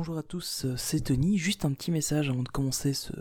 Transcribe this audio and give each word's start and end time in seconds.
bonjour 0.00 0.16
à 0.16 0.22
tous, 0.22 0.64
euh, 0.64 0.76
c'est 0.78 1.00
Tony. 1.00 1.36
Juste 1.36 1.66
un 1.66 1.72
petit 1.72 1.90
message 1.90 2.30
avant 2.30 2.42
de 2.42 2.48
commencer 2.48 2.94
ce 2.94 3.12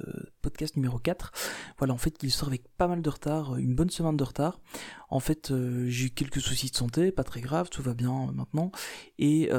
podcast 0.42 0.76
numéro 0.76 0.98
4. 0.98 1.32
Voilà, 1.78 1.94
en 1.94 1.98
fait, 1.98 2.16
il 2.24 2.32
sort 2.32 2.48
avec 2.48 2.68
pas 2.78 2.88
mal 2.88 3.02
de 3.02 3.10
retard, 3.10 3.54
euh, 3.54 3.58
une 3.58 3.76
bonne 3.76 3.90
semaine 3.90 4.18
de 4.18 4.24
retard. 4.24 4.60
En 5.10 5.20
fait, 5.20 5.52
euh, 5.52 5.86
j'ai 5.88 6.08
eu 6.08 6.10
quelques 6.10 6.42
soucis 6.42 6.70
de 6.70 6.76
santé, 6.76 7.12
pas 7.12 7.24
très 7.24 7.42
grave, 7.42 7.70
tout 7.70 7.82
va 7.82 7.94
bien 7.94 8.32
maintenant. 8.34 8.72
Et 9.18 9.50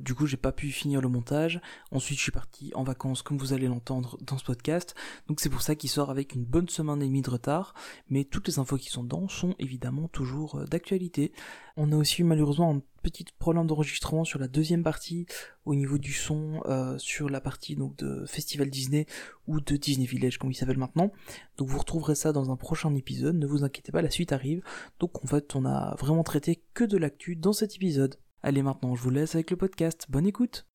du 0.00 0.14
coup, 0.14 0.26
j'ai 0.26 0.36
pas 0.36 0.52
pu 0.52 0.70
finir 0.70 1.00
le 1.00 1.08
montage. 1.08 1.60
Ensuite, 1.90 2.18
je 2.18 2.22
suis 2.22 2.32
parti 2.32 2.72
en 2.74 2.82
vacances, 2.82 3.22
comme 3.22 3.38
vous 3.38 3.52
allez 3.52 3.66
l'entendre 3.66 4.18
dans 4.20 4.38
ce 4.38 4.44
podcast. 4.44 4.94
Donc 5.28 5.40
c'est 5.40 5.48
pour 5.48 5.62
ça 5.62 5.74
qu'il 5.74 5.90
sort 5.90 6.10
avec 6.10 6.34
une 6.34 6.44
bonne 6.44 6.68
semaine 6.68 7.02
et 7.02 7.06
demie 7.06 7.22
de 7.22 7.30
retard. 7.30 7.74
Mais 8.08 8.24
toutes 8.24 8.48
les 8.48 8.58
infos 8.58 8.76
qui 8.76 8.90
sont 8.90 9.04
dedans 9.04 9.28
sont 9.28 9.54
évidemment 9.58 10.08
toujours 10.08 10.64
d'actualité. 10.66 11.32
On 11.76 11.92
a 11.92 11.96
aussi 11.96 12.22
eu 12.22 12.24
malheureusement 12.24 12.74
un 12.74 12.80
petit 13.10 13.24
problème 13.38 13.66
d'enregistrement 13.66 14.24
sur 14.24 14.40
la 14.40 14.48
deuxième 14.48 14.82
partie 14.82 15.26
au 15.64 15.74
niveau 15.74 15.98
du 15.98 16.12
son 16.12 16.60
euh, 16.66 16.98
sur 16.98 17.28
la 17.28 17.40
partie 17.40 17.76
donc 17.76 17.96
de 17.96 18.24
Festival 18.26 18.68
Disney 18.68 19.06
ou 19.46 19.60
de 19.60 19.76
Disney 19.76 20.06
Village 20.06 20.25
comme 20.38 20.50
il 20.50 20.54
s'appelle 20.54 20.78
maintenant. 20.78 21.12
Donc 21.56 21.68
vous 21.68 21.78
retrouverez 21.78 22.14
ça 22.14 22.32
dans 22.32 22.50
un 22.50 22.56
prochain 22.56 22.94
épisode, 22.94 23.36
ne 23.36 23.46
vous 23.46 23.64
inquiétez 23.64 23.92
pas, 23.92 24.02
la 24.02 24.10
suite 24.10 24.32
arrive. 24.32 24.62
Donc 25.00 25.24
en 25.24 25.26
fait 25.26 25.54
on 25.54 25.64
a 25.64 25.94
vraiment 25.98 26.22
traité 26.22 26.62
que 26.74 26.84
de 26.84 26.96
l'actu 26.96 27.36
dans 27.36 27.52
cet 27.52 27.76
épisode. 27.76 28.16
Allez 28.42 28.62
maintenant 28.62 28.94
je 28.94 29.02
vous 29.02 29.10
laisse 29.10 29.34
avec 29.34 29.50
le 29.50 29.56
podcast, 29.56 30.06
bonne 30.08 30.26
écoute 30.26 30.66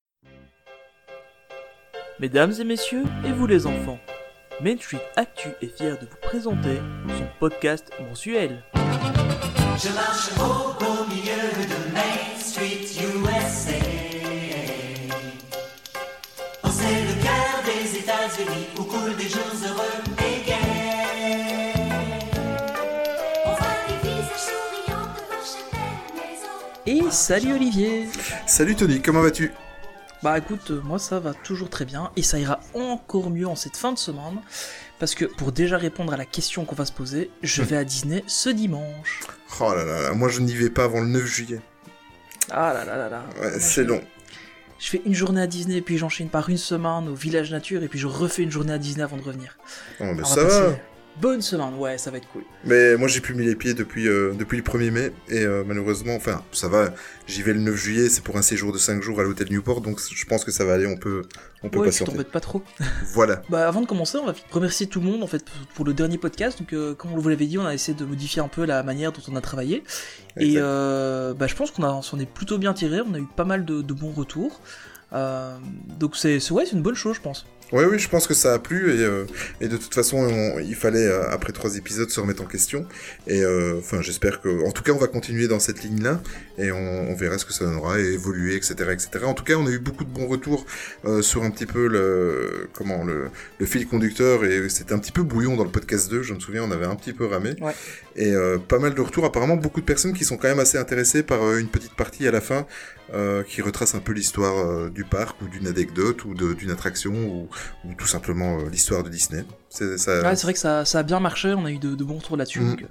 Mesdames 2.20 2.52
et 2.60 2.64
messieurs, 2.64 3.04
et 3.24 3.32
vous 3.32 3.46
les 3.46 3.66
enfants, 3.66 3.98
Main 4.60 4.76
Street 4.76 5.02
Actu 5.16 5.48
est 5.60 5.76
fier 5.76 5.98
de 5.98 6.06
vous 6.06 6.18
présenter 6.22 6.76
son 7.08 7.26
podcast 7.40 7.90
mensuel. 8.00 8.62
Salut 27.12 27.52
Olivier 27.52 28.06
Salut 28.46 28.74
Tony, 28.74 29.02
comment 29.02 29.20
vas-tu? 29.20 29.52
Bah 30.22 30.38
écoute, 30.38 30.70
euh, 30.70 30.80
moi 30.82 30.98
ça 30.98 31.20
va 31.20 31.34
toujours 31.34 31.68
très 31.68 31.84
bien 31.84 32.10
et 32.16 32.22
ça 32.22 32.38
ira 32.38 32.60
encore 32.74 33.28
mieux 33.28 33.46
en 33.46 33.54
cette 33.54 33.76
fin 33.76 33.92
de 33.92 33.98
semaine 33.98 34.40
parce 34.98 35.14
que 35.14 35.26
pour 35.26 35.52
déjà 35.52 35.76
répondre 35.76 36.14
à 36.14 36.16
la 36.16 36.24
question 36.24 36.64
qu'on 36.64 36.74
va 36.74 36.86
se 36.86 36.92
poser, 36.92 37.30
je 37.42 37.62
vais 37.62 37.76
à 37.76 37.84
Disney 37.84 38.24
ce 38.26 38.48
dimanche. 38.48 39.20
Oh 39.60 39.74
là 39.74 39.84
là, 39.84 40.12
moi 40.14 40.28
je 40.30 40.40
n'y 40.40 40.54
vais 40.54 40.70
pas 40.70 40.84
avant 40.84 41.00
le 41.00 41.08
9 41.08 41.24
juillet. 41.24 41.60
Ah 42.50 42.72
là 42.72 42.84
là 42.84 42.96
là 42.96 43.08
là. 43.10 43.24
Ouais, 43.40 43.60
c'est 43.60 43.84
long. 43.84 44.00
Je 44.78 44.88
fais 44.88 45.02
une 45.04 45.14
journée 45.14 45.42
à 45.42 45.46
Disney, 45.46 45.80
puis 45.80 45.98
j'enchaîne 45.98 46.28
par 46.28 46.48
une 46.48 46.56
semaine 46.56 47.08
au 47.08 47.14
village 47.14 47.52
nature, 47.52 47.82
et 47.84 47.88
puis 47.88 48.00
je 48.00 48.08
refais 48.08 48.42
une 48.42 48.50
journée 48.50 48.72
à 48.72 48.78
Disney 48.78 49.04
avant 49.04 49.16
de 49.16 49.22
revenir. 49.22 49.56
Oh, 50.00 50.06
mais 50.14 50.24
ça 50.24 50.42
va 50.42 50.70
bonne 51.20 51.42
semaine, 51.42 51.74
ouais, 51.76 51.98
ça 51.98 52.10
va 52.10 52.18
être 52.18 52.28
cool. 52.28 52.42
Mais 52.64 52.96
moi 52.96 53.08
j'ai 53.08 53.20
plus 53.20 53.34
mis 53.34 53.44
les 53.44 53.56
pieds 53.56 53.74
depuis, 53.74 54.08
euh, 54.08 54.32
depuis 54.38 54.56
le 54.56 54.62
1er 54.62 54.90
mai, 54.90 55.12
et 55.28 55.44
euh, 55.44 55.64
malheureusement, 55.66 56.14
enfin, 56.14 56.42
ça 56.52 56.68
va, 56.68 56.94
j'y 57.26 57.42
vais 57.42 57.52
le 57.52 57.60
9 57.60 57.74
juillet, 57.74 58.08
c'est 58.08 58.22
pour 58.22 58.36
un 58.36 58.42
séjour 58.42 58.72
de 58.72 58.78
5 58.78 59.02
jours 59.02 59.20
à 59.20 59.22
l'hôtel 59.22 59.48
Newport, 59.50 59.80
donc 59.80 60.00
je 60.00 60.24
pense 60.26 60.44
que 60.44 60.50
ça 60.50 60.64
va 60.64 60.74
aller, 60.74 60.86
on 60.86 60.96
peut, 60.96 61.22
on 61.62 61.68
peut 61.68 61.80
ouais, 61.80 61.90
t'embêtes 61.90 62.30
pas 62.30 62.40
trop. 62.40 62.62
voilà. 63.12 63.42
Bah 63.48 63.68
avant 63.68 63.80
de 63.80 63.86
commencer, 63.86 64.18
on 64.18 64.26
va 64.26 64.34
remercier 64.50 64.86
tout 64.86 65.00
le 65.00 65.06
monde 65.06 65.22
en 65.22 65.26
fait 65.26 65.44
pour 65.74 65.84
le 65.84 65.92
dernier 65.92 66.18
podcast, 66.18 66.58
donc 66.58 66.72
euh, 66.72 66.94
comme 66.94 67.12
on 67.12 67.18
vous 67.18 67.28
l'avait 67.28 67.46
dit, 67.46 67.58
on 67.58 67.66
a 67.66 67.74
essayé 67.74 67.96
de 67.96 68.04
modifier 68.04 68.42
un 68.42 68.48
peu 68.48 68.64
la 68.64 68.82
manière 68.82 69.12
dont 69.12 69.22
on 69.28 69.36
a 69.36 69.40
travaillé, 69.40 69.84
et 70.36 70.54
bah 70.56 71.46
je 71.46 71.54
pense 71.54 71.70
qu'on 71.70 72.02
s'en 72.02 72.18
est 72.18 72.26
plutôt 72.26 72.58
bien 72.58 72.72
tiré, 72.72 73.00
on 73.00 73.14
a 73.14 73.18
eu 73.18 73.26
pas 73.36 73.44
mal 73.44 73.64
de, 73.64 73.82
de 73.82 73.92
bons 73.92 74.12
retours. 74.12 74.60
donc 75.12 76.16
c'est 76.16 76.50
ouais, 76.50 76.64
c'est 76.64 76.72
une 76.72 76.82
bonne 76.82 76.94
chose, 76.94 77.16
je 77.16 77.20
pense. 77.20 77.46
Oui, 77.72 77.84
oui, 77.90 77.98
je 77.98 78.08
pense 78.08 78.26
que 78.26 78.34
ça 78.34 78.52
a 78.52 78.58
plu 78.58 78.94
et, 78.94 79.02
euh, 79.02 79.24
de 79.60 79.76
toute 79.78 79.94
façon, 79.94 80.58
il 80.60 80.74
fallait 80.74 81.06
euh, 81.06 81.30
après 81.30 81.52
trois 81.52 81.76
épisodes 81.76 82.10
se 82.10 82.20
remettre 82.20 82.42
en 82.42 82.46
question. 82.46 82.86
Et 83.26 83.42
euh, 83.42 83.78
enfin, 83.78 84.02
j'espère 84.02 84.42
que, 84.42 84.66
en 84.66 84.72
tout 84.72 84.82
cas, 84.82 84.92
on 84.92 84.98
va 84.98 85.06
continuer 85.06 85.48
dans 85.48 85.58
cette 85.58 85.82
ligne-là 85.82 86.20
et 86.58 86.70
on, 86.70 87.14
verra 87.14 87.38
ce 87.38 87.46
que 87.46 87.52
ça 87.52 87.64
donnera 87.64 87.98
et 87.98 88.12
évoluer, 88.12 88.56
etc., 88.56 88.74
etc. 88.92 89.24
En 89.24 89.32
tout 89.32 89.44
cas, 89.44 89.54
on 89.54 89.66
a 89.66 89.70
eu 89.70 89.78
beaucoup 89.78 90.04
de 90.04 90.10
bons 90.10 90.26
retours 90.26 90.66
sur 91.20 91.42
un 91.44 91.50
petit 91.50 91.66
peu 91.66 91.86
le 91.86 92.68
comment 92.72 93.04
le, 93.04 93.30
fil 93.66 93.86
conducteur 93.86 94.44
et 94.44 94.68
c'était 94.68 94.92
un 94.92 94.98
petit 94.98 95.12
peu 95.12 95.22
bouillon 95.22 95.56
dans 95.56 95.64
le 95.64 95.70
podcast 95.70 96.10
2. 96.10 96.22
Je 96.22 96.34
me 96.34 96.40
souviens, 96.40 96.64
on 96.64 96.70
avait 96.72 96.86
un 96.86 96.96
petit 96.96 97.12
peu 97.12 97.26
ramé. 97.26 97.54
Et 98.16 98.34
pas 98.68 98.78
mal 98.78 98.94
de 98.94 99.00
retours. 99.00 99.24
Apparemment, 99.24 99.56
beaucoup 99.56 99.80
de 99.80 99.86
personnes 99.86 100.12
qui 100.12 100.24
sont 100.24 100.36
quand 100.36 100.48
même 100.48 100.60
assez 100.60 100.78
intéressées 100.78 101.22
par 101.22 101.56
une 101.56 101.68
petite 101.68 101.94
partie 101.94 102.26
à 102.26 102.30
la 102.30 102.40
fin 102.40 102.66
euh, 103.14 103.42
qui 103.42 103.60
retrace 103.60 103.94
un 103.94 103.98
peu 103.98 104.12
l'histoire 104.12 104.56
euh, 104.56 104.88
du 104.88 105.04
parc 105.04 105.42
ou 105.42 105.48
d'une 105.48 105.66
anecdote 105.66 106.24
ou 106.24 106.32
d'une 106.32 106.70
attraction 106.70 107.12
ou, 107.12 107.48
ou, 107.84 107.94
tout 107.94 108.06
simplement 108.06 108.58
euh, 108.58 108.70
l'histoire 108.70 109.02
de 109.02 109.10
Disney. 109.10 109.44
C'est 109.68 109.98
ça... 109.98 110.22
ouais, 110.22 110.34
vrai 110.34 110.52
que 110.54 110.58
ça, 110.58 110.86
ça, 110.86 111.00
a 111.00 111.02
bien 111.02 111.20
marché, 111.20 111.52
on 111.52 111.66
a 111.66 111.70
eu 111.70 111.78
de, 111.78 111.94
de 111.94 112.04
bons 112.04 112.16
retours 112.16 112.38
là-dessus. 112.38 112.60
Mm. 112.60 112.70
Donc, 112.70 112.84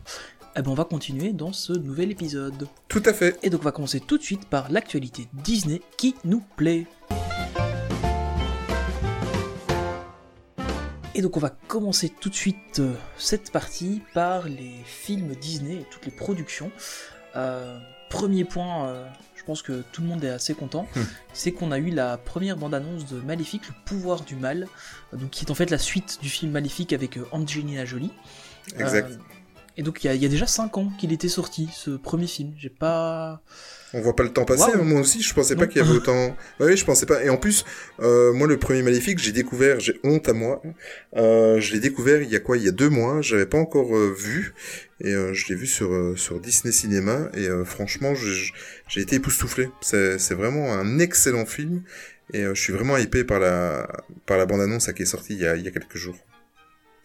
eh 0.55 0.61
ben 0.61 0.69
on 0.69 0.75
va 0.75 0.83
continuer 0.83 1.31
dans 1.31 1.53
ce 1.53 1.73
nouvel 1.73 2.11
épisode. 2.11 2.67
Tout 2.87 3.01
à 3.05 3.13
fait. 3.13 3.39
Et 3.41 3.49
donc 3.49 3.61
on 3.61 3.63
va 3.63 3.71
commencer 3.71 3.99
tout 3.99 4.17
de 4.17 4.23
suite 4.23 4.45
par 4.45 4.69
l'actualité 4.69 5.27
Disney 5.33 5.81
qui 5.97 6.13
nous 6.23 6.43
plaît. 6.55 6.85
Et 11.21 11.23
donc 11.23 11.37
on 11.37 11.39
va 11.39 11.51
commencer 11.67 12.09
tout 12.09 12.29
de 12.29 12.33
suite 12.33 12.79
euh, 12.79 12.95
cette 13.15 13.51
partie 13.51 14.01
par 14.15 14.49
les 14.49 14.73
films 14.85 15.35
Disney 15.35 15.75
et 15.75 15.85
toutes 15.91 16.03
les 16.07 16.11
productions. 16.11 16.71
Euh, 17.35 17.77
premier 18.09 18.43
point, 18.43 18.87
euh, 18.87 19.07
je 19.35 19.43
pense 19.43 19.61
que 19.61 19.83
tout 19.91 20.01
le 20.01 20.07
monde 20.07 20.23
est 20.23 20.31
assez 20.31 20.55
content, 20.55 20.87
hmm. 20.95 21.01
c'est 21.31 21.51
qu'on 21.51 21.71
a 21.71 21.77
eu 21.77 21.91
la 21.91 22.17
première 22.17 22.57
bande-annonce 22.57 23.05
de 23.05 23.21
Maléfique, 23.21 23.67
le 23.67 23.75
pouvoir 23.85 24.21
du 24.21 24.35
mal, 24.35 24.67
donc 25.13 25.29
qui 25.29 25.45
est 25.45 25.51
en 25.51 25.53
fait 25.53 25.69
la 25.69 25.77
suite 25.77 26.17
du 26.23 26.27
film 26.27 26.53
Maléfique 26.53 26.91
avec 26.91 27.19
Angelina 27.31 27.85
Jolie. 27.85 28.11
Exact. 28.79 29.19
Et 29.81 29.83
donc 29.83 30.03
il 30.03 30.13
y, 30.13 30.15
y, 30.15 30.25
a 30.27 30.29
déjà 30.29 30.45
5 30.45 30.77
ans 30.77 30.91
qu'il 30.99 31.11
était 31.11 31.27
sorti, 31.27 31.67
ce 31.73 31.89
premier 31.89 32.27
film. 32.27 32.53
J'ai 32.55 32.69
pas... 32.69 33.41
On 33.95 34.01
voit 34.01 34.15
pas 34.15 34.21
le 34.21 34.29
temps 34.29 34.45
passer, 34.45 34.77
moi 34.77 35.01
aussi, 35.01 35.23
je 35.23 35.33
pensais 35.33 35.55
pas 35.55 35.65
qu'il 35.65 35.81
y 35.81 35.83
avait 35.83 35.95
autant. 35.95 36.37
oui, 36.59 36.77
je 36.77 36.85
pensais 36.85 37.07
pas. 37.07 37.23
Et 37.23 37.31
en 37.31 37.37
plus, 37.37 37.65
euh, 37.99 38.31
moi, 38.31 38.47
le 38.47 38.57
premier 38.57 38.83
Maléfique, 38.83 39.17
j'ai 39.17 39.31
découvert, 39.31 39.79
j'ai 39.79 39.99
honte 40.03 40.29
à 40.29 40.33
moi. 40.33 40.61
Euh, 41.17 41.59
je 41.59 41.73
l'ai 41.73 41.79
découvert 41.79 42.21
il 42.21 42.29
y 42.29 42.35
a 42.35 42.39
quoi? 42.39 42.57
Il 42.57 42.63
y 42.63 42.67
a 42.67 42.71
deux 42.71 42.91
mois. 42.91 43.23
J'avais 43.23 43.47
pas 43.47 43.57
encore 43.57 43.97
euh, 43.97 44.15
vu, 44.15 44.53
et 44.99 45.13
je 45.33 45.47
l'ai 45.49 45.55
vu 45.55 45.65
sur 45.65 46.13
sur 46.15 46.39
Disney 46.39 46.71
Cinéma. 46.71 47.29
Et 47.33 47.47
franchement, 47.65 48.13
j'ai 48.13 49.01
été 49.01 49.15
époustouflé. 49.15 49.67
C'est 49.81 50.35
vraiment 50.35 50.71
un 50.71 50.99
excellent 50.99 51.47
film, 51.47 51.81
et 52.31 52.43
je 52.43 52.61
suis 52.61 52.71
vraiment 52.71 52.97
hypé 52.97 53.23
par 53.23 53.39
la 53.39 53.89
par 54.27 54.37
la 54.37 54.45
bande 54.45 54.61
annonce 54.61 54.93
qui 54.93 55.01
est 55.01 55.05
sortie 55.05 55.33
il 55.33 55.39
y 55.39 55.47
a 55.47 55.55
il 55.55 55.65
y 55.65 55.67
a 55.67 55.71
quelques 55.71 55.97
jours. 55.97 56.19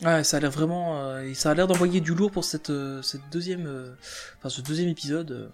Ouais, 0.04 0.24
ça 0.24 0.36
a 0.36 0.40
l'air 0.40 0.50
vraiment, 0.50 1.22
ça 1.34 1.50
a 1.50 1.54
l'air 1.54 1.66
d'envoyer 1.66 2.00
du 2.00 2.14
lourd 2.14 2.30
pour 2.30 2.44
cette 2.44 2.72
cette 3.02 3.28
deuxième, 3.32 3.94
enfin 4.38 4.48
ce 4.48 4.60
deuxième 4.60 4.88
épisode. 4.88 5.50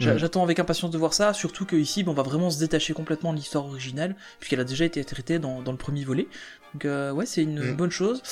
Mm. 0.00 0.18
J'attends 0.18 0.42
avec 0.42 0.58
impatience 0.58 0.90
de 0.90 0.98
voir 0.98 1.14
ça, 1.14 1.32
surtout 1.32 1.64
qu'ici, 1.64 2.04
on 2.06 2.12
va 2.12 2.22
vraiment 2.22 2.50
se 2.50 2.58
détacher 2.58 2.92
complètement 2.92 3.32
de 3.32 3.38
l'histoire 3.38 3.64
originale, 3.64 4.14
puisqu'elle 4.38 4.60
a 4.60 4.64
déjà 4.64 4.84
été 4.84 5.02
traitée 5.04 5.38
dans, 5.38 5.62
dans 5.62 5.72
le 5.72 5.78
premier 5.78 6.04
volet. 6.04 6.28
Donc 6.74 6.84
euh, 6.84 7.12
ouais, 7.12 7.24
c'est 7.24 7.42
une 7.42 7.72
mm. 7.72 7.76
bonne 7.76 7.90
chose. 7.90 8.22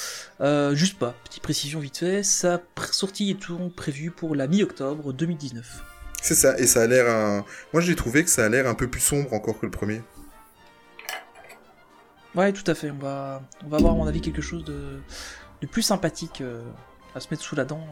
Euh, 0.41 0.75
juste 0.75 0.99
pas, 0.99 1.15
petite 1.25 1.43
précision 1.43 1.81
vite 1.81 1.99
fait, 1.99 2.23
sa 2.23 2.61
sortie 2.91 3.31
est 3.31 3.41
toujours 3.41 3.73
prévue 3.73 4.11
pour 4.11 4.35
la 4.35 4.47
mi-octobre 4.47 5.13
2019. 5.13 5.83
C'est 6.21 6.35
ça, 6.35 6.59
et 6.59 6.67
ça 6.67 6.83
a 6.83 6.87
l'air 6.87 7.09
un... 7.09 7.45
Moi 7.73 7.83
j'ai 7.83 7.97
trouvé 7.97 8.25
que 8.25 8.31
ça 8.31 8.45
a 8.45 8.49
l'air 8.49 8.67
un 8.67 8.75
peu 8.75 8.89
plus 8.89 9.01
sombre 9.01 9.33
encore 9.33 9.59
que 9.59 9.67
le 9.67 9.73
premier. 9.73 10.03
Ouais, 12.35 12.53
tout 12.53 12.69
à 12.69 12.75
fait, 12.75 12.91
on 12.91 12.99
va, 12.99 13.43
on 13.65 13.69
va 13.69 13.77
avoir 13.77 13.93
à 13.93 13.97
mon 13.97 14.07
avis 14.07 14.21
quelque 14.21 14.43
chose 14.43 14.65
de, 14.65 15.01
de 15.67 15.71
plus 15.71 15.83
sympathique 15.83 16.41
euh, 16.41 16.63
à 17.15 17.21
se 17.21 17.29
mettre 17.31 17.43
sous 17.43 17.57
la 17.57 17.65
dent. 17.65 17.87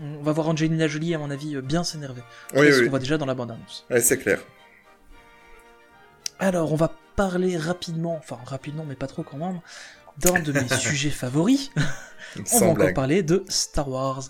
On 0.00 0.22
va 0.22 0.32
voir 0.32 0.48
Angelina 0.48 0.86
Jolie, 0.88 1.14
à 1.14 1.18
mon 1.18 1.30
avis, 1.30 1.56
bien 1.62 1.84
s'énerver. 1.84 2.22
Oui, 2.54 2.70
ce 2.72 2.78
oui. 2.78 2.84
qu'on 2.84 2.90
voit 2.90 2.98
déjà 2.98 3.16
dans 3.16 3.26
la 3.26 3.34
bande-annonce. 3.34 3.86
Ouais, 3.90 4.00
c'est 4.00 4.18
clair. 4.18 4.40
Alors, 6.38 6.72
on 6.72 6.76
va 6.76 6.92
parler 7.16 7.56
rapidement, 7.56 8.16
enfin 8.16 8.38
rapidement, 8.44 8.84
mais 8.86 8.94
pas 8.94 9.06
trop 9.06 9.22
quand 9.22 9.38
même, 9.38 9.60
d'un 10.18 10.40
de 10.40 10.52
mes 10.52 10.68
sujets 10.78 11.10
favoris. 11.10 11.70
on 12.52 12.60
va 12.60 12.66
encore 12.66 12.94
parler 12.94 13.22
de 13.22 13.44
Star 13.48 13.88
Wars. 13.88 14.24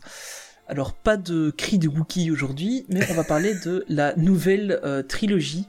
Alors, 0.69 0.95
pas 0.95 1.17
de 1.17 1.51
cri 1.51 1.79
de 1.79 1.89
Wookie 1.89 2.31
aujourd'hui, 2.31 2.87
mais 2.89 3.09
on 3.11 3.15
va 3.15 3.25
parler 3.25 3.55
de 3.65 3.85
la 3.89 4.15
nouvelle 4.17 4.81
euh, 4.85 5.03
trilogie 5.03 5.67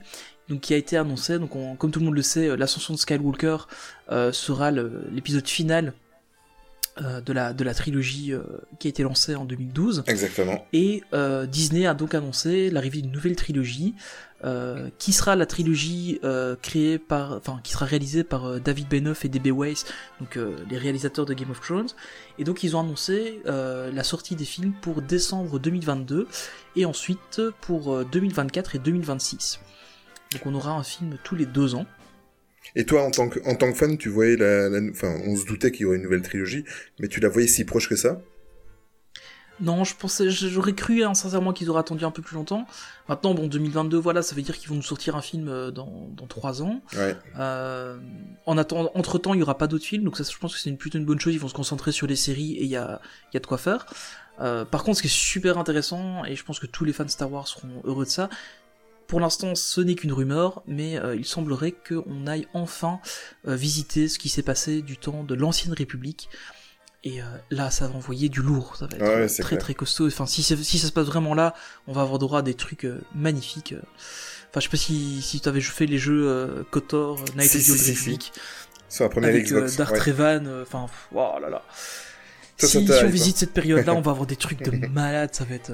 donc 0.50 0.62
qui 0.62 0.74
a 0.74 0.78
été 0.78 0.96
annoncée. 0.98 1.40
Donc, 1.40 1.56
on, 1.56 1.76
comme 1.76 1.92
tout 1.92 2.00
le 2.00 2.06
monde 2.06 2.16
le 2.16 2.22
sait, 2.22 2.56
l'ascension 2.56 2.94
de 2.94 3.00
Skywalker 3.00 3.58
euh, 4.12 4.32
sera 4.32 4.72
l'épisode 4.72 5.48
final 5.48 5.94
euh, 7.02 7.22
de, 7.22 7.34
la, 7.34 7.54
de 7.54 7.64
la 7.64 7.74
trilogie 7.74 8.34
euh, 8.34 8.42
qui 8.80 8.88
a 8.88 8.90
été 8.90 9.04
lancée 9.04 9.36
en 9.36 9.46
2012. 9.46 10.04
Exactement. 10.08 10.66
Et 10.74 11.04
euh, 11.14 11.46
Disney 11.46 11.86
a 11.86 11.94
donc 11.94 12.16
annoncé 12.16 12.70
l'arrivée 12.70 13.02
d'une 13.02 13.12
nouvelle 13.12 13.36
trilogie, 13.36 13.96
qui 15.00 15.14
sera 15.14 15.36
la 15.36 15.48
trilogie 15.48 16.20
créée 16.62 17.00
par, 17.00 17.32
enfin, 17.32 17.60
qui 17.64 17.72
sera 17.72 17.88
réalisée 17.88 18.24
par 18.24 18.60
David 18.60 18.88
Benioff 18.88 19.26
et 19.26 19.30
D.B. 19.30 19.48
Weiss, 19.48 19.84
donc 20.20 20.38
les 20.70 20.78
réalisateurs 20.78 21.26
de 21.26 21.34
Game 21.34 21.50
of 21.50 21.60
Thrones. 21.60 21.88
Et 22.38 22.44
donc 22.44 22.62
ils 22.64 22.76
ont 22.76 22.82
annoncé 22.82 23.42
la 23.46 24.04
sortie 24.04 24.36
des 24.36 24.46
films 24.46 24.74
pour 24.80 25.02
décembre 25.02 25.58
2022 25.58 26.28
et 26.76 26.86
ensuite 26.86 27.42
pour 27.62 28.06
2024 28.06 28.76
et 28.76 28.80
2026. 28.80 29.60
Donc 30.34 30.46
on 30.46 30.54
aura 30.54 30.74
un 30.74 30.84
film 30.84 31.18
tous 31.24 31.36
les 31.36 31.48
deux 31.48 31.74
ans. 31.74 31.88
Et 32.76 32.86
toi, 32.86 33.04
en 33.04 33.12
tant 33.12 33.30
que, 33.30 33.40
en 33.46 33.56
tant 33.56 33.72
que 33.72 33.78
fan, 33.78 33.98
tu 33.98 34.10
voyais 34.10 34.36
la, 34.38 34.70
enfin, 34.92 35.16
on 35.26 35.36
se 35.36 35.46
doutait 35.46 35.72
qu'il 35.72 35.82
y 35.82 35.86
aurait 35.86 35.98
une 35.98 36.04
nouvelle 36.04 36.22
trilogie, 36.22 36.64
mais 37.00 37.08
tu 37.08 37.20
la 37.20 37.30
voyais 37.30 37.48
si 37.48 37.66
proche 37.66 37.90
que 37.90 37.96
ça? 37.96 38.22
Non, 39.60 39.84
je 39.84 39.96
pensais, 39.96 40.30
j'aurais 40.30 40.74
cru 40.74 41.04
hein, 41.04 41.16
sincèrement 41.16 41.52
qu'ils 41.52 41.70
auraient 41.72 41.80
attendu 41.80 42.06
un 42.06 42.12
peu 42.12 42.22
plus 42.22 42.36
longtemps. 42.36 42.68
Maintenant, 43.10 43.34
bon, 43.34 43.48
2022, 43.48 43.98
voilà, 43.98 44.22
ça 44.22 44.36
veut 44.36 44.44
dire 44.44 44.56
qu'ils 44.56 44.70
vont 44.70 44.76
nous 44.76 44.84
sortir 44.84 45.16
un 45.16 45.22
film 45.22 45.48
euh, 45.48 45.72
dans, 45.72 46.10
dans 46.16 46.28
3 46.28 46.62
ans. 46.62 46.82
Ouais. 46.96 47.16
Euh, 47.40 47.98
en 48.46 48.58
attendant, 48.58 48.92
entre 48.94 49.18
temps, 49.18 49.34
il 49.34 49.40
y 49.40 49.44
aura 49.44 49.58
pas 49.58 49.66
d'autres 49.66 49.86
films, 49.86 50.04
donc 50.04 50.16
ça, 50.16 50.24
je 50.24 50.38
pense 50.38 50.54
que 50.54 50.60
c'est 50.60 50.70
une 50.70 50.78
plutôt 50.78 51.00
une 51.00 51.06
bonne 51.06 51.20
chose. 51.20 51.34
Ils 51.34 51.40
vont 51.40 51.48
se 51.48 51.56
concentrer 51.56 51.92
sur 51.92 52.06
les 52.06 52.16
séries 52.16 52.54
et 52.54 52.64
il 52.64 52.70
y 52.70 52.76
a, 52.76 53.02
y 53.34 53.38
a 53.38 53.40
de 53.40 53.48
quoi 53.48 53.58
faire. 53.58 53.88
Euh, 54.40 54.64
par 54.64 54.84
contre, 54.84 54.98
ce 54.98 55.02
qui 55.02 55.08
est 55.08 55.12
super 55.12 55.58
intéressant, 55.58 56.24
et 56.26 56.36
je 56.36 56.44
pense 56.44 56.60
que 56.60 56.68
tous 56.68 56.86
les 56.86 56.94
fans 56.94 57.06
de 57.06 57.10
Star 57.10 57.32
Wars 57.32 57.48
seront 57.48 57.82
heureux 57.84 58.06
de 58.06 58.10
ça, 58.12 58.30
pour 59.08 59.20
l'instant, 59.20 59.56
ce 59.56 59.82
n'est 59.82 59.96
qu'une 59.96 60.12
rumeur, 60.12 60.62
mais 60.68 61.00
euh, 61.00 61.16
il 61.16 61.26
semblerait 61.26 61.72
qu'on 61.72 62.28
aille 62.28 62.48
enfin 62.54 63.00
euh, 63.48 63.56
visiter 63.56 64.08
ce 64.08 64.20
qui 64.20 64.30
s'est 64.30 64.44
passé 64.44 64.82
du 64.82 64.98
temps 64.98 65.24
de 65.24 65.34
l'ancienne 65.34 65.74
République. 65.74 66.30
Et 67.04 67.22
euh, 67.22 67.26
là, 67.50 67.72
ça 67.72 67.88
va 67.88 67.96
envoyer 67.96 68.28
du 68.28 68.42
lourd, 68.42 68.76
ça 68.76 68.88
va 68.88 68.98
être 68.98 69.42
très 69.42 69.58
très 69.58 69.74
costaud. 69.74 70.08
Enfin, 70.08 70.26
si, 70.26 70.44
si 70.44 70.80
ça 70.80 70.88
se 70.88 70.92
passe 70.92 71.06
vraiment 71.06 71.34
là, 71.34 71.54
on 71.88 71.94
va 71.94 72.02
avoir 72.02 72.20
droit 72.20 72.40
à 72.40 72.42
des 72.42 72.54
trucs 72.54 72.86
magnifiques. 73.16 73.76
Enfin, 74.50 74.60
je 74.60 74.62
sais 74.62 74.70
pas 74.70 74.78
si, 74.78 75.22
si 75.22 75.40
tu 75.40 75.48
avais 75.48 75.62
fait 75.62 75.86
les 75.86 75.98
jeux 75.98 76.66
KOTOR, 76.72 77.24
Night 77.38 77.56
of 77.56 77.66
the 77.66 77.70
Old 77.70 77.98
Republic. 77.98 78.34
C'est 78.90 79.04
la 79.04 79.10
première 79.10 79.30
avec, 79.30 79.46
Xbox. 79.46 79.78
Darth 79.78 79.98
Revan, 79.98 80.62
enfin, 80.62 80.88
oh 81.14 81.36
là 81.42 81.50
là. 81.50 81.64
si, 82.58 82.78
on 82.78 83.08
visite 83.08 83.38
cette 83.38 83.54
période-là, 83.54 83.94
on 83.96 84.02
va 84.02 84.12
avoir 84.12 84.28
des 84.28 84.36
trucs 84.36 84.64
de 84.64 84.88
malade, 84.92 85.30
ça 85.34 85.46
va 85.46 85.56
être 85.56 85.72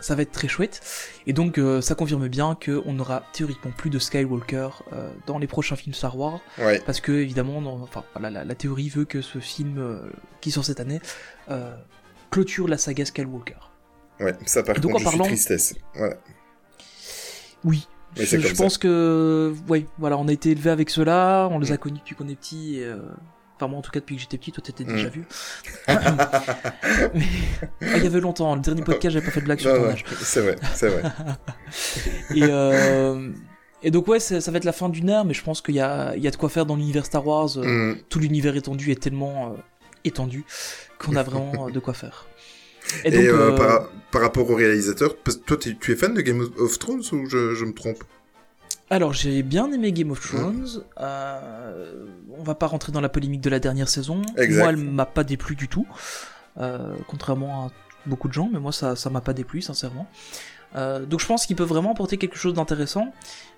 ça 0.00 0.14
va 0.14 0.22
être 0.22 0.32
très 0.32 0.48
chouette. 0.48 0.80
Et 1.26 1.32
donc 1.32 1.58
euh, 1.58 1.80
ça 1.80 1.94
confirme 1.94 2.28
bien 2.28 2.56
qu'on 2.62 2.98
aura 2.98 3.24
théoriquement 3.32 3.72
plus 3.76 3.90
de 3.90 3.98
Skywalker 3.98 4.68
euh, 4.92 5.10
dans 5.26 5.38
les 5.38 5.46
prochains 5.46 5.76
films 5.76 5.94
Star 5.94 6.16
Wars. 6.16 6.40
Parce 6.86 7.00
que 7.00 7.12
évidemment, 7.12 7.58
enfin, 7.82 8.04
la, 8.20 8.54
théorie 8.54 8.88
veut 8.88 9.04
que 9.04 9.20
ce 9.22 9.38
film 9.38 9.78
euh, 9.78 10.00
qui 10.40 10.50
sort 10.50 10.64
cette 10.64 10.80
année 10.80 11.00
clôture 12.30 12.68
la 12.68 12.76
saga 12.76 13.04
Skywalker. 13.04 13.54
Ouais, 14.20 14.34
ça 14.44 14.62
par 14.62 14.78
donc, 14.80 14.92
contre, 14.92 15.06
en 15.06 15.10
parlant... 15.10 15.24
tristesse. 15.24 15.74
Voilà. 15.94 16.16
Oui. 17.64 17.86
Je, 18.16 18.54
pense 18.56 18.78
que, 18.78 19.54
ouais, 19.68 19.86
voilà, 19.98 20.18
on 20.18 20.26
a 20.28 20.32
été 20.32 20.50
élevé 20.50 20.70
avec 20.70 20.90
cela, 20.90 21.48
on 21.52 21.58
les 21.58 21.70
a 21.70 21.74
mm. 21.74 21.78
connus 21.78 21.98
depuis 22.00 22.16
qu'on 22.16 22.28
est 22.28 22.34
petit. 22.34 22.80
Et, 22.80 22.92
Enfin, 23.58 23.66
moi, 23.66 23.80
en 23.80 23.82
tout 23.82 23.90
cas, 23.90 23.98
depuis 23.98 24.14
que 24.14 24.22
j'étais 24.22 24.38
petit, 24.38 24.52
toi, 24.52 24.62
t'étais 24.64 24.84
déjà 24.84 25.08
mm. 25.08 25.10
vu. 25.10 25.24
Mais... 25.88 27.26
Ah, 27.82 27.96
il 27.96 28.04
y 28.04 28.06
avait 28.06 28.20
longtemps, 28.20 28.54
le 28.54 28.60
dernier 28.60 28.82
podcast, 28.82 29.14
j'avais 29.14 29.26
pas 29.26 29.32
fait 29.32 29.40
de 29.40 29.46
blague 29.46 29.58
sur 29.58 29.74
ton 29.74 29.88
âge. 29.88 30.04
C'est 30.20 30.42
vrai, 30.42 30.56
c'est 30.74 30.88
vrai. 30.88 31.02
et, 32.36 32.44
euh... 32.44 33.32
et 33.82 33.90
donc, 33.90 34.06
ouais, 34.06 34.20
ça 34.20 34.38
va 34.38 34.58
être 34.58 34.64
la 34.64 34.72
fin 34.72 34.88
d'une 34.88 35.08
ère, 35.08 35.24
mais 35.24 35.34
je 35.34 35.42
pense 35.42 35.60
qu'il 35.60 35.74
y 35.74 35.80
a, 35.80 36.14
il 36.14 36.22
y 36.22 36.28
a 36.28 36.30
de 36.30 36.36
quoi 36.36 36.48
faire 36.48 36.66
dans 36.66 36.76
l'univers 36.76 37.04
Star 37.04 37.26
Wars. 37.26 37.56
Mm. 37.56 37.96
Tout 38.08 38.20
l'univers 38.20 38.54
étendu 38.54 38.92
est 38.92 39.02
tellement 39.02 39.48
euh, 39.48 39.56
étendu 40.04 40.44
qu'on 41.00 41.16
a 41.16 41.24
vraiment 41.24 41.66
euh, 41.66 41.70
de 41.72 41.80
quoi 41.80 41.94
faire. 41.94 42.26
Et, 43.04 43.10
donc, 43.10 43.20
euh, 43.22 43.56
par, 43.56 43.90
par, 44.12 44.20
rapport 44.22 44.48
au 44.48 44.54
réalisateur, 44.54 45.16
toi, 45.46 45.56
tu 45.56 45.92
es 45.92 45.96
fan 45.96 46.14
de 46.14 46.20
Game 46.20 46.48
of 46.58 46.78
Thrones 46.78 47.02
ou 47.10 47.26
je, 47.28 47.56
je 47.56 47.64
me 47.64 47.74
trompe? 47.74 48.04
Alors 48.90 49.12
j'ai 49.12 49.42
bien 49.42 49.70
aimé 49.72 49.92
Game 49.92 50.10
of 50.10 50.20
Thrones. 50.20 50.82
Euh, 51.00 52.06
on 52.38 52.42
va 52.42 52.54
pas 52.54 52.66
rentrer 52.66 52.92
dans 52.92 53.00
la 53.00 53.08
polémique 53.08 53.40
de 53.40 53.50
la 53.50 53.60
dernière 53.60 53.88
saison. 53.88 54.22
Moi, 54.36 54.70
elle 54.70 54.76
m'a 54.76 55.06
pas 55.06 55.24
déplu 55.24 55.56
du 55.56 55.68
tout, 55.68 55.86
euh, 56.58 56.94
contrairement 57.06 57.66
à 57.66 57.70
beaucoup 58.06 58.28
de 58.28 58.32
gens. 58.32 58.48
Mais 58.52 58.58
moi, 58.58 58.72
ça, 58.72 58.96
ça 58.96 59.10
m'a 59.10 59.20
pas 59.20 59.34
déplu, 59.34 59.60
sincèrement. 59.60 60.06
Euh, 60.76 61.06
donc 61.06 61.20
je 61.20 61.26
pense 61.26 61.46
qu'il 61.46 61.56
peut 61.56 61.64
vraiment 61.64 61.92
apporter 61.92 62.18
quelque 62.18 62.36
chose 62.36 62.54
d'intéressant. 62.54 63.12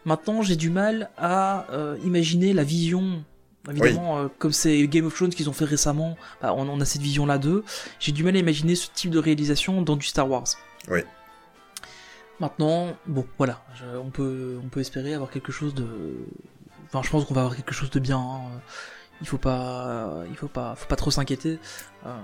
Maintenant, 0.04 0.42
j'ai 0.42 0.56
du 0.56 0.70
mal 0.70 1.10
à 1.16 1.66
imaginer 2.04 2.52
la 2.52 2.64
vision. 2.64 3.24
Évidemment, 3.68 4.28
comme 4.38 4.52
c'est 4.52 4.88
Game 4.88 5.04
of 5.06 5.14
Thrones 5.14 5.30
qu'ils 5.30 5.50
ont 5.50 5.52
fait 5.52 5.66
récemment, 5.66 6.16
bah, 6.40 6.54
on, 6.56 6.66
on, 6.68 6.80
a 6.80 6.84
cette 6.84 7.02
vision-là 7.02 7.36
d'eux. 7.36 7.62
J'ai 8.00 8.10
du 8.10 8.24
mal 8.24 8.34
à 8.34 8.38
imaginer 8.38 8.74
ce 8.74 8.88
type 8.92 9.10
de 9.10 9.18
réalisation 9.18 9.82
dans 9.82 9.96
du 9.96 10.06
Star 10.06 10.28
Wars. 10.28 10.46
Oui. 10.88 11.00
Maintenant, 12.40 12.96
bon, 13.06 13.26
voilà, 13.37 13.62
on, 14.02 14.10
peut, 14.10 14.58
on 14.64 14.69
peut 14.69 14.81
espérer 14.81 15.14
avoir 15.14 15.31
quelque 15.31 15.52
chose 15.52 15.75
de. 15.75 15.87
Enfin, 16.87 17.02
je 17.04 17.10
pense 17.10 17.25
qu'on 17.26 17.34
va 17.34 17.42
avoir 17.42 17.56
quelque 17.56 17.75
chose 17.75 17.90
de 17.90 18.00
bien. 18.00 18.19
Hein. 18.19 18.40
Il 19.20 19.28
faut 19.28 19.38
pas, 19.38 20.25
il 20.31 20.37
faut 20.37 20.48
pas, 20.48 20.75
faut 20.75 20.88
pas 20.88 20.96
trop 20.96 21.10
s'inquiéter. 21.10 21.58
Euh, 22.06 22.19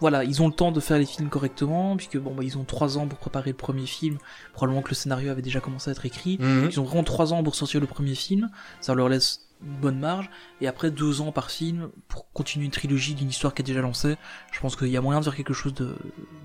voilà, 0.00 0.22
ils 0.22 0.40
ont 0.42 0.46
le 0.46 0.54
temps 0.54 0.70
de 0.70 0.78
faire 0.78 0.98
les 0.98 1.06
films 1.06 1.28
correctement, 1.28 1.96
puisque 1.96 2.18
bon, 2.18 2.32
bah, 2.34 2.44
ils 2.44 2.56
ont 2.56 2.62
trois 2.62 2.98
ans 2.98 3.08
pour 3.08 3.18
préparer 3.18 3.50
le 3.50 3.56
premier 3.56 3.86
film. 3.86 4.18
Probablement 4.52 4.82
que 4.82 4.90
le 4.90 4.94
scénario 4.94 5.30
avait 5.30 5.42
déjà 5.42 5.58
commencé 5.60 5.90
à 5.90 5.92
être 5.92 6.06
écrit. 6.06 6.38
Mhm. 6.40 6.68
Ils 6.70 6.80
ont 6.80 6.84
vraiment 6.84 7.02
trois 7.02 7.32
ans 7.32 7.42
pour 7.42 7.56
sortir 7.56 7.80
le 7.80 7.88
premier 7.88 8.14
film. 8.14 8.48
Ça 8.80 8.94
leur 8.94 9.08
laisse 9.08 9.48
une 9.60 9.74
bonne 9.74 9.98
marge. 9.98 10.30
Et 10.60 10.68
après 10.68 10.92
deux 10.92 11.20
ans 11.20 11.32
par 11.32 11.50
film 11.50 11.90
pour 12.06 12.30
continuer 12.32 12.66
une 12.66 12.70
trilogie 12.70 13.14
d'une 13.14 13.28
histoire 13.28 13.54
qui 13.54 13.62
est 13.62 13.64
déjà 13.64 13.80
lancée. 13.80 14.16
Je 14.52 14.60
pense 14.60 14.76
qu'il 14.76 14.88
y 14.88 14.96
a 14.96 15.00
moyen 15.00 15.18
de 15.18 15.24
faire 15.24 15.34
quelque 15.34 15.54
chose 15.54 15.74
de, 15.74 15.96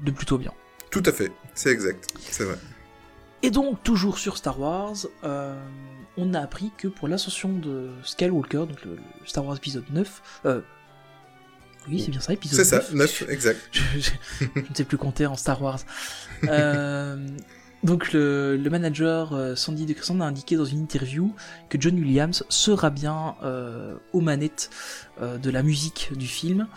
de 0.03 0.11
plutôt 0.11 0.39
bien. 0.39 0.51
Tout 0.93 1.01
à 1.07 1.11
fait, 1.11 1.31
c'est 1.55 1.71
exact, 1.71 2.13
c'est 2.29 2.43
vrai. 2.43 2.55
Et 3.41 3.49
donc, 3.49 3.81
toujours 3.81 4.19
sur 4.19 4.37
Star 4.37 4.59
Wars, 4.59 4.95
euh, 5.23 5.59
on 6.17 6.35
a 6.35 6.39
appris 6.39 6.71
que 6.77 6.87
pour 6.87 7.07
l'ascension 7.07 7.51
de 7.51 7.89
Skywalker, 8.03 8.67
donc 8.67 8.85
le, 8.85 8.99
Star 9.25 9.43
Wars 9.43 9.57
épisode 9.57 9.85
9, 9.91 10.21
euh, 10.45 10.61
oui, 11.89 11.99
c'est 11.99 12.11
bien 12.11 12.19
ça, 12.19 12.33
épisode 12.33 12.59
9. 12.59 12.67
C'est 12.67 12.91
ça, 12.91 12.95
9, 12.95 13.25
exact. 13.29 13.59
je, 13.97 14.11
ne 14.55 14.75
sais 14.75 14.83
plus 14.83 14.97
compter 14.97 15.25
en 15.25 15.35
Star 15.35 15.63
Wars. 15.63 15.79
Euh, 16.43 17.27
donc, 17.83 18.13
le, 18.13 18.55
manager 18.69 19.57
Sandy 19.57 19.87
DeCrescent 19.87 20.19
a 20.21 20.25
indiqué 20.25 20.57
dans 20.57 20.65
une 20.65 20.79
interview 20.79 21.33
que 21.69 21.81
John 21.81 21.95
Williams 21.95 22.43
sera 22.49 22.91
bien 22.91 23.33
aux 24.13 24.21
manettes 24.21 24.69
de 25.19 25.49
la 25.49 25.63
musique 25.63 26.11
du 26.15 26.27
film 26.27 26.67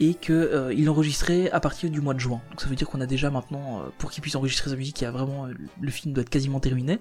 et 0.00 0.14
qu'il 0.14 0.34
euh, 0.34 0.74
l'enregistrait 0.76 1.50
à 1.50 1.60
partir 1.60 1.90
du 1.90 2.00
mois 2.00 2.14
de 2.14 2.20
juin. 2.20 2.40
Donc 2.50 2.60
ça 2.60 2.68
veut 2.68 2.74
dire 2.74 2.88
qu'on 2.88 3.00
a 3.00 3.06
déjà 3.06 3.30
maintenant, 3.30 3.80
euh, 3.80 3.82
pour 3.98 4.10
qu'il 4.10 4.22
puisse 4.22 4.34
enregistrer 4.34 4.70
sa 4.70 4.76
musique, 4.76 5.00
il 5.00 5.04
y 5.04 5.06
a 5.06 5.10
vraiment, 5.10 5.46
euh, 5.46 5.52
le 5.80 5.90
film 5.90 6.14
doit 6.14 6.22
être 6.22 6.30
quasiment 6.30 6.60
terminé. 6.60 7.00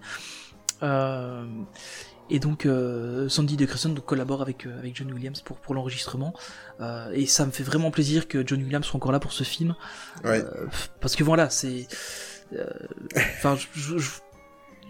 Euh, 0.84 1.45
et 2.30 2.40
donc 2.40 2.68
Sandy 3.28 3.57
DeCrescent 3.57 3.95
collabore 3.95 4.42
avec, 4.42 4.66
avec 4.66 4.95
John 4.95 5.12
Williams 5.12 5.42
pour, 5.42 5.57
pour 5.57 5.75
l'enregistrement. 5.75 6.34
et 7.13 7.25
ça 7.25 7.45
me 7.45 7.51
fait 7.51 7.63
vraiment 7.63 7.92
plaisir 7.92 8.28
que 8.28 8.48
John 8.48 8.63
Williams 8.63 8.86
soit 8.86 8.96
encore 8.96 9.12
là 9.12 9.19
pour 9.19 9.34
ce 9.34 9.44
film. 9.44 9.75
parce 11.01 11.16
que 11.16 11.24
voilà, 11.24 11.50
c'est... 11.50 11.86
Enfin, 13.38 13.57
je, 13.74 13.98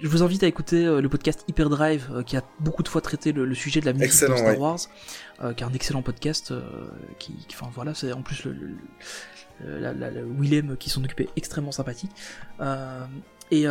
je 0.04 0.08
vous 0.10 0.22
invite 0.22 0.44
à 0.44 0.48
écouter 0.48 0.86
euh, 0.86 1.02
le 1.02 1.08
podcast 1.08 1.46
Hyperdrive 1.48 2.10
euh, 2.12 2.24
qui 2.24 2.36
a 2.36 2.44
beaucoup 2.60 2.84
de 2.84 2.90
fois 2.90 3.00
traité 3.02 3.32
le, 3.32 3.54
sujet 3.56 3.80
de 3.80 3.86
la 3.86 3.94
musique 3.94 4.10
de 4.28 4.36
Star 4.36 4.60
Wars, 4.60 4.80
euh, 5.42 5.54
qui 5.54 5.64
est 5.64 5.68
un 5.68 5.74
excellent 5.74 6.02
podcast. 6.02 6.54
qui, 7.20 7.34
enfin 7.52 7.70
voilà, 7.74 7.94
c'est 7.94 8.12
en 8.14 8.22
plus 8.22 8.46
le, 8.46 8.78
Willem 10.40 10.78
qui 10.78 10.90
s'en 10.90 11.04
occupait 11.04 11.30
extrêmement 11.36 11.72
sympathique. 11.72 12.12
et 13.52 13.66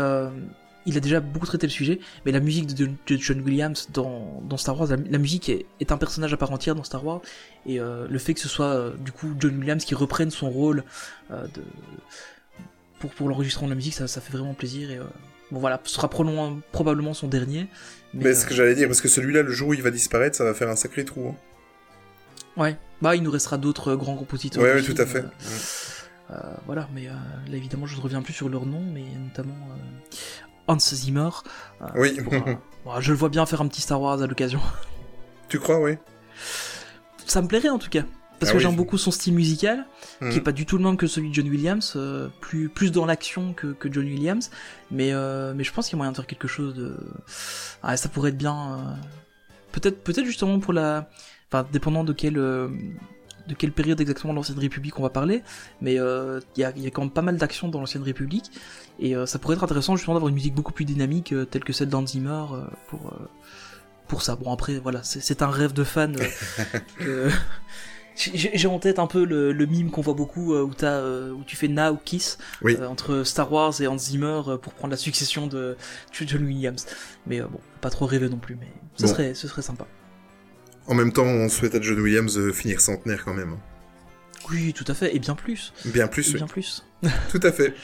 il 0.84 0.96
a 0.96 1.00
déjà 1.00 1.20
beaucoup 1.20 1.46
traité 1.46 1.66
le 1.66 1.72
sujet, 1.72 2.00
mais 2.26 2.32
la 2.32 2.40
musique 2.40 2.74
de, 2.74 2.90
John 3.06 3.40
Williams 3.40 3.88
dans, 3.92 4.42
Star 4.56 4.78
Wars, 4.78 4.88
la, 4.88 5.18
musique 5.18 5.48
est, 5.48 5.92
un 5.92 5.96
personnage 5.96 6.32
à 6.32 6.36
part 6.36 6.50
entière 6.50 6.74
dans 6.74 6.82
Star 6.82 7.04
Wars, 7.04 7.20
et 7.66 7.78
le 7.78 8.18
fait 8.18 8.34
que 8.34 8.40
ce 8.40 8.48
soit 8.48 8.92
du 8.98 9.12
coup 9.12 9.34
John 9.38 9.56
Williams 9.58 9.84
qui 9.84 9.94
reprenne 9.94 10.30
son 10.30 10.50
rôle 10.50 10.84
de, 11.30 11.62
pour, 12.98 13.10
pour 13.10 13.28
l'enregistrement 13.28 13.68
de 13.68 13.72
la 13.72 13.76
musique, 13.76 13.94
ça, 13.94 14.08
ça 14.08 14.20
fait 14.20 14.32
vraiment 14.32 14.54
plaisir. 14.54 14.90
Et, 14.90 14.98
Bon 15.52 15.60
voilà, 15.60 15.78
ce 15.84 15.94
sera 15.94 16.08
probablement 16.08 17.12
son 17.12 17.28
dernier. 17.28 17.66
Mais, 18.14 18.32
ce 18.32 18.46
que 18.46 18.54
j'allais 18.54 18.74
dire, 18.74 18.88
parce 18.88 19.02
que 19.02 19.08
celui-là, 19.08 19.42
le 19.42 19.52
jour 19.52 19.68
où 19.68 19.74
il 19.74 19.82
va 19.82 19.90
disparaître, 19.90 20.34
ça 20.34 20.44
va 20.44 20.54
faire 20.54 20.70
un 20.70 20.76
sacré 20.76 21.04
trou. 21.04 21.28
Hein. 21.28 21.36
Ouais, 22.56 22.76
bah 23.00 23.16
il 23.16 23.22
nous 23.22 23.30
restera 23.30 23.58
d'autres 23.58 23.94
grands 23.94 24.16
compositeurs. 24.16 24.62
Ouais, 24.62 24.82
tout 24.82 24.94
à 24.98 25.06
fait. 25.06 25.24
Euh, 25.24 26.32
euh, 26.32 26.36
voilà, 26.66 26.88
mais 26.94 27.08
euh, 27.08 27.12
là 27.50 27.56
évidemment 27.56 27.86
je 27.86 27.96
ne 27.96 28.00
reviens 28.00 28.22
plus 28.22 28.32
sur 28.32 28.48
leur 28.48 28.66
nom, 28.66 28.80
mais 28.80 29.04
notamment 29.18 29.56
Hans 30.66 30.78
Zimmer. 30.78 31.30
oui. 31.96 32.18
je 33.00 33.10
le 33.10 33.16
vois 33.16 33.28
bien 33.28 33.46
faire 33.46 33.60
un 33.60 33.68
petit 33.68 33.80
Star 33.80 34.00
Wars 34.00 34.20
à 34.22 34.26
l'occasion. 34.26 34.60
Tu 35.48 35.58
crois, 35.58 35.80
oui? 35.80 35.96
Ça 37.26 37.42
me 37.42 37.48
plairait 37.48 37.68
en 37.68 37.78
tout 37.78 37.90
cas 37.90 38.04
parce 38.42 38.50
ah 38.50 38.54
que 38.54 38.58
j'aime 38.58 38.74
beaucoup 38.74 38.98
son 38.98 39.12
style 39.12 39.34
musical, 39.34 39.86
qui 40.18 40.24
est 40.24 40.36
mhm. 40.36 40.42
pas 40.42 40.50
du 40.50 40.66
tout 40.66 40.76
le 40.76 40.82
même 40.82 40.96
que 40.96 41.06
celui 41.06 41.28
de 41.28 41.34
John 41.34 41.48
Williams, 41.48 41.92
euh, 41.94 42.28
plus 42.40 42.68
plus 42.68 42.90
dans 42.90 43.06
l'action 43.06 43.52
que, 43.52 43.68
que 43.68 43.92
John 43.92 44.04
Williams, 44.04 44.50
mais 44.90 45.12
euh, 45.12 45.54
mais 45.54 45.62
je 45.62 45.72
pense 45.72 45.86
qu'il 45.86 45.92
y 45.92 45.96
a 45.96 45.98
moyen 45.98 46.10
de 46.10 46.16
faire 46.16 46.26
quelque 46.26 46.48
chose 46.48 46.74
de, 46.74 46.96
ah, 47.84 47.96
ça 47.96 48.08
pourrait 48.08 48.30
être 48.30 48.36
bien, 48.36 48.72
euh, 48.72 48.94
peut-être 49.70 50.02
peut-être 50.02 50.24
justement 50.24 50.58
pour 50.58 50.72
la, 50.72 51.08
enfin 51.52 51.66
dépendant 51.72 52.04
de 52.04 52.12
quelle 52.12 52.34
de 52.34 53.54
quelle 53.54 53.72
période 53.72 54.00
exactement 54.00 54.32
de 54.32 54.36
l'ancienne 54.36 54.58
République 54.58 54.98
on 54.98 55.02
va 55.02 55.10
parler, 55.10 55.42
mais 55.80 55.94
il 55.94 56.60
y, 56.60 56.64
a, 56.64 56.76
y, 56.76 56.86
a, 56.86 56.90
quand 56.90 57.02
même 57.02 57.10
pas 57.10 57.22
mal 57.22 57.36
d'actions 57.36 57.68
dans 57.68 57.80
l'ancienne 57.80 58.04
République, 58.04 58.50
et 59.00 59.14
ça 59.26 59.38
pourrait 59.38 59.56
être 59.56 59.64
intéressant 59.64 59.96
justement 59.96 60.14
d'avoir 60.14 60.28
une 60.28 60.36
musique 60.36 60.54
beaucoup 60.54 60.72
plus 60.72 60.84
dynamique, 60.84 61.34
telle 61.50 61.64
que 61.64 61.72
celle 61.72 61.88
d'Anzimmer 61.88 62.44
Zimmer, 62.46 62.66
pour, 62.86 63.12
pour 64.06 64.22
ça. 64.22 64.36
Bon 64.36 64.52
après, 64.52 64.78
voilà, 64.78 65.00
c'est 65.02 65.42
un 65.42 65.50
rêve 65.50 65.72
de 65.72 65.82
fan 65.82 66.16
J'ai 68.14 68.68
en 68.68 68.78
tête 68.78 68.98
un 68.98 69.06
peu 69.06 69.24
le, 69.24 69.52
le 69.52 69.66
mime 69.66 69.90
qu'on 69.90 70.02
voit 70.02 70.14
beaucoup 70.14 70.54
où, 70.54 70.72
as, 70.82 71.02
où 71.30 71.42
tu 71.44 71.56
fais 71.56 71.68
Na 71.68 71.92
ou 71.92 71.96
Kiss 71.96 72.38
entre 72.88 73.22
Star 73.24 73.50
Wars 73.52 73.80
et 73.80 73.86
Hans 73.86 73.98
Zimmer 73.98 74.42
pour 74.60 74.74
prendre 74.74 74.90
la 74.92 74.96
succession 74.96 75.46
de 75.46 75.76
John 76.12 76.44
Williams. 76.44 76.86
Mais 77.26 77.40
bon, 77.40 77.60
pas 77.80 77.90
trop 77.90 78.06
rêver 78.06 78.28
non 78.28 78.38
plus, 78.38 78.56
mais 78.56 78.68
ce, 78.96 79.06
serait, 79.06 79.34
ce 79.34 79.48
serait 79.48 79.62
sympa. 79.62 79.86
En 80.86 80.94
même 80.94 81.12
temps, 81.12 81.24
on 81.24 81.48
souhaite 81.48 81.74
à 81.74 81.80
John 81.80 82.00
Williams 82.00 82.34
de 82.34 82.52
finir 82.52 82.80
centenaire 82.80 83.24
quand 83.24 83.34
même. 83.34 83.52
Hein. 83.52 83.60
Oui, 84.50 84.72
tout 84.72 84.84
à 84.88 84.94
fait, 84.94 85.14
et 85.14 85.18
bien 85.18 85.34
plus. 85.34 85.72
Bien 85.84 86.08
plus, 86.08 86.34
Bien 86.34 86.46
plus. 86.46 86.84
tout 87.30 87.40
à 87.42 87.52
fait. 87.52 87.74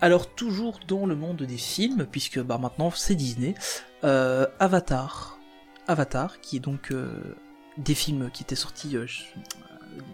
Alors, 0.00 0.34
toujours 0.34 0.80
dans 0.88 1.06
le 1.06 1.14
monde 1.14 1.42
des 1.42 1.56
films, 1.56 2.06
puisque 2.10 2.40
bah, 2.40 2.58
maintenant 2.58 2.90
c'est 2.90 3.14
Disney, 3.14 3.54
euh, 4.02 4.46
Avatar. 4.58 5.38
Avatar, 5.86 6.40
qui 6.40 6.56
est 6.56 6.60
donc 6.60 6.90
euh, 6.90 7.36
des 7.78 7.94
films 7.94 8.30
qui 8.32 8.42
étaient 8.42 8.54
sortis 8.54 8.96
euh, 8.96 9.06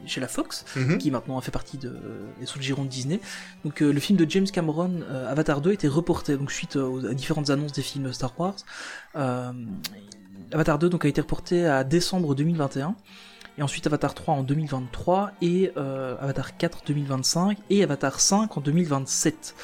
chez 0.05 0.21
la 0.21 0.29
Fox, 0.29 0.65
mhm. 0.77 0.99
qui 0.99 1.11
maintenant 1.11 1.41
fait 1.41 1.51
partie 1.51 1.79
de, 1.79 1.97
sous 2.45 2.59
le 2.59 2.65
giron 2.65 2.85
de 2.85 2.89
Disney. 2.89 3.21
Donc 3.65 3.81
le 3.81 3.99
film 3.99 4.19
de 4.19 4.31
James 4.31 4.47
Cameron, 4.47 5.03
Avatar 5.27 5.61
2, 5.61 5.73
était 5.73 5.89
reporté, 5.89 6.37
donc 6.37 6.53
suite 6.53 6.77
aux, 6.77 7.01
différentes 7.15 7.51
annonces 7.51 7.73
des 7.73 7.83
films 7.83 8.13
Star 8.13 8.39
Wars. 8.39 8.57
Avatar 10.53 10.79
2 10.79 10.89
donc, 10.89 11.05
a 11.05 11.09
été 11.09 11.21
reporté 11.21 11.67
à 11.67 11.85
décembre 11.85 12.35
2021 12.35 12.95
et 13.61 13.63
ensuite 13.63 13.87
Avatar 13.87 14.15
3 14.15 14.35
en 14.35 14.43
2023, 14.43 15.33
et 15.43 15.73
euh, 15.77 16.17
Avatar 16.21 16.57
4 16.57 16.83
2025, 16.87 17.59
et 17.69 17.83
Avatar 17.83 18.19
5 18.21 18.57
en 18.57 18.61
2027. 18.61 19.55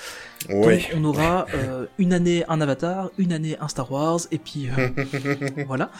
Donc 0.50 0.90
on 0.94 1.04
aura 1.04 1.46
euh, 1.54 1.86
une 1.98 2.12
année 2.12 2.44
un 2.48 2.60
Avatar, 2.60 3.10
une 3.16 3.32
année 3.32 3.56
un 3.58 3.68
Star 3.68 3.90
Wars, 3.90 4.20
et 4.30 4.38
puis 4.38 4.68
euh, 4.68 4.90
voilà. 5.66 5.90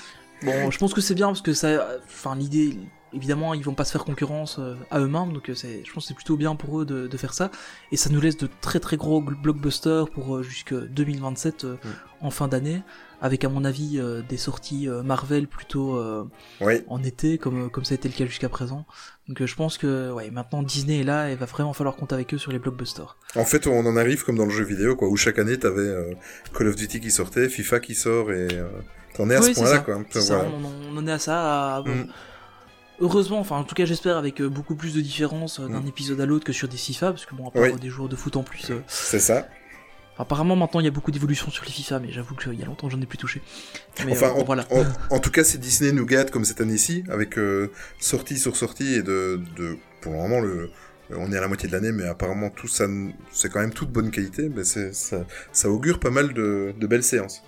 Bon, 0.42 0.70
je 0.70 0.78
pense 0.78 0.92
que 0.92 1.00
c'est 1.00 1.14
bien 1.14 1.28
parce 1.28 1.40
que 1.40 1.54
ça, 1.54 1.88
enfin 2.04 2.36
l'idée, 2.36 2.76
évidemment, 3.14 3.54
ils 3.54 3.64
vont 3.64 3.72
pas 3.72 3.86
se 3.86 3.92
faire 3.92 4.04
concurrence 4.04 4.60
à 4.90 5.00
eux-mêmes, 5.00 5.32
donc 5.32 5.50
c'est, 5.54 5.82
je 5.82 5.92
pense 5.92 6.04
que 6.04 6.08
c'est 6.08 6.14
plutôt 6.14 6.36
bien 6.36 6.54
pour 6.54 6.82
eux 6.82 6.84
de, 6.84 7.06
de, 7.06 7.16
faire 7.16 7.32
ça, 7.32 7.50
et 7.92 7.96
ça 7.96 8.10
nous 8.10 8.20
laisse 8.20 8.36
de 8.36 8.48
très 8.60 8.78
très 8.78 8.98
gros 8.98 9.22
blockbusters 9.22 10.10
pour 10.10 10.42
jusque 10.42 10.74
2027 10.74 11.64
mm. 11.64 11.76
en 12.20 12.30
fin 12.30 12.48
d'année 12.48 12.82
avec 13.20 13.44
à 13.44 13.48
mon 13.48 13.64
avis 13.64 13.98
euh, 13.98 14.22
des 14.28 14.36
sorties 14.36 14.88
euh, 14.88 15.02
Marvel 15.02 15.46
plutôt 15.46 15.96
euh, 15.96 16.24
en 16.88 17.02
été 17.02 17.38
comme 17.38 17.70
comme 17.70 17.84
ça 17.84 17.94
a 17.94 17.96
été 17.96 18.08
le 18.08 18.14
cas 18.14 18.26
jusqu'à 18.26 18.48
présent. 18.48 18.86
Donc 19.28 19.44
je 19.44 19.54
pense 19.54 19.78
que 19.78 20.12
ouais, 20.12 20.30
maintenant 20.30 20.62
Disney 20.62 21.00
est 21.00 21.04
là 21.04 21.30
et 21.30 21.34
va 21.34 21.46
vraiment 21.46 21.72
falloir 21.72 21.96
compter 21.96 22.14
avec 22.14 22.34
eux 22.34 22.38
sur 22.38 22.52
les 22.52 22.58
blockbusters. 22.58 23.16
En 23.34 23.44
fait, 23.44 23.66
on 23.66 23.84
en 23.86 23.96
arrive 23.96 24.24
comme 24.24 24.36
dans 24.36 24.44
le 24.44 24.50
jeu 24.50 24.64
vidéo 24.64 24.96
quoi 24.96 25.08
où 25.08 25.16
chaque 25.16 25.38
année 25.38 25.58
t'avais 25.58 26.16
Call 26.56 26.68
of 26.68 26.76
Duty 26.76 27.00
qui 27.00 27.10
sortait, 27.10 27.48
FIFA 27.48 27.80
qui 27.80 27.94
sort 27.94 28.32
et 28.32 28.48
t'en 29.14 29.28
es 29.30 29.34
à 29.34 29.42
ce 29.42 29.52
point-là 29.52 29.78
quoi. 29.78 29.96
on, 29.96 30.96
en 30.98 31.06
est 31.06 31.12
à 31.12 31.18
ça. 31.18 31.82
Mm. 31.86 32.06
Heureusement, 32.98 33.40
enfin 33.40 33.56
en 33.56 33.64
tout 33.64 33.74
cas 33.74 33.84
j'espère 33.84 34.16
avec 34.16 34.40
beaucoup 34.42 34.74
plus 34.74 34.94
de 34.94 35.00
différence 35.00 35.60
d'un 35.60 35.80
mm. 35.80 35.88
épisode 35.88 36.20
à 36.20 36.26
l'autre 36.26 36.44
que 36.44 36.52
sur 36.52 36.68
des 36.68 36.76
FIFA, 36.76 37.10
parce 37.10 37.26
que 37.26 37.34
bon, 37.34 37.48
à 37.48 37.50
part 37.50 37.78
des 37.78 37.88
joueurs 37.88 38.08
de 38.08 38.16
foot 38.16 38.36
en 38.36 38.42
plus. 38.42 38.72
C'est 38.86 39.20
ça. 39.20 39.48
Apparemment 40.18 40.56
maintenant 40.56 40.80
il 40.80 40.84
y 40.84 40.88
a 40.88 40.92
beaucoup 40.92 41.10
d'évolutions 41.10 41.50
sur 41.50 41.64
les 41.64 41.70
FIFA, 41.70 41.98
mais 41.98 42.10
j'avoue 42.10 42.34
qu'il 42.34 42.54
y 42.54 42.62
a 42.62 42.66
longtemps 42.66 42.88
j'en 42.88 43.00
ai 43.00 43.06
plus 43.06 43.18
touché. 43.18 43.42
enfin, 44.10 44.28
euh, 44.28 44.40
en, 44.40 44.44
voilà. 44.44 44.66
En, 45.10 45.18
tout 45.18 45.30
cas, 45.30 45.44
c'est 45.44 45.58
Disney 45.58 45.92
nous 45.92 46.06
gâte 46.06 46.30
comme 46.30 46.44
cette 46.44 46.60
année-ci, 46.60 47.04
avec 47.08 47.38
euh, 47.38 47.70
sortie 47.98 48.38
sur 48.38 48.56
sortie 48.56 48.94
et 48.94 49.02
de, 49.02 49.40
de, 49.56 49.76
pour 50.00 50.12
le 50.12 50.18
moment 50.18 50.40
le, 50.40 50.70
on 51.10 51.32
est 51.32 51.36
à 51.36 51.40
la 51.40 51.48
moitié 51.48 51.68
de 51.68 51.72
l'année, 51.74 51.92
mais 51.92 52.04
apparemment 52.04 52.50
tout 52.50 52.68
ça, 52.68 52.86
c'est 53.30 53.50
quand 53.50 53.60
même 53.60 53.72
toute 53.72 53.90
bonne 53.90 54.10
qualité. 54.10 54.48
Mais 54.48 54.64
ça, 54.64 54.80
ça 55.52 55.70
augure 55.70 56.00
pas 56.00 56.10
mal 56.10 56.32
de, 56.32 56.74
de 56.78 56.86
belles 56.86 57.04
séances. 57.04 57.42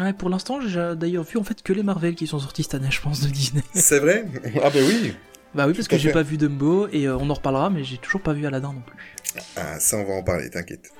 Ouais, 0.00 0.12
pour 0.12 0.28
l'instant, 0.28 0.60
j'ai 0.60 0.96
d'ailleurs 0.96 1.24
vu 1.24 1.38
en 1.38 1.44
fait 1.44 1.62
que 1.62 1.72
les 1.72 1.82
Marvel 1.82 2.14
qui 2.14 2.26
sont 2.26 2.40
sortis 2.40 2.64
cette 2.64 2.74
année, 2.74 2.90
je 2.90 3.00
pense, 3.00 3.20
de 3.20 3.28
Disney. 3.28 3.62
C'est 3.74 4.00
vrai? 4.00 4.26
Ah 4.56 4.70
bah 4.70 4.80
oui 4.80 5.14
Bah 5.54 5.66
oui, 5.68 5.74
parce 5.74 5.86
que 5.86 5.96
j'ai 5.96 6.10
pas 6.10 6.22
vu 6.22 6.36
Dumbo, 6.36 6.88
et 6.88 7.06
euh, 7.06 7.16
on 7.16 7.30
en 7.30 7.34
reparlera, 7.34 7.70
mais 7.70 7.84
j'ai 7.84 7.98
toujours 7.98 8.20
pas 8.20 8.32
vu 8.32 8.44
Aladdin 8.44 8.72
non 8.72 8.82
plus. 8.84 9.14
Ah, 9.56 9.78
ça 9.78 9.96
on 9.96 10.04
va 10.04 10.14
en 10.14 10.22
parler, 10.22 10.50
t'inquiète. 10.50 10.90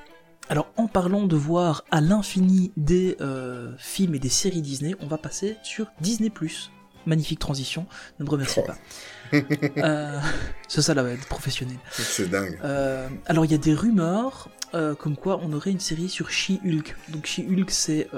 Alors 0.49 0.71
en 0.77 0.87
parlant 0.87 1.27
de 1.27 1.37
voir 1.37 1.85
à 1.91 2.01
l'infini 2.01 2.73
des 2.77 3.17
euh, 3.21 3.73
films 3.79 4.15
et 4.15 4.19
des 4.19 4.29
séries 4.29 4.61
Disney, 4.63 4.95
on 5.01 5.07
va 5.07 5.17
passer 5.17 5.57
sur 5.63 5.87
Disney⁇ 6.01 6.29
Magnifique 7.07 7.39
transition, 7.39 7.87
ne 8.19 8.25
me 8.25 8.31
remercie 8.31 8.61
oh. 8.63 8.67
pas. 8.67 8.77
euh, 9.79 10.21
c'est 10.69 10.83
ça 10.83 10.95
là, 10.95 11.03
être 11.05 11.27
professionnel. 11.27 11.77
C'est 11.91 12.31
dingue. 12.31 12.59
Euh, 12.65 13.09
alors 13.27 13.45
il 13.45 13.53
y 13.53 13.55
a 13.55 13.59
des 13.59 13.75
rumeurs 13.75 14.49
euh, 14.75 14.95
comme 14.95 15.17
quoi 15.17 15.41
on 15.43 15.53
aurait 15.53 15.71
une 15.71 15.81
série 15.81 16.09
sur 16.09 16.31
She-Hulk. 16.31 16.95
Donc 17.11 17.27
She-Hulk 17.27 17.71
c'est 17.71 18.09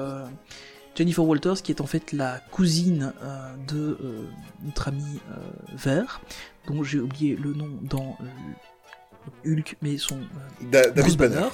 Jennifer 0.94 1.24
Walters 1.24 1.62
qui 1.62 1.72
est 1.72 1.80
en 1.80 1.86
fait 1.86 2.12
la 2.12 2.40
cousine 2.50 3.12
de 3.68 3.98
notre 4.64 4.88
ami 4.88 5.20
Vert, 5.74 6.20
dont 6.66 6.82
j'ai 6.82 6.98
oublié 6.98 7.36
le 7.36 7.52
nom 7.52 7.70
dans 7.82 8.16
Hulk, 9.44 9.76
mais 9.82 9.98
son... 9.98 10.20
Bruce 10.94 11.16
Banner. 11.16 11.48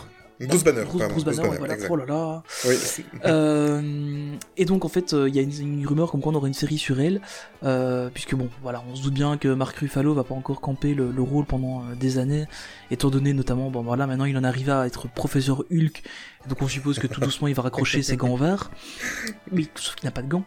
Bruce 0.47 0.65
Banner, 0.65 0.85
Bruce, 0.85 1.25
Banner, 1.25 1.57
voilà. 1.59 1.77
Oh 1.89 1.97
là 1.97 2.07
là. 2.07 2.43
Oui. 2.67 2.77
Euh, 3.25 4.35
et 4.57 4.65
donc 4.65 4.85
en 4.85 4.89
fait, 4.89 5.13
euh, 5.13 5.29
il 5.29 5.37
y 5.37 5.39
a 5.39 5.43
une, 5.43 5.87
rumeur 5.87 6.11
comme 6.11 6.21
quoi 6.21 6.33
on 6.33 6.35
aurait 6.35 6.49
une 6.49 6.55
série 6.55 6.79
sur 6.79 7.01
elle, 7.01 7.21
euh, 7.63 8.11
puisque 8.13 8.35
bon, 8.35 8.49
voilà, 8.63 8.83
on 8.91 8.97
se 8.97 9.03
doute 9.03 9.15
bien 9.15 9.37
que 9.37 9.49
Mark 9.49 9.77
Ruffalo 9.77 10.13
va 10.13 10.25
pas 10.25 10.35
encore 10.35 10.61
camper 10.61 10.95
le, 10.95 11.23
rôle 11.23 11.45
pendant 11.45 11.85
des 11.99 12.19
années, 12.19 12.47
étant 12.91 13.11
donné 13.11 13.33
notamment, 13.33 13.71
bon 13.71 13.83
voilà, 13.83 14.07
maintenant 14.07 14.25
il 14.25 14.37
en 14.37 14.45
arrive 14.45 14.71
à 14.71 14.87
être 14.87 15.09
professeur 15.09 15.65
Hulk, 15.71 16.03
donc 16.49 16.63
on 16.63 16.69
suppose 16.69 16.99
que 16.99 17.07
tout 17.07 17.21
doucement 17.21 17.49
il 17.49 17.55
va 17.55 17.63
raccrocher 17.63 18.03
ses 18.03 18.17
gants 18.17 18.37
verts, 18.37 18.71
mais 19.53 19.65
sauf 19.77 19.95
qu'il 19.95 20.07
n'a 20.07 20.13
pas 20.13 20.23
de 20.23 20.29
gants. 20.29 20.45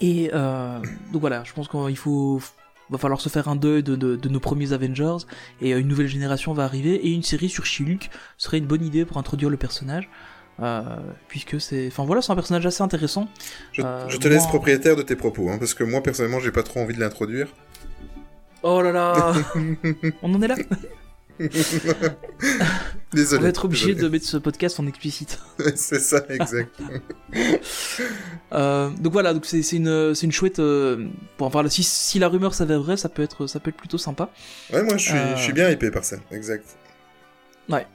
Et 0.00 0.30
donc 0.30 1.20
voilà, 1.20 1.42
je 1.44 1.52
pense 1.54 1.68
qu'il 1.68 1.96
faut 1.96 2.40
va 2.90 2.98
falloir 2.98 3.20
se 3.20 3.28
faire 3.28 3.48
un 3.48 3.56
deuil 3.56 3.82
de, 3.82 4.28
nos 4.28 4.40
premiers 4.40 4.72
Avengers 4.72 5.18
et 5.60 5.74
euh, 5.74 5.80
une 5.80 5.88
nouvelle 5.88 6.06
génération 6.08 6.52
va 6.52 6.64
arriver 6.64 6.94
et 6.94 7.12
une 7.12 7.22
série 7.22 7.48
sur 7.48 7.64
She-Hulk 7.66 8.10
serait 8.36 8.58
une 8.58 8.66
bonne 8.66 8.84
idée 8.84 9.04
pour 9.04 9.18
introduire 9.18 9.50
le 9.50 9.56
personnage. 9.56 10.08
Euh, 10.60 10.82
puisque 11.28 11.60
c'est, 11.60 11.86
enfin 11.86 12.04
voilà, 12.04 12.20
c'est 12.20 12.32
un 12.32 12.34
personnage 12.34 12.66
assez 12.66 12.82
intéressant. 12.82 13.28
Je, 13.72 13.82
euh, 13.84 14.08
te 14.08 14.26
laisse 14.26 14.46
propriétaire 14.46 14.96
de 14.96 15.02
tes 15.02 15.14
propos, 15.14 15.48
hein, 15.50 15.56
parce 15.58 15.72
que 15.72 15.84
moi 15.84 16.02
personnellement, 16.02 16.40
j'ai 16.40 16.50
pas 16.50 16.64
trop 16.64 16.80
envie 16.80 16.94
de 16.94 17.00
l'introduire. 17.00 17.46
Oh 18.64 18.82
là 18.82 18.90
là, 18.90 19.34
on 20.22 20.34
en 20.34 20.42
est 20.42 20.48
là? 20.48 20.56
désolé. 23.12 23.38
On 23.38 23.42
va 23.42 23.48
être 23.48 23.64
obligé 23.64 23.94
de 23.94 24.08
mettre 24.08 24.26
ce 24.26 24.36
podcast 24.36 24.80
en 24.80 24.86
explicite. 24.86 25.40
c'est 25.76 26.00
ça, 26.00 26.24
exact. 26.28 26.74
Euh, 28.52 28.88
donc 28.98 29.12
voilà, 29.12 29.34
donc 29.34 29.44
c'est 29.44 29.60
une, 29.72 30.14
une 30.22 30.32
chouette. 30.32 30.58
Euh, 30.58 31.06
enfin, 31.38 31.68
si, 31.68 31.82
si 31.82 32.18
la 32.18 32.28
rumeur 32.28 32.54
s'avère 32.54 32.80
vraie, 32.80 32.96
ça 32.96 33.10
peut 33.10 33.22
être, 33.22 33.46
ça 33.46 33.60
peut 33.60 33.68
être 33.68 33.76
plutôt 33.76 33.98
sympa. 33.98 34.30
Ouais, 34.72 34.82
moi 34.82 34.96
je 34.96 35.10
suis, 35.10 35.18
je 35.36 35.42
suis 35.42 35.52
bien 35.52 35.68
hypé 35.68 35.90
par 35.90 36.02
ça, 36.02 36.16
exact. 36.30 36.64
Ouais. 37.68 37.86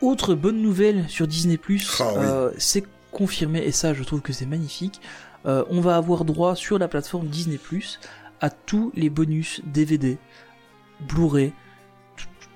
Autre 0.00 0.36
bonne 0.36 0.62
nouvelle 0.62 1.08
sur 1.08 1.26
Disney 1.26 1.58
euh, 2.00 2.52
c'est 2.56 2.84
confirmé 3.10 3.64
et 3.64 3.72
ça, 3.72 3.94
je 3.94 4.04
trouve 4.04 4.20
que 4.20 4.32
c'est 4.32 4.46
magnifique. 4.46 5.00
on 5.44 5.80
va 5.80 5.96
avoir 5.96 6.24
droit 6.24 6.54
sur 6.54 6.78
la 6.78 6.86
plateforme 6.86 7.26
Disney 7.26 7.58
à 8.40 8.50
tous 8.50 8.92
les 8.94 9.10
bonus 9.10 9.60
DVD, 9.66 10.18
Blu-ray, 11.08 11.52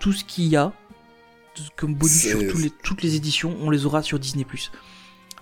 tout 0.02 0.12
ce 0.12 0.24
qu'il 0.24 0.48
y 0.48 0.56
a 0.56 0.72
comme 1.76 1.94
bonus 1.94 2.28
sur 2.28 2.58
les, 2.58 2.70
toutes 2.70 3.02
les 3.02 3.14
éditions, 3.14 3.56
on 3.60 3.70
les 3.70 3.86
aura 3.86 4.02
sur 4.02 4.18
Disney+. 4.18 4.44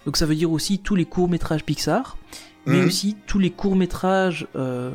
Donc 0.04 0.16
ça 0.16 0.26
veut 0.26 0.34
dire 0.34 0.52
aussi 0.52 0.78
tous 0.78 0.94
les 0.94 1.06
courts-métrages 1.06 1.64
Pixar, 1.64 2.18
mais 2.66 2.78
mhm. 2.78 2.86
aussi 2.86 3.16
tous 3.26 3.38
les 3.38 3.50
courts-métrages 3.50 4.46
euh, 4.54 4.90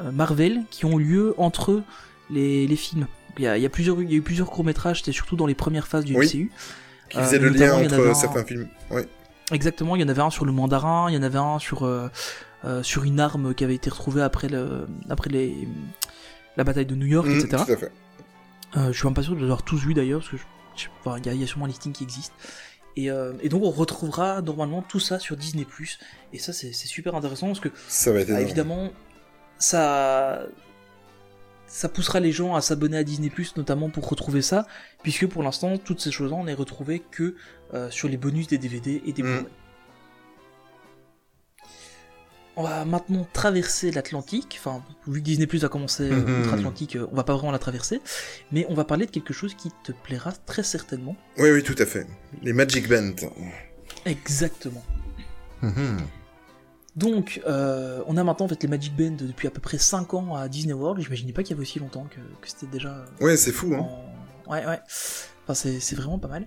euh, 0.00 0.10
Marvel 0.10 0.64
qui 0.70 0.86
ont 0.86 0.96
lieu 0.96 1.34
entre 1.38 1.82
les, 2.30 2.66
les 2.66 2.76
films. 2.76 3.06
Il 3.38 3.44
y, 3.44 3.46
a, 3.46 3.56
il 3.56 3.62
y 3.62 3.66
a, 3.66 3.68
plusieurs, 3.68 4.02
il 4.02 4.10
y 4.10 4.14
a 4.14 4.16
eu 4.16 4.22
plusieurs 4.22 4.50
courts-métrages, 4.50 4.98
c'était 4.98 5.12
surtout 5.12 5.36
dans 5.36 5.46
les 5.46 5.54
premières 5.54 5.86
phases 5.86 6.04
du 6.04 6.16
MCU. 6.16 6.50
Qui 7.10 7.18
faisaient 7.18 7.38
le 7.38 7.48
euh, 7.48 7.50
lien 7.50 7.74
entre 7.74 8.16
certains 8.16 8.44
films. 8.44 8.68
Oui. 8.90 9.02
Exactement, 9.52 9.94
il 9.94 10.02
y 10.02 10.04
en 10.04 10.08
avait 10.08 10.22
un 10.22 10.30
sur 10.30 10.46
le 10.46 10.52
mandarin, 10.52 11.10
il 11.10 11.14
y 11.14 11.18
en 11.18 11.22
avait 11.22 11.38
un 11.38 11.60
sur, 11.60 11.88
sur 12.82 13.04
une 13.04 13.20
arme 13.20 13.54
qui 13.54 13.62
avait 13.62 13.74
été 13.74 13.90
retrouvée 13.90 14.22
après, 14.22 14.48
le, 14.48 14.86
après 15.10 15.30
les, 15.30 15.68
la 16.56 16.64
bataille 16.64 16.86
de 16.86 16.96
New 16.96 17.06
York, 17.06 17.28
mhm, 17.28 17.38
etc. 17.38 17.62
Tout 17.66 17.72
à 17.72 17.76
fait. 17.76 17.92
Euh, 18.76 18.92
je 18.92 18.98
suis 18.98 19.06
même 19.06 19.14
pas 19.14 19.22
sûr 19.22 19.34
de 19.34 19.40
l'avoir 19.40 19.62
tous 19.62 19.78
vu 19.78 19.94
d'ailleurs, 19.94 20.20
parce 20.20 20.30
que 20.30 20.36
il 21.24 21.40
y, 21.40 21.44
a 21.44 21.46
sûrement 21.46 21.66
un 21.66 21.68
listing 21.68 21.92
qui 21.92 22.02
existe. 22.02 22.32
Euh, 22.98 23.32
et, 23.42 23.48
donc 23.48 23.62
on 23.62 23.70
retrouvera 23.70 24.40
normalement 24.42 24.82
tout 24.82 25.00
ça 25.00 25.18
sur 25.18 25.36
Disney+. 25.36 25.66
Et 26.32 26.38
ça 26.38 26.52
c'est 26.52 26.72
super 26.72 27.14
intéressant 27.14 27.46
parce 27.48 27.60
que 27.60 27.68
ça 27.88 28.12
va 28.12 28.20
être 28.20 28.28
bah, 28.28 28.40
évidemment 28.40 28.90
ça 29.58 30.46
ça 31.66 31.88
poussera 31.88 32.20
les 32.20 32.30
gens 32.30 32.54
à 32.54 32.60
s'abonner 32.60 32.96
à 32.96 33.04
Disney+, 33.04 33.32
notamment 33.56 33.90
pour 33.90 34.08
retrouver 34.08 34.42
ça, 34.42 34.66
puisque 35.02 35.26
pour 35.26 35.42
l'instant 35.42 35.76
toutes 35.78 36.00
ces 36.00 36.12
choses-là 36.12 36.36
on 36.36 36.44
les 36.44 36.54
retrouvait 36.54 37.00
que 37.00 37.34
euh, 37.72 37.90
sur 37.90 38.08
les 38.08 38.16
bonus 38.16 38.46
des 38.46 38.58
DVD 38.58 39.02
et 39.06 39.12
des 39.12 39.22
mm. 39.22 39.46
On 42.56 42.62
va 42.62 42.84
maintenant 42.84 43.26
traverser 43.32 43.90
l'Atlantique. 43.90 44.56
Enfin, 44.60 44.82
vu 45.06 45.20
que 45.20 45.24
Disney 45.24 45.46
Plus 45.46 45.64
a 45.64 45.68
commencé 45.68 46.04
euh, 46.04 46.16
mhm. 46.16 46.50
l'Atlantique, 46.50 46.96
euh, 46.96 47.06
on 47.10 47.16
va 47.16 47.24
pas 47.24 47.34
vraiment 47.34 47.52
la 47.52 47.58
traverser. 47.58 48.00
Mais 48.52 48.64
on 48.68 48.74
va 48.74 48.84
parler 48.84 49.06
de 49.06 49.10
quelque 49.10 49.32
chose 49.32 49.54
qui 49.54 49.70
te 49.82 49.92
plaira 49.92 50.32
très 50.32 50.62
certainement. 50.62 51.16
Oui, 51.38 51.50
oui, 51.50 51.62
tout 51.62 51.74
à 51.78 51.86
fait. 51.86 52.06
Les 52.42 52.52
Magic 52.52 52.88
Band. 52.88 53.14
Exactement. 54.04 54.84
Mhm. 55.62 55.98
Donc, 56.96 57.40
euh, 57.46 58.02
on 58.06 58.16
a 58.16 58.22
maintenant 58.22 58.46
en 58.46 58.48
fait 58.48 58.62
les 58.62 58.68
Magic 58.68 58.94
Band 58.94 59.16
depuis 59.18 59.48
à 59.48 59.50
peu 59.50 59.60
près 59.60 59.78
5 59.78 60.14
ans 60.14 60.36
à 60.36 60.48
Disney 60.48 60.74
World. 60.74 61.02
J'imaginais 61.02 61.32
pas 61.32 61.42
qu'il 61.42 61.50
y 61.50 61.54
avait 61.54 61.62
aussi 61.62 61.80
longtemps 61.80 62.06
que, 62.08 62.20
que 62.40 62.48
c'était 62.48 62.66
déjà. 62.66 63.04
Ouais, 63.20 63.36
c'est 63.36 63.50
fou, 63.50 63.74
hein. 63.74 63.88
Ouais, 64.46 64.64
ouais. 64.64 64.78
Enfin, 65.46 65.54
c'est 65.54 65.94
vraiment 65.96 66.18
pas 66.18 66.28
mal. 66.28 66.46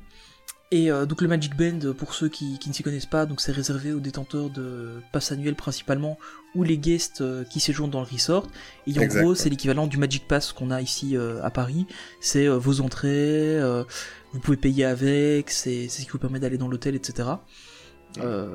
Et 0.69 0.91
euh, 0.91 1.05
donc 1.05 1.21
le 1.21 1.29
Magic 1.29 1.55
Band, 1.55 1.93
pour 1.97 2.13
ceux 2.13 2.27
qui, 2.27 2.59
qui 2.59 2.67
ne 2.67 2.73
s'y 2.73 2.83
connaissent 2.83 3.05
pas, 3.05 3.25
donc 3.25 3.39
c'est 3.39 3.53
réservé 3.53 3.93
aux 3.93 4.01
détenteurs 4.01 4.49
de 4.49 5.01
passes 5.13 5.31
annuelles 5.31 5.55
principalement, 5.55 6.17
ou 6.55 6.63
les 6.63 6.77
guests 6.77 7.21
euh, 7.21 7.45
qui 7.45 7.61
séjournent 7.61 7.89
dans 7.89 8.01
le 8.01 8.07
resort. 8.07 8.47
Et 8.85 8.99
en 8.99 9.05
gros, 9.05 9.33
c'est 9.33 9.49
l'équivalent 9.49 9.87
du 9.87 9.97
Magic 9.97 10.27
Pass 10.27 10.51
qu'on 10.51 10.69
a 10.69 10.81
ici 10.81 11.15
euh, 11.15 11.41
à 11.41 11.51
Paris. 11.51 11.85
C'est 12.19 12.47
vos 12.47 12.81
entrées, 12.81 13.57
vous 14.33 14.39
pouvez 14.39 14.57
payer 14.57 14.83
avec, 14.83 15.51
c'est 15.51 15.87
ce 15.87 16.01
qui 16.01 16.09
vous 16.09 16.19
permet 16.19 16.39
d'aller 16.39 16.57
dans 16.57 16.67
l'hôtel, 16.67 16.95
etc. 16.95 17.29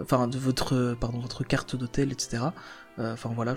Enfin, 0.02 0.28
de 0.28 0.38
votre, 0.38 0.96
pardon, 1.00 1.18
votre 1.18 1.44
carte 1.44 1.76
d'hôtel, 1.76 2.12
etc. 2.12 2.42
Euh, 2.98 3.14
enfin 3.14 3.32
voilà, 3.34 3.54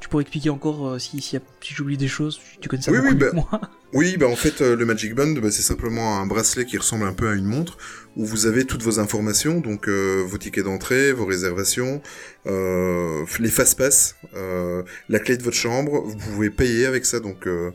tu 0.00 0.08
pourrais 0.08 0.22
expliquer 0.22 0.48
encore 0.48 0.88
euh, 0.88 0.98
si, 0.98 1.20
si, 1.20 1.38
si 1.60 1.74
j'oublie 1.74 1.98
des 1.98 2.08
choses, 2.08 2.40
tu 2.58 2.70
connais 2.70 2.82
ça 2.82 2.90
oui, 2.90 3.00
oui, 3.02 3.14
bah, 3.14 3.26
moi. 3.32 3.60
Oui, 3.92 4.16
bah 4.16 4.26
en 4.26 4.36
fait, 4.36 4.62
euh, 4.62 4.74
le 4.74 4.86
Magic 4.86 5.14
Band, 5.14 5.32
bah, 5.32 5.50
c'est 5.50 5.60
simplement 5.60 6.18
un 6.18 6.24
bracelet 6.24 6.64
qui 6.64 6.78
ressemble 6.78 7.04
un 7.04 7.12
peu 7.12 7.28
à 7.28 7.34
une 7.34 7.44
montre, 7.44 7.76
où 8.16 8.24
vous 8.24 8.46
avez 8.46 8.64
toutes 8.64 8.82
vos 8.82 8.98
informations, 8.98 9.60
donc 9.60 9.88
vos 9.88 10.38
tickets 10.38 10.64
d'entrée, 10.64 11.12
vos 11.12 11.26
réservations, 11.26 12.00
les 12.46 13.50
fast-pass, 13.50 14.16
la 14.34 15.18
clé 15.18 15.36
de 15.36 15.42
votre 15.42 15.56
chambre, 15.56 16.00
vous 16.06 16.16
pouvez 16.16 16.48
payer 16.48 16.86
avec 16.86 17.04
ça, 17.04 17.20
donc 17.20 17.46
vous 17.46 17.72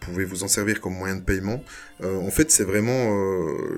pouvez 0.00 0.24
vous 0.24 0.42
en 0.44 0.48
servir 0.48 0.80
comme 0.80 0.94
moyen 0.94 1.16
de 1.16 1.22
paiement. 1.22 1.62
en 2.02 2.30
fait, 2.30 2.50
c'est 2.50 2.64
vraiment 2.64 3.14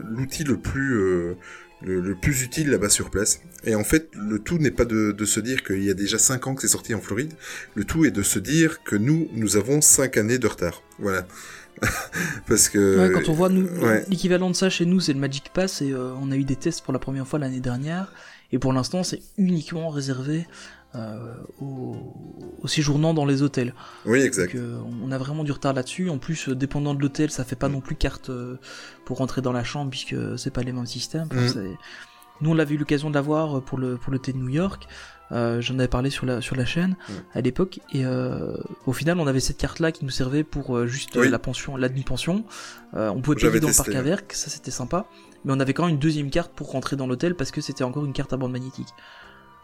l'outil 0.04 0.44
le 0.44 0.58
plus 0.58 1.36
le, 1.82 2.14
plus 2.14 2.42
utile 2.42 2.70
là-bas 2.70 2.88
sur 2.88 3.10
place. 3.10 3.40
Et 3.64 3.74
en 3.74 3.84
fait, 3.84 4.10
le 4.14 4.38
tout 4.38 4.58
n'est 4.58 4.70
pas 4.70 4.84
de, 4.84 5.12
de, 5.12 5.24
se 5.24 5.40
dire 5.40 5.62
qu'il 5.62 5.84
y 5.84 5.90
a 5.90 5.94
déjà 5.94 6.18
5 6.18 6.46
ans 6.46 6.54
que 6.54 6.62
c'est 6.62 6.68
sorti 6.68 6.94
en 6.94 7.00
Floride. 7.00 7.32
Le 7.74 7.84
tout 7.84 8.04
est 8.04 8.10
de 8.10 8.22
se 8.22 8.38
dire 8.38 8.82
que 8.82 8.96
nous, 8.96 9.28
nous 9.32 9.56
avons 9.56 9.80
5 9.80 10.16
années 10.16 10.38
de 10.38 10.46
retard. 10.46 10.82
Voilà. 10.98 11.26
Parce 12.48 12.68
que. 12.68 12.98
Ouais, 12.98 13.12
quand 13.12 13.30
on 13.30 13.34
voit 13.34 13.48
nous, 13.48 13.68
l'équivalent 14.08 14.50
de 14.50 14.56
ça 14.56 14.70
chez 14.70 14.86
nous, 14.86 15.00
c'est 15.00 15.12
le 15.12 15.20
Magic 15.20 15.50
Pass 15.52 15.82
et 15.82 15.92
euh, 15.92 16.12
on 16.20 16.30
a 16.30 16.36
eu 16.36 16.44
des 16.44 16.56
tests 16.56 16.82
pour 16.82 16.92
la 16.92 16.98
première 16.98 17.26
fois 17.26 17.38
l'année 17.38 17.60
dernière. 17.60 18.12
Et 18.52 18.58
pour 18.58 18.72
l'instant, 18.72 19.02
c'est 19.02 19.22
uniquement 19.38 19.90
réservé 19.90 20.46
euh, 20.96 21.34
aux, 21.60 22.66
séjournants 22.66 23.14
dans 23.14 23.24
les 23.24 23.42
hôtels. 23.42 23.74
Oui, 24.06 24.20
exact. 24.22 24.56
Donc, 24.56 24.64
euh, 24.64 24.80
on 25.04 25.12
a 25.12 25.18
vraiment 25.18 25.44
du 25.44 25.52
retard 25.52 25.72
là-dessus. 25.72 26.10
En 26.10 26.18
plus, 26.18 26.48
euh, 26.48 26.56
dépendant 26.56 26.94
de 26.94 27.00
l'hôtel, 27.00 27.30
ça 27.30 27.44
fait 27.44 27.54
pas 27.54 27.68
non 27.68 27.80
plus 27.80 27.94
carte 27.94 28.30
pour 29.04 29.18
rentrer 29.18 29.40
dans 29.40 29.52
la 29.52 29.62
chambre 29.62 29.90
puisque 29.90 30.16
c'est 30.36 30.50
pas 30.50 30.62
les 30.62 30.72
mêmes 30.72 30.86
systèmes. 30.86 31.28
Mm. 31.30 31.76
Nous, 32.40 32.50
on 32.50 32.58
avait 32.58 32.74
eu 32.74 32.78
l'occasion 32.78 33.10
de 33.10 33.14
l'avoir 33.14 33.62
pour 33.62 33.78
le 33.78 33.96
pour 33.96 34.12
l'hôtel 34.12 34.34
de 34.34 34.40
New 34.40 34.48
York. 34.48 34.86
J'en 35.30 35.78
avais 35.78 35.86
parlé 35.86 36.10
sur 36.10 36.26
la 36.26 36.40
sur 36.40 36.56
la 36.56 36.64
chaîne 36.64 36.96
mm. 37.08 37.12
à 37.34 37.40
l'époque 37.40 37.78
et 37.92 38.04
au 38.86 38.92
final, 38.92 39.20
on 39.20 39.26
avait 39.28 39.40
cette 39.40 39.58
carte-là 39.58 39.92
qui 39.92 40.04
nous 40.04 40.10
servait 40.10 40.42
pour 40.42 40.86
juste 40.86 41.14
la 41.14 41.38
pension, 41.38 41.76
la 41.76 41.88
demi-pension. 41.88 42.44
on 42.94 43.20
pouvait 43.20 43.36
payer 43.36 43.60
dans 43.60 43.68
le 43.68 43.76
parc 43.76 43.94
à 43.94 44.02
Verc, 44.02 44.32
ça 44.32 44.50
c'était 44.50 44.72
sympa. 44.72 45.06
Mais 45.44 45.52
on 45.54 45.60
avait 45.60 45.72
quand 45.72 45.84
même 45.84 45.94
une 45.94 46.00
deuxième 46.00 46.30
carte 46.30 46.52
pour 46.52 46.72
rentrer 46.72 46.96
dans 46.96 47.06
l'hôtel 47.06 47.34
parce 47.34 47.50
que 47.50 47.60
c'était 47.60 47.84
encore 47.84 48.04
une 48.04 48.12
carte 48.12 48.32
à 48.32 48.36
bande 48.36 48.52
magnétique. 48.52 48.88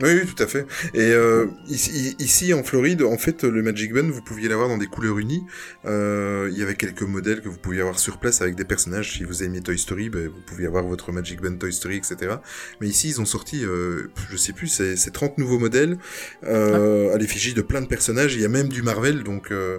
Oui, 0.02 0.26
tout 0.26 0.42
à 0.42 0.46
fait. 0.46 0.66
Et 0.92 1.12
euh, 1.12 1.46
ici, 1.68 2.16
ici, 2.18 2.52
en 2.52 2.62
Floride, 2.62 3.02
en 3.02 3.16
fait, 3.16 3.44
le 3.44 3.62
Magic 3.62 3.94
Band, 3.94 4.08
vous 4.10 4.20
pouviez 4.20 4.46
l'avoir 4.46 4.68
dans 4.68 4.76
des 4.76 4.88
couleurs 4.88 5.18
unies. 5.18 5.44
Euh, 5.86 6.50
il 6.52 6.58
y 6.58 6.62
avait 6.62 6.74
quelques 6.74 7.02
modèles 7.02 7.40
que 7.40 7.48
vous 7.48 7.56
pouviez 7.56 7.80
avoir 7.80 7.98
sur 7.98 8.18
place 8.18 8.42
avec 8.42 8.56
des 8.56 8.66
personnages. 8.66 9.14
Si 9.14 9.24
vous 9.24 9.42
aimiez 9.42 9.62
Toy 9.62 9.78
Story, 9.78 10.10
ben, 10.10 10.28
vous 10.28 10.42
pouviez 10.46 10.66
avoir 10.66 10.84
votre 10.84 11.12
Magic 11.12 11.40
Band 11.40 11.56
Toy 11.56 11.72
Story, 11.72 11.96
etc. 11.96 12.36
Mais 12.80 12.88
ici, 12.88 13.08
ils 13.08 13.20
ont 13.22 13.24
sorti, 13.24 13.64
euh, 13.64 14.10
je 14.30 14.36
sais 14.36 14.52
plus, 14.52 14.68
c'est 14.68 15.10
30 15.10 15.38
nouveaux 15.38 15.58
modèles 15.58 15.96
euh, 16.44 17.14
à 17.14 17.16
l'effigie 17.16 17.54
de 17.54 17.62
plein 17.62 17.80
de 17.80 17.86
personnages. 17.86 18.34
Il 18.34 18.42
y 18.42 18.44
a 18.44 18.50
même 18.50 18.68
du 18.68 18.82
Marvel, 18.82 19.22
donc 19.22 19.50
euh, 19.50 19.78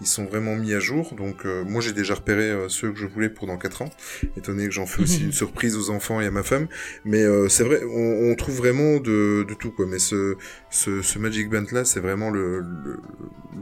ils 0.00 0.06
sont 0.06 0.24
vraiment 0.24 0.56
mis 0.56 0.74
à 0.74 0.80
jour. 0.80 1.14
Donc 1.14 1.44
euh, 1.44 1.64
moi 1.64 1.80
j'ai 1.80 1.92
déjà 1.92 2.14
repéré 2.14 2.50
euh, 2.50 2.68
ceux 2.68 2.92
que 2.92 2.98
je 2.98 3.06
voulais 3.06 3.28
pour 3.28 3.46
dans 3.46 3.58
4 3.58 3.82
ans, 3.82 3.90
étant 4.36 4.52
donné 4.52 4.66
que 4.66 4.70
j'en 4.70 4.86
fais 4.86 5.02
aussi 5.02 5.22
une 5.24 5.32
surprise 5.32 5.76
aux 5.76 5.90
enfants 5.90 6.20
et 6.20 6.26
à 6.26 6.30
ma 6.30 6.42
femme. 6.42 6.68
Mais 7.04 7.22
euh, 7.22 7.48
c'est 7.48 7.64
vrai, 7.64 7.82
on, 7.84 8.30
on, 8.30 8.34
trouve 8.34 8.56
vraiment 8.56 8.98
de, 8.98 9.44
de, 9.48 9.54
tout 9.54 9.70
quoi. 9.70 9.86
Mais 9.86 9.98
ce, 9.98 10.36
ce, 10.70 11.02
ce 11.02 11.18
Magic 11.18 11.50
Band 11.50 11.64
là, 11.72 11.84
c'est 11.84 12.00
vraiment 12.00 12.30
le 12.30 12.64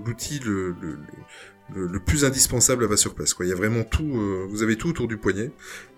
l'outil 0.05 0.41
le, 0.45 0.75
le, 0.81 1.87
le, 1.87 2.01
plus 2.01 2.25
indispensable 2.25 2.85
à 2.85 2.89
bas 2.89 2.97
sur 2.97 3.15
place. 3.15 3.35
Quoi. 3.35 3.47
Il 3.47 3.49
y 3.49 3.53
a 3.53 3.57
vraiment 3.57 3.83
tout, 3.83 4.21
vous 4.49 4.63
avez 4.63 4.77
tout 4.77 4.91
autour 4.91 5.09
du 5.09 5.17
poignet. 5.17 5.51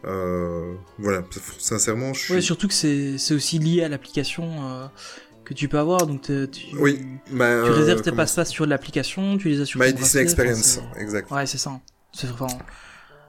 voilà, 0.05 1.25
sincèrement, 1.59 2.15
je 2.15 2.21
suis... 2.21 2.35
Ouais, 2.35 2.41
surtout 2.41 2.69
que 2.69 2.75
c'est 2.75 3.35
aussi 3.35 3.59
lié 3.59 3.83
à 3.83 3.89
l'application 3.89 4.89
que 5.49 5.55
tu 5.55 5.69
peux 5.69 5.79
avoir. 5.79 6.07
Donc 6.07 6.23
tu, 6.23 6.43
oui, 6.79 7.01
bah, 7.31 7.63
tu 7.65 7.71
réserves 7.71 8.03
tes 8.03 8.13
passe-passe 8.13 8.51
sur 8.51 8.67
l'application, 8.67 9.39
tu 9.39 9.49
les 9.49 9.61
as 9.61 9.65
sur 9.65 9.81
My 9.81 9.93
Disney 9.93 10.23
Experience, 10.23 10.81
exact. 10.97 11.31
Ouais, 11.31 11.47
c'est 11.47 11.59
ça. 11.59 11.81
C'est 12.13 12.29
vraiment. 12.29 12.59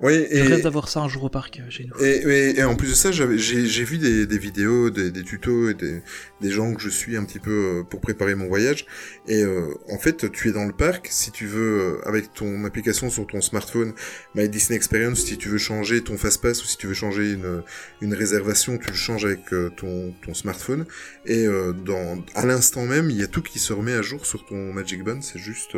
Oui, 0.01 0.13
et... 0.29 0.43
Je 0.45 0.49
rêve 0.49 0.63
d'avoir 0.63 0.87
ça 0.87 1.01
un 1.01 1.09
jour 1.09 1.25
au 1.25 1.29
parc 1.29 1.59
euh, 1.59 1.69
chez 1.69 1.85
nous. 1.85 2.05
Et, 2.05 2.57
et, 2.57 2.63
en 2.63 2.75
plus 2.75 2.89
de 2.89 2.93
ça, 2.93 3.11
j'ai 3.11 3.83
vu 3.83 3.97
des, 3.97 4.25
des 4.25 4.37
vidéos, 4.37 4.89
des, 4.89 5.11
des, 5.11 5.23
tutos 5.23 5.69
et 5.69 5.73
des, 5.73 6.01
des 6.39 6.51
gens 6.51 6.73
que 6.73 6.81
je 6.81 6.89
suis 6.89 7.17
un 7.17 7.25
petit 7.25 7.39
peu 7.39 7.51
euh, 7.79 7.83
pour 7.83 7.99
préparer 7.99 8.35
mon 8.35 8.47
voyage. 8.47 8.85
Et 9.27 9.43
euh, 9.43 9.73
en 9.89 9.97
fait, 9.97 10.31
tu 10.31 10.49
es 10.49 10.51
dans 10.53 10.65
le 10.65 10.71
parc, 10.71 11.07
si 11.09 11.31
tu 11.31 11.47
veux, 11.47 11.99
avec 12.05 12.33
ton 12.33 12.63
application 12.63 13.09
sur 13.09 13.27
ton 13.27 13.41
smartphone, 13.41 13.93
My 14.35 14.47
Disney 14.47 14.77
Experience, 14.77 15.19
si 15.19 15.37
tu 15.37 15.49
veux 15.49 15.57
changer 15.57 16.01
ton 16.01 16.17
Fastpass 16.17 16.63
ou 16.63 16.65
si 16.65 16.77
tu 16.77 16.87
veux 16.87 16.93
changer 16.93 17.33
une, 17.33 17.61
une 18.01 18.13
réservation, 18.13 18.77
tu 18.77 18.87
le 18.87 18.95
changes 18.95 19.25
avec 19.25 19.41
ton, 19.75 20.13
ton 20.25 20.33
smartphone. 20.33 20.85
Et 21.25 21.45
dans, 21.85 22.23
à 22.35 22.45
l'instant 22.45 22.85
même, 22.85 23.09
il 23.09 23.17
y 23.17 23.23
a 23.23 23.27
tout 23.27 23.41
qui 23.41 23.59
se 23.59 23.73
remet 23.73 23.93
à 23.93 24.01
jour 24.01 24.25
sur 24.25 24.45
ton 24.45 24.73
Magic 24.73 25.03
Band. 25.03 25.21
C'est 25.21 25.39
juste... 25.39 25.75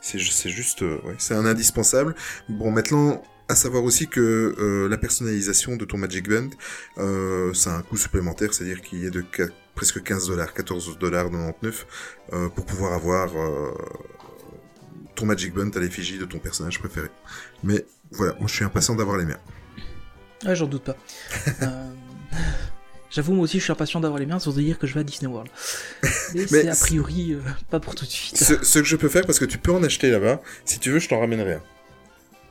c'est 0.00 0.18
juste, 0.18 0.82
ouais, 0.82 1.16
c'est 1.18 1.34
un 1.34 1.46
indispensable. 1.46 2.14
Bon, 2.48 2.70
maintenant, 2.70 3.22
à 3.50 3.56
savoir 3.56 3.82
aussi 3.82 4.06
que 4.06 4.54
euh, 4.58 4.88
la 4.88 4.96
personnalisation 4.96 5.74
de 5.74 5.84
ton 5.84 5.98
Magic 5.98 6.28
Band, 6.28 6.50
euh, 6.98 7.52
ça 7.52 7.74
a 7.74 7.78
un 7.78 7.82
coût 7.82 7.96
supplémentaire, 7.96 8.54
c'est-à-dire 8.54 8.80
qu'il 8.80 9.04
est 9.04 9.10
de 9.10 9.24
presque 9.74 10.00
15 10.02 10.28
dollars, 10.28 10.54
14 10.54 10.98
dollars 10.98 11.30
99, 11.30 11.86
euh, 12.32 12.48
pour 12.48 12.64
pouvoir 12.64 12.92
avoir 12.92 13.36
euh, 13.36 13.72
ton 15.16 15.26
Magic 15.26 15.52
Band 15.52 15.70
à 15.70 15.80
l'effigie 15.80 16.16
de 16.16 16.26
ton 16.26 16.38
personnage 16.38 16.78
préféré. 16.78 17.08
Mais 17.64 17.84
voilà, 18.12 18.34
moi 18.34 18.46
je 18.46 18.54
suis 18.54 18.64
impatient 18.64 18.94
d'avoir 18.94 19.16
les 19.16 19.24
miens. 19.24 19.40
Ah, 20.46 20.54
j'en 20.54 20.66
doute 20.66 20.84
pas. 20.84 20.96
J'avoue, 23.10 23.34
moi 23.34 23.42
aussi, 23.42 23.58
je 23.58 23.64
suis 23.64 23.72
impatient 23.72 23.98
d'avoir 23.98 24.20
les 24.20 24.26
miens, 24.26 24.38
sans 24.38 24.52
dire 24.52 24.78
que 24.78 24.86
je 24.86 24.94
vais 24.94 25.00
à 25.00 25.02
Disney 25.02 25.28
World. 25.28 25.50
Mais, 26.34 26.46
c'est 26.46 26.68
a 26.68 26.76
priori 26.76 27.36
pas 27.68 27.80
pour 27.80 27.96
tout 27.96 28.04
de 28.04 28.10
suite. 28.10 28.36
Ce, 28.36 28.62
ce, 28.62 28.78
que 28.78 28.84
je 28.84 28.94
peux 28.94 29.08
faire, 29.08 29.26
parce 29.26 29.40
que 29.40 29.44
tu 29.44 29.58
peux 29.58 29.72
en 29.72 29.82
acheter 29.82 30.12
là-bas, 30.12 30.40
si 30.64 30.78
tu 30.78 30.92
veux, 30.92 31.00
je 31.00 31.08
t'en 31.08 31.18
ramènerai 31.18 31.54
un. 31.54 31.62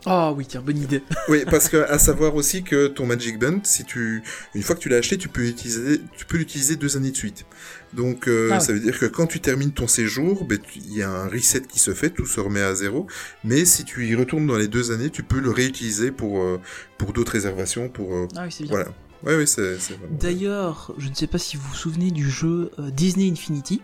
Ah 0.05 0.31
oui, 0.31 0.45
tiens, 0.47 0.61
bonne 0.61 0.77
idée. 0.77 1.03
oui, 1.27 1.43
parce 1.49 1.67
que 1.67 1.77
à 1.77 1.99
savoir 1.99 2.35
aussi 2.35 2.63
que 2.63 2.87
ton 2.87 3.05
Magic 3.05 3.37
Band, 3.37 3.59
si 3.63 3.83
tu 3.83 4.23
une 4.55 4.63
fois 4.63 4.75
que 4.75 4.81
tu 4.81 4.89
l'as 4.89 4.97
acheté, 4.97 5.17
tu 5.17 5.27
peux 5.27 5.41
l'utiliser, 5.41 6.01
tu 6.17 6.25
peux 6.25 6.37
l'utiliser 6.37 6.75
deux 6.77 6.95
années 6.95 7.11
de 7.11 7.17
suite. 7.17 7.45
Donc 7.93 8.27
euh, 8.27 8.49
ah 8.53 8.59
ça 8.59 8.71
veut 8.71 8.79
dire 8.79 8.97
que 8.97 9.05
quand 9.05 9.27
tu 9.27 9.39
termines 9.39 9.71
ton 9.71 9.87
séjour, 9.87 10.45
ben, 10.45 10.59
il 10.75 10.95
y 10.95 11.03
a 11.03 11.09
un 11.09 11.27
reset 11.27 11.61
qui 11.61 11.79
se 11.79 11.93
fait, 11.93 12.11
tout 12.11 12.25
se 12.25 12.39
remet 12.39 12.61
à 12.61 12.75
zéro. 12.75 13.07
Mais 13.43 13.65
si 13.65 13.83
tu 13.83 14.07
y 14.07 14.15
retournes 14.15 14.47
dans 14.47 14.57
les 14.57 14.67
deux 14.67 14.91
années, 14.91 15.09
tu 15.09 15.23
peux 15.23 15.39
le 15.39 15.51
réutiliser 15.51 16.11
pour 16.11 16.41
euh, 16.41 16.61
pour 16.97 17.11
d'autres 17.11 17.33
réservations, 17.33 17.89
pour 17.89 18.15
euh, 18.15 18.27
ah 18.35 18.43
oui, 18.45 18.51
c'est 18.51 18.63
bien. 18.63 18.71
voilà. 18.71 18.89
Oui, 19.25 19.33
oui, 19.35 19.47
c'est. 19.47 19.75
D'ailleurs, 20.11 20.93
je 20.97 21.09
ne 21.09 21.13
sais 21.13 21.27
pas 21.27 21.37
si 21.37 21.57
vous 21.57 21.67
vous 21.67 21.75
souvenez 21.75 22.09
du 22.09 22.29
jeu 22.29 22.71
Disney 22.93 23.29
Infinity 23.29 23.81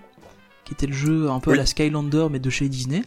qui 0.66 0.74
était 0.74 0.88
le 0.88 0.94
jeu 0.94 1.30
un 1.30 1.40
peu 1.40 1.52
à 1.52 1.56
la 1.56 1.66
Skylander 1.66 2.28
mais 2.30 2.40
de 2.40 2.50
chez 2.50 2.68
Disney, 2.68 3.04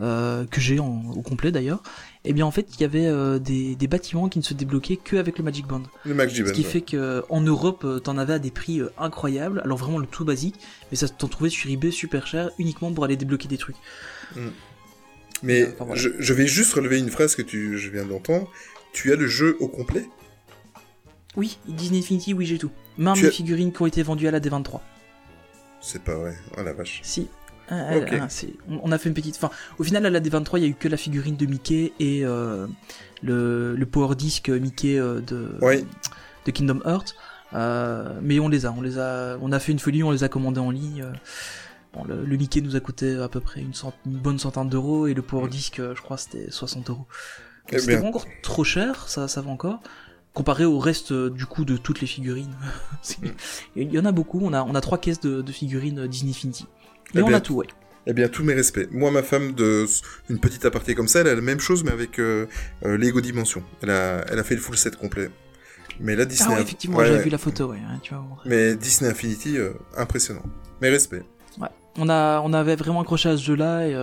euh, 0.00 0.44
que 0.46 0.60
j'ai 0.60 0.78
au 0.78 1.22
complet 1.22 1.52
d'ailleurs. 1.52 1.82
Et 2.24 2.30
eh 2.30 2.32
bien 2.32 2.46
en 2.46 2.50
fait 2.50 2.66
il 2.74 2.80
y 2.80 2.84
avait 2.84 3.06
euh, 3.06 3.38
des, 3.38 3.74
des, 3.74 3.86
bâtiments 3.86 4.28
qui 4.28 4.38
ne 4.38 4.44
se 4.44 4.54
débloquaient 4.54 4.96
que 4.96 5.16
avec 5.16 5.38
le 5.38 5.44
Magic 5.44 5.66
Band. 5.66 5.82
Le 6.04 6.14
Magic 6.14 6.42
Band. 6.42 6.48
Ce 6.48 6.52
qui 6.52 6.64
fait 6.64 6.80
que 6.80 7.22
en 7.28 7.40
Europe 7.40 7.82
euh, 7.84 7.98
t'en 7.98 8.16
avais 8.16 8.34
à 8.34 8.38
des 8.38 8.50
prix 8.50 8.80
incroyables, 8.98 9.60
alors 9.64 9.78
vraiment 9.78 9.98
le 9.98 10.06
tout 10.06 10.24
basique, 10.24 10.56
mais 10.90 10.96
ça 10.96 11.08
t'en 11.08 11.28
trouvait 11.28 11.50
sur 11.50 11.70
eBay 11.70 11.90
super 11.90 12.26
cher 12.26 12.50
uniquement 12.58 12.92
pour 12.92 13.04
aller 13.04 13.16
débloquer 13.16 13.48
des 13.48 13.58
trucs. 13.58 13.76
Hmm. 14.34 14.48
Mais 15.42 15.74
je, 15.94 16.10
je, 16.20 16.34
vais 16.34 16.46
juste 16.46 16.72
relever 16.72 17.00
une 17.00 17.10
phrase 17.10 17.34
que 17.34 17.42
tu, 17.42 17.76
je 17.76 17.90
viens 17.90 18.04
d'entendre. 18.04 18.48
Tu 18.92 19.12
as 19.12 19.16
le 19.16 19.26
jeu 19.26 19.56
au 19.58 19.66
complet? 19.66 20.08
Oui, 21.36 21.58
Disney 21.66 21.98
Infinity, 21.98 22.32
oui 22.34 22.46
j'ai 22.46 22.58
tout. 22.58 22.70
Même 22.98 23.14
les 23.14 23.30
figurines 23.30 23.72
qui 23.72 23.82
ont 23.82 23.86
été 23.86 24.02
vendues 24.02 24.28
à 24.28 24.30
la 24.30 24.40
D23. 24.40 24.80
C'est 25.82 26.02
pas 26.02 26.14
vrai. 26.14 26.36
Oh 26.56 26.62
la 26.62 26.72
vache. 26.72 27.00
Si. 27.02 27.28
Ah, 27.68 27.90
ah, 27.90 28.26
on 28.82 28.92
a 28.92 28.98
fait 28.98 29.08
une 29.08 29.14
petite. 29.14 29.36
Enfin, 29.36 29.50
au 29.78 29.84
final, 29.84 30.04
à 30.06 30.10
la 30.10 30.20
D23, 30.20 30.58
il 30.58 30.62
y 30.62 30.66
a 30.66 30.68
eu 30.68 30.74
que 30.74 30.88
la 30.88 30.96
figurine 30.96 31.36
de 31.36 31.46
Mickey 31.46 31.92
et 32.00 32.24
euh, 32.24 32.66
le, 33.22 33.74
le, 33.76 33.86
power 33.86 34.14
disc 34.14 34.48
Mickey 34.48 34.98
euh, 34.98 35.20
de, 35.20 35.58
de 36.44 36.50
Kingdom 36.50 36.80
Hearts. 36.84 37.14
Euh, 37.54 38.18
mais 38.22 38.40
on 38.40 38.48
les 38.48 38.66
a, 38.66 38.72
on 38.72 38.80
les 38.80 38.98
a, 38.98 39.38
on 39.40 39.52
a 39.52 39.58
fait 39.58 39.72
une 39.72 39.78
folie, 39.78 40.02
on 40.02 40.10
les 40.10 40.24
a 40.24 40.28
commandés 40.28 40.60
en 40.60 40.70
ligne. 40.70 41.06
Bon, 41.94 42.04
le, 42.04 42.36
Mickey 42.36 42.60
nous 42.60 42.76
a 42.76 42.80
coûté 42.80 43.16
à 43.16 43.28
peu 43.28 43.40
près 43.40 43.60
une, 43.60 43.72
une 44.06 44.18
bonne 44.18 44.38
centaine 44.38 44.68
d'euros 44.68 45.06
et 45.06 45.14
le 45.14 45.22
power 45.22 45.48
disc, 45.48 45.76
je 45.78 46.00
crois, 46.00 46.16
c'était 46.16 46.50
60 46.50 46.90
euros. 46.90 47.06
Eh 47.70 47.78
c'était 47.78 48.00
pas 48.00 48.06
encore 48.06 48.26
trop 48.42 48.64
cher, 48.64 49.08
ça, 49.08 49.28
ça 49.28 49.40
va 49.40 49.50
encore. 49.50 49.82
Comparé 50.34 50.64
au 50.64 50.78
reste 50.78 51.12
du 51.12 51.46
coup 51.46 51.64
de 51.64 51.76
toutes 51.76 52.00
les 52.00 52.06
figurines. 52.06 52.54
Il 53.76 53.92
y 53.92 53.98
en 53.98 54.04
a 54.04 54.12
beaucoup. 54.12 54.40
On 54.42 54.52
a 54.52 54.62
on 54.62 54.74
a 54.74 54.80
trois 54.80 54.98
caisses 54.98 55.20
de, 55.20 55.52
figurines 55.52 56.06
Disney 56.06 56.30
Infinity. 56.30 56.66
Et 57.14 57.18
eh 57.18 57.22
on 57.22 57.32
a 57.32 57.40
tout, 57.40 57.54
ouais. 57.54 57.66
Eh 58.06 58.14
bien, 58.14 58.28
tous 58.28 58.42
mes 58.42 58.54
respects. 58.54 58.90
Moi, 58.90 59.10
ma 59.10 59.22
femme, 59.22 59.52
de 59.52 59.86
une 60.28 60.40
petite 60.40 60.64
aparté 60.64 60.94
comme 60.94 61.08
ça, 61.08 61.20
elle 61.20 61.28
a 61.28 61.34
la 61.34 61.40
même 61.40 61.60
chose, 61.60 61.84
mais 61.84 61.92
avec 61.92 62.18
Lego 62.82 63.20
Dimension. 63.20 63.62
Elle 63.82 63.90
a, 63.90 64.24
elle 64.28 64.38
a 64.38 64.44
fait 64.44 64.54
le 64.54 64.60
full 64.60 64.76
set 64.76 64.96
complet. 64.96 65.30
Mais 66.00 66.16
là, 66.16 66.24
Disney. 66.24 66.48
Ah 66.50 66.56
ouais, 66.56 66.62
effectivement, 66.62 67.04
j'avais 67.04 67.22
vu 67.22 67.30
la 67.30 67.38
photo, 67.38 67.70
ouais. 67.70 67.78
tu 68.02 68.14
vois, 68.14 68.24
mais 68.46 68.74
Disney 68.76 69.10
Infinity, 69.10 69.58
impressionnant. 69.96 70.42
Mes 70.80 70.88
respects. 70.88 71.22
Ouais. 71.60 71.68
On, 71.96 72.08
a, 72.08 72.40
on 72.40 72.52
avait 72.54 72.76
vraiment 72.76 73.02
accroché 73.02 73.28
à 73.28 73.36
ce 73.36 73.42
jeu-là 73.42 73.86
et. 73.86 73.94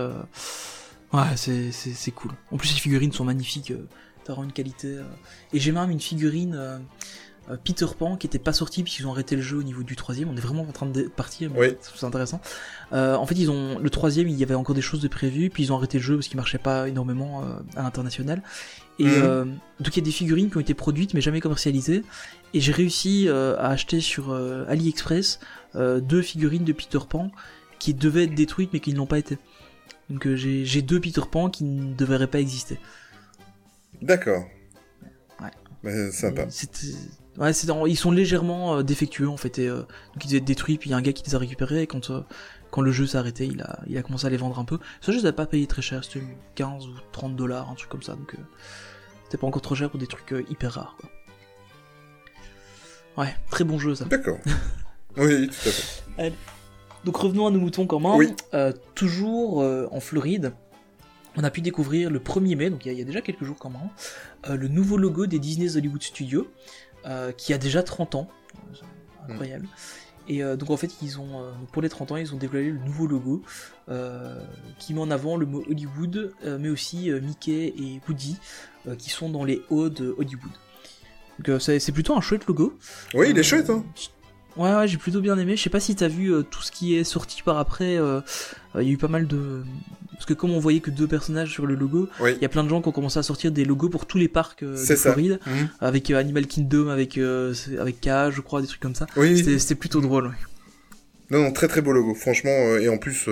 Ouais, 1.12 1.36
c'est 1.36 2.10
cool. 2.12 2.30
En 2.52 2.56
plus, 2.56 2.72
les 2.72 2.80
figurines 2.80 3.12
sont 3.12 3.24
magnifiques. 3.24 3.72
Euh, 4.38 4.42
une 4.42 4.52
qualité. 4.52 4.88
Euh. 4.88 5.02
Et 5.52 5.60
j'ai 5.60 5.72
même 5.72 5.90
une 5.90 6.00
figurine 6.00 6.54
euh, 6.54 6.78
Peter 7.64 7.86
Pan 7.98 8.16
qui 8.16 8.26
était 8.26 8.38
pas 8.38 8.52
sortie 8.52 8.82
puisqu'ils 8.82 9.06
ont 9.06 9.12
arrêté 9.12 9.34
le 9.34 9.42
jeu 9.42 9.58
au 9.58 9.62
niveau 9.62 9.82
du 9.82 9.96
troisième. 9.96 10.28
On 10.30 10.36
est 10.36 10.40
vraiment 10.40 10.62
en 10.62 10.72
train 10.72 10.86
de 10.86 11.02
partir, 11.02 11.50
oui. 11.56 11.74
c'est 11.80 12.06
intéressant. 12.06 12.40
en 12.92 13.26
fait, 13.26 13.34
ils 13.34 13.50
ont 13.50 13.78
le 13.78 13.90
troisième, 13.90 14.28
il 14.28 14.36
y 14.36 14.42
avait 14.42 14.54
encore 14.54 14.74
des 14.74 14.82
choses 14.82 15.00
de 15.00 15.08
prévues, 15.08 15.50
puis 15.50 15.64
ils 15.64 15.72
ont 15.72 15.76
arrêté 15.76 15.98
le 15.98 16.04
jeu 16.04 16.14
parce 16.16 16.28
qu'il 16.28 16.36
marchait 16.36 16.58
pas 16.58 16.88
énormément 16.88 17.42
à 17.74 17.82
l'international. 17.82 18.42
Et 19.00 19.04
mhm. 19.04 19.56
donc 19.80 19.96
il 19.96 19.96
y 19.96 20.00
a 20.00 20.04
des 20.04 20.12
figurines 20.12 20.50
qui 20.50 20.58
ont 20.58 20.60
été 20.60 20.74
produites 20.74 21.12
mais 21.12 21.20
jamais 21.20 21.40
commercialisées. 21.40 22.04
Et 22.54 22.60
j'ai 22.60 22.72
réussi 22.72 23.28
à 23.28 23.68
acheter 23.68 24.00
sur 24.00 24.32
AliExpress 24.68 25.40
deux 25.74 26.22
figurines 26.22 26.64
de 26.64 26.72
Peter 26.72 27.00
Pan 27.08 27.32
qui 27.80 27.94
devaient 27.94 28.24
être 28.24 28.34
détruites 28.34 28.70
mais 28.72 28.78
qui 28.78 28.92
ne 28.92 28.98
l'ont 28.98 29.06
pas 29.06 29.18
été. 29.18 29.38
Donc 30.10 30.26
euh, 30.26 30.34
j'ai 30.36 30.82
deux 30.82 31.00
Peter 31.00 31.22
Pan 31.30 31.48
qui 31.48 31.64
ne 31.64 31.94
devraient 31.94 32.26
pas 32.26 32.40
exister. 32.40 32.78
D'accord. 34.02 34.44
Ouais. 35.40 35.50
Mais 35.82 36.10
sympa. 36.10 36.46
Ouais, 37.38 37.52
ils 37.86 37.96
sont 37.96 38.10
légèrement 38.10 38.76
euh, 38.76 38.82
défectueux 38.82 39.28
en 39.28 39.36
fait. 39.36 39.58
Et, 39.58 39.68
euh, 39.68 39.78
donc 39.78 40.24
ils 40.24 40.28
devaient 40.28 40.38
être 40.38 40.44
détruits, 40.44 40.78
puis 40.78 40.90
il 40.90 40.92
y 40.92 40.94
a 40.94 40.98
un 40.98 41.02
gars 41.02 41.12
qui 41.12 41.24
les 41.24 41.34
a 41.34 41.38
récupérés. 41.38 41.82
Et 41.82 41.86
quand, 41.86 42.10
quand 42.70 42.82
le 42.82 42.92
jeu 42.92 43.06
s'est 43.06 43.18
arrêté, 43.18 43.46
il 43.46 43.62
a, 43.62 43.80
il 43.86 43.96
a 43.96 44.02
commencé 44.02 44.26
à 44.26 44.30
les 44.30 44.36
vendre 44.36 44.58
un 44.58 44.64
peu. 44.64 44.78
Ça, 45.00 45.12
je 45.12 45.18
les 45.18 45.26
avais 45.26 45.36
pas 45.36 45.46
payé 45.46 45.66
très 45.66 45.82
cher, 45.82 46.04
c'était 46.04 46.24
15 46.54 46.86
ou 46.86 46.94
30 47.12 47.36
dollars, 47.36 47.70
un 47.70 47.74
truc 47.74 47.88
comme 47.88 48.02
ça. 48.02 48.14
Donc 48.14 48.36
c'était 49.24 49.38
pas 49.38 49.46
encore 49.46 49.62
trop 49.62 49.74
cher 49.74 49.90
pour 49.90 50.00
des 50.00 50.06
trucs 50.06 50.34
hyper 50.48 50.72
rares. 50.72 50.96
Quoi. 50.98 51.10
Ouais, 53.16 53.34
très 53.50 53.64
bon 53.64 53.78
jeu 53.78 53.94
ça. 53.94 54.04
D'accord. 54.06 54.38
oui, 55.16 55.48
tout 55.48 55.68
à 55.68 55.72
fait. 55.72 56.02
Allez. 56.18 56.34
Donc 57.04 57.16
revenons 57.16 57.46
à 57.46 57.50
nos 57.50 57.58
moutons 57.58 57.86
quand 57.86 58.00
même. 58.00 58.34
Euh, 58.54 58.72
toujours 58.94 59.62
euh, 59.62 59.86
en 59.90 60.00
Floride, 60.00 60.52
on 61.36 61.44
a 61.44 61.50
pu 61.50 61.60
découvrir 61.60 62.10
le 62.10 62.18
1er 62.18 62.56
mai, 62.56 62.70
donc 62.70 62.84
il 62.86 62.92
y, 62.92 63.00
a 63.00 63.04
déjà 63.04 63.20
quelques 63.20 63.44
jours 63.44 63.56
quand 63.58 63.70
même, 63.70 63.88
euh, 64.48 64.56
le 64.56 64.68
nouveau 64.68 64.96
logo 64.96 65.26
des 65.26 65.38
Disney's 65.38 65.76
Hollywood 65.76 66.02
Studios, 66.02 66.48
qui 67.36 67.54
a 67.54 67.58
déjà 67.58 67.82
30 67.82 68.14
ans. 68.14 68.28
Incroyable. 69.28 69.66
Et 70.28 70.42
donc 70.42 70.70
en 70.70 70.76
fait, 70.76 70.90
ils 71.02 71.18
ont, 71.18 71.42
pour 71.72 71.80
les 71.80 71.88
30 71.88 72.12
ans, 72.12 72.16
ils 72.16 72.34
ont 72.34 72.36
développé 72.36 72.66
le 72.66 72.78
nouveau 72.78 73.06
logo 73.06 73.42
qui 74.78 74.92
met 74.92 75.00
en 75.00 75.10
avant 75.10 75.36
le 75.36 75.46
mot 75.46 75.64
Hollywood, 75.66 76.34
mais 76.58 76.68
aussi 76.68 77.10
Mickey 77.10 77.72
et 77.78 78.00
Woody, 78.06 78.36
qui 78.98 79.08
sont 79.08 79.30
dans 79.30 79.44
les 79.44 79.62
hauts 79.70 79.88
de 79.88 80.14
Hollywood. 80.18 80.52
Donc 81.38 81.60
c'est 81.60 81.92
plutôt 81.92 82.14
un 82.14 82.20
chouette 82.20 82.46
logo. 82.46 82.78
Oui, 83.14 83.28
il 83.30 83.38
est 83.38 83.42
chouette. 83.42 83.70
Hein. 83.70 83.82
Ouais, 84.56 84.74
ouais, 84.74 84.88
j'ai 84.88 84.96
plutôt 84.96 85.20
bien 85.20 85.38
aimé. 85.38 85.56
Je 85.56 85.62
sais 85.62 85.70
pas 85.70 85.80
si 85.80 85.94
t'as 85.94 86.08
vu 86.08 86.32
euh, 86.32 86.42
tout 86.42 86.62
ce 86.62 86.70
qui 86.70 86.96
est 86.96 87.04
sorti 87.04 87.42
par 87.42 87.58
après. 87.58 87.96
Euh, 87.96 88.20
euh, 88.74 88.82
il 88.82 88.88
y 88.88 88.90
a 88.90 88.92
eu 88.92 88.98
pas 88.98 89.08
mal 89.08 89.26
de. 89.26 89.62
Parce 90.12 90.26
que 90.26 90.34
comme 90.34 90.50
on 90.50 90.58
voyait 90.58 90.80
que 90.80 90.90
deux 90.90 91.06
personnages 91.06 91.50
sur 91.50 91.66
le 91.66 91.74
logo, 91.74 92.08
il 92.20 92.36
y 92.42 92.44
a 92.44 92.48
plein 92.48 92.62
de 92.62 92.68
gens 92.68 92.82
qui 92.82 92.88
ont 92.88 92.92
commencé 92.92 93.18
à 93.18 93.22
sortir 93.22 93.52
des 93.52 93.64
logos 93.64 93.88
pour 93.88 94.04
tous 94.04 94.18
les 94.18 94.28
parcs 94.28 94.62
de 94.62 94.76
Floride, 94.76 95.40
mhm. 95.46 95.68
avec 95.80 96.10
Animal 96.10 96.46
Kingdom, 96.46 96.88
avec 96.88 97.16
avec 97.16 98.00
Cage, 98.02 98.34
je 98.34 98.40
crois, 98.42 98.60
des 98.60 98.66
trucs 98.66 98.80
comme 98.80 98.94
ça. 98.94 99.06
Oui, 99.16 99.42
c'était 99.58 99.74
plutôt 99.74 100.02
drôle. 100.02 100.34
Non, 101.30 101.40
non, 101.40 101.52
très 101.52 101.68
très 101.68 101.80
beau 101.80 101.92
logo, 101.92 102.14
franchement. 102.14 102.76
et 102.78 102.88
en 102.88 102.98
plus, 102.98 103.28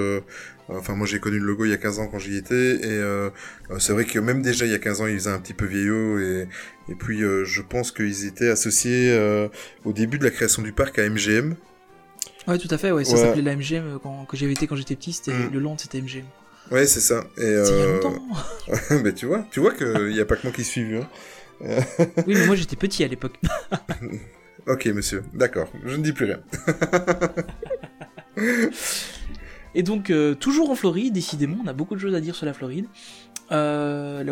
Enfin, 0.70 0.94
moi 0.94 1.06
j'ai 1.06 1.18
connu 1.18 1.38
le 1.38 1.46
logo 1.46 1.64
il 1.64 1.70
y 1.70 1.74
a 1.74 1.78
15 1.78 1.98
ans 1.98 2.08
quand 2.08 2.18
j'y 2.18 2.36
étais, 2.36 2.54
et 2.54 2.80
euh, 2.84 3.30
euh, 3.70 3.78
c'est 3.78 3.94
vrai 3.94 4.04
que 4.04 4.18
même 4.18 4.42
déjà 4.42 4.66
il 4.66 4.72
y 4.72 4.74
a 4.74 4.78
15 4.78 5.00
ans, 5.00 5.06
ils 5.06 5.14
faisaient 5.14 5.30
un 5.30 5.38
petit 5.38 5.54
peu 5.54 5.64
vieillot, 5.64 6.18
et, 6.18 6.46
et 6.90 6.94
puis 6.94 7.22
euh, 7.22 7.44
je 7.44 7.62
pense 7.62 7.90
qu'ils 7.90 8.26
étaient 8.26 8.50
associés 8.50 9.16
au 9.84 9.92
début 9.92 10.18
de 10.18 10.24
la 10.24 10.30
création 10.30 10.62
du 10.62 10.72
parc 10.72 10.98
à 10.98 11.08
MGM. 11.08 11.54
Ouais, 12.46 12.58
tout 12.58 12.68
à 12.70 12.78
fait, 12.78 12.92
ouais, 12.92 13.04
ça 13.04 13.16
s'appelait 13.16 13.42
la 13.42 13.56
MGM 13.56 13.98
quand, 14.02 14.26
j'avais 14.34 14.52
été 14.52 14.66
quand 14.66 14.76
j'étais 14.76 14.96
petit, 14.96 15.14
c'était 15.14 15.32
mm. 15.32 15.50
le 15.52 15.58
land, 15.58 15.78
c'était 15.78 16.00
MGM. 16.02 16.24
Ouais, 16.70 16.86
c'est 16.86 17.00
ça. 17.00 17.24
Et 17.38 17.44
euh... 17.44 17.64
il 17.66 17.78
y 17.78 17.82
a 17.82 17.86
longtemps. 17.86 18.22
mais 19.02 19.14
tu 19.14 19.24
vois, 19.24 19.46
tu 19.50 19.60
vois 19.60 19.72
qu'il 19.72 20.08
n'y 20.08 20.20
a 20.20 20.26
pas 20.26 20.36
que 20.36 20.42
moi 20.42 20.52
qui 20.52 20.64
suis 20.64 20.84
vu. 20.84 20.98
Hein. 20.98 21.08
oui, 22.26 22.34
mais 22.34 22.46
moi 22.46 22.56
j'étais 22.56 22.76
petit 22.76 23.04
à 23.04 23.08
l'époque. 23.08 23.38
ok, 24.68 24.86
monsieur, 24.86 25.24
d'accord, 25.34 25.68
je 25.84 25.96
ne 25.96 26.02
dis 26.02 26.12
plus 26.12 26.26
rien. 26.26 26.40
Et 29.74 29.82
donc, 29.82 30.10
euh, 30.10 30.34
toujours 30.34 30.70
en 30.70 30.74
Floride, 30.74 31.12
décidément, 31.12 31.58
on 31.64 31.66
a 31.66 31.72
beaucoup 31.72 31.94
de 31.94 32.00
choses 32.00 32.14
à 32.14 32.20
dire 32.20 32.34
sur 32.34 32.46
la 32.46 32.52
Floride. 32.52 32.86
Euh, 33.52 34.24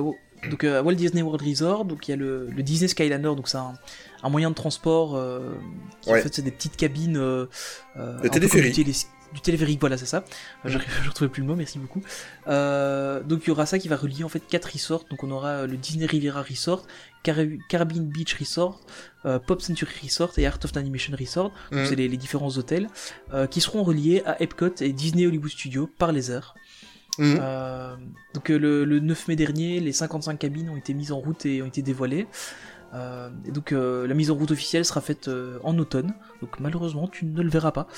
donc, 0.50 0.64
euh, 0.64 0.82
Walt 0.82 0.94
Disney 0.94 1.22
World 1.22 1.42
Resort, 1.46 1.84
donc 1.84 2.08
il 2.08 2.10
y 2.12 2.14
a 2.14 2.16
le, 2.16 2.50
Disney 2.58 2.88
Skyliner, 2.88 3.34
donc 3.34 3.48
c'est 3.48 3.58
un, 3.58 3.74
moyen 4.28 4.50
de 4.50 4.54
transport 4.54 5.18
qui 6.00 6.10
en 6.10 6.14
fait 6.14 6.34
c'est 6.34 6.42
des 6.42 6.50
petites 6.50 6.76
cabines. 6.76 7.16
le 7.16 8.28
téléphérique 8.28 9.08
du 9.36 9.40
téléphérique, 9.40 9.80
voilà, 9.80 9.96
c'est 9.96 10.06
ça. 10.06 10.24
Euh, 10.64 10.68
je, 10.68 10.78
ne 10.78 11.08
retrouvais 11.08 11.30
plus 11.30 11.42
le 11.42 11.48
mot, 11.48 11.56
merci 11.56 11.78
beaucoup. 11.78 12.02
Euh, 12.48 13.22
donc 13.22 13.42
il 13.44 13.48
y 13.48 13.50
aura 13.50 13.66
ça 13.66 13.78
qui 13.78 13.88
va 13.88 13.96
relier 13.96 14.24
en 14.24 14.28
fait 14.28 14.40
quatre 14.40 14.72
resorts. 14.72 15.04
Donc 15.10 15.22
on 15.24 15.30
aura 15.30 15.48
euh, 15.48 15.66
le 15.66 15.76
Disney 15.76 16.06
Riviera 16.06 16.42
Resort, 16.42 16.86
Caribbean 17.22 18.04
Beach 18.06 18.34
Resort, 18.34 18.80
Pop 19.46 19.60
Century 19.60 19.92
Resort 20.02 20.32
et 20.38 20.46
Art 20.46 20.58
of 20.64 20.76
Animation 20.76 21.14
Resort. 21.18 21.52
Donc 21.70 21.80
mm. 21.80 21.86
c'est 21.86 21.96
les, 21.96 22.08
différents 22.16 22.50
hôtels 22.56 22.88
qui 23.50 23.60
seront 23.60 23.82
reliés 23.82 24.22
à 24.24 24.40
Epcot 24.42 24.74
et 24.80 24.92
Disney 24.92 25.26
Hollywood 25.26 25.50
Studios 25.50 25.88
par 25.98 26.12
les 26.12 26.30
heures. 26.30 26.54
Mm. 27.18 27.38
donc 28.34 28.48
le, 28.48 28.84
9 28.84 29.28
mai 29.28 29.36
dernier, 29.36 29.80
les 29.80 29.92
55 29.92 30.38
cabines 30.38 30.68
ont 30.70 30.76
été 30.76 30.94
mises 30.94 31.12
en 31.12 31.18
route 31.18 31.46
et 31.46 31.62
ont 31.62 31.66
été 31.66 31.82
dévoilées. 31.82 32.26
et 32.94 33.50
donc 33.50 33.72
la 33.72 34.14
mise 34.14 34.30
en 34.30 34.34
route 34.34 34.50
officielle 34.50 34.84
sera 34.84 35.00
faite 35.00 35.30
en 35.64 35.76
automne. 35.78 36.14
Donc 36.40 36.60
malheureusement 36.60 37.08
tu 37.08 37.24
ne 37.24 37.42
le 37.42 37.50
verras 37.50 37.72
pas. 37.72 37.88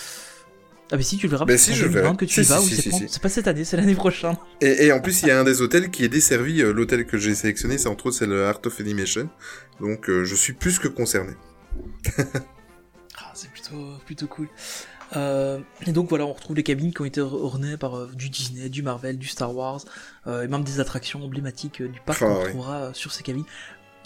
Ah 0.90 0.96
mais 0.96 1.02
si 1.02 1.18
tu 1.18 1.26
le 1.26 1.30
verras, 1.30 1.56
si 1.56 1.74
je 1.74 1.86
verrai. 1.86 2.16
que 2.16 2.24
tu 2.24 2.40
vas, 2.42 2.60
c'est 2.60 3.22
pas 3.22 3.28
cette 3.28 3.46
année, 3.46 3.64
c'est 3.64 3.76
l'année 3.76 3.94
prochaine. 3.94 4.36
Et, 4.60 4.90
en 4.90 5.00
plus 5.00 5.22
il 5.22 5.28
y 5.28 5.30
a 5.30 5.38
un 5.38 5.44
des 5.44 5.60
hôtels 5.60 5.90
qui 5.90 6.04
est 6.04 6.08
desservi, 6.08 6.62
euh, 6.62 6.72
l'hôtel 6.72 7.04
que 7.06 7.18
j'ai 7.18 7.34
sélectionné, 7.34 7.76
c'est 7.76 7.88
entre 7.88 8.06
autres 8.06 8.16
c'est 8.16 8.26
le 8.26 8.46
Art 8.46 8.60
of 8.64 8.80
Animation, 8.80 9.28
donc 9.80 10.08
euh, 10.08 10.24
je 10.24 10.34
suis 10.34 10.54
plus 10.54 10.78
que 10.78 10.88
concerné. 10.88 11.34
ah, 13.18 13.32
c'est 13.34 13.50
plutôt 13.50 13.98
plutôt 14.06 14.26
cool. 14.28 14.48
Euh, 15.16 15.58
et 15.86 15.92
donc 15.92 16.08
voilà, 16.08 16.24
on 16.24 16.32
retrouve 16.32 16.56
les 16.56 16.62
cabines 16.62 16.92
qui 16.92 17.02
ont 17.02 17.06
été 17.06 17.20
ornées 17.20 17.76
par 17.76 18.06
du 18.08 18.30
Disney, 18.30 18.70
du 18.70 18.82
Marvel, 18.82 19.18
du 19.18 19.26
Star 19.26 19.54
Wars, 19.54 19.84
et 20.26 20.48
même 20.48 20.64
des 20.64 20.80
attractions 20.80 21.22
emblématiques 21.22 21.82
du 21.82 22.00
parc 22.00 22.22
ah, 22.22 22.26
qu'on 22.26 22.40
retrouvera 22.40 22.94
sur 22.94 23.12
ces 23.12 23.22
cabines. 23.22 23.44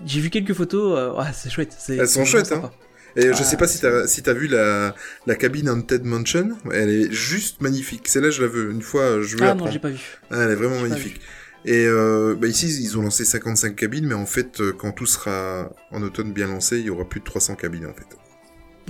J'ai 0.05 0.21
vu 0.21 0.31
quelques 0.31 0.55
photos, 0.55 1.16
ouais, 1.16 1.27
c'est 1.33 1.51
chouette. 1.51 1.77
Elles 1.88 2.09
sont 2.09 2.25
chouettes, 2.25 2.51
hein. 2.51 2.73
Et 3.16 3.33
je 3.33 3.42
sais 3.42 3.57
pas 3.57 3.66
si 3.66 3.81
t'as 3.81 4.07
si 4.07 4.22
as 4.29 4.33
vu 4.33 4.48
la, 4.48 4.94
la 5.27 5.35
cabine 5.35 5.68
Haunted 5.68 6.05
Mansion, 6.05 6.57
elle 6.72 6.88
est 6.88 7.12
juste 7.12 7.61
magnifique. 7.61 8.09
Celle-là, 8.09 8.31
je 8.31 8.42
la 8.42 8.48
veux. 8.48 8.70
Une 8.70 8.83
fois, 8.83 9.20
je 9.20 9.37
veux 9.37 9.42
Ah 9.42 9.55
non, 9.55 9.70
j'ai 9.70 9.79
pas 9.79 9.90
vu. 9.90 10.01
Ah, 10.31 10.42
elle 10.44 10.53
est 10.53 10.55
vraiment 10.57 10.81
magnifique. 10.81 11.20
Et 11.64 11.87
euh, 11.87 12.35
bah 12.37 12.48
ici, 12.48 12.66
ils 12.66 12.98
ont 12.98 13.03
lancé 13.03 13.25
55 13.25 13.77
cabines, 13.77 14.07
mais 14.07 14.14
en 14.14 14.27
fait, 14.27 14.61
euh, 14.61 14.72
quand 14.72 14.90
tout 14.92 15.07
sera 15.07 15.70
en 15.92 16.03
automne 16.03 16.33
bien 16.33 16.48
lancé, 16.48 16.81
il 16.81 16.87
y 16.87 16.90
aura 16.90 17.05
plus 17.05 17.20
de 17.20 17.25
300 17.25 17.55
cabines 17.55 17.87
en 17.87 17.94
fait. 17.94 18.07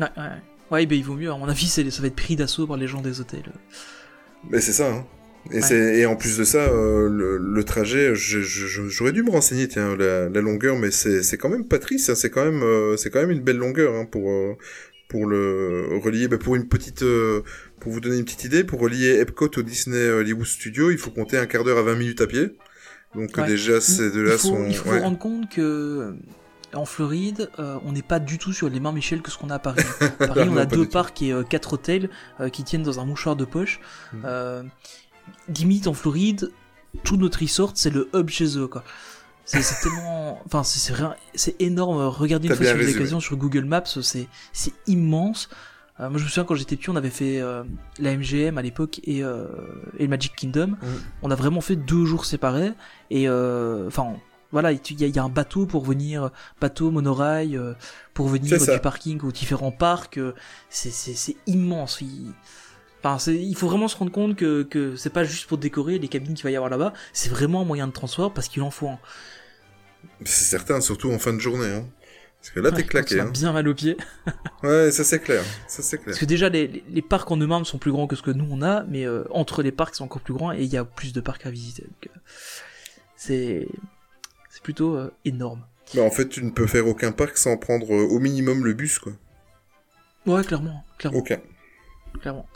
Ouais, 0.00 0.08
ouais. 0.16 0.30
Ouais, 0.70 0.86
bah, 0.86 0.94
il 0.94 1.04
vaut 1.04 1.16
mieux. 1.16 1.30
À 1.30 1.36
mon 1.36 1.48
avis, 1.48 1.66
ça 1.66 1.82
va 1.82 2.06
être 2.06 2.16
pris 2.16 2.34
d'assaut 2.34 2.66
par 2.66 2.78
les 2.78 2.86
gens 2.86 3.02
des 3.02 3.20
hôtels. 3.20 3.52
Mais 4.48 4.60
c'est 4.60 4.72
ça, 4.72 4.90
hein. 4.90 5.06
Et, 5.50 6.00
et 6.00 6.06
en 6.06 6.16
plus 6.16 6.38
de 6.38 6.44
ça, 6.44 6.58
euh, 6.58 7.08
le, 7.08 7.64
trajet, 7.64 8.12
j'aurais 8.14 9.12
dû 9.12 9.22
me 9.22 9.30
renseigner, 9.30 9.66
tiens, 9.66 9.96
la, 9.96 10.28
longueur, 10.40 10.76
mais 10.76 10.90
c'est 10.90 11.36
quand 11.36 11.48
même 11.48 11.66
pas 11.66 11.78
triste, 11.78 12.10
hein, 12.10 12.14
c'est 12.14 12.30
quand 12.30 12.44
même 12.44 12.62
euh, 12.62 12.96
c'est 12.96 13.10
quand 13.10 13.20
même 13.20 13.30
une 13.30 13.40
belle 13.40 13.56
longueur 13.56 13.94
hein, 13.94 14.04
pour 14.04 14.30
euh, 14.30 14.56
pour 15.08 15.26
le 15.26 16.00
relier, 16.02 16.28
bah, 16.28 16.38
pour 16.38 16.56
une 16.56 16.68
petite, 16.68 17.04
pour 17.80 17.92
vous 17.92 18.00
donner 18.00 18.16
une 18.16 18.24
petite 18.24 18.44
idée, 18.44 18.64
pour 18.64 18.80
relier 18.80 19.18
Epcot 19.20 19.50
au 19.58 19.62
Disney 19.62 20.08
Hollywood 20.08 20.46
Studio, 20.46 20.90
il 20.90 20.96
faut 20.96 21.10
compter 21.10 21.36
un 21.36 21.46
quart 21.46 21.64
d'heure 21.64 21.78
à 21.78 21.82
20 21.82 21.96
minutes 21.96 22.20
à 22.22 22.26
pied. 22.26 22.56
Donc 23.14 23.38
déjà 23.44 23.80
ces 23.80 24.10
deux-là 24.10 24.38
sont. 24.38 24.64
Il 24.66 24.74
faut 24.74 24.90
se 24.90 25.00
rendre 25.00 25.18
compte 25.18 25.50
que 25.50 26.14
en 26.72 26.86
Floride, 26.86 27.50
on 27.58 27.92
n'est 27.92 28.00
pas 28.00 28.20
du 28.20 28.38
tout 28.38 28.54
sur 28.54 28.70
les 28.70 28.80
mêmes 28.80 28.96
échelles 28.96 29.20
que 29.20 29.30
ce 29.30 29.36
qu'on 29.36 29.50
a 29.50 29.56
à 29.56 29.58
Paris. 29.58 29.84
Paris, 30.18 30.48
on 30.48 30.56
a 30.56 30.64
deux 30.64 30.88
parcs 30.88 31.20
et 31.20 31.34
quatre 31.50 31.74
hôtels 31.74 32.08
qui 32.52 32.64
tiennent 32.64 32.84
dans 32.84 33.00
un 33.00 33.04
mouchoir 33.04 33.36
de 33.36 33.44
poche. 33.44 33.80
Hmm 34.14 34.62
limite 35.48 35.86
en 35.86 35.94
Floride, 35.94 36.50
tout 37.04 37.16
notre 37.16 37.40
resort, 37.40 37.72
c'est 37.74 37.90
le 37.90 38.08
hub 38.14 38.28
chez 38.28 38.58
eux, 38.58 38.66
quoi. 38.66 38.84
C'est 39.44 39.60
tellement, 39.82 40.40
enfin, 40.46 40.62
c'est 40.62 40.94
c'est 41.34 41.60
énorme. 41.60 41.98
Regardez 42.06 42.48
une 42.48 42.54
fois 42.54 42.64
sur 42.64 42.76
l'occasion 42.76 43.20
sur 43.20 43.36
Google 43.36 43.64
Maps, 43.64 43.82
c'est 43.84 44.28
c'est 44.52 44.72
immense. 44.86 45.48
Euh, 46.00 46.08
moi, 46.08 46.18
je 46.18 46.24
me 46.24 46.28
souviens 46.28 46.44
quand 46.44 46.54
j'étais 46.54 46.76
petit, 46.76 46.90
on 46.90 46.96
avait 46.96 47.10
fait 47.10 47.40
euh, 47.40 47.64
la 47.98 48.16
MGM 48.16 48.56
à 48.56 48.62
l'époque 48.62 49.00
et, 49.04 49.22
euh, 49.22 49.46
et 49.98 50.08
Magic 50.08 50.34
Kingdom. 50.34 50.76
On 51.22 51.30
a 51.30 51.34
vraiment 51.34 51.60
fait 51.60 51.76
deux 51.76 52.04
jours 52.04 52.24
séparés 52.24 52.72
et 53.10 53.28
enfin 53.28 54.14
voilà, 54.52 54.72
il 54.72 54.80
y, 55.00 55.18
a 55.18 55.24
un 55.24 55.30
bateau 55.30 55.64
pour 55.64 55.82
venir, 55.82 56.30
bateau, 56.60 56.90
monorail, 56.90 57.58
pour 58.12 58.28
venir 58.28 58.58
du 58.58 58.78
parking 58.80 59.18
aux 59.22 59.32
différents 59.32 59.72
parcs. 59.72 60.20
c'est 60.68 61.36
immense. 61.46 62.00
Il... 62.02 62.32
Enfin, 63.04 63.32
il 63.32 63.56
faut 63.56 63.68
vraiment 63.68 63.88
se 63.88 63.96
rendre 63.96 64.12
compte 64.12 64.36
que, 64.36 64.62
que 64.62 64.94
c'est 64.96 65.10
pas 65.10 65.24
juste 65.24 65.46
pour 65.48 65.58
décorer 65.58 65.98
les 65.98 66.08
cabines 66.08 66.34
qu'il 66.34 66.44
va 66.44 66.50
y 66.50 66.56
avoir 66.56 66.70
là-bas, 66.70 66.92
c'est 67.12 67.30
vraiment 67.30 67.62
un 67.62 67.64
moyen 67.64 67.86
de 67.88 67.92
transport 67.92 68.32
parce 68.32 68.48
qu'il 68.48 68.62
en 68.62 68.70
faut 68.70 68.88
un. 68.88 68.98
C'est 70.24 70.44
certain, 70.44 70.80
surtout 70.80 71.10
en 71.10 71.18
fin 71.18 71.32
de 71.32 71.40
journée. 71.40 71.66
Hein. 71.66 71.86
Parce 72.42 72.50
que 72.50 72.60
là, 72.60 72.72
t'es 72.72 72.82
claqué. 72.82 73.20
Hein. 73.20 73.30
bien 73.30 73.52
mal 73.52 73.68
aux 73.68 73.74
pieds. 73.74 73.96
ouais, 74.64 74.90
ça 74.90 75.04
c'est 75.04 75.20
clair. 75.20 75.44
Ça 75.68 75.82
c'est 75.82 75.98
clair. 75.98 76.06
Parce 76.06 76.18
que 76.18 76.24
déjà, 76.24 76.48
les, 76.48 76.82
les, 76.90 77.02
parcs 77.02 77.30
en 77.30 77.36
eux-mêmes 77.36 77.64
sont 77.64 77.78
plus 77.78 77.92
grands 77.92 78.08
que 78.08 78.16
ce 78.16 78.22
que 78.22 78.32
nous 78.32 78.46
on 78.50 78.62
a, 78.62 78.82
mais 78.84 79.06
euh, 79.06 79.22
entre 79.30 79.62
les 79.62 79.70
parcs, 79.70 79.94
c'est 79.94 80.02
encore 80.02 80.22
plus 80.22 80.34
grand 80.34 80.52
et 80.52 80.62
il 80.62 80.72
y 80.72 80.76
a 80.76 80.84
plus 80.84 81.12
de 81.12 81.20
parcs 81.20 81.46
à 81.46 81.50
visiter. 81.50 81.84
Euh, 81.84 82.08
c'est 83.16 83.68
c'est 84.50 84.62
plutôt 84.62 84.96
euh, 84.96 85.12
énorme. 85.24 85.64
Bah, 85.94 86.02
en 86.02 86.10
fait, 86.10 86.28
tu 86.28 86.42
ne 86.44 86.50
peux 86.50 86.66
faire 86.66 86.88
aucun 86.88 87.12
parc 87.12 87.38
sans 87.38 87.56
prendre 87.56 87.90
au 87.90 88.18
minimum 88.18 88.64
le 88.64 88.72
bus, 88.72 88.98
quoi. 88.98 89.12
Ouais, 90.26 90.42
clairement. 90.42 90.84
clairement. 90.98 91.18
Aucun. 91.18 91.40
Clairement. 92.20 92.48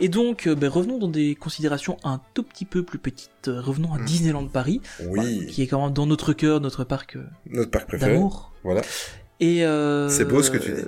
Et 0.00 0.08
donc, 0.08 0.48
ben, 0.48 0.68
revenons 0.68 0.98
dans 0.98 1.08
des 1.08 1.34
considérations 1.34 1.96
un 2.04 2.20
tout 2.34 2.42
petit 2.42 2.64
peu 2.64 2.82
plus 2.82 2.98
petites. 2.98 3.30
Revenons 3.46 3.92
à 3.94 3.98
hmm. 3.98 4.04
Disneyland 4.04 4.46
Paris, 4.46 4.80
oui. 5.08 5.46
qui 5.46 5.62
est 5.62 5.66
quand 5.66 5.82
même 5.82 5.92
dans 5.92 6.06
notre 6.06 6.32
cœur, 6.32 6.60
notre 6.60 6.84
parc, 6.84 7.16
notre 7.46 7.70
parc 7.70 7.86
préféré. 7.86 8.14
d'amour. 8.14 8.52
Voilà. 8.64 8.82
Et 9.40 9.64
euh, 9.64 10.08
c'est 10.08 10.24
beau 10.24 10.42
ce 10.42 10.50
que 10.50 10.58
tu 10.58 10.72
dis. 10.72 10.82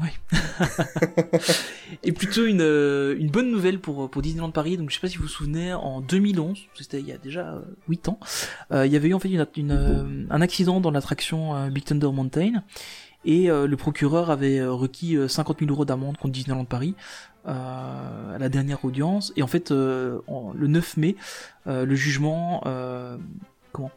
Ouais. 0.00 0.12
et 2.04 2.12
plutôt 2.12 2.46
une, 2.46 2.62
euh, 2.62 3.16
une 3.18 3.28
bonne 3.28 3.50
nouvelle 3.50 3.80
pour, 3.80 4.08
pour 4.08 4.22
Disneyland 4.22 4.50
Paris. 4.50 4.76
Donc 4.76 4.90
je 4.90 4.94
sais 4.94 5.00
pas 5.00 5.08
si 5.08 5.16
vous 5.16 5.24
vous 5.24 5.28
souvenez, 5.28 5.74
en 5.74 6.00
2011, 6.00 6.58
c'était 6.74 7.00
il 7.00 7.06
y 7.06 7.12
a 7.12 7.18
déjà 7.18 7.60
8 7.88 8.08
ans, 8.08 8.20
euh, 8.72 8.86
il 8.86 8.92
y 8.92 8.96
avait 8.96 9.08
eu 9.08 9.14
en 9.14 9.18
fait 9.18 9.28
une, 9.28 9.46
une, 9.56 10.26
un 10.30 10.40
accident 10.40 10.80
dans 10.80 10.90
l'attraction 10.90 11.68
Big 11.68 11.84
Thunder 11.84 12.10
Mountain. 12.12 12.62
Et 13.24 13.48
le 13.48 13.74
procureur 13.76 14.30
avait 14.30 14.64
requis 14.64 15.16
50 15.28 15.60
000 15.60 15.70
euros 15.70 15.84
d'amende 15.84 16.16
contre 16.16 16.32
Disneyland 16.32 16.64
Paris 16.64 16.94
à 17.44 18.36
la 18.38 18.48
dernière 18.48 18.84
audience. 18.84 19.32
Et 19.36 19.42
en 19.42 19.46
fait, 19.46 19.70
le 19.70 20.22
9 20.54 20.96
mai, 20.96 21.16
le 21.66 21.94
jugement, 21.94 22.62
comment? 23.72 23.90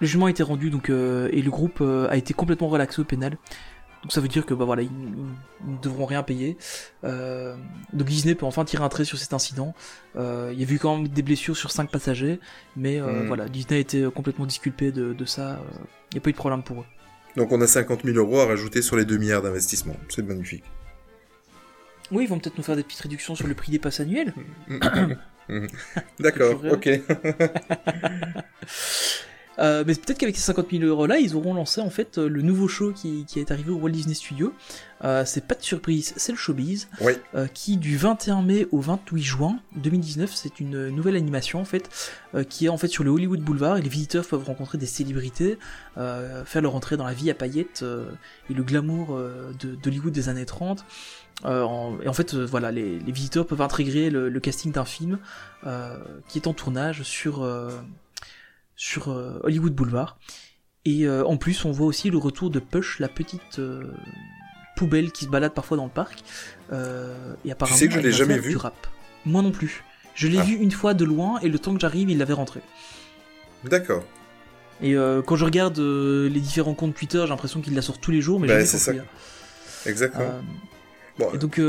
Le 0.00 0.06
jugement 0.06 0.26
a 0.26 0.30
été 0.30 0.42
rendu 0.42 0.70
donc 0.70 0.90
euh, 0.90 1.28
et 1.32 1.42
le 1.42 1.50
groupe 1.50 1.78
euh, 1.80 2.08
a 2.10 2.16
été 2.16 2.34
complètement 2.34 2.68
relaxé 2.68 3.00
au 3.00 3.04
pénal. 3.04 3.38
Donc 4.02 4.12
ça 4.12 4.20
veut 4.20 4.28
dire 4.28 4.44
que 4.44 4.52
bah 4.52 4.66
voilà, 4.66 4.82
ils, 4.82 4.90
ne 4.92 5.78
devront 5.80 6.04
rien 6.04 6.22
payer. 6.22 6.58
Euh, 7.04 7.56
donc 7.94 8.06
Disney 8.08 8.34
peut 8.34 8.44
enfin 8.44 8.66
tirer 8.66 8.84
un 8.84 8.90
trait 8.90 9.06
sur 9.06 9.16
cet 9.16 9.32
incident. 9.32 9.74
il 10.14 10.60
y 10.60 10.64
a 10.64 10.70
eu 10.70 10.78
quand 10.78 10.96
même 10.96 11.08
des 11.08 11.22
blessures 11.22 11.56
sur 11.56 11.70
5 11.70 11.90
passagers, 11.90 12.38
mais 12.76 13.00
hmm. 13.00 13.28
voilà, 13.28 13.48
Disney 13.48 13.78
a 13.78 13.80
été 13.80 14.06
complètement 14.14 14.44
disculpé 14.44 14.92
de, 14.92 15.24
ça. 15.24 15.58
Il 16.12 16.16
n'y 16.16 16.18
a 16.18 16.20
pas 16.20 16.28
eu 16.28 16.32
de 16.34 16.38
problème 16.38 16.62
pour 16.62 16.82
eux. 16.82 16.86
Donc 17.36 17.52
on 17.52 17.60
a 17.60 17.66
50 17.66 18.04
000 18.04 18.16
euros 18.16 18.40
à 18.40 18.46
rajouter 18.46 18.82
sur 18.82 18.96
les 18.96 19.04
2 19.04 19.16
milliards 19.16 19.42
d'investissement. 19.42 19.96
C'est 20.08 20.22
magnifique. 20.22 20.64
Oui, 22.10 22.24
ils 22.24 22.28
vont 22.28 22.38
peut-être 22.38 22.58
nous 22.58 22.64
faire 22.64 22.76
des 22.76 22.82
petites 22.82 23.00
réductions 23.00 23.34
sur 23.34 23.46
le 23.46 23.54
prix 23.54 23.72
des 23.72 23.78
passes 23.78 24.00
annuelles. 24.00 24.34
D'accord, 26.20 26.62
ok. 26.72 26.88
Euh, 29.58 29.84
mais 29.86 29.94
peut-être 29.94 30.18
qu'avec 30.18 30.36
ces 30.36 30.42
50 30.42 30.70
000 30.70 30.84
euros 30.84 31.06
là, 31.06 31.18
ils 31.18 31.36
auront 31.36 31.54
lancé 31.54 31.80
en 31.80 31.90
fait 31.90 32.18
euh, 32.18 32.28
le 32.28 32.42
nouveau 32.42 32.68
show 32.68 32.92
qui, 32.92 33.24
est 33.36 33.50
arrivé 33.50 33.70
au 33.70 33.76
Walt 33.76 33.90
Disney 33.90 34.14
Studio. 34.14 34.52
Euh, 35.04 35.24
c'est 35.26 35.46
pas 35.46 35.54
de 35.54 35.62
surprise, 35.62 36.14
c'est 36.16 36.32
le 36.32 36.38
Showbiz, 36.38 36.88
qui 37.52 37.76
du 37.76 37.96
21 37.96 38.42
mai 38.42 38.66
au 38.72 38.80
28 38.80 39.22
juin 39.22 39.58
2019, 39.76 40.32
c'est 40.34 40.60
une 40.60 40.88
nouvelle 40.88 41.16
animation 41.16 41.60
en 41.60 41.64
fait, 41.64 41.90
qui 42.48 42.66
est 42.66 42.68
en 42.70 42.78
fait 42.78 42.88
sur 42.88 43.04
le 43.04 43.10
Hollywood 43.10 43.40
Boulevard 43.40 43.76
et 43.76 43.82
les 43.82 43.88
visiteurs 43.88 44.24
peuvent 44.26 44.44
rencontrer 44.44 44.78
des 44.78 44.86
célébrités, 44.86 45.58
faire 45.96 46.62
leur 46.62 46.74
entrée 46.74 46.96
dans 46.96 47.04
la 47.04 47.12
vie 47.12 47.30
à 47.30 47.34
paillettes 47.34 47.84
et 48.48 48.54
le 48.54 48.62
glamour 48.62 49.20
d'Hollywood 49.82 50.12
des 50.12 50.30
années 50.30 50.46
30. 50.46 50.86
et 51.44 51.48
en 51.48 52.12
fait, 52.14 52.34
voilà, 52.34 52.70
les, 52.70 52.96
visiteurs 52.98 53.46
peuvent 53.46 53.62
intégrer 53.62 54.08
le 54.08 54.40
casting 54.40 54.72
d'un 54.72 54.86
film 54.86 55.18
qui 56.28 56.38
est 56.38 56.46
en 56.46 56.54
tournage 56.54 57.02
sur 57.02 57.44
sur 58.76 59.08
euh, 59.08 59.38
Hollywood 59.42 59.74
Boulevard. 59.74 60.18
Et 60.84 61.06
euh, 61.06 61.24
en 61.24 61.36
plus, 61.36 61.64
on 61.64 61.72
voit 61.72 61.86
aussi 61.86 62.10
le 62.10 62.18
retour 62.18 62.50
de 62.50 62.58
Push, 62.58 62.98
la 62.98 63.08
petite 63.08 63.58
euh, 63.58 63.84
poubelle 64.76 65.12
qui 65.12 65.24
se 65.24 65.30
balade 65.30 65.54
parfois 65.54 65.76
dans 65.76 65.84
le 65.84 65.90
parc. 65.90 66.22
et 66.70 67.52
apparemment, 67.52 67.76
tu 67.76 67.84
sais 67.84 67.88
que 67.88 67.94
je 67.94 68.00
l'ai 68.00 68.12
jamais 68.12 68.38
vu. 68.38 68.56
rap. 68.56 68.74
Moi 69.24 69.42
non 69.42 69.52
plus. 69.52 69.82
Je 70.14 70.28
l'ai 70.28 70.38
ah. 70.38 70.44
vu 70.44 70.54
une 70.54 70.70
fois 70.70 70.94
de 70.94 71.04
loin 71.04 71.40
et 71.40 71.48
le 71.48 71.58
temps 71.58 71.74
que 71.74 71.80
j'arrive, 71.80 72.10
il 72.10 72.18
l'avait 72.18 72.34
rentré. 72.34 72.60
D'accord. 73.64 74.04
Et 74.82 74.94
quand 75.24 75.36
je 75.36 75.44
regarde 75.44 75.78
les 75.78 76.40
différents 76.40 76.74
comptes 76.74 76.94
Twitter, 76.94 77.20
j'ai 77.22 77.28
l'impression 77.28 77.60
qu'il 77.60 77.74
la 77.74 77.82
sort 77.82 77.98
tous 77.98 78.10
les 78.10 78.20
jours, 78.20 78.40
mais 78.40 78.48
bah, 78.48 78.66
c'est 78.66 78.78
ça. 78.78 78.92
Exactement. 79.86 80.42
bon, 81.18 81.32
et 81.32 81.38
donc, 81.38 81.60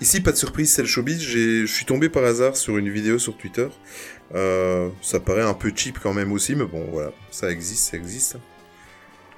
ici, 0.00 0.20
pas 0.20 0.32
de 0.32 0.36
surprise, 0.36 0.72
c'est 0.72 0.82
le 0.82 0.88
showbiz. 0.88 1.20
Je 1.22 1.66
suis 1.66 1.84
tombé 1.84 2.08
par 2.08 2.24
hasard 2.24 2.56
sur 2.56 2.78
une 2.78 2.88
vidéo 2.88 3.20
sur 3.20 3.36
Twitter 3.36 3.68
euh, 4.34 4.90
ça 5.02 5.20
paraît 5.20 5.42
un 5.42 5.54
peu 5.54 5.72
cheap 5.74 5.98
quand 6.02 6.14
même 6.14 6.32
aussi, 6.32 6.54
mais 6.54 6.64
bon, 6.64 6.86
voilà, 6.90 7.10
ça 7.30 7.50
existe, 7.50 7.90
ça 7.90 7.96
existe. 7.96 8.36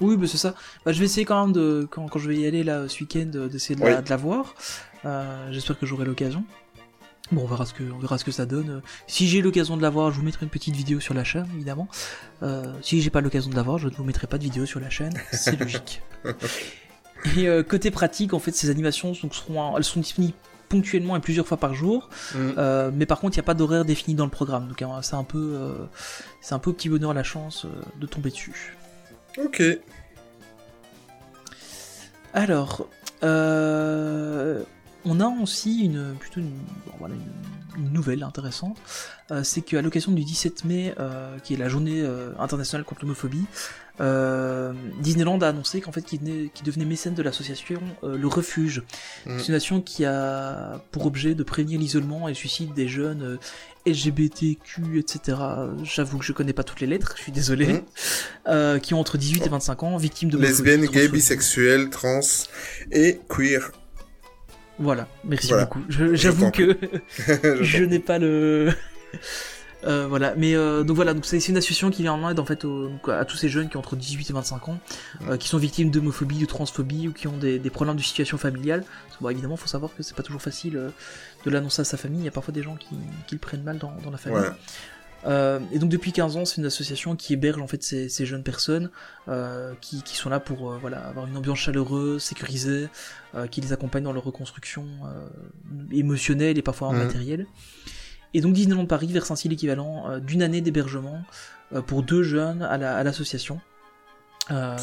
Oui, 0.01 0.17
mais 0.19 0.27
c'est 0.27 0.37
ça. 0.37 0.55
Bah, 0.85 0.93
je 0.93 0.99
vais 0.99 1.07
essayer 1.07 1.25
quand 1.25 1.47
même 1.47 1.53
de, 1.53 1.87
quand, 1.91 2.07
quand 2.09 2.19
je 2.19 2.29
vais 2.29 2.37
y 2.37 2.47
aller 2.47 2.63
là 2.63 2.89
ce 2.89 3.01
week-end, 3.01 3.31
d'essayer 3.51 3.75
de, 3.75 3.85
la, 3.85 4.17
voir. 4.17 4.55
Euh, 5.05 5.49
j'espère 5.53 5.79
que 5.79 5.87
j'aurai 5.87 6.05
l'occasion. 6.05 6.45
Bon, 7.33 7.43
on 7.43 7.47
verra 7.47 7.67
ce 7.67 7.75
que, 7.75 7.83
on 7.83 7.99
verra 7.99 8.19
ce 8.19 8.25
que 8.25 8.31
ça 8.31 8.47
donne. 8.47 8.83
Si 9.07 9.27
j'ai 9.27 9.43
l'occasion 9.43 9.77
de 9.77 9.83
la 9.83 9.91
voir, 9.91 10.13
je 10.13 10.19
vous 10.19 10.25
mettrai 10.25 10.45
une 10.45 10.51
petite 10.51 10.77
vidéo 10.77 11.01
sur 11.01 11.15
la 11.15 11.25
chaîne, 11.25 11.49
évidemment. 11.55 11.89
Euh, 12.43 12.73
si 12.83 13.01
j'ai 13.01 13.11
pas 13.11 13.21
l'occasion 13.21 13.51
de 13.51 13.57
la 13.57 13.63
voir, 13.63 13.79
je 13.79 13.89
ne 13.89 13.95
vous 13.95 14.05
mettrai 14.05 14.27
pas 14.27 14.39
de 14.39 14.45
vidéo 14.45 14.67
sur 14.67 14.81
la 14.81 14.91
chaîne. 14.91 15.15
C'est 15.33 15.57
logique. 15.61 16.03
Et 17.37 17.49
côté 17.67 17.91
pratique, 17.91 18.35
en 18.35 18.39
fait, 18.39 18.53
ces 18.53 18.71
animations 18.71 19.15
seront, 19.15 19.77
elles 19.77 19.85
sont 19.85 20.01
disponibles 20.01 20.37
ponctuellement 20.69 21.17
et 21.17 21.21
plusieurs 21.21 21.47
fois 21.47 21.57
par 21.57 21.75
jour. 21.75 22.09
Mm. 22.35 22.39
Euh, 22.59 22.91
mais 22.93 23.07
par 23.07 23.21
contre, 23.21 23.37
il 23.37 23.41
n'y 23.41 23.45
a 23.45 23.47
pas 23.47 23.55
d'horaire 23.55 23.85
défini 23.85 24.15
dans 24.15 24.25
le 24.25 24.31
programme. 24.31 24.69
Donc 24.69 24.83
hein, 24.83 24.91
c'est 25.03 25.17
un 25.17 25.25
peu, 25.25 25.55
euh, 25.55 25.73
c'est 26.41 26.55
un 26.55 26.59
peu 26.59 26.73
petit 26.73 26.89
bonheur 26.89 27.15
la 27.15 27.23
chance 27.23 27.65
euh, 27.65 27.69
de 28.01 28.07
tomber 28.07 28.31
dessus. 28.31 28.77
Ok. 29.39 29.63
Alors, 32.33 32.89
on 33.23 35.21
a 35.21 35.29
aussi 35.41 35.85
une 35.85 36.15
plutôt 36.15 36.41
une, 36.41 36.59
une 37.79 37.93
nouvelle 37.93 38.23
intéressante. 38.23 38.77
c'est 39.43 39.63
qu'à 39.63 39.81
l'occasion 39.81 40.13
du 40.13 40.23
17 40.23 40.65
mai, 40.67 40.95
qui 41.45 41.55
est 41.55 41.57
la 41.57 41.71
journée 41.71 42.07
internationale 42.39 42.85
contre 42.85 43.03
l'homophobie, 43.03 43.47
euh, 44.01 44.73
Disneyland 45.01 45.39
a 45.41 45.49
annoncé 45.49 45.81
qu'en 45.81 45.93
fait 45.93 46.03
qu'il 46.03 46.21
devenait 46.65 46.85
mécène 46.85 47.15
de 47.15 47.23
l'association 47.23 47.81
euh, 48.05 48.17
Le 48.17 48.27
Refuge, 48.27 48.83
mm. 49.25 49.31
une 49.31 49.37
association 49.37 49.81
qui 49.81 50.05
a 50.05 50.81
pour 50.91 51.07
objet 51.07 51.35
de 51.35 51.43
prévenir 51.43 51.81
l'isolement 51.81 52.29
et 52.29 52.33
le 52.33 52.37
suicide 52.37 52.75
des 52.75 52.89
jeunes 52.89 53.23
euh, 53.23 53.91
LGBTQ, 53.91 54.99
etc. 54.99 55.39
J'avoue 55.85 56.19
que 56.19 56.25
je 56.25 56.33
connais 56.33 56.53
pas 56.53 56.65
toutes 56.65 56.81
les 56.81 56.89
lettres, 56.89 57.15
je 57.17 57.23
suis 57.23 57.33
désolé, 57.33 57.85
mm. 58.47 58.81
qui 58.81 58.95
ont 58.95 59.01
entre 59.01 59.17
18 59.17 59.47
et 59.47 59.49
25 59.49 59.83
ans, 59.85 59.97
victimes 59.97 60.29
de 60.29 60.39
lesbiennes, 60.39 60.87
gays, 60.87 61.09
bisexuels, 61.09 61.89
trans 61.91 62.21
et 62.91 63.21
queer. 63.29 63.71
Voilà, 64.79 65.09
merci 65.25 65.53
beaucoup. 65.53 65.83
J'avoue 65.89 66.51
que 66.51 66.77
je 67.63 67.85
n'ai 67.85 68.01
pas 68.01 68.19
le 68.19 68.73
euh, 69.87 70.07
voilà, 70.09 70.35
mais 70.37 70.55
euh, 70.55 70.83
donc 70.83 70.97
voilà, 70.97 71.15
donc 71.15 71.25
c'est 71.25 71.39
une 71.49 71.57
association 71.57 71.91
qui 71.91 72.03
vient 72.03 72.15
en 72.15 72.31
aide 72.31 72.41
en 72.41 72.45
fait 72.45 72.67
à 73.09 73.25
tous 73.25 73.37
ces 73.37 73.49
jeunes 73.49 73.69
qui 73.69 73.77
ont 73.77 73.81
entre 73.81 73.97
18 73.97 74.31
et 74.31 74.33
25 74.33 74.69
ans, 74.69 74.79
euh, 75.29 75.37
qui 75.37 75.49
sont 75.49 75.59
victimes 75.59 75.91
d'homophobie, 75.91 76.39
de 76.39 76.47
transphobie 76.47 77.09
ou 77.09 77.13
qui 77.13 77.29
ont 77.29 77.37
des, 77.37 77.59
problèmes 77.71 77.97
de 77.97 78.03
situation 78.03 78.39
familiale. 78.39 78.85
Bon, 79.21 79.29
évidemment, 79.29 79.57
faut 79.57 79.69
savoir 79.69 79.95
que 79.97 80.03
c'est 80.03 80.17
pas 80.17 80.23
toujours 80.23 80.43
facile 80.43 80.73
de 81.45 81.51
l'annoncer 81.51 81.83
à 81.83 81.85
sa 81.85 81.97
famille. 81.97 82.21
Il 82.21 82.25
y 82.25 82.29
a 82.29 82.33
parfois 82.33 82.53
des 82.53 82.63
gens 82.63 82.77
qui, 82.77 82.97
le 83.31 83.39
prennent 83.39 83.63
mal 83.63 83.79
dans, 83.79 84.11
la 84.11 84.19
famille. 84.19 84.51
et 85.73 85.79
donc 85.79 85.89
depuis 85.89 86.13
15 86.13 86.37
ans, 86.37 86.45
c'est 86.45 86.57
une 86.57 86.67
association 86.67 87.15
qui 87.15 87.33
héberge 87.33 87.61
en 87.61 87.67
fait 87.67 87.83
ces, 87.83 88.27
jeunes 88.27 88.43
personnes 88.43 88.91
qui, 89.81 90.03
sont 90.17 90.31
là 90.31 90.41
pour 90.41 90.73
voilà 90.79 90.99
avoir 91.07 91.27
une 91.27 91.37
ambiance 91.37 91.59
chaleureuse, 91.59 92.23
sécurisée, 92.23 92.89
qui 93.51 93.61
les 93.61 93.73
accompagne 93.73 94.03
dans 94.03 94.13
leur 94.13 94.25
reconstruction 94.25 94.85
émotionnelle 95.93 96.59
et 96.59 96.63
parfois 96.63 96.93
mmh. 96.93 96.99
matérielle. 96.99 97.47
Et 98.37 98.43
donc 98.43 98.53
Disneyland 98.53 98.85
Paris 98.85 99.07
verse 99.07 99.31
ainsi 99.31 99.49
l'équivalent 99.49 100.11
euh, 100.11 100.21
d'une 100.21 100.43
année 100.43 100.61
d'hébergement 100.61 101.23
euh, 101.73 101.81
pour 101.81 102.03
deux 102.03 102.23
jeunes 102.23 102.61
à 102.61 103.03
l'association. 103.03 103.63
Euh, 104.51 104.77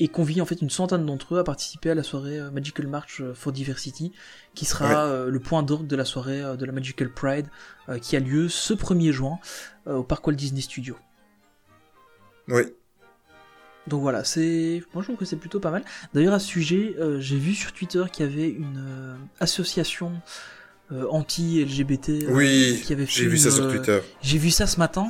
et 0.00 0.08
convie 0.08 0.38
en 0.42 0.44
fait 0.44 0.60
une 0.60 0.68
centaine 0.68 1.06
d'entre 1.06 1.34
eux 1.34 1.38
à 1.38 1.44
participer 1.44 1.88
à 1.88 1.94
la 1.94 2.02
soirée 2.02 2.38
Magical 2.52 2.88
March 2.88 3.22
for 3.34 3.52
Diversity, 3.52 4.12
qui 4.54 4.66
sera 4.66 5.26
le 5.26 5.40
point 5.40 5.62
d'ordre 5.62 5.86
de 5.86 5.96
la 5.96 6.04
soirée 6.04 6.42
de 6.56 6.64
la 6.64 6.72
Magical 6.72 7.08
Pride, 7.08 7.46
qui 8.00 8.16
a 8.16 8.20
lieu 8.20 8.48
ce 8.48 8.74
1er 8.74 9.12
juin 9.12 9.38
au 9.86 10.02
Parc 10.02 10.26
Walt 10.26 10.34
Disney 10.34 10.60
Studio. 10.60 10.96
Oui. 12.48 12.62
Donc 13.86 14.00
voilà, 14.02 14.24
c'est, 14.24 14.82
moi 14.92 15.02
je 15.02 15.06
trouve 15.06 15.16
que 15.16 15.24
c'est 15.24 15.36
plutôt 15.36 15.60
pas 15.60 15.70
mal. 15.70 15.84
D'ailleurs 16.14 16.34
à 16.34 16.40
ce 16.40 16.48
sujet, 16.48 16.96
j'ai 17.18 17.38
vu 17.38 17.54
sur 17.54 17.72
Twitter 17.72 18.02
qu'il 18.12 18.26
y 18.26 18.28
avait 18.28 18.48
une 18.48 19.18
association 19.38 20.20
euh, 20.92 21.06
anti-LGBT. 21.10 22.08
Euh, 22.08 22.26
oui, 22.30 22.82
j'ai 22.86 23.26
vu 23.26 23.38
ça 23.38 23.50
sur 23.50 23.68
Twitter. 23.70 24.00
J'ai 24.22 24.38
vu 24.38 24.50
ça 24.50 24.66
ce 24.66 24.78
matin. 24.78 25.08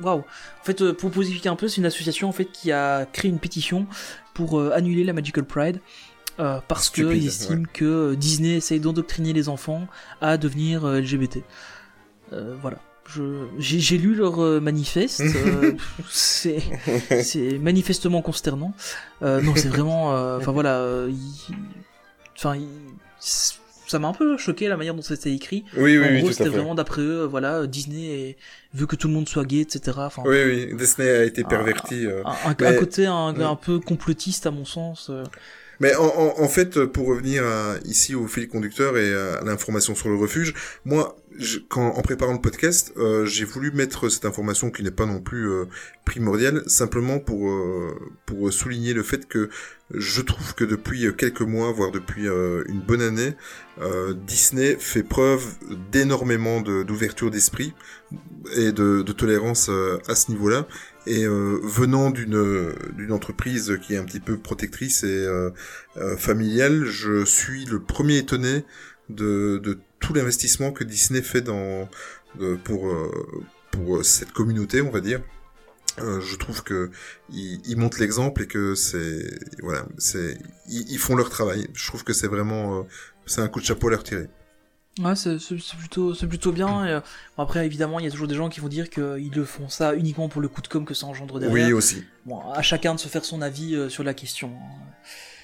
waouh. 0.00 0.20
En 0.20 0.64
fait, 0.64 0.92
pour 0.92 1.10
vous 1.10 1.22
expliquer 1.22 1.48
un 1.48 1.56
peu, 1.56 1.68
c'est 1.68 1.78
une 1.78 1.86
association 1.86 2.28
en 2.28 2.32
fait 2.32 2.46
qui 2.46 2.72
a 2.72 3.06
créé 3.06 3.30
une 3.30 3.38
pétition 3.38 3.86
pour 4.34 4.60
annuler 4.72 5.04
la 5.04 5.12
Magical 5.12 5.44
Pride. 5.44 5.80
parce 6.36 6.90
qu'ils 6.90 7.26
estiment 7.26 7.66
que 7.72 8.14
Disney 8.14 8.56
essaye 8.56 8.80
d'endoctriner 8.80 9.32
les 9.32 9.48
enfants 9.48 9.86
à 10.20 10.36
devenir 10.36 10.86
LGBT. 10.86 11.38
voilà 12.30 12.78
j'ai 13.58 13.98
lu 13.98 14.14
leur 14.14 14.42
euh, 14.42 14.60
manifeste. 14.60 15.22
Euh, 15.22 15.72
c'est 16.10 17.58
manifestement 17.60 18.22
consternant. 18.22 18.72
Euh, 19.22 19.40
non, 19.40 19.52
c'est 19.56 19.68
vraiment. 19.68 20.10
Enfin 20.36 20.52
voilà. 20.52 21.06
Enfin, 22.36 22.58
ça 23.86 23.98
m'a 23.98 24.08
un 24.08 24.12
peu 24.12 24.36
choqué 24.36 24.68
la 24.68 24.76
manière 24.76 24.94
dont 24.94 25.02
c'était 25.02 25.32
écrit. 25.32 25.64
Oui, 25.76 25.98
oui, 25.98 26.06
en 26.06 26.20
gros, 26.20 26.32
c'était 26.32 26.48
vraiment 26.48 26.74
d'après 26.74 27.02
eux, 27.02 27.24
voilà, 27.24 27.66
Disney 27.66 28.36
veut 28.74 28.86
que 28.86 28.96
tout 28.96 29.08
le 29.08 29.14
monde 29.14 29.28
soit 29.28 29.44
gay, 29.44 29.60
etc. 29.60 29.98
Enfin, 29.98 30.22
oui, 30.26 30.38
oui, 30.44 30.76
Disney 30.76 31.08
a 31.08 31.24
été 31.24 31.44
perverti. 31.44 32.06
Un, 32.24 32.54
côté 32.74 33.06
un, 33.06 33.38
un, 33.40 33.56
peu 33.56 33.80
complotiste 33.80 34.46
à 34.46 34.50
mon 34.50 34.64
sens. 34.64 35.10
Mais 35.80 35.94
en, 35.94 36.34
en, 36.38 36.48
fait, 36.48 36.84
pour 36.86 37.06
revenir 37.06 37.44
ici 37.84 38.14
au 38.14 38.26
fil 38.26 38.48
conducteur 38.48 38.96
et 38.96 39.14
à 39.14 39.42
l'information 39.44 39.94
sur 39.94 40.08
le 40.08 40.16
refuge, 40.16 40.54
moi, 40.84 41.16
quand, 41.68 41.88
en 41.88 42.02
préparant 42.02 42.32
le 42.32 42.40
podcast, 42.40 42.92
euh, 42.96 43.26
j'ai 43.26 43.44
voulu 43.44 43.70
mettre 43.70 44.08
cette 44.08 44.24
information 44.24 44.70
qui 44.70 44.82
n'est 44.82 44.90
pas 44.90 45.06
non 45.06 45.20
plus 45.20 45.48
euh, 45.48 45.64
primordiale, 46.04 46.62
simplement 46.66 47.18
pour 47.18 47.48
euh, 47.50 47.94
pour 48.26 48.52
souligner 48.52 48.92
le 48.92 49.02
fait 49.02 49.26
que 49.26 49.50
je 49.92 50.20
trouve 50.20 50.54
que 50.54 50.64
depuis 50.64 51.06
quelques 51.16 51.42
mois, 51.42 51.70
voire 51.72 51.92
depuis 51.92 52.24
une 52.24 52.80
bonne 52.80 53.02
année, 53.02 53.34
Disney 54.26 54.76
fait 54.80 55.04
preuve 55.04 55.44
d'énormément 55.92 56.60
d'ouverture 56.60 57.30
d'esprit 57.30 57.72
et 58.56 58.72
de, 58.72 59.02
de 59.02 59.12
tolérance 59.12 59.70
à 60.08 60.16
ce 60.16 60.32
niveau-là. 60.32 60.66
Et 61.06 61.24
venant 61.26 62.10
d'une 62.10 62.74
d'une 62.96 63.12
entreprise 63.12 63.78
qui 63.82 63.94
est 63.94 63.96
un 63.96 64.04
petit 64.04 64.20
peu 64.20 64.36
protectrice 64.36 65.04
et 65.04 65.26
familiale, 66.18 66.84
je 66.84 67.24
suis 67.24 67.64
le 67.64 67.80
premier 67.80 68.18
étonné 68.18 68.64
de, 69.08 69.58
de 69.62 69.78
tout 70.00 70.14
l'investissement 70.14 70.72
que 70.72 70.82
Disney 70.82 71.22
fait 71.22 71.42
dans 71.42 71.88
pour 72.64 72.88
euh, 72.88 73.10
pour 73.70 74.04
cette 74.04 74.32
communauté, 74.32 74.80
on 74.80 74.90
va 74.90 75.00
dire. 75.00 75.20
Euh, 75.98 76.20
je 76.20 76.36
trouve 76.36 76.62
que 76.62 76.90
ils, 77.30 77.76
montrent 77.76 78.00
l'exemple 78.00 78.42
et 78.42 78.46
que 78.46 78.74
c'est 78.74 79.30
voilà, 79.62 79.86
c'est 79.96 80.38
ils, 80.68 80.98
font 80.98 81.16
leur 81.16 81.30
travail. 81.30 81.68
Je 81.74 81.86
trouve 81.86 82.04
que 82.04 82.12
c'est 82.12 82.26
vraiment 82.26 82.80
euh, 82.80 82.82
c'est 83.24 83.40
un 83.40 83.48
coup 83.48 83.60
de 83.60 83.64
chapeau 83.64 83.88
à 83.88 83.92
leur 83.92 84.02
tirer. 84.02 84.28
Ouais, 84.98 85.14
c'est 85.14 85.38
plutôt, 85.78 86.14
c'est 86.14 86.26
plutôt 86.26 86.52
bien. 86.52 86.86
Et, 86.86 87.00
après, 87.36 87.66
évidemment, 87.66 87.98
il 87.98 88.04
y 88.04 88.08
a 88.08 88.10
toujours 88.10 88.28
des 88.28 88.34
gens 88.34 88.48
qui 88.48 88.60
vont 88.60 88.68
dire 88.68 88.88
qu'ils 88.88 89.32
le 89.34 89.44
font 89.44 89.68
ça 89.68 89.94
uniquement 89.94 90.28
pour 90.28 90.40
le 90.40 90.48
coup 90.48 90.62
de 90.62 90.68
com 90.68 90.84
que 90.84 90.94
ça 90.94 91.06
engendre 91.06 91.38
derrière. 91.38 91.66
Oui, 91.66 91.72
aussi. 91.72 92.04
Bon, 92.24 92.40
à 92.50 92.62
chacun 92.62 92.94
de 92.94 93.00
se 93.00 93.08
faire 93.08 93.24
son 93.24 93.42
avis 93.42 93.90
sur 93.90 94.04
la 94.04 94.14
question. 94.14 94.52
Hein. 94.56 94.92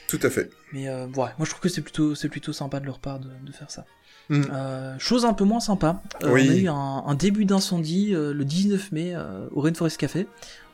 Tout 0.08 0.20
à 0.22 0.30
fait. 0.30 0.50
Mais 0.72 0.88
ouais, 0.90 1.10
moi 1.14 1.32
je 1.40 1.50
trouve 1.50 1.60
que 1.60 1.68
c'est 1.68 1.82
plutôt, 1.82 2.14
c'est 2.14 2.28
plutôt 2.28 2.52
sympa 2.52 2.80
de 2.80 2.86
leur 2.86 2.98
part 2.98 3.18
de, 3.18 3.28
de 3.44 3.52
faire 3.52 3.70
ça. 3.70 3.84
Mm. 4.28 4.42
Euh, 4.50 4.98
chose 4.98 5.24
un 5.24 5.34
peu 5.34 5.44
moins 5.44 5.60
sympa, 5.60 6.02
euh, 6.22 6.30
on 6.30 6.34
a 6.34 6.40
eu 6.40 6.68
un, 6.68 7.14
début 7.14 7.44
d'incendie 7.44 8.14
euh, 8.14 8.32
le 8.32 8.44
19 8.44 8.92
mai 8.92 9.14
au 9.50 9.60
Rainforest 9.60 9.98
Café, 9.98 10.26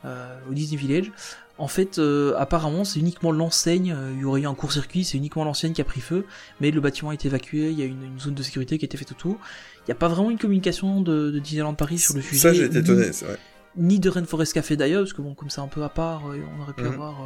au 0.05 0.55
Disney 0.55 0.81
Village. 0.81 1.11
En 1.59 1.69
fait, 1.69 2.01
apparemment, 2.37 2.85
c'est 2.85 3.01
uniquement 3.01 3.33
l'enseigne, 3.33 3.97
il 4.15 4.21
y 4.21 4.25
aurait 4.25 4.43
eu 4.43 4.47
un 4.47 4.55
court-circuit, 4.55 5.05
c'est 5.05 5.19
uniquement 5.19 5.45
l'enseigne 5.45 5.73
qui 5.73 5.81
a 5.81 5.85
pris 5.85 6.01
feu, 6.01 6.25
mais 6.61 6.71
le 6.71 6.81
bâtiment 6.81 7.11
a 7.11 7.15
été 7.15 7.27
évacué, 7.29 7.71
il 7.71 7.79
y 7.79 7.83
a 7.83 7.85
une, 7.85 8.05
une 8.05 8.21
zone 8.21 8.35
de 8.35 8.43
sécurité 8.43 8.79
qui 8.79 8.85
a 8.85 8.87
été 8.87 8.97
faite 8.97 9.11
autour. 9.11 9.39
Il 9.81 9.89
n'y 9.89 9.93
a 9.93 9.97
pas 9.97 10.09
vraiment 10.09 10.31
une 10.31 10.39
communication 10.39 11.01
de, 11.01 11.31
de 11.31 11.39
Disneyland 11.39 11.75
Paris 11.75 11.99
sur 11.99 12.15
le 12.15 12.23
sujet. 12.23 12.39
Ça, 12.39 12.53
j'ai 12.53 12.65
été 12.65 12.79
étonné, 12.79 13.13
c'est 13.13 13.25
vrai. 13.25 13.39
Ni 13.77 13.99
de 13.99 14.09
Rainforest 14.09 14.53
Café 14.53 14.77
d'ailleurs, 14.77 15.03
parce 15.03 15.13
que 15.13 15.23
bon, 15.23 15.35
comme 15.35 15.51
c'est 15.51 15.61
un 15.61 15.69
peu 15.69 15.83
à 15.83 15.89
part, 15.89 16.23
on 16.25 16.63
aurait 16.63 16.75
pu 16.75 16.85
mm. 16.85 16.93
avoir 16.93 17.17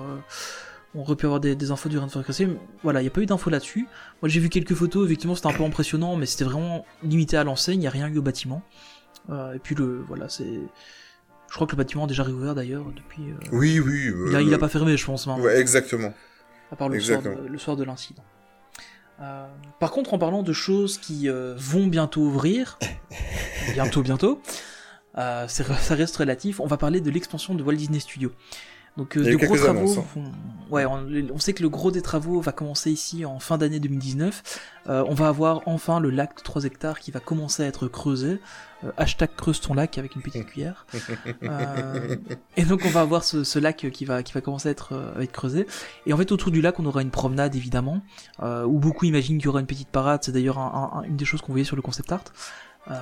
on 0.94 1.00
aurait 1.00 1.16
pu 1.16 1.26
avoir 1.26 1.40
des, 1.40 1.70
infos 1.70 1.88
du 1.88 1.98
Rainforest 1.98 2.44
Voilà, 2.82 3.00
il 3.00 3.04
n'y 3.04 3.08
a 3.08 3.10
pas 3.10 3.22
eu 3.22 3.26
d'infos 3.26 3.50
là-dessus. 3.50 3.86
Moi 4.20 4.28
j'ai 4.28 4.40
vu 4.40 4.48
quelques 4.48 4.74
photos, 4.74 5.06
effectivement 5.06 5.34
c'était 5.34 5.48
un 5.48 5.52
peu 5.52 5.64
impressionnant, 5.64 6.16
mais 6.16 6.26
c'était 6.26 6.44
vraiment 6.44 6.84
limité 7.02 7.36
à 7.36 7.44
l'enseigne, 7.44 7.76
il 7.76 7.80
n'y 7.80 7.86
a 7.86 7.90
rien 7.90 8.08
eu 8.08 8.18
au 8.18 8.22
bâtiment. 8.22 8.62
Euh, 9.30 9.54
et 9.54 9.58
puis 9.58 9.74
le 9.74 10.04
voilà, 10.06 10.28
c'est. 10.28 10.60
Je 11.52 11.56
crois 11.58 11.66
que 11.66 11.72
le 11.72 11.76
bâtiment 11.76 12.04
a 12.04 12.06
déjà 12.06 12.22
réouvert 12.22 12.54
d'ailleurs 12.54 12.86
depuis. 12.96 13.24
Euh, 13.24 13.36
oui, 13.52 13.78
oui. 13.78 14.10
il, 14.30 14.34
a, 14.34 14.40
il, 14.40 14.54
a, 14.54 14.58
pas 14.58 14.70
fermé, 14.70 14.96
je 14.96 15.04
pense. 15.04 15.26
Ouais, 15.26 15.60
exactement. 15.60 16.14
À 16.70 16.76
part 16.76 16.88
le 16.88 16.98
soir 16.98 17.20
de, 17.20 17.28
le 17.46 17.58
soir 17.58 17.76
de 17.76 17.84
l'incident. 17.84 18.24
Euh, 19.20 19.46
par 19.78 19.90
contre, 19.90 20.14
en 20.14 20.18
parlant 20.18 20.42
de 20.42 20.52
choses 20.54 20.96
qui 20.96 21.28
vont 21.28 21.88
bientôt 21.88 22.22
ouvrir, 22.22 22.78
bientôt, 23.74 24.00
bientôt, 24.00 24.40
ça 25.14 25.94
reste 25.94 26.16
relatif, 26.16 26.58
on 26.58 26.66
va 26.66 26.78
parler 26.78 27.02
de 27.02 27.10
l'expansion 27.10 27.54
de 27.54 27.62
Walt 27.62 27.76
Disney 27.76 28.00
Studios. 28.00 28.32
Donc 28.96 29.16
euh, 29.16 29.24
de 29.24 29.36
gros 29.36 29.56
travaux. 29.56 29.98
Hein. 29.98 30.22
Ouais, 30.70 30.84
on, 30.86 31.38
sait 31.38 31.52
que 31.52 31.62
le 31.62 31.68
gros 31.68 31.90
des 31.90 32.02
travaux 32.02 32.40
va 32.40 32.52
commencer 32.52 32.90
ici 32.90 33.24
en 33.24 33.38
fin 33.38 33.58
d'année 33.58 33.80
2019. 33.80 34.60
Euh, 34.88 35.04
on 35.06 35.14
va 35.14 35.28
avoir 35.28 35.62
enfin 35.66 36.00
le 36.00 36.10
lac 36.10 36.36
de 36.36 36.42
3 36.42 36.64
hectares 36.64 36.98
qui 36.98 37.10
va 37.10 37.20
commencer 37.20 37.62
à 37.62 37.66
être 37.66 37.88
creusé. 37.88 38.38
Euh, 38.84 38.90
hashtag 38.96 39.30
creuse 39.36 39.60
ton 39.60 39.74
lac 39.74 39.96
avec 39.98 40.14
une 40.14 40.22
petite 40.22 40.46
cuillère. 40.50 40.86
et 42.56 42.64
donc 42.64 42.82
on 42.84 42.90
va 42.90 43.00
avoir 43.00 43.24
ce, 43.24 43.58
lac 43.58 43.86
qui 43.92 44.04
va 44.04 44.22
qui 44.22 44.32
va 44.32 44.40
commencer 44.40 44.68
à 44.68 44.72
être, 44.72 45.14
à 45.16 45.22
être 45.22 45.32
creusé. 45.32 45.66
Et 46.06 46.12
en 46.12 46.16
fait 46.16 46.30
autour 46.30 46.50
du 46.50 46.60
lac 46.60 46.78
on 46.78 46.86
aura 46.86 47.00
une 47.02 47.10
promenade 47.10 47.54
évidemment 47.54 48.02
où 48.42 48.78
beaucoup 48.78 49.06
imaginent 49.06 49.38
qu'il 49.38 49.46
y 49.46 49.48
aura 49.48 49.60
une 49.60 49.66
petite 49.66 49.88
parade. 49.88 50.20
C'est 50.22 50.32
d'ailleurs 50.32 50.58
une 51.06 51.16
des 51.16 51.24
choses 51.24 51.40
qu'on 51.40 51.52
voyait 51.52 51.64
sur 51.64 51.76
le 51.76 51.82
concept 51.82 52.12
art. 52.12 52.24
Euh, 52.90 52.94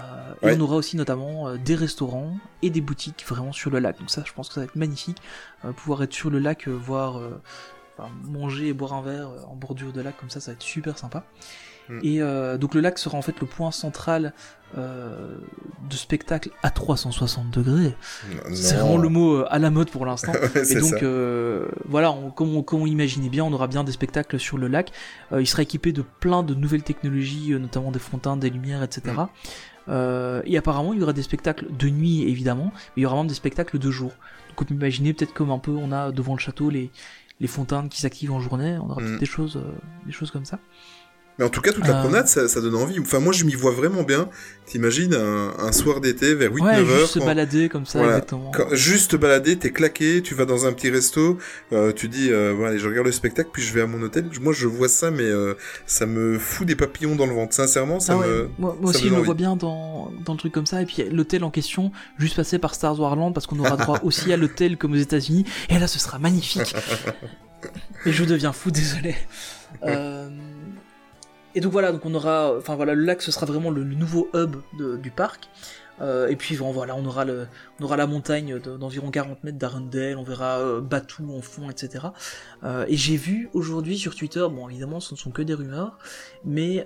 et 0.42 0.56
on 0.56 0.60
aura 0.60 0.76
aussi 0.76 0.96
notamment 0.96 1.48
euh, 1.48 1.56
des 1.56 1.74
restaurants 1.74 2.36
et 2.62 2.70
des 2.70 2.80
boutiques 2.80 3.24
vraiment 3.26 3.52
sur 3.52 3.70
le 3.70 3.78
lac. 3.78 3.98
Donc 3.98 4.10
ça, 4.10 4.22
je 4.26 4.32
pense 4.32 4.48
que 4.48 4.54
ça 4.54 4.60
va 4.60 4.66
être 4.66 4.76
magnifique. 4.76 5.18
Euh, 5.64 5.72
pouvoir 5.72 6.02
être 6.02 6.12
sur 6.12 6.30
le 6.30 6.38
lac, 6.38 6.68
voir, 6.68 7.20
manger 8.24 8.68
et 8.68 8.72
boire 8.72 8.94
un 8.94 9.02
verre 9.02 9.30
en 9.48 9.56
bordure 9.56 9.92
de 9.92 10.00
lac 10.00 10.16
comme 10.16 10.30
ça, 10.30 10.40
ça 10.40 10.50
va 10.50 10.54
être 10.54 10.62
super 10.62 10.98
sympa. 10.98 11.24
Mm. 11.88 11.98
Et 12.02 12.58
donc 12.58 12.74
le 12.74 12.80
lac 12.80 12.98
sera 12.98 13.18
en 13.18 13.22
fait 13.22 13.40
le 13.40 13.46
point 13.46 13.72
central 13.72 14.32
de 14.74 15.96
spectacle 15.96 16.50
à 16.62 16.70
360 16.70 17.50
degrés. 17.50 17.94
C'est 18.52 18.76
vraiment 18.76 18.96
le 18.96 19.08
mot 19.08 19.44
à 19.48 19.58
la 19.58 19.70
mode 19.70 19.90
pour 19.90 20.06
l'instant. 20.06 20.32
et 20.54 20.74
donc 20.76 21.02
voilà, 21.86 22.14
comme, 22.36 22.56
on, 22.56 22.62
comme, 22.62 22.82
on, 22.82 22.86
imaginait 22.86 23.28
bien, 23.28 23.44
on 23.44 23.52
aura 23.52 23.66
bien 23.66 23.84
des 23.84 23.92
spectacles 23.92 24.38
sur 24.38 24.56
le 24.56 24.68
lac. 24.68 24.92
il 25.36 25.46
sera 25.46 25.62
équipé 25.62 25.92
de 25.92 26.02
plein 26.02 26.42
de 26.42 26.54
nouvelles 26.54 26.84
technologies, 26.84 27.50
notamment 27.50 27.90
des 27.90 27.98
fontaines, 27.98 28.38
des 28.38 28.50
lumières, 28.50 28.82
etc. 28.82 29.12
Euh, 29.90 30.42
et 30.44 30.56
apparemment, 30.56 30.92
il 30.92 31.00
y 31.00 31.02
aura 31.02 31.12
des 31.12 31.22
spectacles 31.22 31.66
de 31.70 31.88
nuit, 31.88 32.22
évidemment, 32.22 32.72
mais 32.74 32.98
il 32.98 33.02
y 33.02 33.06
aura 33.06 33.16
vraiment 33.16 33.28
des 33.28 33.34
spectacles 33.34 33.78
de 33.78 33.90
jour. 33.90 34.10
Donc, 34.48 34.62
on 34.62 34.64
peut 34.64 34.74
imaginer 34.74 35.12
peut-être 35.12 35.34
comme 35.34 35.50
un 35.50 35.58
peu, 35.58 35.72
on 35.72 35.92
a 35.92 36.12
devant 36.12 36.34
le 36.34 36.40
château 36.40 36.70
les, 36.70 36.90
les 37.40 37.46
fontaines 37.46 37.88
qui 37.88 38.00
s'activent 38.00 38.32
en 38.32 38.40
journée, 38.40 38.78
on 38.78 38.90
aura 38.90 39.00
peut-être 39.00 39.16
mm. 39.16 39.18
des 39.18 39.26
choses, 39.26 39.56
euh, 39.56 39.72
des 40.06 40.12
choses 40.12 40.30
comme 40.30 40.44
ça. 40.44 40.58
Mais 41.38 41.46
en 41.46 41.48
tout 41.48 41.62
cas, 41.62 41.72
toute 41.72 41.86
la 41.86 41.96
euh. 41.96 42.00
promenade, 42.00 42.28
ça, 42.28 42.48
ça, 42.48 42.60
donne 42.60 42.74
envie. 42.74 42.98
Enfin, 43.00 43.18
moi, 43.18 43.32
je 43.32 43.44
m'y 43.44 43.54
vois 43.54 43.70
vraiment 43.70 44.02
bien. 44.02 44.28
T'imagines 44.66 45.14
un, 45.14 45.54
un 45.58 45.72
soir 45.72 46.00
d'été 46.00 46.34
vers 46.34 46.52
8-9 46.52 46.64
heures. 46.64 46.98
Juste 47.00 47.14
se 47.14 47.18
balader 47.18 47.68
comme 47.68 47.86
ça, 47.86 48.04
exactement. 48.04 48.52
juste 48.72 49.12
te 49.12 49.16
balader, 49.16 49.58
t'es 49.58 49.72
claqué, 49.72 50.20
tu 50.22 50.34
vas 50.34 50.44
dans 50.44 50.66
un 50.66 50.72
petit 50.72 50.90
resto, 50.90 51.38
euh, 51.72 51.92
tu 51.92 52.08
dis, 52.08 52.28
euh, 52.30 52.54
bon, 52.54 52.66
allez, 52.66 52.78
je 52.78 52.86
regarde 52.86 53.06
le 53.06 53.12
spectacle, 53.12 53.48
puis 53.52 53.62
je 53.62 53.72
vais 53.72 53.80
à 53.80 53.86
mon 53.86 54.02
hôtel. 54.02 54.28
Moi, 54.40 54.52
je 54.52 54.66
vois 54.66 54.88
ça, 54.88 55.10
mais 55.10 55.24
euh, 55.24 55.54
ça 55.86 56.06
me 56.06 56.38
fout 56.38 56.66
des 56.66 56.76
papillons 56.76 57.16
dans 57.16 57.26
le 57.26 57.32
ventre. 57.32 57.54
Sincèrement, 57.54 58.00
ça 58.00 58.18
ah 58.20 58.26
me. 58.26 58.50
Moi, 58.58 58.76
aussi, 58.82 59.08
je 59.08 59.14
me 59.14 59.20
vois 59.20 59.34
bien 59.34 59.56
dans, 59.56 60.12
dans 60.24 60.34
le 60.34 60.38
truc 60.38 60.52
comme 60.52 60.66
ça. 60.66 60.82
Et 60.82 60.86
puis, 60.86 61.04
l'hôtel 61.10 61.42
en 61.42 61.50
question, 61.50 61.90
juste 62.18 62.36
passer 62.36 62.58
par 62.58 62.74
Star 62.74 63.00
Wars 63.00 63.16
Land, 63.16 63.32
parce 63.32 63.46
qu'on 63.46 63.58
aura 63.58 63.76
droit 63.76 63.98
aussi 64.04 64.32
à 64.32 64.36
l'hôtel 64.36 64.76
comme 64.76 64.92
aux 64.92 64.96
États-Unis. 64.96 65.46
Et 65.70 65.78
là, 65.78 65.86
ce 65.86 65.98
sera 65.98 66.18
magnifique. 66.18 66.74
et 68.06 68.12
je 68.12 68.24
deviens 68.24 68.52
fou, 68.52 68.70
désolé. 68.70 69.16
Euh. 69.84 70.28
Et 71.54 71.60
donc 71.60 71.72
voilà, 71.72 71.92
donc 71.92 72.04
on 72.06 72.14
aura, 72.14 72.56
enfin 72.56 72.76
voilà, 72.76 72.94
le 72.94 73.04
lac 73.04 73.22
ce 73.22 73.32
sera 73.32 73.46
vraiment 73.46 73.70
le, 73.70 73.84
nouveau 73.84 74.28
hub 74.34 74.56
du 75.00 75.10
parc. 75.10 75.48
Euh, 76.00 76.28
et 76.28 76.36
puis 76.36 76.56
bon, 76.56 76.72
voilà, 76.72 76.96
on 76.96 77.04
aura 77.04 77.24
le, 77.24 77.46
on 77.78 77.84
aura 77.84 77.96
la 77.96 78.06
montagne 78.06 78.58
d'environ 78.58 79.10
40 79.10 79.44
mètres 79.44 79.58
d'Arundel, 79.58 80.16
on 80.16 80.22
verra 80.22 80.58
euh, 80.58 80.80
Batou 80.80 81.30
en 81.36 81.42
fond, 81.42 81.68
etc. 81.68 82.06
Euh, 82.64 82.86
et 82.88 82.96
j'ai 82.96 83.16
vu 83.16 83.50
aujourd'hui 83.52 83.98
sur 83.98 84.14
Twitter, 84.14 84.46
bon 84.50 84.68
évidemment 84.68 85.00
ce 85.00 85.14
ne 85.14 85.18
sont 85.18 85.30
que 85.30 85.42
des 85.42 85.54
rumeurs, 85.54 85.98
mais 86.44 86.84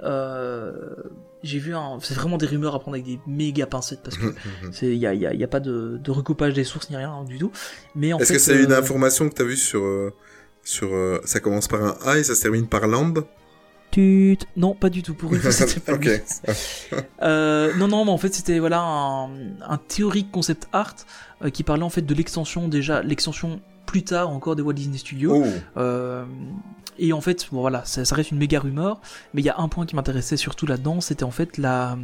j'ai 1.42 1.58
vu 1.58 1.74
c'est 2.00 2.14
vraiment 2.14 2.38
des 2.38 2.46
rumeurs 2.46 2.74
à 2.74 2.80
prendre 2.80 2.96
avec 2.96 3.06
des 3.06 3.20
méga 3.26 3.66
pincettes 3.66 4.02
parce 4.02 4.16
que 4.16 4.34
il 4.82 4.96
y 4.96 5.06
a, 5.06 5.14
y, 5.14 5.26
a, 5.26 5.34
y 5.34 5.44
a, 5.44 5.48
pas 5.48 5.60
de, 5.60 6.00
de, 6.02 6.10
recoupage 6.10 6.54
des 6.54 6.64
sources 6.64 6.90
ni 6.90 6.96
rien 6.96 7.12
hein, 7.12 7.24
du 7.24 7.38
tout. 7.38 7.52
Mais 7.94 8.08
Est-ce 8.08 8.32
que 8.32 8.38
c'est 8.38 8.62
une 8.62 8.72
information 8.72 9.28
que 9.28 9.34
tu 9.34 9.42
as 9.42 9.44
vue 9.44 9.56
sur, 9.56 10.12
sur, 10.64 10.90
ça 11.24 11.38
commence 11.38 11.68
par 11.68 11.84
un 11.84 11.96
A 12.04 12.18
et 12.18 12.24
ça 12.24 12.34
se 12.34 12.42
termine 12.42 12.66
par 12.66 12.88
Non, 14.56 14.74
pas 14.74 14.90
du 14.90 15.02
tout. 15.02 15.14
Pour 15.14 15.34
une 15.34 15.40
fois, 15.40 15.52
c'était 15.52 15.80
pas 15.80 15.98
euh, 17.22 17.74
non, 17.76 17.88
non, 17.88 18.04
mais 18.04 18.10
en 18.10 18.18
fait, 18.18 18.34
c'était 18.34 18.58
voilà 18.58 18.80
un, 18.80 19.28
un 19.62 19.78
théorique 19.88 20.30
concept 20.30 20.68
art 20.72 20.96
euh, 21.42 21.50
qui 21.50 21.62
parlait 21.62 21.82
en 21.82 21.90
fait 21.90 22.02
de 22.02 22.14
l'extension 22.14 22.68
déjà, 22.68 23.02
l'extension 23.02 23.60
plus 23.86 24.02
tard 24.02 24.30
encore 24.30 24.56
des 24.56 24.62
Walt 24.62 24.74
Disney 24.74 24.98
Studios. 24.98 25.44
Oh. 25.44 25.46
Euh, 25.76 26.24
et 26.98 27.12
en 27.12 27.20
fait, 27.20 27.48
bon 27.50 27.60
voilà, 27.60 27.84
ça, 27.84 28.02
reste 28.14 28.30
une 28.30 28.38
méga 28.38 28.60
rumeur, 28.60 29.00
mais 29.32 29.42
il 29.42 29.44
y 29.44 29.50
a 29.50 29.58
un 29.58 29.68
point 29.68 29.84
qui 29.86 29.96
m'intéressait 29.96 30.36
surtout 30.36 30.66
là-dedans, 30.66 31.00
c'était 31.00 31.24
en 31.24 31.30
fait 31.30 31.58
la 31.58 31.98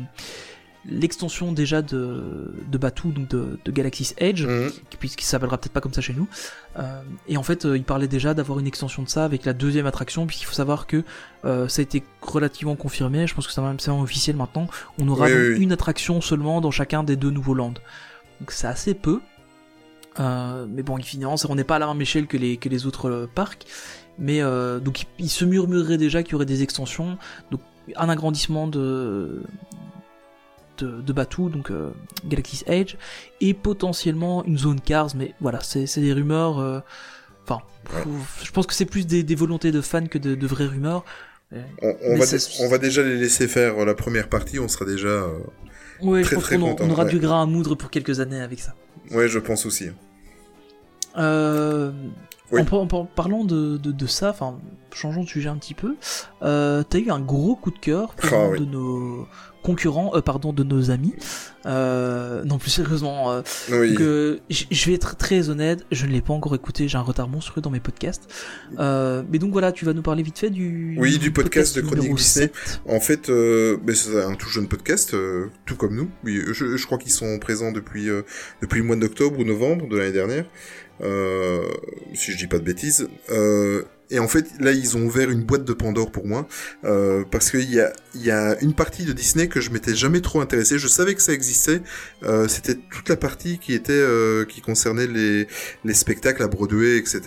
l'extension 0.87 1.53
déjà 1.53 1.83
de, 1.83 2.55
de 2.71 2.79
Batuu, 2.79 3.13
donc 3.13 3.29
de, 3.29 3.59
de 3.65 3.71
Galaxy's 3.71 4.15
Edge, 4.19 4.47
qui, 4.89 4.97
puisqu'il 4.97 5.25
s'appellera 5.27 5.59
peut-être 5.59 5.73
pas 5.73 5.81
comme 5.83 5.93
ça 5.93 6.01
chez 6.01 6.15
nous. 6.15 6.27
Euh, 6.79 7.03
et 7.29 7.37
en 7.37 7.43
fait, 7.43 7.67
euh, 7.67 7.77
il 7.77 7.85
parlait 7.85 8.09
déjà 8.09 8.33
d'avoir 8.33 8.59
une 8.61 8.67
extension 8.67 9.03
de 9.03 9.09
ça 9.09 9.25
avec 9.25 9.45
la 9.45 9.53
deuxième 9.53 9.87
attraction, 9.87 10.27
puisqu'il 10.27 10.47
faut 10.47 10.55
savoir 10.55 10.87
que 10.87 11.03
euh, 11.45 11.69
ça 11.69 11.81
a 11.81 11.83
été 11.83 12.03
relativement 12.23 12.77
confirmé. 12.77 13.27
Je 13.27 13.35
pense 13.35 13.47
que 13.47 13.53
c'est 13.53 13.61
même 13.61 13.77
officiel 14.01 14.37
maintenant. 14.37 14.69
On 14.99 15.07
aura 15.09 15.27
Oui, 15.27 15.33
donc 15.33 15.41
oui, 15.43 15.55
oui. 15.59 15.63
une 15.63 15.73
attraction 15.73 16.21
seulement 16.21 16.61
dans 16.63 16.71
chacun 16.71 17.03
des 17.03 17.17
deux 17.17 17.31
nouveaux 17.31 17.55
lands. 17.55 17.75
Donc 18.41 18.51
c'est 18.51 18.67
assez 18.67 18.95
peu. 18.95 19.21
Mais 20.19 20.83
bon, 20.83 20.99
c'est- 21.03 21.47
on 21.49 21.55
n'est 21.55 21.65
pas 21.65 21.77
à 21.77 21.79
la 21.79 21.87
même 21.89 22.01
échelle 22.03 22.27
que 22.27 22.37
les, 22.37 22.57
que 22.57 22.69
les 22.69 22.87
autres 22.87 23.29
parcs. 23.35 23.65
Mais 24.19 24.41
donc 24.85 25.03
il, 25.03 25.07
il 25.19 25.29
se 25.31 25.45
murmurerait 25.45 25.97
déjà 25.99 26.23
qu'il 26.23 26.33
y 26.33 26.35
aurait 26.37 26.47
des 26.47 26.63
extensions. 26.63 27.17
Donc 27.51 27.61
un 27.97 28.09
agrandissement 28.09 28.67
de 28.67 29.43
de, 30.81 31.01
de 31.01 31.13
Batuu, 31.13 31.49
donc 31.51 31.71
euh, 31.71 31.91
Galaxy's 32.27 32.65
Edge, 32.67 32.97
et 33.41 33.55
potentiellement 33.55 34.45
une 34.45 34.59
zone 34.59 34.81
Cars, 34.81 35.11
mais 35.17 35.35
voilà, 35.41 35.61
c'est 35.61 35.87
des 36.01 36.13
rumeurs. 36.13 36.59
euh, 36.59 36.81
Enfin, 37.45 37.63
Ouais. 37.95 38.03
je 38.45 38.51
pense 38.53 38.67
que 38.67 38.75
c'est 38.75 38.85
plus 38.85 39.07
des, 39.07 39.23
des 39.23 39.35
volontés 39.35 39.73
de 39.73 39.81
fans 39.81 40.07
que 40.07 40.19
de, 40.19 40.35
de 40.35 40.47
vraies 40.47 40.67
rumeurs. 40.67 41.05
On, 41.53 41.59
on 41.83 42.17
va 42.17 42.25
on 42.61 42.69
va 42.69 42.79
déjà 42.79 43.03
les 43.03 43.17
laisser 43.17 43.49
faire 43.49 43.79
euh, 43.81 43.85
la 43.85 43.95
première 43.95 44.29
partie, 44.29 44.59
on 44.61 44.69
sera 44.69 44.85
déjà... 44.85 45.09
euh, 45.09 45.39
Ouais, 46.01 46.23
Très, 46.23 46.31
je 46.31 46.35
pense 46.37 46.45
très 46.45 46.57
qu'on 46.57 46.63
en- 46.63 46.69
content, 46.71 46.85
on 46.87 46.91
aura 46.91 47.05
ouais. 47.05 47.11
du 47.11 47.19
gras 47.19 47.43
à 47.43 47.47
moudre 47.47 47.75
pour 47.75 47.91
quelques 47.91 48.21
années 48.21 48.41
avec 48.41 48.61
ça. 48.61 48.75
Ouais, 49.11 49.27
je 49.29 49.39
pense 49.41 49.67
aussi. 49.67 49.91
Euh, 51.19 51.91
Oui. 52.53 52.61
en, 52.61 52.65
par- 52.65 52.81
en 52.81 52.87
par- 52.87 53.07
parlant 53.07 53.45
de, 53.45 53.77
de, 53.79 53.91
de 53.93 54.07
ça, 54.07 54.31
enfin, 54.31 54.59
changeons 54.93 55.25
de 55.25 55.29
sujet 55.29 55.49
un 55.49 55.57
petit 55.57 55.75
peu, 55.75 55.97
euh, 56.43 56.83
t'as 56.89 56.99
eu 56.99 57.11
un 57.11 57.21
gros 57.21 57.57
coup 57.57 57.71
de 57.71 57.79
cœur 57.79 58.15
pour 58.15 58.31
Ah 58.33 58.43
un 58.45 58.51
oui. 58.51 58.61
de 58.61 58.65
nos 58.65 59.27
concurrents, 59.63 60.13
euh, 60.15 60.21
pardon, 60.21 60.53
de 60.53 60.65
nos 60.65 60.91
amis. 60.91 61.15
Euh, 61.67 62.43
non, 62.45 62.59
plus 62.59 62.71
sérieusement, 62.71 63.33
euh, 63.33 63.43
Oui. 63.71 63.95
je 64.49 64.87
vais 64.87 64.95
être 64.95 65.17
très 65.17 65.51
honnête, 65.51 65.85
je 65.93 66.07
ne 66.07 66.13
l'ai 66.13 66.23
pas 66.23 66.33
encore 66.33 66.55
écouté, 66.55 66.89
j'ai 66.89 66.97
un 66.99 67.03
retard 67.03 67.29
monstrueux 67.29 67.61
dans 67.61 67.71
mes 67.71 67.81
podcasts. 67.81 68.29
Mais 68.79 69.39
donc 69.39 69.53
voilà, 69.53 69.73
tu 69.73 69.85
vas 69.85 69.93
nous 69.93 70.03
parler 70.03 70.23
vite 70.23 70.39
fait 70.39 70.51
du... 70.51 70.97
Oui, 70.99 71.19
du 71.19 71.31
podcast 71.33 71.77
de 71.77 71.83
Chronique 71.83 72.15
Disney. 72.15 72.51
7. 72.55 72.81
En 72.89 73.01
fait, 73.01 73.31
ben, 73.31 73.95
c'est 73.95 74.23
un 74.23 74.35
tout 74.35 74.49
jeune 74.49 74.69
podcast, 74.69 75.15
tout 75.67 75.77
comme 75.77 75.95
nous. 75.95 76.11
Oui, 76.25 76.43
je, 76.53 76.77
je 76.77 76.87
crois 76.87 76.99
qu'ils 76.99 77.13
sont 77.13 77.39
présents 77.39 77.73
depuis 77.73 78.09
depuis 78.63 78.79
le 78.81 78.85
mois 78.87 78.97
d'octobre 78.97 79.39
ou 79.39 79.45
novembre 79.45 79.89
de 79.89 79.97
l'année 79.99 80.13
dernière, 80.13 80.45
si 82.15 82.33
je 82.33 82.37
dis 82.37 82.47
pas 82.47 82.59
de 82.59 82.65
bêtises. 82.65 83.09
Euh, 83.31 83.83
et 84.11 84.19
en 84.19 84.29
fait, 84.29 84.47
là, 84.61 84.73
ils 84.73 84.97
ont 84.97 85.05
ouvert 85.05 85.31
une 85.31 85.45
boîte 85.45 85.65
de 85.65 85.73
Pandore 85.73 86.11
pour 86.11 86.27
moi, 86.27 86.49
euh, 86.85 87.25
parce 87.31 87.51
qu'il 87.51 87.73
y 87.73 87.81
a, 87.81 87.93
y 88.15 88.31
a 88.31 88.61
une 88.61 88.75
partie 88.75 89.05
de 89.05 89.13
Disney 89.13 89.49
que 89.49 89.61
je 89.61 89.71
m'étais 89.71 89.95
jamais 89.95 90.21
trop 90.21 90.41
intéressé. 90.41 90.79
Je 90.79 90.89
savais 90.89 91.15
que 91.15 91.23
ça 91.23 91.33
existait. 91.33 91.81
Euh, 92.23 92.49
C'était 92.49 92.75
toute 92.75 93.09
la 93.09 93.17
partie 93.17 93.59
qui 93.59 93.75
était, 93.75 93.93
euh, 93.93 94.45
qui 94.45 94.61
concernait 94.61 95.07
les, 95.07 95.47
les 95.85 95.95
spectacles 95.95 96.43
à 96.43 96.49
Broadway, 96.49 96.99
etc. 96.99 97.21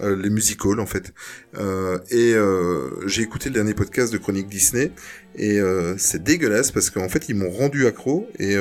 euh, 0.00 0.16
les 0.16 0.30
musicals, 0.30 0.80
en 0.80 0.86
fait. 0.86 1.12
Euh, 1.58 1.98
et 2.10 2.34
euh, 2.34 3.06
j'ai 3.06 3.22
écouté 3.22 3.48
le 3.48 3.54
dernier 3.54 3.74
podcast 3.74 4.12
de 4.12 4.18
Chronique 4.18 4.48
Disney, 4.48 4.92
et 5.38 5.60
c'est 5.98 6.22
dégueulasse 6.22 6.70
parce 6.70 6.88
qu'en 6.88 7.10
fait, 7.10 7.28
ils 7.28 7.34
m'ont 7.34 7.50
rendu 7.50 7.86
accro, 7.86 8.26
et 8.38 8.54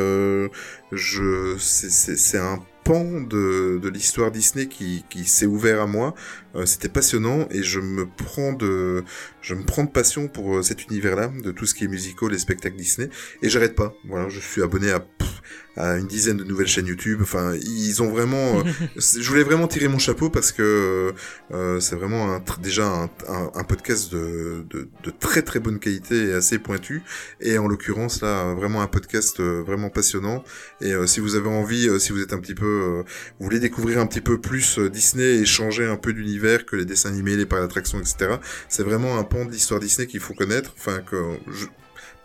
je, 0.91 1.55
c'est 1.57 2.37
un 2.37 2.59
pan 2.83 3.21
de, 3.21 3.79
de 3.81 3.89
l'histoire 3.89 4.29
Disney 4.29 4.67
qui, 4.67 5.05
qui 5.09 5.25
s'est 5.25 5.45
ouvert 5.45 5.81
à 5.81 5.87
moi. 5.87 6.13
Euh, 6.55 6.65
C'était 6.65 6.89
passionnant 6.89 7.47
et 7.51 7.63
je 7.63 7.79
me 7.79 8.05
prends 8.05 8.53
de 8.53 9.03
je 9.41 9.53
me 9.53 9.63
prends 9.63 9.83
de 9.83 9.89
passion 9.91 10.27
pour 10.27 10.57
euh, 10.57 10.61
cet 10.63 10.85
univers-là, 10.85 11.31
de 11.43 11.51
tout 11.51 11.65
ce 11.65 11.73
qui 11.75 11.83
est 11.83 11.87
musical 11.87 12.33
et 12.33 12.37
spectacle 12.39 12.75
Disney. 12.77 13.09
Et 13.41 13.49
j'arrête 13.49 13.75
pas. 13.75 13.93
Voilà, 14.07 14.27
je 14.29 14.39
suis 14.39 14.63
abonné 14.63 14.89
à, 14.91 14.99
pff, 15.01 15.41
à 15.77 15.97
une 15.97 16.07
dizaine 16.07 16.37
de 16.37 16.43
nouvelles 16.43 16.67
chaînes 16.67 16.87
YouTube. 16.87 17.19
Enfin, 17.21 17.53
ils 17.61 18.01
ont 18.01 18.09
vraiment. 18.09 18.59
euh, 18.59 18.63
je 18.95 19.27
voulais 19.29 19.43
vraiment 19.43 19.67
tirer 19.67 19.87
mon 19.87 19.99
chapeau 19.99 20.29
parce 20.31 20.51
que 20.51 21.13
euh, 21.51 21.79
c'est 21.79 21.95
vraiment 21.95 22.33
un, 22.33 22.43
déjà 22.59 22.87
un, 22.87 23.03
un, 23.27 23.51
un 23.53 23.63
podcast 23.63 24.11
de, 24.11 24.65
de, 24.69 24.89
de 25.03 25.09
très 25.11 25.43
très 25.43 25.59
bonne 25.59 25.77
qualité 25.77 26.29
et 26.29 26.33
assez 26.33 26.57
pointu. 26.57 27.03
Et 27.39 27.57
en 27.59 27.67
l'occurrence 27.67 28.21
là, 28.21 28.53
vraiment 28.55 28.81
un 28.81 28.87
podcast 28.87 29.39
euh, 29.41 29.61
vraiment 29.61 29.89
passionnant. 29.91 30.43
Et 30.81 30.91
euh, 30.93 31.05
si 31.05 31.19
vous 31.19 31.35
avez 31.35 31.49
envie, 31.49 31.87
euh, 31.87 31.99
si 31.99 32.13
vous 32.13 32.21
êtes 32.21 32.33
un 32.33 32.39
petit 32.39 32.55
peu, 32.55 32.65
euh, 32.65 33.03
vous 33.39 33.45
voulez 33.45 33.59
découvrir 33.59 33.99
un 33.99 34.07
petit 34.07 34.21
peu 34.21 34.39
plus 34.41 34.79
euh, 34.79 34.89
Disney 34.89 35.35
et 35.41 35.45
changer 35.45 35.85
un 35.85 35.97
peu 35.97 36.11
d'univers 36.13 36.44
que 36.65 36.75
les 36.75 36.85
dessins 36.85 37.09
animés, 37.09 37.35
les 37.35 37.45
parcs 37.45 37.61
d'attractions, 37.61 37.99
etc. 37.99 38.35
C'est 38.69 38.83
vraiment 38.83 39.17
un 39.17 39.23
pan 39.23 39.45
de 39.45 39.51
l'histoire 39.51 39.79
Disney 39.79 40.07
qu'il 40.07 40.19
faut 40.19 40.33
connaître. 40.33 40.73
Enfin 40.77 40.99
que 40.99 41.37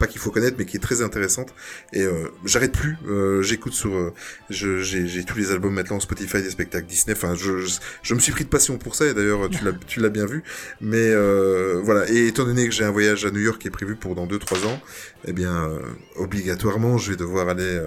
pas 0.00 0.06
qu'il 0.06 0.20
faut 0.20 0.30
connaître, 0.30 0.56
mais 0.58 0.64
qui 0.64 0.78
est 0.78 0.80
très 0.80 1.02
intéressante. 1.02 1.54
Et 1.92 2.02
euh, 2.02 2.28
j'arrête 2.44 2.72
plus. 2.72 2.96
Euh, 3.06 3.42
J'écoute 3.42 3.74
sur, 3.74 3.94
euh, 3.94 4.14
j'ai 4.48 5.24
tous 5.24 5.36
les 5.36 5.52
albums 5.52 5.74
maintenant 5.74 6.00
Spotify 6.00 6.42
des 6.42 6.50
spectacles 6.50 6.86
Disney. 6.86 7.14
Enfin, 7.14 7.34
je, 7.34 7.58
je, 7.58 7.78
je 8.02 8.14
me 8.14 8.18
suis 8.18 8.32
pris 8.32 8.44
de 8.44 8.48
passion 8.48 8.78
pour 8.78 8.94
ça. 8.94 9.06
Et 9.06 9.14
d'ailleurs, 9.14 9.48
tu 9.86 10.00
l'as, 10.00 10.08
bien 10.08 10.26
vu. 10.26 10.42
Mais 10.80 11.14
voilà. 11.82 12.10
Et 12.10 12.26
étant 12.26 12.44
donné 12.44 12.66
que 12.66 12.72
j'ai 12.72 12.84
un 12.84 12.90
voyage 12.90 13.24
à 13.26 13.30
New 13.30 13.40
York 13.40 13.60
qui 13.60 13.68
est 13.68 13.70
prévu 13.70 13.94
pour 13.94 14.14
dans 14.14 14.26
2-3 14.26 14.66
ans, 14.66 14.80
eh 15.26 15.32
bien, 15.32 15.70
obligatoirement, 16.16 16.96
je 16.96 17.10
vais 17.10 17.16
devoir 17.16 17.48
aller 17.48 17.78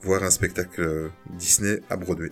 voir 0.00 0.22
un 0.22 0.30
spectacle 0.30 1.10
Disney 1.36 1.80
à 1.90 1.96
Broadway. 1.96 2.30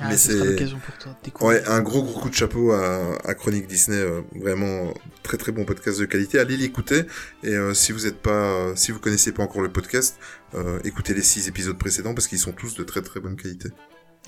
Ah, 0.00 0.08
mais 0.08 0.16
c'est- 0.16 0.32
l'occasion 0.34 0.78
pour 0.78 0.96
toi 0.96 1.14
de. 1.22 1.44
Ouais, 1.46 1.62
un 1.68 1.82
gros 1.82 2.02
gros 2.02 2.20
coup 2.20 2.30
de 2.30 2.34
chapeau 2.34 2.72
à, 2.72 3.18
à 3.24 3.34
Chronique 3.34 3.66
Disney, 3.66 3.98
euh, 3.98 4.22
vraiment 4.34 4.92
très 5.22 5.36
très 5.36 5.52
bon 5.52 5.64
podcast 5.66 6.00
de 6.00 6.06
qualité. 6.06 6.38
Allez 6.38 6.56
l'écouter 6.56 7.02
et 7.42 7.50
euh, 7.54 7.74
si 7.74 7.92
vous 7.92 8.06
êtes 8.06 8.16
pas, 8.22 8.30
euh, 8.30 8.72
si 8.74 8.90
vous 8.90 8.98
connaissez 9.00 9.32
pas 9.32 9.42
encore 9.42 9.60
le 9.62 9.70
podcast, 9.70 10.18
écoutez 10.84 11.12
les 11.14 11.22
six 11.22 11.46
épisodes 11.48 11.76
précédents 11.78 12.14
parce 12.14 12.26
qu'ils 12.26 12.38
sont 12.38 12.52
tous 12.52 12.74
de 12.74 12.84
très 12.84 13.02
très 13.02 13.20
bonne 13.20 13.36
qualité. 13.36 13.68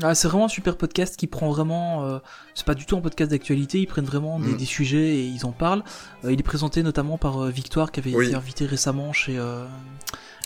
Ah, 0.02 0.14
c'est 0.16 0.26
vraiment 0.26 0.46
un 0.46 0.48
super 0.48 0.76
podcast 0.76 1.16
qui 1.16 1.28
prend 1.28 1.48
vraiment. 1.50 2.04
euh, 2.04 2.18
c'est 2.54 2.66
pas 2.66 2.74
du 2.74 2.84
tout 2.84 2.96
un 2.96 3.00
podcast 3.00 3.30
d'actualité, 3.30 3.78
ils 3.78 3.86
prennent 3.86 4.04
vraiment 4.04 4.40
des, 4.40 4.50
Mm. 4.52 4.56
des 4.56 4.64
sujets 4.64 5.16
et 5.16 5.22
ils 5.24 5.46
en 5.46 5.52
parlent. 5.52 5.84
Euh, 6.24 6.32
il 6.32 6.40
est 6.40 6.42
présenté 6.42 6.82
notamment 6.82 7.16
par 7.16 7.44
euh, 7.44 7.50
Victoire 7.50 7.92
qui 7.92 8.00
avait 8.00 8.12
Oui. 8.14 8.26
été 8.26 8.34
invitée 8.34 8.66
récemment 8.66 9.12
chez 9.12 9.38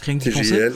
Rien 0.02 0.18
que 0.18 0.22
d'y 0.22 0.30
penser. 0.30 0.68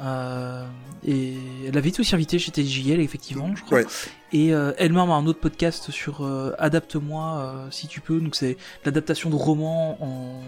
Euh, 0.00 0.64
et 1.06 1.34
elle 1.66 1.76
avait 1.76 1.90
été 1.90 2.00
aussi 2.00 2.14
invitée 2.14 2.38
chez 2.38 2.50
TJL, 2.50 3.00
effectivement, 3.00 3.54
je 3.54 3.62
crois. 3.62 3.78
Ouais. 3.78 3.86
Et 4.32 4.54
euh, 4.54 4.72
elle-même 4.78 5.10
a 5.10 5.14
un 5.14 5.26
autre 5.26 5.40
podcast 5.40 5.90
sur 5.90 6.24
euh, 6.24 6.54
Adapte-moi 6.58 7.66
si 7.70 7.86
tu 7.86 8.00
peux. 8.00 8.20
Donc 8.20 8.34
c'est 8.34 8.56
l'adaptation 8.84 9.30
de 9.30 9.36
romans 9.36 9.98
en, 10.02 10.42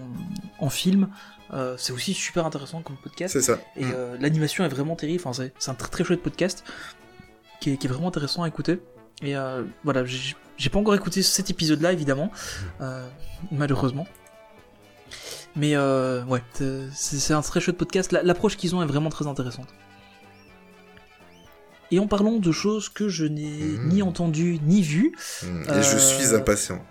en 0.65 0.71
film. 0.71 1.09
C'est 1.77 1.93
aussi 1.93 2.15
super 2.15 2.47
intéressant 2.47 2.81
comme 2.81 2.97
podcast. 2.97 3.35
c'est 3.35 3.43
ça. 3.43 3.59
Et 3.77 3.85
Mm. 3.85 3.95
l'animation 4.21 4.65
est 4.65 4.69
vraiment 4.69 4.97
terrible. 4.97 5.23
Enfin, 5.23 5.49
c'est, 5.59 5.71
un 5.71 5.75
très 5.75 5.91
très 5.91 6.05
chouette 6.05 6.23
podcast 6.23 6.65
qui 7.61 7.73
est, 7.73 7.77
qui 7.77 7.87
est 7.87 7.91
vraiment 7.91 8.09
intéressant 8.09 8.43
à 8.43 8.49
écouter. 8.49 8.81
Et 9.23 9.35
voilà, 9.85 10.05
j'ai, 10.07 10.71
pas 10.71 10.79
encore 10.79 10.95
écouté 10.95 11.23
cet 11.23 11.51
épisode-là, 11.51 11.93
évidemment, 11.93 12.31
euh, 12.81 13.07
malheureusement. 13.51 14.07
Mais 15.57 15.77
euh, 15.77 16.25
ouais, 16.25 16.43
c'est, 16.95 17.35
un 17.35 17.43
très 17.43 17.61
chouette 17.61 17.77
podcast. 17.77 18.11
La- 18.13 18.23
l'approche 18.23 18.57
qu'ils 18.57 18.75
ont 18.75 18.83
est 18.83 18.87
vraiment 18.87 19.11
très 19.11 19.27
intéressante. 19.27 19.69
Et 21.91 21.99
en 21.99 22.07
parlant 22.07 22.39
de 22.39 22.53
choses 22.53 22.89
que 22.89 23.09
je 23.09 23.27
n'ai 23.27 23.51
Mhm. 23.51 23.89
ni 23.89 24.03
entendues 24.03 24.59
ni 24.65 24.81
vues, 24.83 25.13
Mm. 25.43 25.63
Et 25.67 25.71
euh, 25.71 25.83
je 25.83 25.99
suis 25.99 26.35
impatient. 26.35 26.83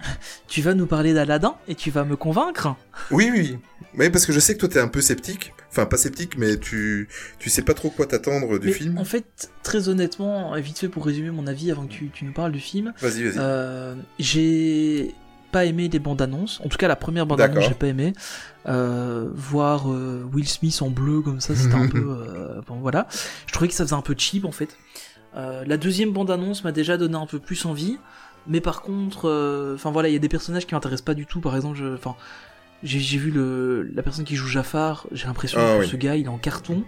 tu 0.48 0.62
vas 0.62 0.74
nous 0.74 0.86
parler 0.86 1.14
d'Aladin 1.14 1.54
et 1.68 1.76
tu 1.76 1.92
vas 1.92 2.02
me 2.04 2.16
convaincre. 2.16 2.74
Oui 3.12 3.30
oui. 3.30 3.56
Oui 3.96 4.10
parce 4.10 4.26
que 4.26 4.32
je 4.32 4.40
sais 4.40 4.54
que 4.54 4.58
toi 4.58 4.68
t'es 4.68 4.80
un 4.80 4.88
peu 4.88 5.00
sceptique. 5.00 5.52
Enfin 5.70 5.86
pas 5.86 5.96
sceptique 5.96 6.36
mais 6.36 6.56
tu 6.58 7.08
tu 7.38 7.50
sais 7.50 7.62
pas 7.62 7.72
trop 7.74 7.88
quoi 7.90 8.06
t'attendre 8.06 8.58
du 8.58 8.66
Mais 8.66 8.72
film. 8.72 8.98
En 8.98 9.04
fait, 9.04 9.50
très 9.62 9.88
honnêtement, 9.88 10.54
vite 10.60 10.76
fait 10.80 10.88
pour 10.88 11.06
résumer 11.06 11.30
mon 11.30 11.46
avis 11.46 11.70
avant 11.70 11.86
que 11.86 11.92
tu, 11.92 12.10
tu 12.12 12.24
nous 12.24 12.32
parles 12.32 12.50
du 12.50 12.58
film, 12.58 12.92
Vas-y 13.00 13.22
vas-y. 13.22 13.34
Euh, 13.38 13.94
j'ai 14.18 15.14
pas 15.52 15.64
aimé 15.66 15.88
les 15.88 15.98
bandes 16.00 16.20
annonces. 16.22 16.60
En 16.64 16.68
tout 16.68 16.78
cas, 16.78 16.88
la 16.88 16.96
première 16.96 17.26
bande 17.26 17.40
annonce, 17.40 17.64
j'ai 17.68 17.74
pas 17.74 17.86
aimé. 17.86 18.12
Euh, 18.66 19.28
voir 19.34 19.90
euh, 19.92 20.24
Will 20.32 20.48
Smith 20.48 20.80
en 20.82 20.90
bleu 20.90 21.20
comme 21.20 21.40
ça, 21.40 21.54
c'était 21.54 21.74
un 21.74 21.86
peu. 21.96 22.04
euh, 22.18 22.60
bon, 22.66 22.76
voilà. 22.76 23.06
Je 23.46 23.52
trouvais 23.52 23.68
que 23.68 23.74
ça 23.74 23.84
faisait 23.84 23.94
un 23.94 24.02
peu 24.02 24.14
cheap 24.16 24.44
en 24.44 24.52
fait. 24.52 24.76
Euh, 25.36 25.64
la 25.66 25.76
deuxième 25.76 26.12
bande 26.12 26.30
annonce 26.30 26.64
m'a 26.64 26.72
déjà 26.72 26.96
donné 26.96 27.16
un 27.16 27.26
peu 27.26 27.38
plus 27.38 27.64
envie. 27.66 27.98
Mais 28.48 28.60
par 28.60 28.82
contre, 28.82 29.28
euh, 29.28 29.74
enfin 29.76 29.90
voilà, 29.92 30.08
il 30.08 30.12
y 30.12 30.16
a 30.16 30.18
des 30.20 30.28
personnages 30.28 30.66
qui 30.66 30.74
m'intéressent 30.74 31.04
pas 31.04 31.14
du 31.14 31.26
tout. 31.26 31.40
Par 31.40 31.54
exemple, 31.54 31.76
je- 31.78 31.94
enfin, 31.94 32.16
j'ai 32.82 32.98
j'ai 32.98 33.18
vu 33.18 33.30
le, 33.30 33.82
la 33.94 34.02
personne 34.02 34.24
qui 34.24 34.34
joue 34.36 34.48
Jafar. 34.48 35.06
J'ai 35.12 35.26
l'impression 35.26 35.58
Ah 35.62 35.74
que 35.76 35.80
oui. 35.84 35.88
ce 35.88 35.96
gars, 35.96 36.16
il 36.16 36.24
est 36.24 36.28
en 36.28 36.38
carton. 36.38 36.82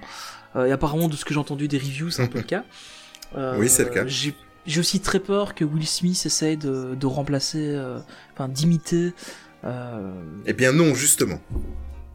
Euh, 0.56 0.66
et 0.66 0.72
apparemment, 0.72 1.08
de 1.08 1.16
ce 1.16 1.24
que 1.24 1.32
j'ai 1.34 1.40
entendu 1.40 1.68
des 1.68 1.78
reviews, 1.78 2.10
c'est 2.10 2.22
un 2.22 2.26
peu 2.26 2.38
le 2.38 2.44
cas. 2.54 2.64
Euh, 3.36 3.56
Oui, 3.58 3.68
c'est 3.68 3.84
le 3.84 3.90
cas. 3.90 4.06
J'ai 4.66 4.80
aussi 4.80 5.00
très 5.00 5.20
peur 5.20 5.54
que 5.54 5.64
Will 5.64 5.86
Smith 5.86 6.22
essaye 6.24 6.56
de, 6.56 6.94
de 6.94 7.06
remplacer, 7.06 7.68
euh, 7.74 7.98
enfin 8.32 8.48
d'imiter. 8.48 9.12
euh, 9.64 10.10
Eh 10.46 10.52
bien 10.54 10.72
non 10.72 10.94
justement. 10.94 11.38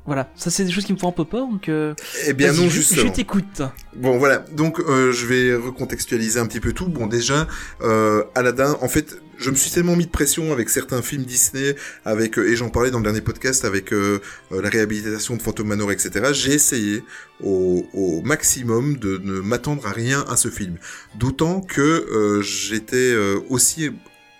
Voilà, 0.09 0.27
ça 0.33 0.49
c'est 0.49 0.65
des 0.65 0.71
choses 0.71 0.85
qui 0.85 0.93
me 0.93 0.97
font 0.97 1.09
un 1.09 1.11
peu 1.11 1.23
peur, 1.23 1.47
donc. 1.47 1.69
Euh, 1.69 1.93
eh 2.25 2.33
bien 2.33 2.51
non, 2.51 2.67
justement. 2.67 3.03
Je 3.03 3.13
t'écoute. 3.13 3.61
Bon 3.95 4.17
voilà, 4.17 4.39
donc 4.39 4.79
euh, 4.79 5.11
je 5.11 5.27
vais 5.27 5.53
recontextualiser 5.53 6.39
un 6.39 6.47
petit 6.47 6.59
peu 6.59 6.73
tout. 6.73 6.87
Bon 6.87 7.05
déjà, 7.05 7.47
euh, 7.81 8.23
Aladdin, 8.33 8.75
en 8.81 8.87
fait, 8.87 9.21
je 9.37 9.51
me 9.51 9.55
suis 9.55 9.69
tellement 9.69 9.95
mis 9.95 10.07
de 10.07 10.09
pression 10.09 10.51
avec 10.51 10.71
certains 10.71 11.03
films 11.03 11.25
Disney, 11.25 11.75
avec 12.05 12.39
et 12.39 12.55
j'en 12.55 12.69
parlais 12.69 12.89
dans 12.89 12.97
le 12.97 13.03
dernier 13.03 13.21
podcast 13.21 13.65
avec 13.65 13.91
la 13.91 14.69
réhabilitation 14.69 15.35
de 15.35 15.43
Phantom 15.43 15.67
Manor, 15.67 15.91
etc. 15.91 16.31
J'ai 16.33 16.53
essayé 16.53 17.03
au, 17.43 17.85
au, 17.93 18.23
maximum 18.23 18.97
de 18.97 19.19
ne 19.23 19.41
m'attendre 19.41 19.85
à 19.85 19.91
rien 19.91 20.25
à 20.27 20.37
ce 20.37 20.47
film. 20.47 20.77
D'autant 21.19 21.61
que 21.61 22.41
j'étais 22.41 23.13
aussi 23.47 23.91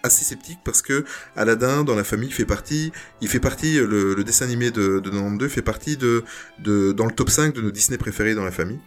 assez 0.04 0.24
sceptique 0.24 0.60
parce 0.64 0.82
que 0.82 1.06
Aladdin 1.36 1.84
dans 1.84 1.96
la 1.96 2.04
famille 2.04 2.32
fait 2.32 2.46
partie, 2.46 2.92
il 3.22 3.28
fait 3.28 3.40
partie 3.40 3.80
le, 3.80 4.24
dessin 4.24 4.46
animé 4.46 4.72
de, 4.72 5.00
de 5.00 5.10
92 5.10 5.50
fait 5.50 5.62
partie 5.62 5.98
de, 5.98 6.24
de 6.60 6.92
dans 6.92 7.06
le 7.06 7.12
top 7.12 7.30
5 7.30 7.54
de 7.54 7.62
nos 7.62 7.72
Disney 7.72 7.98
préférés 7.98 8.36
dans 8.36 8.46
la 8.46 8.52
famille. 8.52 8.80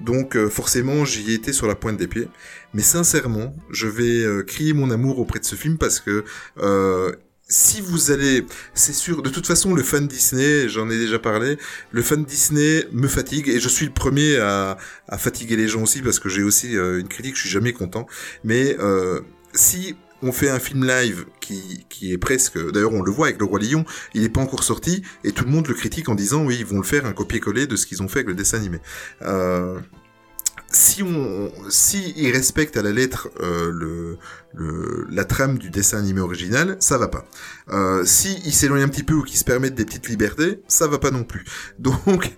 Donc 0.00 0.36
euh, 0.36 0.48
forcément 0.48 1.04
j'y 1.04 1.30
ai 1.30 1.34
été 1.34 1.52
sur 1.52 1.66
la 1.66 1.74
pointe 1.74 1.96
des 1.96 2.08
pieds. 2.08 2.28
Mais 2.74 2.82
sincèrement, 2.82 3.54
je 3.70 3.86
vais 3.86 4.22
euh, 4.24 4.42
crier 4.42 4.72
mon 4.72 4.90
amour 4.90 5.18
auprès 5.18 5.40
de 5.40 5.44
ce 5.44 5.56
film 5.56 5.78
parce 5.78 6.00
que 6.00 6.24
euh, 6.58 7.12
si 7.50 7.80
vous 7.80 8.10
allez, 8.10 8.44
c'est 8.74 8.92
sûr, 8.92 9.22
de 9.22 9.30
toute 9.30 9.46
façon, 9.46 9.74
le 9.74 9.82
fan 9.82 10.06
Disney, 10.06 10.68
j'en 10.68 10.90
ai 10.90 10.98
déjà 10.98 11.18
parlé, 11.18 11.56
le 11.92 12.02
fan 12.02 12.22
Disney 12.22 12.84
me 12.92 13.08
fatigue 13.08 13.48
et 13.48 13.58
je 13.58 13.68
suis 13.70 13.86
le 13.86 13.92
premier 13.92 14.36
à, 14.36 14.76
à 15.08 15.16
fatiguer 15.16 15.56
les 15.56 15.66
gens 15.66 15.82
aussi 15.82 16.02
parce 16.02 16.18
que 16.18 16.28
j'ai 16.28 16.42
aussi 16.42 16.74
une 16.74 17.08
critique, 17.08 17.36
je 17.36 17.40
suis 17.40 17.48
jamais 17.48 17.72
content. 17.72 18.06
Mais 18.44 18.76
si 19.54 19.96
on 20.22 20.32
fait 20.32 20.50
un 20.50 20.58
film 20.58 20.84
live 20.84 21.26
qui, 21.40 21.86
qui 21.88 22.12
est 22.12 22.18
presque, 22.18 22.58
d'ailleurs 22.72 22.92
on 22.92 23.02
le 23.02 23.10
voit 23.10 23.28
avec 23.28 23.38
le 23.38 23.46
roi 23.46 23.60
lion, 23.60 23.84
il 24.14 24.22
n'est 24.22 24.28
pas 24.28 24.40
encore 24.40 24.64
sorti 24.64 25.02
et 25.24 25.32
tout 25.32 25.44
le 25.44 25.50
monde 25.50 25.66
le 25.68 25.74
critique 25.74 26.08
en 26.08 26.14
disant 26.14 26.44
oui 26.44 26.56
ils 26.58 26.66
vont 26.66 26.78
le 26.78 26.84
faire 26.84 27.06
un 27.06 27.12
copier-coller 27.12 27.66
de 27.66 27.76
ce 27.76 27.86
qu'ils 27.86 28.02
ont 28.02 28.08
fait 28.08 28.20
avec 28.20 28.28
le 28.28 28.34
dessin 28.34 28.58
animé. 28.58 28.78
Euh, 29.22 29.78
si 30.70 31.02
on, 31.02 31.50
si 31.70 32.12
ils 32.16 32.30
respectent 32.30 32.76
à 32.76 32.82
la 32.82 32.92
lettre 32.92 33.30
euh, 33.40 33.70
le, 33.72 34.18
le, 34.54 35.06
la 35.10 35.24
trame 35.24 35.58
du 35.58 35.70
dessin 35.70 35.98
animé 35.98 36.20
original, 36.20 36.76
ça 36.80 36.98
va 36.98 37.08
pas. 37.08 37.24
Euh, 37.70 38.02
si 38.04 38.40
il 38.44 38.52
s'éloigne 38.52 38.82
un 38.82 38.88
petit 38.88 39.02
peu 39.02 39.14
ou 39.14 39.22
qu'il 39.22 39.38
se 39.38 39.44
permettent 39.44 39.74
des 39.74 39.84
petites 39.84 40.08
libertés, 40.08 40.62
ça 40.68 40.86
va 40.86 40.98
pas 40.98 41.10
non 41.10 41.24
plus. 41.24 41.44
Donc, 41.78 42.34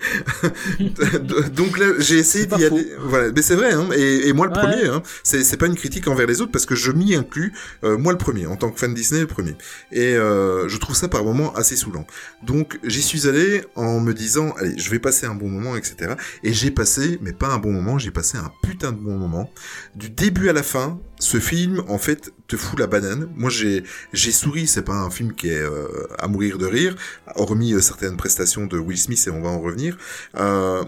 donc 1.54 1.78
là, 1.78 1.86
j'ai 1.98 2.18
essayé 2.18 2.46
d'y 2.46 2.64
aller. 2.64 2.92
Voilà, 3.00 3.32
mais 3.34 3.42
c'est 3.42 3.54
vrai. 3.54 3.72
Hein, 3.72 3.88
et, 3.96 4.28
et, 4.28 4.32
moi 4.32 4.46
le 4.46 4.52
premier. 4.52 4.86
Hein, 4.86 5.02
c'est 5.22 5.44
c'est 5.44 5.56
pas 5.56 5.66
une 5.66 5.74
critique 5.74 6.08
envers 6.08 6.26
les 6.26 6.40
autres 6.40 6.52
parce 6.52 6.66
que 6.66 6.74
je 6.74 6.92
m'y 6.92 7.14
inclus. 7.14 7.52
Euh, 7.84 7.96
moi 7.96 8.12
le 8.12 8.18
premier, 8.18 8.46
en 8.46 8.56
tant 8.56 8.70
que 8.70 8.78
fan 8.78 8.92
Disney, 8.92 9.20
le 9.20 9.26
premier. 9.26 9.54
Et 9.92 10.14
euh, 10.16 10.68
je 10.68 10.76
trouve 10.78 10.94
ça 10.94 11.08
par 11.08 11.24
moments 11.24 11.54
assez 11.54 11.76
saoulant. 11.76 12.06
Donc 12.42 12.78
j'y 12.84 13.02
suis 13.02 13.28
allé 13.28 13.62
en 13.76 14.00
me 14.00 14.12
disant, 14.12 14.52
allez, 14.58 14.76
je 14.78 14.90
vais 14.90 14.98
passer 14.98 15.26
un 15.26 15.34
bon 15.34 15.48
moment, 15.48 15.76
etc. 15.76 16.14
Et 16.42 16.52
j'ai 16.52 16.70
passé, 16.70 17.18
mais 17.22 17.32
pas 17.32 17.48
un 17.48 17.58
bon 17.58 17.72
moment, 17.72 17.98
j'ai 17.98 18.10
passé 18.10 18.19
un 18.34 18.52
putain 18.62 18.92
de 18.92 18.98
bon 18.98 19.16
moment. 19.16 19.50
Du 19.94 20.10
début 20.10 20.48
à 20.48 20.52
la 20.52 20.62
fin, 20.62 20.98
ce 21.18 21.38
film, 21.38 21.82
en 21.88 21.98
fait, 21.98 22.32
te 22.46 22.56
fout 22.56 22.78
la 22.78 22.86
banane. 22.86 23.30
Moi, 23.36 23.50
j'ai 23.50 23.84
j'ai 24.12 24.32
souri. 24.32 24.66
C'est 24.66 24.82
pas 24.82 24.94
un 24.94 25.10
film 25.10 25.34
qui 25.34 25.48
est 25.48 25.58
euh, 25.58 26.06
à 26.18 26.28
mourir 26.28 26.58
de 26.58 26.66
rire, 26.66 26.96
hormis 27.36 27.74
euh, 27.74 27.80
certaines 27.80 28.16
prestations 28.16 28.66
de 28.66 28.78
Will 28.78 28.98
Smith 28.98 29.22
et 29.26 29.30
on 29.30 29.42
va 29.42 29.50
en 29.50 29.60
revenir. 29.60 29.96
Euh, 30.36 30.84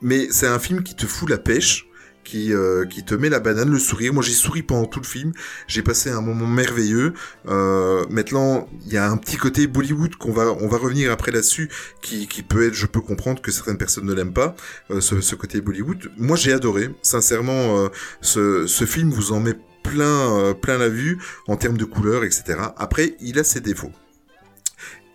mais 0.00 0.28
c'est 0.30 0.46
un 0.46 0.58
film 0.58 0.82
qui 0.82 0.94
te 0.94 1.06
fout 1.06 1.28
la 1.28 1.38
pêche 1.38 1.87
qui, 2.28 2.52
euh, 2.52 2.84
qui 2.84 3.04
te 3.04 3.14
met 3.14 3.30
la 3.30 3.40
banane, 3.40 3.70
le 3.70 3.78
sourire. 3.78 4.12
Moi, 4.12 4.22
j'ai 4.22 4.32
souri 4.32 4.62
pendant 4.62 4.84
tout 4.84 5.00
le 5.00 5.06
film. 5.06 5.32
J'ai 5.66 5.82
passé 5.82 6.10
un 6.10 6.20
moment 6.20 6.46
merveilleux. 6.46 7.14
Euh, 7.46 8.04
maintenant, 8.10 8.68
il 8.84 8.92
y 8.92 8.98
a 8.98 9.10
un 9.10 9.16
petit 9.16 9.38
côté 9.38 9.66
Bollywood 9.66 10.14
qu'on 10.16 10.32
va, 10.32 10.52
on 10.60 10.68
va 10.68 10.76
revenir 10.76 11.10
après 11.10 11.32
là-dessus, 11.32 11.70
qui, 12.02 12.26
peut 12.42 12.66
être, 12.66 12.74
je 12.74 12.86
peux 12.86 13.00
comprendre 13.00 13.40
que 13.40 13.50
certaines 13.50 13.78
personnes 13.78 14.04
ne 14.04 14.12
l'aiment 14.12 14.34
pas, 14.34 14.54
euh, 14.90 15.00
ce, 15.00 15.34
côté 15.34 15.62
Bollywood. 15.62 16.10
Moi, 16.18 16.36
j'ai 16.36 16.52
adoré. 16.52 16.90
Sincèrement, 17.00 17.88
ce, 18.20 18.66
film 18.86 19.10
vous 19.10 19.32
en 19.32 19.40
met 19.40 19.54
plein, 19.82 20.54
plein 20.60 20.76
la 20.76 20.88
vue 20.88 21.18
en 21.46 21.56
termes 21.56 21.78
de 21.78 21.84
couleurs, 21.86 22.24
etc. 22.24 22.58
Après, 22.76 23.16
il 23.20 23.38
a 23.38 23.44
ses 23.44 23.60
défauts. 23.60 23.92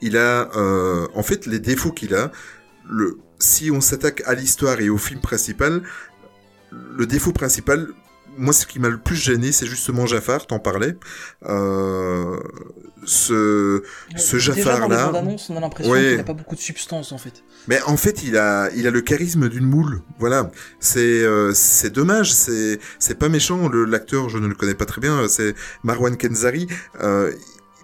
Il 0.01 0.17
a, 0.17 0.49
en 1.13 1.23
fait, 1.23 1.45
les 1.45 1.59
défauts 1.59 1.91
qu'il 1.91 2.15
a. 2.15 2.31
Si 3.39 3.71
on 3.71 3.81
s'attaque 3.81 4.23
à 4.25 4.33
l'histoire 4.33 4.79
et 4.79 4.89
au 4.89 4.97
film 4.97 5.19
principal, 5.19 5.83
le 6.97 7.05
défaut 7.05 7.31
principal, 7.31 7.87
moi, 8.37 8.53
ce 8.53 8.65
qui 8.65 8.79
m'a 8.79 8.89
le 8.89 8.97
plus 8.97 9.15
gêné, 9.15 9.51
c'est 9.51 9.67
justement 9.67 10.05
Jafar, 10.05 10.47
t'en 10.47 10.59
parlais. 10.59 10.95
Euh, 11.45 12.39
ce, 13.05 13.83
ce 14.15 14.37
Jafar-là. 14.37 15.11
On 15.49 15.57
a 15.57 15.59
l'impression 15.59 15.93
qu'il 15.93 16.17
n'a 16.17 16.23
pas 16.23 16.33
beaucoup 16.33 16.55
de 16.55 16.61
substance, 16.61 17.11
en 17.11 17.17
fait. 17.17 17.43
Mais 17.67 17.81
en 17.83 17.97
fait, 17.97 18.23
il 18.23 18.37
a, 18.37 18.69
il 18.75 18.87
a 18.87 18.91
le 18.91 19.01
charisme 19.01 19.49
d'une 19.49 19.65
moule. 19.65 20.01
Voilà. 20.19 20.51
C'est, 20.79 20.99
euh, 20.99 21.53
c'est 21.53 21.91
dommage. 21.91 22.33
C'est, 22.33 22.79
c'est 22.97 23.19
pas 23.19 23.29
méchant. 23.29 23.69
L'acteur, 23.69 24.29
je 24.29 24.37
ne 24.37 24.47
le 24.47 24.55
connais 24.55 24.73
pas 24.73 24.85
très 24.85 25.01
bien. 25.01 25.27
C'est 25.27 25.53
Marwan 25.83 26.17
Kenzari. 26.17 26.67
Euh, 27.01 27.31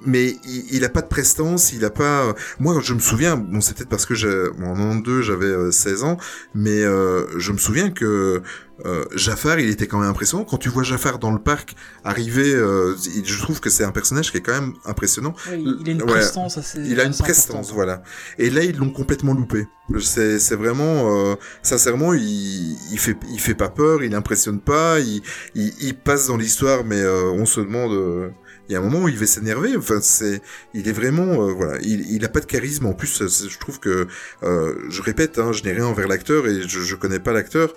mais 0.06 0.36
il, 0.72 0.84
a 0.84 0.90
pas 0.90 1.02
de 1.02 1.08
prestance, 1.08 1.74
il 1.74 1.84
a 1.86 1.90
pas. 1.90 2.34
Moi, 2.60 2.80
je 2.82 2.94
me 2.94 3.00
souviens, 3.00 3.36
bon, 3.36 3.62
c'est 3.62 3.76
peut-être 3.76 3.90
parce 3.90 4.06
que 4.06 4.16
j'ai, 4.16 4.48
en 4.62 4.76
92, 4.76 5.22
j'avais 5.22 5.72
16 5.72 6.04
ans, 6.04 6.18
mais 6.54 6.84
euh, 6.84 7.26
je 7.38 7.52
me 7.52 7.58
souviens 7.58 7.92
que 7.92 8.42
euh, 8.86 9.04
Jafar, 9.14 9.60
il 9.60 9.70
était 9.70 9.88
quand 9.88 10.00
même 10.00 10.10
impressionnant. 10.10 10.46
Quand 10.46 10.58
tu 10.58 10.70
vois 10.70 10.84
Jafar 10.84 11.20
dans 11.20 11.32
le 11.32 11.40
parc 11.40 11.76
arriver, 12.04 12.54
euh, 12.54 12.96
je 13.24 13.42
trouve 13.42 13.60
que 13.60 13.70
c'est 13.70 13.84
un 13.84 13.92
personnage 13.92 14.32
qui 14.32 14.38
est 14.38 14.42
quand 14.42 14.54
même 14.54 14.74
impressionnant. 14.86 15.34
il 15.52 15.84
a 15.88 15.92
une 15.92 16.06
prestance 16.06 16.58
assez. 16.58 16.80
Il 16.80 17.00
a 17.00 17.04
une 17.04 17.14
prestance, 17.14 17.72
voilà. 17.74 18.02
Et 18.38 18.50
là, 18.50 18.64
ils 18.64 18.78
l'ont 18.78 18.92
complètement 18.92 19.34
loupé. 19.34 19.68
C'est, 20.00 20.40
c'est 20.40 20.56
vraiment, 20.56 21.32
euh, 21.32 21.36
sincèrement, 21.62 22.14
il, 22.14 22.78
il 22.92 23.00
fait, 23.00 23.18
il 23.32 23.40
fait 23.40 23.56
pas 23.56 23.70
peur, 23.70 24.04
il 24.04 24.16
impressionne 24.16 24.60
pas, 24.60 25.00
il, 25.00 25.22
il, 25.56 25.74
il 25.82 25.96
passe 25.96 26.28
dans 26.28 26.38
l'histoire, 26.38 26.86
mais 26.86 27.02
euh, 27.02 27.32
on 27.32 27.46
se 27.46 27.60
demande. 27.60 28.34
Euh, 28.70 28.72
il 28.72 28.74
y 28.74 28.76
a 28.76 28.80
un 28.80 28.84
moment 28.84 29.06
où 29.06 29.10
il 29.10 29.18
va 29.18 29.26
s'énerver. 29.26 29.76
Enfin, 29.76 30.00
c'est, 30.02 30.42
il 30.74 30.88
est 30.88 30.94
vraiment, 30.94 31.52
voilà, 31.54 31.80
il, 31.82 32.24
a 32.24 32.30
pas 32.30 32.40
de 32.40 32.46
charisme. 32.46 32.86
En 32.86 32.94
plus, 32.94 33.24
je 33.28 33.58
trouve 33.60 33.80
que, 33.80 34.08
je 34.42 35.02
répète, 35.02 35.40
hein, 35.40 35.52
je 35.52 35.64
n'ai 35.64 35.72
rien 35.72 35.86
envers 35.86 36.08
l'acteur 36.08 36.48
et 36.48 36.62
je, 36.68 36.80
je 36.80 36.96
connais 36.96 37.20
pas 37.20 37.34
l'acteur 37.34 37.74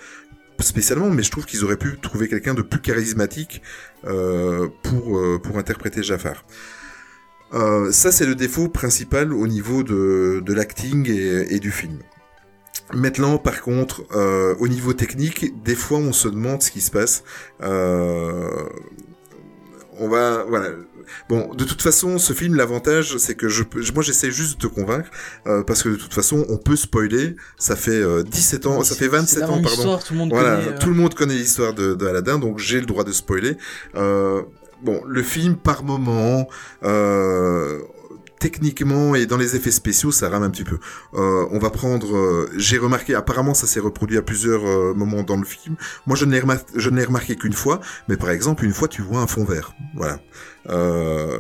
spécialement, 0.63 1.11
mais 1.11 1.23
je 1.23 1.31
trouve 1.31 1.45
qu'ils 1.45 1.65
auraient 1.65 1.77
pu 1.77 1.99
trouver 2.01 2.29
quelqu'un 2.29 2.55
de 2.55 2.63
plus 2.63 2.81
charismatique 2.81 3.63
euh, 4.05 4.69
pour, 4.83 5.19
euh, 5.19 5.39
pour 5.43 5.59
interpréter 5.59 6.03
Jafar. 6.03 6.45
Euh, 7.55 7.93
ça, 7.93 8.11
c'est 8.11 8.27
le 8.27 8.35
défaut 8.35 8.69
principal 8.69 9.33
au 9.33 9.47
niveau 9.47 9.83
de, 9.83 10.43
de 10.45 10.55
l'acting 10.55 11.11
et, 11.11 11.59
du 11.59 11.71
film. 11.71 11.99
Maintenant, 12.95 13.39
par 13.39 13.61
contre, 13.61 14.05
euh, 14.15 14.55
au 14.59 14.69
niveau 14.69 14.95
technique, 14.95 15.63
des 15.63 15.75
fois, 15.75 15.99
on 15.99 16.13
se 16.13 16.29
demande 16.29 16.63
ce 16.63 16.71
qui 16.71 16.81
se 16.81 16.91
passe. 16.91 17.25
Euh, 20.03 20.05
on 20.05 20.09
va, 20.09 20.45
voilà, 20.45 20.69
Bon, 21.29 21.55
de 21.55 21.65
toute 21.65 21.83
façon, 21.83 22.19
ce 22.19 22.33
film, 22.33 22.55
l'avantage, 22.55 23.17
c'est 23.19 23.35
que 23.35 23.49
je, 23.49 23.63
moi, 23.95 24.03
j'essaie 24.03 24.31
juste 24.31 24.61
de 24.61 24.69
te 24.69 24.73
convaincre, 24.73 25.11
euh, 25.47 25.63
parce 25.63 25.83
que 25.83 25.91
de 25.91 25.97
toute 25.97 26.15
façon, 26.15 26.45
on 26.49 26.57
peut 26.57 26.77
spoiler. 26.77 27.37
Ça 27.59 27.77
fait 27.77 27.91
euh, 27.91 28.23
17 28.23 28.67
ans, 28.67 28.83
ça 28.85 28.95
fait 28.95 29.09
27 29.09 29.45
ans, 29.45 29.63
pardon. 29.63 29.99
Tout 29.99 30.13
le 30.13 30.19
monde 30.19 30.31
voilà, 30.31 30.57
connaît, 30.57 30.69
euh... 30.69 30.79
tout 30.79 30.89
le 30.89 30.95
monde 30.95 31.15
connaît 31.15 31.35
l'histoire 31.35 31.75
de, 31.75 31.95
de, 31.95 32.07
Aladdin, 32.07 32.39
donc 32.39 32.59
j'ai 32.59 32.81
le 32.81 32.87
droit 32.87 33.05
de 33.05 33.13
spoiler. 33.13 33.57
Euh, 33.95 34.43
bon, 34.83 35.01
le 35.07 35.23
film, 35.23 35.57
par 35.57 35.85
moment, 35.85 36.49
euh, 36.85 37.81
techniquement 38.43 39.15
et 39.15 39.25
dans 39.27 39.37
les 39.37 39.55
effets 39.55 39.71
spéciaux, 39.71 40.11
ça 40.11 40.29
rame 40.29 40.43
un 40.43 40.51
petit 40.51 40.65
peu. 40.65 40.79
Euh, 41.15 41.47
on 41.53 41.61
va 41.61 41.71
prendre, 41.71 42.17
euh, 42.17 42.51
j'ai 42.57 42.77
remarqué, 42.77 43.15
apparemment 43.15 43.55
ça 43.55 43.69
s'est 43.69 43.79
reproduit 43.79 44.19
à 44.19 44.23
plusieurs 44.23 44.67
euh, 44.67 44.95
moments 44.95 45.23
dans 45.23 45.37
le 45.37 45.45
film. 45.45 45.77
Moi, 46.09 46.17
je 46.17 46.25
ne 46.25 47.05
remarqué 47.05 47.37
qu'une 47.37 47.53
fois, 47.53 47.81
mais 48.09 48.17
par 48.17 48.31
exemple, 48.31 48.65
une 48.65 48.73
fois, 48.73 48.89
tu 48.89 49.01
vois 49.01 49.21
un 49.21 49.29
fond 49.29 49.45
vert. 49.45 49.75
Voilà. 49.95 50.19
Euh, 50.69 51.39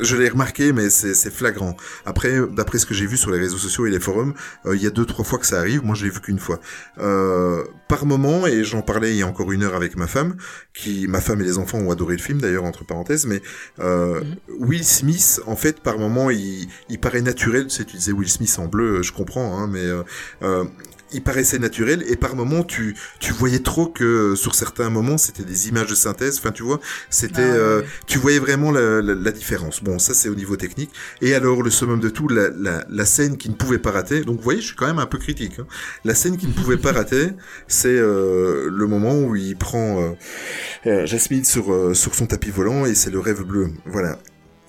je 0.00 0.16
l'ai 0.16 0.28
remarqué, 0.28 0.72
mais 0.72 0.90
c'est 0.90 1.30
flagrant. 1.30 1.76
Après, 2.04 2.40
d'après 2.52 2.78
ce 2.78 2.86
que 2.86 2.94
j'ai 2.94 3.06
vu 3.06 3.16
sur 3.16 3.30
les 3.30 3.38
réseaux 3.38 3.58
sociaux 3.58 3.86
et 3.86 3.90
les 3.90 4.00
forums, 4.00 4.34
euh, 4.66 4.76
il 4.76 4.82
y 4.82 4.86
a 4.86 4.90
deux 4.90 5.04
trois 5.04 5.24
fois 5.24 5.38
que 5.38 5.46
ça 5.46 5.58
arrive. 5.58 5.84
Moi, 5.84 5.94
je 5.94 6.04
l'ai 6.04 6.10
vu 6.10 6.20
qu'une 6.20 6.38
fois. 6.38 6.60
Euh, 6.98 7.64
par 7.88 8.06
moment, 8.06 8.46
et 8.46 8.64
j'en 8.64 8.82
parlais 8.82 9.10
il 9.12 9.18
y 9.18 9.22
a 9.22 9.26
encore 9.26 9.52
une 9.52 9.62
heure 9.62 9.74
avec 9.74 9.96
ma 9.96 10.06
femme, 10.06 10.36
qui, 10.74 11.06
ma 11.08 11.20
femme 11.20 11.40
et 11.40 11.44
les 11.44 11.58
enfants 11.58 11.78
ont 11.78 11.90
adoré 11.90 12.16
le 12.16 12.22
film 12.22 12.40
d'ailleurs 12.40 12.64
entre 12.64 12.84
parenthèses, 12.84 13.26
mais 13.26 13.42
euh, 13.80 14.20
mm 14.20 14.24
-hmm. 14.24 14.66
Will 14.68 14.84
Smith, 14.84 15.40
en 15.46 15.56
fait, 15.56 15.80
par 15.80 15.98
moment, 15.98 16.30
il, 16.30 16.68
il 16.88 16.98
paraît 16.98 17.22
naturel. 17.22 17.64
Tu 17.66 17.74
sais, 17.76 17.84
tu 17.84 17.96
disais 17.96 18.12
Will 18.12 18.30
Smith 18.30 18.54
en 18.58 18.66
bleu, 18.66 19.02
je 19.02 19.12
comprends, 19.12 19.58
hein, 19.58 19.66
mais 19.74 19.86
euh, 20.42 20.64
il 21.16 21.22
paraissait 21.22 21.58
naturel 21.58 22.04
et 22.08 22.16
par 22.16 22.36
moments 22.36 22.62
tu 22.62 22.94
tu 23.18 23.32
voyais 23.32 23.58
trop 23.58 23.86
que 23.86 24.34
sur 24.36 24.54
certains 24.54 24.90
moments 24.90 25.18
c'était 25.18 25.42
des 25.42 25.68
images 25.68 25.88
de 25.88 25.94
synthèse. 25.94 26.38
Enfin 26.38 26.52
tu 26.52 26.62
vois 26.62 26.78
c'était 27.10 27.40
ah, 27.42 27.56
euh, 27.56 27.82
tu 28.06 28.18
voyais 28.18 28.38
vraiment 28.38 28.70
la, 28.70 29.00
la, 29.02 29.14
la 29.14 29.32
différence. 29.32 29.82
Bon 29.82 29.98
ça 29.98 30.14
c'est 30.14 30.28
au 30.28 30.34
niveau 30.34 30.56
technique. 30.56 30.90
Et 31.22 31.34
alors 31.34 31.62
le 31.62 31.70
summum 31.70 32.00
de 32.00 32.10
tout 32.10 32.28
la, 32.28 32.50
la, 32.50 32.84
la, 32.88 33.06
scène 33.06 33.36
qui 33.38 33.48
ne 33.48 33.54
pouvait 33.54 33.78
pas 33.78 33.92
rater 33.92 34.24
donc 34.24 34.36
vous 34.36 34.42
voyez 34.42 34.60
je 34.60 34.66
suis 34.66 34.76
quand 34.76 34.86
même 34.86 34.98
un 34.98 35.06
peu 35.06 35.18
critique 35.18 35.58
hein. 35.58 35.66
la 36.04 36.14
scène 36.14 36.36
qui 36.36 36.46
ne 36.46 36.52
pouvait 36.52 36.76
pas 36.76 36.92
rater 36.92 37.30
c'est 37.68 37.88
euh, 37.88 38.68
le 38.70 38.86
moment 38.86 39.18
où 39.18 39.36
il 39.36 39.56
prend 39.56 40.14
euh, 40.86 41.06
Jasmine 41.06 41.44
sur 41.44 41.96
sur 41.96 42.14
son 42.14 42.26
tapis 42.26 42.50
volant 42.50 42.84
et 42.84 42.94
c'est 42.94 43.10
le 43.10 43.20
rêve 43.20 43.42
bleu. 43.42 43.70
Voilà 43.86 44.18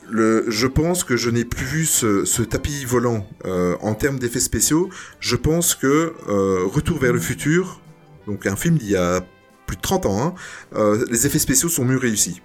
le, 0.09 0.45
je 0.49 0.67
pense 0.67 1.03
que 1.03 1.17
je 1.17 1.29
n'ai 1.29 1.45
plus 1.45 1.65
vu 1.65 1.85
ce, 1.85 2.25
ce 2.25 2.41
tapis 2.41 2.85
volant 2.85 3.27
euh, 3.45 3.75
en 3.81 3.93
termes 3.93 4.19
d'effets 4.19 4.39
spéciaux. 4.39 4.89
Je 5.19 5.35
pense 5.35 5.75
que 5.75 6.13
euh, 6.29 6.65
Retour 6.65 6.99
vers 6.99 7.13
le 7.13 7.19
futur, 7.19 7.81
donc 8.25 8.45
un 8.45 8.55
film 8.55 8.77
d'il 8.77 8.91
y 8.91 8.95
a 8.95 9.21
plus 9.65 9.77
de 9.77 9.81
30 9.81 10.05
ans, 10.05 10.21
hein, 10.21 10.35
euh, 10.75 11.05
les 11.09 11.25
effets 11.25 11.39
spéciaux 11.39 11.69
sont 11.69 11.85
mieux 11.85 11.97
réussis. 11.97 12.41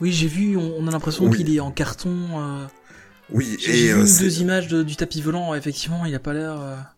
Oui, 0.00 0.12
j'ai 0.12 0.28
vu, 0.28 0.56
on, 0.56 0.86
a 0.86 0.90
l'impression 0.90 1.30
qu'il 1.30 1.54
est 1.54 1.60
en 1.60 1.70
carton. 1.70 2.68
Oui, 3.30 3.56
et 3.66 3.92
vu 3.92 4.02
deux 4.20 4.40
images 4.40 4.68
du 4.68 4.96
tapis 4.96 5.22
volant, 5.22 5.54
effectivement, 5.54 6.04
il 6.04 6.14
a 6.14 6.18
pas 6.18 6.34
l'air. 6.34 6.93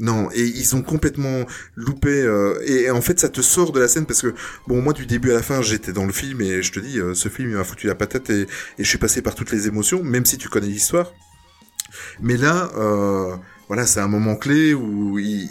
Non, 0.00 0.30
et 0.32 0.42
ils 0.42 0.74
ont 0.74 0.82
complètement 0.82 1.44
loupé. 1.76 2.08
Euh, 2.08 2.58
et, 2.64 2.90
en 2.90 3.02
fait, 3.02 3.20
ça 3.20 3.28
te 3.28 3.42
sort 3.42 3.70
de 3.70 3.80
la 3.80 3.86
scène 3.86 4.06
parce 4.06 4.22
que, 4.22 4.34
bon, 4.66 4.80
moi, 4.80 4.94
du 4.94 5.04
début 5.04 5.30
à 5.30 5.34
la 5.34 5.42
fin, 5.42 5.60
j'étais 5.60 5.92
dans 5.92 6.06
le 6.06 6.12
film 6.12 6.40
et 6.40 6.62
je 6.62 6.72
te 6.72 6.80
dis, 6.80 6.98
euh, 6.98 7.12
ce 7.14 7.28
film, 7.28 7.50
il 7.50 7.56
m'a 7.56 7.64
foutu 7.64 7.86
la 7.86 7.94
patate 7.94 8.30
et, 8.30 8.46
je 8.78 8.84
suis 8.84 8.96
passé 8.96 9.20
par 9.20 9.34
toutes 9.34 9.52
les 9.52 9.68
émotions, 9.68 10.02
même 10.02 10.24
si 10.24 10.38
tu 10.38 10.48
connais 10.48 10.68
l'histoire. 10.68 11.12
Mais 12.22 12.38
là, 12.38 12.70
euh, 12.78 13.36
voilà, 13.68 13.84
c'est 13.84 14.00
un 14.00 14.08
moment 14.08 14.36
clé 14.36 14.72
où 14.72 15.18
il, 15.18 15.46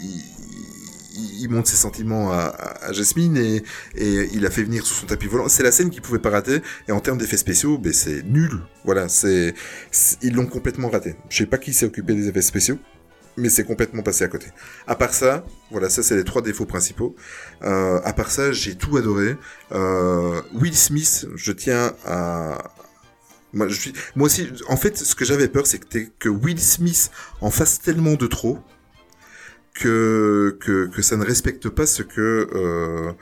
il, 1.38 1.48
montre 1.48 1.68
ses 1.68 1.76
sentiments 1.76 2.32
à, 2.32 2.52
à, 2.82 2.92
Jasmine 2.92 3.36
et, 3.36 3.62
et, 3.94 4.30
il 4.32 4.44
a 4.46 4.50
fait 4.50 4.64
venir 4.64 4.84
sous 4.84 4.94
son 4.94 5.06
tapis 5.06 5.28
volant. 5.28 5.48
C'est 5.48 5.62
la 5.62 5.70
scène 5.70 5.90
qu'il 5.90 6.02
pouvait 6.02 6.18
pas 6.18 6.30
rater. 6.30 6.60
Et 6.88 6.92
en 6.92 6.98
termes 6.98 7.18
d'effets 7.18 7.36
spéciaux, 7.36 7.78
ben, 7.78 7.92
c'est 7.92 8.24
nul. 8.24 8.58
Voilà, 8.84 9.08
c'est 9.08 9.54
ils 10.22 10.34
l'ont 10.34 10.46
complètement 10.46 10.88
raté. 10.88 11.14
Je 11.28 11.38
sais 11.38 11.46
pas 11.46 11.58
qui 11.58 11.72
s'est 11.72 11.86
occupé 11.86 12.14
des 12.14 12.26
effets 12.26 12.42
spéciaux 12.42 12.80
mais 13.40 13.48
c'est 13.48 13.64
complètement 13.64 14.02
passé 14.02 14.24
à 14.24 14.28
côté. 14.28 14.46
À 14.86 14.94
part 14.94 15.14
ça, 15.14 15.44
voilà, 15.70 15.90
ça 15.90 16.02
c'est 16.02 16.16
les 16.16 16.24
trois 16.24 16.42
défauts 16.42 16.66
principaux. 16.66 17.16
Euh, 17.62 18.00
à 18.04 18.12
part 18.12 18.30
ça, 18.30 18.52
j'ai 18.52 18.74
tout 18.74 18.96
adoré. 18.96 19.36
Euh, 19.72 20.40
Will 20.54 20.76
Smith, 20.76 21.26
je 21.34 21.52
tiens 21.52 21.92
à, 22.04 22.58
moi, 23.52 23.68
je 23.68 23.74
suis, 23.74 23.92
moi 24.14 24.26
aussi, 24.26 24.48
en 24.68 24.76
fait, 24.76 24.96
ce 24.96 25.14
que 25.14 25.24
j'avais 25.24 25.48
peur, 25.48 25.66
c'est 25.66 25.80
que, 25.80 26.28
Will 26.28 26.60
Smith 26.60 27.10
en 27.40 27.50
fasse 27.50 27.80
tellement 27.80 28.14
de 28.14 28.26
trop 28.26 28.58
que 29.74 30.56
que, 30.60 30.86
que 30.86 31.00
ça 31.00 31.16
ne 31.16 31.24
respecte 31.24 31.68
pas 31.68 31.86
ce 31.86 32.02
que 32.02 32.48
euh, 32.54 33.12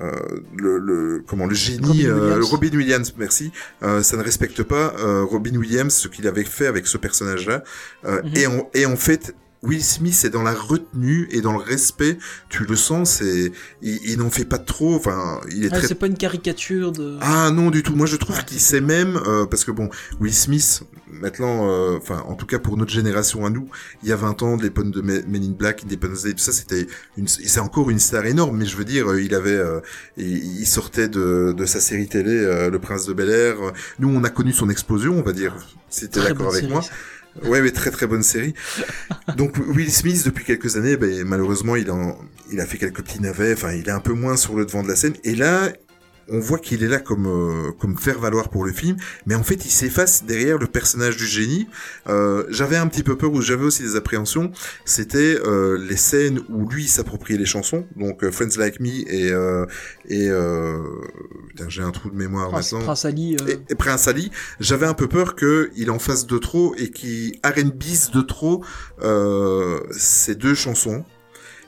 euh, 0.00 0.12
le, 0.56 0.78
le, 0.78 1.24
comment 1.26 1.46
le 1.46 1.54
génie 1.54 2.06
Robin 2.06 2.20
Williams, 2.20 2.44
Robin 2.50 2.70
Williams 2.76 3.14
merci 3.16 3.52
ça 3.80 4.16
ne 4.16 4.22
respecte 4.22 4.62
pas 4.62 4.94
Robin 5.22 5.56
Williams 5.56 5.94
ce 5.94 6.08
qu'il 6.08 6.28
avait 6.28 6.44
fait 6.44 6.66
avec 6.66 6.86
ce 6.86 6.98
personnage 6.98 7.46
là 7.46 7.64
mhm. 8.04 8.30
et 8.36 8.46
en 8.46 8.70
et 8.74 8.86
en 8.86 8.96
fait 8.96 9.34
Will 9.64 9.82
Smith 9.82 10.24
est 10.24 10.30
dans 10.30 10.42
la 10.42 10.52
retenue 10.52 11.26
et 11.30 11.40
dans 11.40 11.52
le 11.52 11.62
respect, 11.62 12.18
tu 12.50 12.64
le 12.64 12.76
sens, 12.76 13.12
c'est 13.12 13.50
il, 13.80 14.18
n'en 14.18 14.28
fait 14.28 14.44
pas 14.44 14.58
trop, 14.58 14.94
enfin, 14.94 15.40
il 15.50 15.64
est 15.64 15.70
ah, 15.72 15.80
c'est 15.80 15.94
pas 15.94 16.06
une 16.06 16.18
caricature 16.18 16.92
de 16.92 17.16
Ah 17.22 17.50
non 17.50 17.70
du 17.70 17.82
tout. 17.82 17.96
Moi 17.96 18.06
je 18.06 18.16
trouve 18.16 18.44
qu'il 18.44 18.60
sait 18.60 18.82
même 18.82 19.18
euh, 19.26 19.46
parce 19.46 19.64
que 19.64 19.70
bon, 19.70 19.88
Will 20.20 20.34
Smith 20.34 20.82
maintenant 21.10 21.70
euh, 21.70 21.96
enfin 21.96 22.24
en 22.28 22.34
tout 22.34 22.44
cas 22.44 22.58
pour 22.58 22.76
notre 22.76 22.92
génération 22.92 23.46
à 23.46 23.50
nous, 23.50 23.68
il 24.02 24.10
y 24.10 24.12
a 24.12 24.16
20 24.16 24.42
ans, 24.42 24.56
les 24.56 24.64
l'époque 24.64 24.90
de 24.90 25.00
Men 25.00 25.24
in 25.34 25.54
Black, 25.58 25.82
Independence 25.84 26.24
Day, 26.24 26.32
tout 26.32 26.38
ça 26.38 26.52
c'était 26.52 26.86
une 27.16 27.26
c'est 27.26 27.60
encore 27.60 27.88
une 27.90 27.98
star 27.98 28.26
énorme 28.26 28.58
mais 28.58 28.66
je 28.66 28.76
veux 28.76 28.84
dire 28.84 29.18
il 29.18 29.34
avait 29.34 29.50
euh, 29.50 29.80
il, 30.18 30.66
sortait 30.66 31.08
de, 31.08 31.54
de 31.56 31.66
sa 31.66 31.80
série 31.80 32.08
télé 32.08 32.68
Le 32.70 32.78
Prince 32.78 33.06
de 33.06 33.14
Bel-Air. 33.14 33.56
Nous 33.98 34.08
on 34.14 34.24
a 34.24 34.30
connu 34.30 34.52
son 34.52 34.68
explosion, 34.68 35.18
on 35.18 35.22
va 35.22 35.32
dire. 35.32 35.54
Si 35.88 36.08
t'es 36.08 36.20
d'accord 36.20 36.52
avec 36.52 36.68
moi. 36.68 36.82
Ouais, 37.42 37.60
mais 37.60 37.72
très 37.72 37.90
très 37.90 38.06
bonne 38.06 38.22
série. 38.22 38.54
Donc 39.36 39.56
Will 39.58 39.90
Smith, 39.90 40.24
depuis 40.24 40.44
quelques 40.44 40.76
années, 40.76 40.96
ben, 40.96 41.24
malheureusement, 41.24 41.76
il, 41.76 41.90
en, 41.90 42.18
il 42.52 42.60
a 42.60 42.66
fait 42.66 42.78
quelques 42.78 43.02
petits 43.02 43.20
navets. 43.20 43.52
Enfin, 43.52 43.72
il 43.72 43.88
est 43.88 43.92
un 43.92 44.00
peu 44.00 44.12
moins 44.12 44.36
sur 44.36 44.54
le 44.54 44.64
devant 44.64 44.82
de 44.82 44.88
la 44.88 44.96
scène. 44.96 45.14
Et 45.24 45.34
là, 45.34 45.72
on 46.28 46.40
voit 46.40 46.58
qu'il 46.58 46.82
est 46.82 46.88
là 46.88 46.98
comme 46.98 47.26
euh, 47.26 47.72
comme 47.72 47.98
faire 47.98 48.18
valoir 48.18 48.48
pour 48.48 48.64
le 48.64 48.72
film, 48.72 48.96
mais 49.26 49.34
en 49.34 49.42
fait 49.42 49.64
il 49.64 49.70
s'efface 49.70 50.24
derrière 50.24 50.58
le 50.58 50.66
personnage 50.66 51.16
du 51.16 51.26
génie. 51.26 51.68
Euh, 52.08 52.44
j'avais 52.48 52.76
un 52.76 52.86
petit 52.86 53.02
peu 53.02 53.16
peur 53.16 53.32
ou 53.32 53.42
j'avais 53.42 53.64
aussi 53.64 53.82
des 53.82 53.96
appréhensions. 53.96 54.52
C'était 54.84 55.38
euh, 55.44 55.78
les 55.78 55.96
scènes 55.96 56.40
où 56.48 56.68
lui 56.68 56.86
s'appropriait 56.86 57.38
les 57.38 57.46
chansons, 57.46 57.86
donc 57.96 58.28
Friends 58.30 58.58
Like 58.58 58.80
Me 58.80 58.88
et 58.88 59.34
et 60.08 60.30
j'ai 61.68 61.82
un 61.82 61.90
trou 61.90 62.10
de 62.10 62.16
mémoire 62.16 62.52
maintenant. 62.52 62.80
Prince 62.80 63.04
Ali. 63.04 63.36
Et, 63.68 63.74
Prince 63.74 64.08
Ali. 64.08 64.30
J'avais 64.60 64.86
un 64.86 64.94
peu 64.94 65.08
peur 65.08 65.34
que 65.34 65.70
il 65.76 65.90
en 65.90 65.98
fasse 65.98 66.26
de 66.26 66.38
trop 66.38 66.74
et 66.76 66.90
qu'il 66.90 67.38
R&Bise 67.44 68.10
de 68.10 68.20
trop 68.20 68.64
ces 69.92 70.34
deux 70.34 70.54
chansons. 70.54 71.04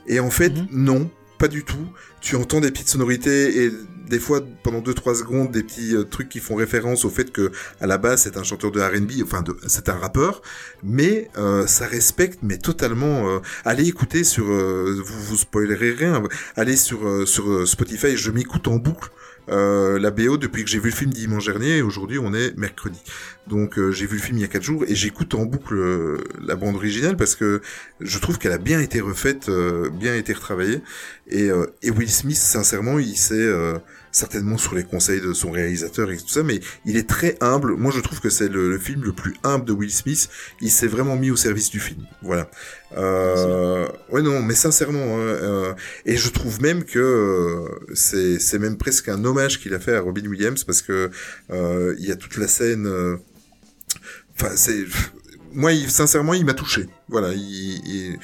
Et 0.07 0.19
en 0.19 0.29
fait, 0.29 0.49
mhm. 0.49 0.67
non, 0.71 1.09
pas 1.37 1.47
du 1.47 1.63
tout. 1.63 1.87
Tu 2.21 2.35
entends 2.35 2.61
des 2.61 2.71
petites 2.71 2.89
sonorités 2.89 3.65
et 3.65 3.71
des 4.07 4.19
fois 4.19 4.41
pendant 4.63 4.79
2-3 4.79 5.15
secondes 5.15 5.51
des 5.51 5.63
petits 5.63 5.95
euh, 5.95 6.03
trucs 6.03 6.29
qui 6.29 6.39
font 6.39 6.55
référence 6.55 7.05
au 7.05 7.09
fait 7.09 7.31
que 7.31 7.51
à 7.79 7.87
la 7.87 7.97
base 7.97 8.21
c'est 8.23 8.37
un 8.37 8.43
chanteur 8.43 8.71
de 8.71 8.79
R&B, 8.79 9.23
enfin 9.23 9.43
c'est 9.67 9.89
un 9.89 9.97
rappeur, 9.97 10.41
mais 10.83 11.29
euh, 11.37 11.67
ça 11.67 11.87
respecte 11.87 12.39
mais 12.41 12.57
totalement. 12.57 13.29
Euh, 13.29 13.39
allez 13.65 13.87
écouter 13.87 14.23
sur, 14.23 14.45
vous 14.45 15.23
vous 15.23 15.37
spoilerez 15.37 15.91
rien, 15.91 16.23
allez 16.55 16.75
sur 16.75 17.27
sur 17.27 17.67
Spotify, 17.67 18.17
je 18.17 18.31
m'écoute 18.31 18.67
en 18.67 18.77
boucle 18.77 19.09
euh, 19.49 19.97
la 19.97 20.11
BO 20.11 20.37
depuis 20.37 20.65
que 20.65 20.69
j'ai 20.69 20.79
vu 20.79 20.89
le 20.89 20.95
film 20.95 21.11
dimanche 21.11 21.45
dernier 21.45 21.77
et 21.77 21.81
aujourd'hui 21.81 22.19
on 22.19 22.33
est 22.33 22.55
mercredi. 22.57 22.99
Donc 23.47 23.79
euh, 23.79 23.91
j'ai 23.91 24.05
vu 24.05 24.17
le 24.17 24.21
film 24.21 24.37
il 24.37 24.41
y 24.41 24.43
a 24.43 24.49
4 24.49 24.61
jours 24.61 24.83
et 24.87 24.93
j'écoute 24.93 25.35
en 25.35 25.45
boucle 25.45 25.75
euh, 25.75 26.17
la 26.45 26.55
bande 26.57 26.75
originale 26.75 27.15
parce 27.15 27.35
que 27.35 27.61
je 28.01 28.19
trouve 28.19 28.39
qu'elle 28.39 28.51
a 28.51 28.57
bien 28.57 28.81
été 28.81 28.99
refaite, 28.99 29.49
bien 29.93 30.15
été 30.15 30.33
retravaillée 30.33 30.81
et, 31.29 31.49
et 31.81 31.91
Will 31.91 32.09
Smith 32.09 32.37
sincèrement 32.37 32.99
il 32.99 33.17
s'est 33.17 33.49
certainement 34.17 34.57
sur 34.57 34.73
les 34.73 34.83
conseils 34.83 35.21
de 35.21 35.31
son 35.33 35.51
réalisateur 35.51 36.11
et 36.11 36.17
tout 36.17 36.27
ça, 36.27 36.43
mais 36.43 36.59
il 36.85 36.97
est 36.97 37.07
très 37.07 37.37
humble. 37.39 37.75
Moi, 37.75 37.91
je 37.95 37.99
trouve 37.99 38.19
que 38.19 38.29
c'est 38.29 38.49
le, 38.49 38.77
film 38.79 39.03
le 39.03 39.13
plus 39.13 39.35
humble 39.43 39.65
de 39.65 39.73
Will 39.73 39.91
Smith. 39.91 40.29
Il 40.59 40.71
s'est 40.71 40.87
vraiment 40.87 41.15
mis 41.15 41.29
au 41.29 41.35
service 41.35 41.69
du 41.69 41.79
film. 41.79 42.01
Voilà. 42.23 42.49
Euh, 42.97 43.87
ouais, 44.09 44.21
non, 44.21 44.41
mais 44.41 44.55
sincèrement, 44.55 45.17
hein, 45.17 45.19
euh, 45.19 45.73
et 46.05 46.17
je 46.17 46.29
trouve 46.29 46.61
même 46.61 46.83
que 46.83 46.99
euh, 46.99 47.93
c'est 47.93 48.39
c'est 48.39 48.59
même 48.59 48.77
presque 48.77 49.09
un 49.09 49.23
hommage 49.23 49.59
qu'il 49.59 49.73
a 49.73 49.79
fait 49.79 49.95
à 49.95 50.01
Robin 50.01 50.25
Williams 50.25 50.63
parce 50.63 50.81
que 50.81 51.11
euh, 51.51 51.95
il 51.99 52.05
y 52.05 52.11
a 52.11 52.15
toute 52.15 52.37
la 52.37 52.47
scène. 52.47 52.87
Enfin, 54.35 54.55
c'est 54.55 54.85
moi, 55.57 55.71
sincèrement, 55.87 56.35
il 56.35 56.45
m'a 56.45 56.53
touché. 56.53 56.87
Voilà, 57.09 57.33
il, 57.33 58.19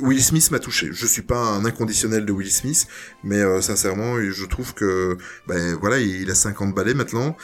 Will 0.00 0.22
Smith 0.22 0.50
m'a 0.50 0.58
touché. 0.58 0.88
Je 0.92 1.06
suis 1.06 1.20
pas 1.20 1.36
un 1.36 1.66
inconditionnel 1.66 2.24
de 2.24 2.32
Will 2.32 2.50
Smith, 2.50 2.86
mais 3.22 3.36
euh, 3.36 3.60
sincèrement, 3.60 4.18
je 4.18 4.46
trouve 4.46 4.72
que, 4.72 5.18
ben 5.46 5.76
voilà, 5.78 5.98
il 5.98 6.30
a 6.30 6.34
50 6.34 6.74
balais 6.74 6.94
maintenant. 6.94 7.36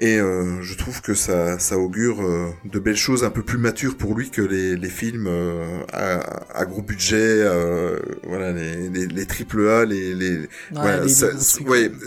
Et 0.00 0.18
euh, 0.20 0.62
je 0.62 0.76
trouve 0.76 1.02
que 1.02 1.14
ça, 1.14 1.58
ça 1.58 1.76
augure 1.76 2.22
euh, 2.22 2.50
de 2.64 2.78
belles 2.78 2.96
choses 2.96 3.24
un 3.24 3.30
peu 3.30 3.42
plus 3.42 3.58
matures 3.58 3.96
pour 3.96 4.14
lui 4.14 4.30
que 4.30 4.42
les, 4.42 4.76
les 4.76 4.88
films 4.88 5.26
euh, 5.26 5.80
à, 5.92 6.20
à, 6.56 6.64
gros 6.66 6.82
budget, 6.82 7.16
euh, 7.18 7.98
voilà, 8.22 8.52
les, 8.52 8.88
les, 8.88 9.06
les 9.06 9.26
triple 9.26 9.68
A, 9.68 9.84
les, 9.84 10.14
les, 10.14 10.48
voilà, 10.70 11.02
ouais, 11.02 11.08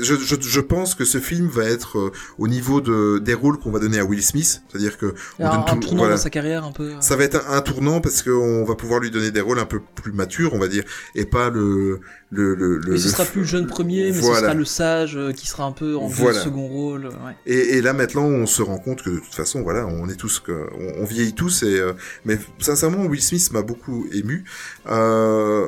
je, 0.02 0.16
je, 0.16 0.36
je, 0.40 0.60
pense 0.62 0.96
que 0.96 1.04
ce 1.04 1.18
film 1.18 1.48
va 1.48 1.66
être 1.66 2.14
au 2.38 2.48
niveau 2.48 2.80
de 2.80 3.20
des 3.20 3.34
rôles 3.34 3.60
qu'on 3.60 3.72
va 3.72 3.80
donner 3.80 4.00
à 4.00 4.06
Will 4.06 4.24
Smith, 4.24 4.62
c'est-à-dire 4.70 4.98
que 4.98 5.14
on 5.40 5.46
un, 5.46 5.66
un 5.68 5.78
tournant 5.78 6.08
dans 6.08 6.16
sa 6.16 6.30
carrière 6.30 6.64
un 6.64 6.72
peu. 6.72 6.94
Ça 7.02 7.18
va 7.18 7.26
être 7.26 7.46
un, 7.50 7.58
un 7.58 7.62
tournant 7.62 8.00
parce 8.00 8.24
qu'on 8.24 8.64
va 8.64 8.76
pouvoir 8.76 9.02
lui 9.02 9.12
donner 9.12 9.32
des 9.32 9.42
rôles 9.42 9.60
un 9.60 9.66
peu 9.66 9.82
plus 9.96 10.14
matures, 10.14 10.54
on 10.54 10.60
va 10.60 10.70
dire, 10.70 10.84
et 11.16 11.26
pas 11.26 11.50
le 11.50 12.00
le, 12.34 12.56
le, 12.56 12.78
le, 12.78 12.98
ce 12.98 13.10
sera 13.10 13.26
plus 13.26 13.42
le 13.42 13.46
jeune 13.46 13.68
premier, 13.68 14.12
mais 14.12 14.22
ce 14.22 14.34
sera 14.34 14.54
le 14.54 14.64
sage 14.64 15.18
euh, 15.18 15.34
qui 15.34 15.48
sera 15.48 15.66
un 15.66 15.74
peu 15.74 15.98
en 15.98 16.10
second 16.10 16.68
rôle. 16.68 17.08
Ouais. 17.08 17.36
Et, 17.46 17.78
et, 17.78 17.82
là 17.82 17.92
maintenant, 17.92 18.24
on 18.24 18.46
se 18.46 18.62
rend 18.62 18.78
compte 18.78 19.02
que 19.02 19.10
de 19.10 19.20
toute 19.20 19.36
façon, 19.36 19.62
voilà, 19.62 19.86
on 19.86 20.08
est 20.08 20.16
tous, 20.16 20.40
que, 20.40 20.68
on, 20.98 21.04
vieillit 21.04 21.34
tous. 21.34 21.64
Et 21.64 21.78
euh, 21.78 21.92
mais 22.24 22.40
sincèrement, 22.60 23.06
Will 23.06 23.22
Smith 23.22 23.52
m'a 23.52 23.64
beaucoup 23.64 24.08
ému. 24.14 24.46
Euh, 24.88 25.68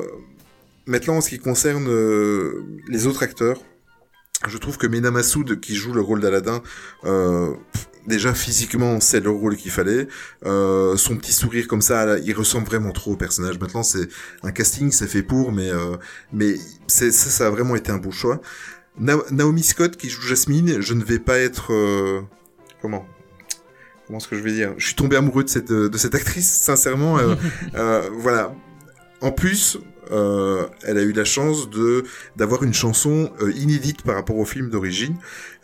maintenant, 0.85 1.17
en 1.17 1.21
ce 1.21 1.29
qui 1.29 1.39
concerne 1.39 1.87
euh, 1.89 2.63
les 2.87 3.07
autres 3.07 3.23
acteurs, 3.23 3.59
je 4.47 4.57
trouve 4.57 4.77
que 4.77 4.87
Mena 4.87 5.11
Massoud, 5.11 5.59
qui 5.59 5.75
joue 5.75 5.93
le 5.93 6.01
rôle 6.01 6.21
d'Aladin, 6.21 6.61
euh, 7.05 7.53
déjà 8.07 8.33
physiquement 8.33 8.99
c'est 8.99 9.19
le 9.19 9.29
rôle 9.29 9.55
qu'il 9.55 9.71
fallait. 9.71 10.07
Euh, 10.45 10.97
son 10.97 11.15
petit 11.17 11.33
sourire 11.33 11.67
comme 11.67 11.81
ça, 11.81 12.17
il 12.19 12.33
ressemble 12.33 12.65
vraiment 12.65 12.91
trop 12.91 13.13
au 13.13 13.17
personnage. 13.17 13.59
Maintenant 13.59 13.83
c'est 13.83 14.07
un 14.43 14.51
casting, 14.51 14.91
c'est 14.91 15.07
fait 15.07 15.23
pour, 15.23 15.51
mais 15.51 15.69
euh, 15.69 15.97
mais 16.31 16.55
c'est 16.87 17.11
ça, 17.11 17.29
ça 17.29 17.47
a 17.47 17.49
vraiment 17.49 17.75
été 17.75 17.91
un 17.91 17.97
beau 17.97 18.11
choix. 18.11 18.41
Naomi 18.97 19.63
Scott 19.63 19.97
qui 19.97 20.09
joue 20.09 20.21
Jasmine, 20.21 20.79
je 20.81 20.93
ne 20.93 21.03
vais 21.03 21.19
pas 21.19 21.39
être 21.39 21.73
euh, 21.73 22.21
comment? 22.81 23.05
Comment 24.05 24.19
est-ce 24.19 24.27
que 24.27 24.35
je 24.35 24.43
vais 24.43 24.51
dire? 24.51 24.73
Je 24.77 24.85
suis 24.85 24.95
tombé 24.95 25.15
amoureux 25.15 25.43
de 25.43 25.49
cette 25.49 25.71
de 25.71 25.97
cette 25.97 26.13
actrice, 26.13 26.51
sincèrement. 26.51 27.17
Euh, 27.17 27.35
euh, 27.75 28.09
voilà. 28.13 28.53
En 29.21 29.31
plus, 29.31 29.79
euh, 30.11 30.65
elle 30.83 30.97
a 30.97 31.01
eu 31.01 31.11
la 31.13 31.25
chance 31.25 31.69
de 31.69 32.03
d'avoir 32.35 32.63
une 32.63 32.73
chanson 32.73 33.31
inédite 33.55 34.03
par 34.03 34.15
rapport 34.15 34.37
au 34.37 34.45
film 34.45 34.69
d'origine. 34.69 35.15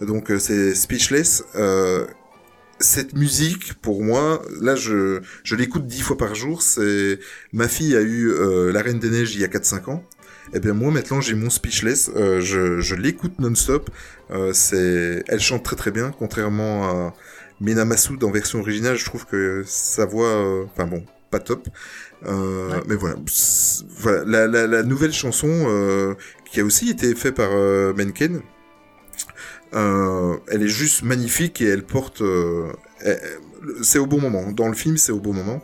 Donc 0.01 0.31
c'est 0.39 0.75
Speechless 0.75 1.43
cette 2.79 3.13
musique, 3.13 3.73
pour 3.81 4.03
moi, 4.03 4.41
là, 4.61 4.75
je, 4.75 5.21
je 5.43 5.55
l'écoute 5.55 5.85
dix 5.85 6.01
fois 6.01 6.17
par 6.17 6.35
jour. 6.35 6.61
C'est 6.61 7.19
ma 7.51 7.67
fille 7.67 7.95
a 7.95 8.01
eu 8.01 8.29
euh, 8.29 8.71
La 8.71 8.81
Reine 8.81 8.99
des 8.99 9.09
Neiges 9.09 9.35
il 9.35 9.41
y 9.41 9.43
a 9.43 9.47
4-5 9.47 9.89
ans. 9.89 10.03
Et 10.51 10.57
eh 10.57 10.59
bien 10.59 10.73
moi 10.73 10.89
maintenant 10.89 11.21
j'ai 11.21 11.35
mon 11.35 11.51
Speechless, 11.51 12.09
euh, 12.15 12.41
je, 12.41 12.79
je 12.79 12.95
l'écoute 12.95 13.37
non-stop. 13.37 13.91
Euh, 14.31 14.51
c'est, 14.51 15.23
elle 15.27 15.39
chante 15.39 15.63
très 15.63 15.75
très 15.75 15.91
bien, 15.91 16.11
contrairement 16.17 16.89
à 16.89 17.13
Mena 17.61 17.85
Massoud 17.85 18.23
en 18.23 18.31
version 18.31 18.59
originale, 18.59 18.95
je 18.95 19.05
trouve 19.05 19.27
que 19.27 19.63
sa 19.67 20.07
voix, 20.07 20.63
enfin 20.65 20.87
bon, 20.87 21.05
pas 21.29 21.39
top. 21.39 21.67
Euh, 22.25 22.81
Mais 22.87 22.95
voilà, 22.95 23.15
voilà 23.97 24.23
la, 24.25 24.47
la, 24.47 24.67
la, 24.67 24.83
nouvelle 24.83 25.13
chanson 25.13 25.47
euh, 25.49 26.15
qui 26.51 26.59
a 26.59 26.65
aussi 26.65 26.89
été 26.89 27.15
faite 27.15 27.35
par 27.35 27.49
euh, 27.51 27.93
Menken, 27.93 28.41
elle 29.71 30.63
est 30.63 30.67
juste 30.67 31.03
magnifique 31.03 31.61
et 31.61 31.67
elle 31.67 31.83
porte. 31.83 32.21
C'est 33.81 33.99
au 33.99 34.05
bon 34.05 34.19
moment. 34.19 34.51
Dans 34.51 34.67
le 34.67 34.73
film, 34.73 34.97
c'est 34.97 35.11
au 35.11 35.19
bon 35.19 35.33
moment. 35.33 35.63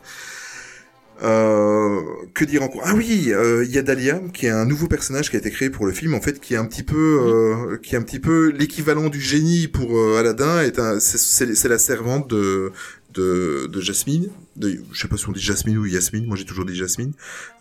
Que 1.21 2.45
dire 2.45 2.61
encore? 2.61 2.81
Ah 2.85 2.93
oui, 2.95 3.31
il 3.63 3.71
y 3.71 3.77
a 3.77 3.81
Dahlia, 3.81 4.21
qui 4.33 4.45
est 4.45 4.51
un 4.51 4.65
nouveau 4.65 4.87
personnage 4.87 5.29
qui 5.29 5.35
a 5.35 5.39
été 5.39 5.49
créé 5.49 5.69
pour 5.69 5.85
le 5.85 5.91
film, 5.91 6.13
en 6.13 6.21
fait, 6.21 6.39
qui 6.39 6.53
est 6.53 6.57
un 6.57 6.65
petit 6.65 6.83
peu, 6.83 7.79
qui 7.81 7.95
est 7.95 7.97
un 7.97 8.03
petit 8.03 8.19
peu 8.19 8.51
l'équivalent 8.51 9.09
du 9.09 9.19
génie 9.19 9.67
pour 9.67 9.99
Aladdin. 10.17 10.69
C'est 10.99 11.67
la 11.67 11.79
servante 11.79 12.29
de 12.29 12.71
de, 13.15 13.67
de 13.67 13.81
Jasmine. 13.81 14.29
De, 14.55 14.79
je 14.93 15.01
sais 15.01 15.07
pas 15.07 15.17
si 15.17 15.27
on 15.27 15.33
dit 15.33 15.41
Jasmine 15.41 15.77
ou 15.77 15.85
Yasmine. 15.85 16.25
Moi, 16.25 16.37
j'ai 16.37 16.45
toujours 16.45 16.65
dit 16.65 16.75
Jasmine. 16.75 17.11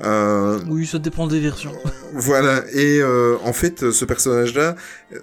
Euh, 0.00 0.60
oui, 0.68 0.86
ça 0.86 0.98
dépend 0.98 1.26
des 1.26 1.40
versions. 1.40 1.72
voilà. 2.12 2.64
Et 2.72 3.00
euh, 3.00 3.36
en 3.42 3.52
fait, 3.52 3.90
ce 3.90 4.04
personnage-là, 4.04 4.76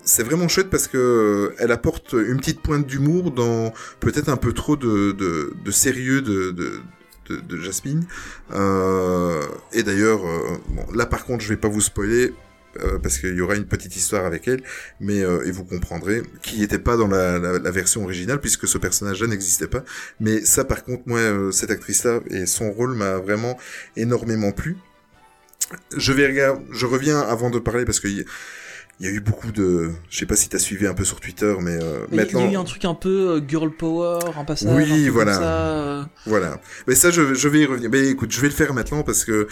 c'est 0.03 0.23
vraiment 0.23 0.47
chouette 0.49 0.69
parce 0.69 0.87
que 0.87 0.97
euh, 0.97 1.55
elle 1.59 1.71
apporte 1.71 2.13
une 2.13 2.37
petite 2.37 2.61
pointe 2.61 2.85
d'humour 2.85 3.31
dans 3.31 3.73
peut-être 3.99 4.29
un 4.29 4.37
peu 4.37 4.51
trop 4.53 4.75
de, 4.75 5.11
de, 5.13 5.53
de 5.63 5.71
sérieux 5.71 6.21
de, 6.21 6.51
de 6.51 6.81
de, 7.29 7.39
de 7.39 7.57
Jasmine. 7.57 8.05
Euh, 8.51 9.41
et 9.73 9.83
d'ailleurs, 9.83 10.25
euh, 10.25 10.57
bon, 10.69 10.85
là 10.93 11.05
par 11.05 11.25
contre, 11.25 11.43
je 11.43 11.49
vais 11.49 11.57
pas 11.57 11.69
vous 11.69 11.81
spoiler. 11.81 12.33
Euh, 12.79 12.99
parce 12.99 13.17
qu'il 13.17 13.35
y 13.35 13.41
aura 13.41 13.55
une 13.55 13.65
petite 13.65 13.97
histoire 13.97 14.25
avec 14.25 14.47
elle, 14.47 14.61
mais 15.01 15.21
euh, 15.21 15.45
et 15.45 15.51
vous 15.51 15.65
comprendrez 15.65 16.21
qui 16.41 16.61
n'était 16.61 16.79
pas 16.79 16.95
dans 16.95 17.07
la, 17.07 17.37
la, 17.37 17.71
version 17.71 18.03
originale 18.03 18.39
puisque 18.39 18.65
ce 18.65 18.77
personnage-là 18.77 19.27
n'existait 19.27 19.67
pas. 19.67 19.83
Mais 20.21 20.45
ça, 20.45 20.63
par 20.63 20.85
contre, 20.85 21.03
moi, 21.05 21.19
euh, 21.19 21.51
cette 21.51 21.69
actrice-là 21.69 22.21
et 22.29 22.45
son 22.45 22.71
rôle 22.71 22.95
m'a 22.95 23.17
vraiment 23.17 23.57
énormément 23.97 24.53
plu. 24.53 24.77
Je 25.97 26.13
vais 26.13 26.27
regarder, 26.27 26.61
je 26.71 26.85
reviens 26.85 27.19
avant 27.19 27.49
de 27.49 27.59
parler 27.59 27.83
parce 27.83 27.99
que 27.99 28.07
il 28.07 28.25
y, 29.01 29.07
a 29.07 29.09
eu 29.09 29.19
beaucoup 29.19 29.51
de, 29.51 29.91
je 30.09 30.19
sais 30.19 30.25
pas 30.25 30.35
si 30.35 30.47
t'as 30.47 30.59
suivi 30.59 30.87
un 30.87 30.93
peu 30.93 31.03
sur 31.03 31.19
Twitter, 31.19 31.53
mais, 31.59 31.77
maintenant. 32.11 32.41
Il 32.41 32.45
y 32.45 32.49
a 32.49 32.51
eu 32.53 32.55
un 32.55 32.63
truc 32.63 32.85
un 32.85 32.93
peu 32.93 33.41
girl 33.47 33.71
power, 33.71 34.19
un 34.37 34.45
passage. 34.45 34.73
Oui, 34.75 35.07
un 35.07 35.11
voilà. 35.11 35.33
ça, 35.33 36.09
Voilà. 36.25 36.61
Mais 36.87 36.95
ça, 36.95 37.09
je, 37.09 37.33
je 37.33 37.47
vais 37.49 37.61
y 37.61 37.65
revenir. 37.65 37.89
Mais 37.89 38.07
écoute, 38.07 38.31
je 38.31 38.39
vais 38.39 38.47
le 38.47 38.53
faire 38.53 38.73
maintenant 38.73 39.03
parce 39.03 39.25
que 39.25 39.47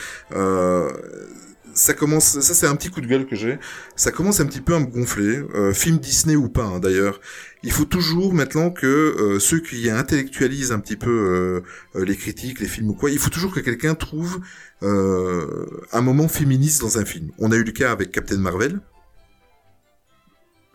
ça 1.74 1.94
commence, 1.94 2.40
ça 2.40 2.54
c'est 2.54 2.68
un 2.68 2.76
petit 2.76 2.90
coup 2.90 3.02
de 3.02 3.08
gueule 3.08 3.26
que 3.26 3.36
j'ai, 3.36 3.60
ça 3.96 4.12
commence 4.12 4.40
un 4.40 4.46
petit 4.46 4.62
peu 4.62 4.76
à 4.76 4.80
me 4.80 4.86
gonfler, 4.86 5.42
euh, 5.56 5.74
film 5.74 5.98
Disney 5.98 6.36
ou 6.36 6.50
pas 6.50 6.66
hein, 6.66 6.80
d'ailleurs. 6.80 7.20
Il 7.64 7.72
faut 7.72 7.86
toujours 7.86 8.34
maintenant 8.34 8.72
que 8.72 8.86
euh, 8.88 9.40
ceux 9.40 9.60
qui 9.60 9.90
intellectualisent 9.90 10.72
un 10.72 10.80
petit 10.80 10.96
peu 10.96 11.64
euh, 11.96 12.06
les 12.06 12.16
critiques, 12.16 12.60
les 12.60 12.68
films 12.68 12.90
ou 12.90 12.94
quoi, 12.94 13.12
il 13.12 13.20
faut 13.20 13.30
toujours 13.30 13.54
que 13.54 13.60
quelqu'un 13.60 13.96
trouve 13.96 14.42
un 14.82 16.02
moment 16.02 16.30
féministe 16.30 16.80
dans 16.80 17.00
un 17.00 17.06
film. 17.06 17.32
On 17.38 17.52
a 17.52 17.58
eu 17.58 17.64
le 17.64 17.74
cas 17.74 17.92
avec 17.92 18.12
Captain 18.12 18.38
Marvel, 18.38 18.80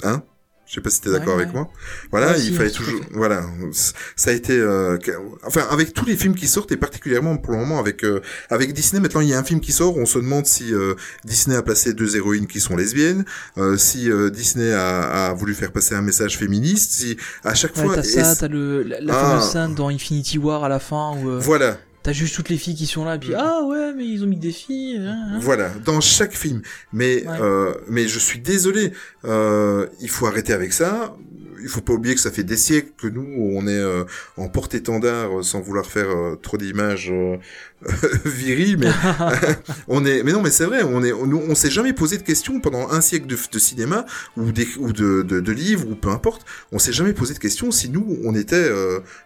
hein? 0.02 0.22
Je 0.66 0.74
sais 0.74 0.80
pas 0.80 0.90
si 0.90 1.00
t'es 1.02 1.10
d'accord 1.10 1.34
avec 1.34 1.52
moi. 1.52 1.68
Voilà, 2.10 2.38
il 2.38 2.54
fallait 2.54 2.70
toujours. 2.70 3.00
Voilà, 3.12 3.44
ça 4.16 4.30
a 4.30 4.32
été. 4.32 4.58
Euh, 4.58 4.96
enfin, 5.44 5.66
avec 5.70 5.92
tous 5.92 6.06
les 6.06 6.16
films 6.16 6.34
qui 6.34 6.48
sortent 6.48 6.72
et 6.72 6.76
particulièrement 6.76 7.36
pour 7.36 7.52
le 7.52 7.58
moment 7.58 7.78
avec 7.78 8.02
euh, 8.02 8.20
avec 8.48 8.72
Disney. 8.72 9.00
Maintenant, 9.00 9.20
il 9.20 9.28
y 9.28 9.34
a 9.34 9.38
un 9.38 9.44
film 9.44 9.60
qui 9.60 9.72
sort. 9.72 9.96
On 9.98 10.06
se 10.06 10.18
demande 10.18 10.46
si 10.46 10.72
euh, 10.72 10.94
Disney 11.24 11.54
a 11.54 11.62
placé 11.62 11.92
deux 11.92 12.16
héroïnes 12.16 12.46
qui 12.46 12.60
sont 12.60 12.76
lesbiennes, 12.76 13.24
si 13.76 14.10
Disney 14.32 14.72
a, 14.72 15.28
a, 15.28 15.34
voulu 15.34 15.54
faire 15.54 15.70
passer 15.70 15.94
un 15.94 16.02
message 16.02 16.38
féministe. 16.38 16.92
Si 16.92 17.16
à 17.44 17.54
chaque 17.54 17.76
fois. 17.76 17.94
T'as 17.94 18.02
ça, 18.02 18.34
t'as 18.34 18.48
le 18.48 18.82
la, 18.82 19.00
la 19.00 19.14
ah. 19.14 19.20
fameuse 19.20 19.50
scène 19.50 19.74
dans 19.74 19.88
Infinity 19.88 20.38
War 20.38 20.64
à 20.64 20.68
la 20.68 20.78
fin 20.78 21.14
où. 21.16 21.40
Voilà. 21.40 21.78
T'as 22.04 22.12
juste 22.12 22.34
toutes 22.34 22.50
les 22.50 22.58
filles 22.58 22.74
qui 22.74 22.86
sont 22.86 23.06
là, 23.06 23.14
et 23.14 23.18
puis 23.18 23.30
mm. 23.30 23.38
ah 23.38 23.62
ouais, 23.64 23.94
mais 23.94 24.06
ils 24.06 24.22
ont 24.22 24.26
mis 24.26 24.36
des 24.36 24.52
filles. 24.52 24.98
Hein, 24.98 25.16
hein. 25.32 25.38
Voilà, 25.40 25.70
dans 25.86 26.02
chaque 26.02 26.34
film. 26.34 26.60
Mais 26.92 27.24
euh, 27.26 27.72
mais 27.88 28.08
je 28.08 28.18
suis 28.18 28.38
désolé, 28.38 28.92
euh, 29.24 29.86
il 30.02 30.10
faut 30.10 30.26
arrêter 30.26 30.52
avec 30.52 30.74
ça 30.74 31.16
il 31.64 31.70
faut 31.70 31.80
pas 31.80 31.94
oublier 31.94 32.14
que 32.14 32.20
ça 32.20 32.30
fait 32.30 32.44
des 32.44 32.58
siècles 32.58 32.90
que 32.98 33.08
nous, 33.08 33.26
on 33.38 33.66
est 33.66 33.70
euh, 33.70 34.04
en 34.36 34.48
porte-étendard, 34.48 35.38
euh, 35.38 35.42
sans 35.42 35.60
vouloir 35.60 35.86
faire 35.86 36.10
euh, 36.10 36.36
trop 36.36 36.58
d'images 36.58 37.12
viriles, 38.24 38.76
mais 38.78 38.90
on 39.88 40.04
est. 40.04 40.22
Mais 40.22 40.32
non, 40.32 40.42
mais 40.42 40.50
c'est 40.50 40.66
vrai, 40.66 40.82
on 40.82 41.02
est. 41.02 41.12
On, 41.12 41.24
on 41.32 41.54
s'est 41.54 41.70
jamais 41.70 41.94
posé 41.94 42.18
de 42.18 42.22
questions 42.22 42.60
pendant 42.60 42.90
un 42.90 43.00
siècle 43.00 43.26
de, 43.26 43.36
de 43.50 43.58
cinéma 43.58 44.04
ou, 44.36 44.52
des, 44.52 44.68
ou 44.76 44.92
de, 44.92 45.22
de, 45.22 45.40
de, 45.40 45.52
livres 45.52 45.88
ou 45.88 45.94
peu 45.94 46.10
importe. 46.10 46.44
On 46.70 46.78
s'est 46.78 46.92
jamais 46.92 47.14
posé 47.14 47.32
de 47.32 47.38
questions 47.38 47.70
si 47.70 47.88
nous, 47.88 48.18
on 48.24 48.34
était, 48.34 48.70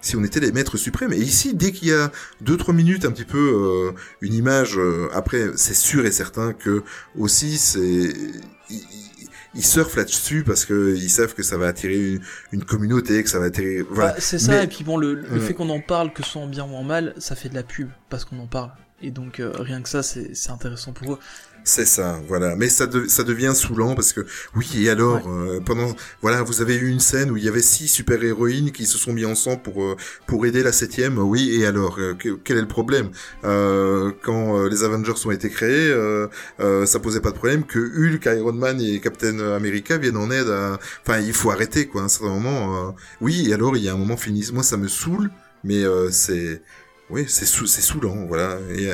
si 0.00 0.16
on 0.16 0.22
était 0.22 0.40
les 0.40 0.52
maîtres 0.52 0.76
suprêmes. 0.76 1.12
Et 1.12 1.18
ici, 1.18 1.54
dès 1.54 1.72
qu'il 1.72 1.88
y 1.88 1.92
a 1.92 2.12
deux 2.40 2.56
trois 2.56 2.74
minutes, 2.74 3.04
un 3.04 3.10
petit 3.10 3.24
peu 3.24 3.92
une 4.20 4.34
image, 4.34 4.78
après, 5.12 5.50
c'est 5.56 5.74
sûr 5.74 6.06
et 6.06 6.12
certain 6.12 6.52
que 6.52 6.82
aussi 7.16 7.58
c'est 7.58 8.12
ils 9.54 9.64
surfent 9.64 9.96
là-dessus 9.96 10.44
parce 10.44 10.64
que 10.64 10.94
ils 10.96 11.10
savent 11.10 11.34
que 11.34 11.42
ça 11.42 11.56
va 11.56 11.68
attirer 11.68 12.20
une, 12.52 12.64
communauté, 12.64 13.22
que 13.22 13.30
ça 13.30 13.38
va 13.38 13.46
attirer. 13.46 13.82
Voilà. 13.82 14.12
Bah, 14.12 14.16
c'est 14.20 14.38
ça. 14.38 14.62
Et 14.62 14.66
puis 14.66 14.84
bon, 14.84 14.96
le, 14.96 15.14
le 15.14 15.40
fait 15.40 15.54
qu'on 15.54 15.70
en 15.70 15.80
parle, 15.80 16.12
que 16.12 16.22
ce 16.22 16.30
soit 16.30 16.42
en 16.42 16.46
bien 16.46 16.64
ou 16.64 16.74
en 16.74 16.84
mal, 16.84 17.14
ça 17.18 17.34
fait 17.34 17.48
de 17.48 17.54
la 17.54 17.62
pub 17.62 17.88
parce 18.08 18.24
qu'on 18.24 18.38
en 18.38 18.46
parle. 18.46 18.70
Et 19.00 19.10
donc 19.10 19.38
euh, 19.40 19.52
rien 19.54 19.80
que 19.80 19.88
ça, 19.88 20.02
c'est 20.02 20.50
intéressant 20.50 20.92
pour 20.92 21.14
eux. 21.14 21.18
C'est 21.68 21.84
ça, 21.84 22.18
voilà. 22.26 22.56
Mais 22.56 22.70
ça, 22.70 22.88
ça 23.08 23.24
devient 23.24 23.52
saoulant 23.54 23.94
parce 23.94 24.14
que 24.14 24.24
oui. 24.56 24.66
Et 24.76 24.88
alors, 24.88 25.28
euh, 25.28 25.60
pendant, 25.60 25.94
voilà, 26.22 26.42
vous 26.42 26.62
avez 26.62 26.76
eu 26.76 26.88
une 26.88 26.98
scène 26.98 27.30
où 27.30 27.36
il 27.36 27.44
y 27.44 27.48
avait 27.48 27.60
six 27.60 27.88
super 27.88 28.24
héroïnes 28.24 28.72
qui 28.72 28.86
se 28.86 28.96
sont 28.96 29.12
mis 29.12 29.26
ensemble 29.26 29.60
pour 29.60 29.84
euh, 29.84 29.94
pour 30.26 30.46
aider 30.46 30.62
la 30.62 30.72
septième. 30.72 31.18
Oui. 31.18 31.50
Et 31.52 31.66
alors, 31.66 31.98
euh, 31.98 32.14
quel 32.42 32.56
est 32.56 32.62
le 32.62 32.68
problème? 32.68 33.10
Quand 33.42 34.66
les 34.66 34.82
Avengers 34.82 35.12
ont 35.26 35.30
été 35.30 35.50
créés, 35.50 35.94
ça 36.86 36.98
posait 37.00 37.20
pas 37.20 37.32
de 37.32 37.36
problème 37.36 37.64
que 37.64 37.78
Hulk, 37.78 38.24
Iron 38.24 38.54
Man 38.54 38.80
et 38.80 38.98
Captain 39.00 39.38
America 39.38 39.98
viennent 39.98 40.16
en 40.16 40.30
aide. 40.30 40.48
À... 40.48 40.78
Enfin, 41.06 41.20
il 41.20 41.34
faut 41.34 41.50
arrêter 41.50 41.86
quoi. 41.86 42.00
À 42.00 42.04
un 42.04 42.08
certain 42.08 42.30
moment. 42.30 42.94
Oui. 43.20 43.46
Et 43.50 43.52
alors, 43.52 43.76
il 43.76 43.82
y 43.82 43.90
a 43.90 43.92
un 43.92 43.98
moment 43.98 44.16
fini. 44.16 44.48
Moi, 44.54 44.62
ça 44.62 44.78
me 44.78 44.88
saoule, 44.88 45.30
mais 45.64 45.82
c'est 46.10 46.62
oui, 47.10 47.24
c'est 47.28 47.46
sou 47.46 47.66
c'est 47.66 47.80
saoulant, 47.80 48.26
voilà. 48.26 48.58
Et, 48.76 48.90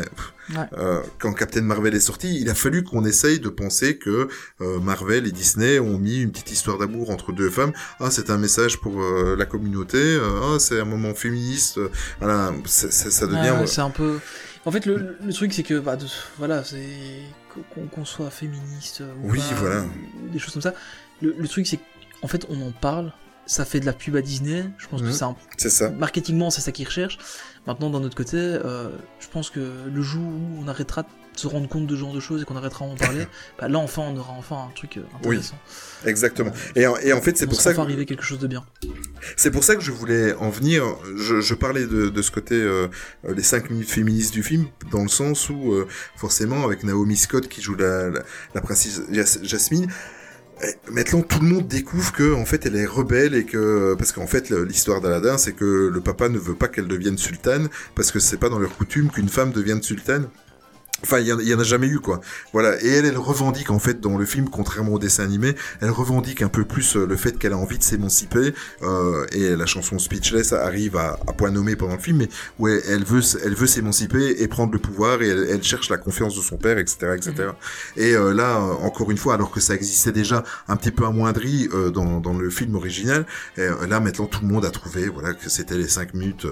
euh, 0.74 1.00
quand 1.18 1.32
Captain 1.32 1.62
Marvel 1.62 1.94
est 1.94 2.00
sorti, 2.00 2.38
il 2.40 2.48
a 2.48 2.54
fallu 2.54 2.84
qu'on 2.84 3.04
essaye 3.04 3.40
de 3.40 3.48
penser 3.48 3.96
que 3.96 4.28
euh, 4.60 4.78
Marvel 4.78 5.26
et 5.26 5.32
Disney 5.32 5.78
ont 5.78 5.98
mis 5.98 6.20
une 6.20 6.30
petite 6.30 6.52
histoire 6.52 6.78
d'amour 6.78 7.10
entre 7.10 7.32
deux 7.32 7.50
femmes. 7.50 7.72
Ah, 7.98 8.10
c'est 8.10 8.30
un 8.30 8.38
message 8.38 8.80
pour 8.80 9.02
euh, 9.02 9.36
la 9.36 9.46
communauté. 9.46 10.18
ah, 10.20 10.58
c'est 10.58 10.80
un 10.80 10.84
moment 10.84 11.14
féministe. 11.14 11.80
voilà, 12.20 12.52
ça 12.66 13.26
devient. 13.26 13.66
c'est 13.66 13.80
un 13.80 13.90
peu. 13.90 14.18
En 14.64 14.70
fait, 14.70 14.86
le, 14.86 15.16
le 15.22 15.32
truc, 15.32 15.52
c'est 15.52 15.62
que, 15.62 15.78
bah, 15.78 15.98
voilà, 16.38 16.64
c'est 16.64 16.86
qu'on 17.90 18.04
soit 18.04 18.30
féministe. 18.30 19.02
Ou 19.22 19.30
oui, 19.30 19.42
voilà. 19.56 19.84
Des 20.32 20.38
choses 20.38 20.52
comme 20.52 20.62
ça. 20.62 20.74
Le, 21.20 21.34
le 21.36 21.48
truc, 21.48 21.66
c'est 21.66 21.78
qu'en 22.20 22.28
fait, 22.28 22.46
on 22.48 22.60
en 22.62 22.72
parle. 22.72 23.12
Ça 23.46 23.66
fait 23.66 23.78
de 23.78 23.84
la 23.84 23.92
pub 23.92 24.16
à 24.16 24.22
Disney. 24.22 24.64
Je 24.78 24.88
pense 24.88 25.02
que 25.02 25.08
mmh. 25.08 25.34
c'est 25.58 25.68
ça. 25.68 25.90
Marketingement, 25.90 26.48
c'est 26.48 26.62
ça 26.62 26.72
qu'ils 26.72 26.86
recherchent. 26.86 27.18
Maintenant, 27.66 27.90
d'un 27.90 28.02
autre 28.02 28.16
côté, 28.16 28.36
euh, 28.36 28.90
je 29.20 29.28
pense 29.28 29.50
que 29.50 29.60
le 29.92 30.02
jour 30.02 30.22
où 30.22 30.62
on 30.62 30.68
arrêtera 30.68 31.02
de 31.34 31.38
se 31.38 31.46
rendre 31.46 31.68
compte 31.68 31.86
de 31.86 31.94
ce 31.94 32.00
genre 32.00 32.12
de 32.12 32.20
choses 32.20 32.42
et 32.42 32.44
qu'on 32.44 32.56
arrêtera 32.56 32.86
d'en 32.86 32.94
parler, 32.94 33.26
bah 33.58 33.68
là 33.68 33.78
enfin 33.78 34.02
on 34.02 34.16
aura 34.16 34.32
enfin 34.32 34.68
un 34.68 34.72
truc 34.74 34.96
euh, 34.96 35.02
intéressant. 35.16 35.56
Oui, 36.04 36.10
exactement. 36.10 36.52
Et, 36.76 36.86
en, 36.86 36.96
et 36.98 37.12
en 37.12 37.20
fait 37.20 37.36
c'est 37.36 37.46
pour 37.46 37.60
ça 37.60 37.74
que 37.74 37.80
arriver 37.80 38.06
quelque 38.06 38.22
chose 38.22 38.38
de 38.38 38.46
bien. 38.46 38.64
C'est 39.36 39.50
pour 39.50 39.64
ça 39.64 39.74
que 39.74 39.82
je 39.82 39.90
voulais 39.90 40.34
en 40.34 40.50
venir. 40.50 40.84
Je, 41.16 41.40
je 41.40 41.54
parlais 41.54 41.86
de, 41.86 42.08
de, 42.08 42.22
ce 42.22 42.30
côté 42.30 42.54
euh, 42.54 42.88
les 43.24 43.42
5 43.42 43.70
minutes 43.70 43.90
féministes 43.90 44.32
du 44.32 44.42
film 44.42 44.66
dans 44.90 45.02
le 45.02 45.08
sens 45.08 45.50
où 45.50 45.72
euh, 45.72 45.88
forcément 46.16 46.64
avec 46.64 46.84
Naomi 46.84 47.16
Scott 47.16 47.48
qui 47.48 47.60
joue 47.60 47.74
la, 47.74 48.10
la, 48.10 48.22
la 48.54 48.60
princesse 48.60 49.02
Jasmine 49.42 49.88
Maintenant, 50.90 51.22
tout 51.22 51.40
le 51.40 51.46
monde 51.46 51.66
découvre 51.66 52.12
que 52.12 52.34
en 52.34 52.44
fait, 52.44 52.66
elle 52.66 52.76
est 52.76 52.86
rebelle 52.86 53.34
et 53.34 53.44
que 53.44 53.94
parce 53.98 54.12
qu'en 54.12 54.26
fait, 54.26 54.50
l'histoire 54.50 55.00
d'Aladin, 55.00 55.38
c'est 55.38 55.52
que 55.52 55.90
le 55.92 56.00
papa 56.00 56.28
ne 56.28 56.38
veut 56.38 56.54
pas 56.54 56.68
qu'elle 56.68 56.88
devienne 56.88 57.18
sultane 57.18 57.68
parce 57.94 58.10
que 58.10 58.18
c'est 58.18 58.36
pas 58.36 58.48
dans 58.48 58.58
leur 58.58 58.76
coutume 58.76 59.10
qu'une 59.10 59.28
femme 59.28 59.52
devienne 59.52 59.82
sultane. 59.82 60.28
Enfin, 61.04 61.18
il 61.20 61.26
y, 61.26 61.54
en 61.54 61.58
a 61.58 61.64
jamais 61.64 61.86
eu, 61.86 62.00
quoi. 62.00 62.20
Voilà. 62.54 62.82
Et 62.82 62.88
elle, 62.88 63.04
elle 63.04 63.18
revendique, 63.18 63.70
en 63.70 63.78
fait, 63.78 64.00
dans 64.00 64.16
le 64.16 64.24
film, 64.24 64.48
contrairement 64.48 64.94
au 64.94 64.98
dessin 64.98 65.24
animé, 65.24 65.54
elle 65.82 65.90
revendique 65.90 66.40
un 66.40 66.48
peu 66.48 66.64
plus 66.64 66.96
euh, 66.96 67.06
le 67.06 67.16
fait 67.16 67.38
qu'elle 67.38 67.52
a 67.52 67.58
envie 67.58 67.76
de 67.76 67.82
s'émanciper. 67.82 68.54
Euh, 68.82 69.26
et 69.32 69.54
la 69.54 69.66
chanson 69.66 69.98
Speechless 69.98 70.54
arrive 70.54 70.96
à, 70.96 71.18
à, 71.26 71.32
point 71.34 71.50
nommé 71.50 71.76
pendant 71.76 71.94
le 71.96 72.00
film, 72.00 72.18
mais 72.18 72.28
où 72.58 72.68
elle, 72.68 73.04
veut, 73.04 73.20
elle 73.44 73.54
veut 73.54 73.66
s'émanciper 73.66 74.42
et 74.42 74.48
prendre 74.48 74.72
le 74.72 74.78
pouvoir 74.78 75.20
et 75.20 75.28
elle, 75.28 75.62
cherche 75.62 75.90
la 75.90 75.98
confiance 75.98 76.34
de 76.36 76.40
son 76.40 76.56
père, 76.56 76.78
etc., 76.78 77.16
etc. 77.16 77.50
Et 77.96 78.12
mhm. 78.12 78.16
euh, 78.16 78.34
là, 78.34 78.58
encore 78.60 79.10
une 79.10 79.18
fois, 79.18 79.34
alors 79.34 79.50
que 79.50 79.60
ça 79.60 79.74
existait 79.74 80.12
déjà 80.12 80.42
un 80.68 80.76
petit 80.76 80.90
peu 80.90 81.04
amoindri 81.04 81.68
euh, 81.74 81.90
dans, 81.90 82.20
dans 82.20 82.32
le 82.32 82.48
film 82.48 82.74
original, 82.76 83.26
là, 83.56 84.00
maintenant, 84.00 84.26
tout 84.26 84.40
le 84.40 84.48
monde 84.48 84.64
a 84.64 84.70
trouvé, 84.70 85.08
voilà, 85.08 85.34
que 85.34 85.50
c'était 85.50 85.76
les 85.76 85.88
cinq 85.88 86.14
minutes 86.14 86.46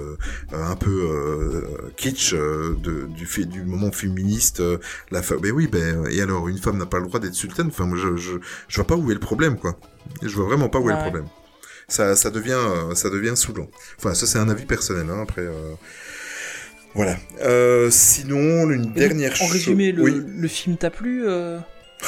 un 0.52 0.76
peu 0.76 1.90
kitsch 1.96 2.34
de, 2.34 3.06
du, 3.08 3.26
fait, 3.26 3.44
du 3.44 3.62
moment 3.62 3.92
féministe 3.92 4.41
euh, 4.60 4.78
la 5.10 5.22
femme. 5.22 5.38
Mais 5.42 5.50
oui, 5.50 5.66
ben, 5.66 6.06
et 6.10 6.20
alors, 6.20 6.48
une 6.48 6.58
femme 6.58 6.78
n'a 6.78 6.86
pas 6.86 6.98
le 6.98 7.06
droit 7.06 7.20
d'être 7.20 7.34
sultane. 7.34 7.68
Enfin, 7.68 7.86
moi, 7.86 7.98
je, 7.98 8.16
je, 8.16 8.32
je 8.68 8.76
vois 8.76 8.86
pas 8.86 8.96
où 8.96 9.10
est 9.10 9.14
le 9.14 9.20
problème, 9.20 9.58
quoi. 9.58 9.78
Je 10.22 10.34
vois 10.34 10.46
vraiment 10.46 10.68
pas 10.68 10.78
où 10.78 10.90
est 10.90 10.94
le 10.94 11.00
problème. 11.00 11.26
Ça, 11.88 12.16
ça 12.16 12.30
devient, 12.30 12.60
ça 12.94 13.10
devient 13.10 13.36
saoulant. 13.36 13.68
Enfin, 13.98 14.14
ça 14.14 14.26
c'est 14.26 14.38
un 14.38 14.48
avis 14.48 14.64
personnel. 14.64 15.06
Hein, 15.10 15.20
après, 15.22 15.46
voilà. 16.94 17.16
sinon, 17.90 18.70
une 18.70 18.92
dernière 18.92 19.34
chose. 19.36 19.48
En 19.48 19.52
résumé, 19.52 19.92
le, 19.92 20.06
le 20.08 20.48
film 20.48 20.76
t'a 20.76 20.90
plu 20.90 21.26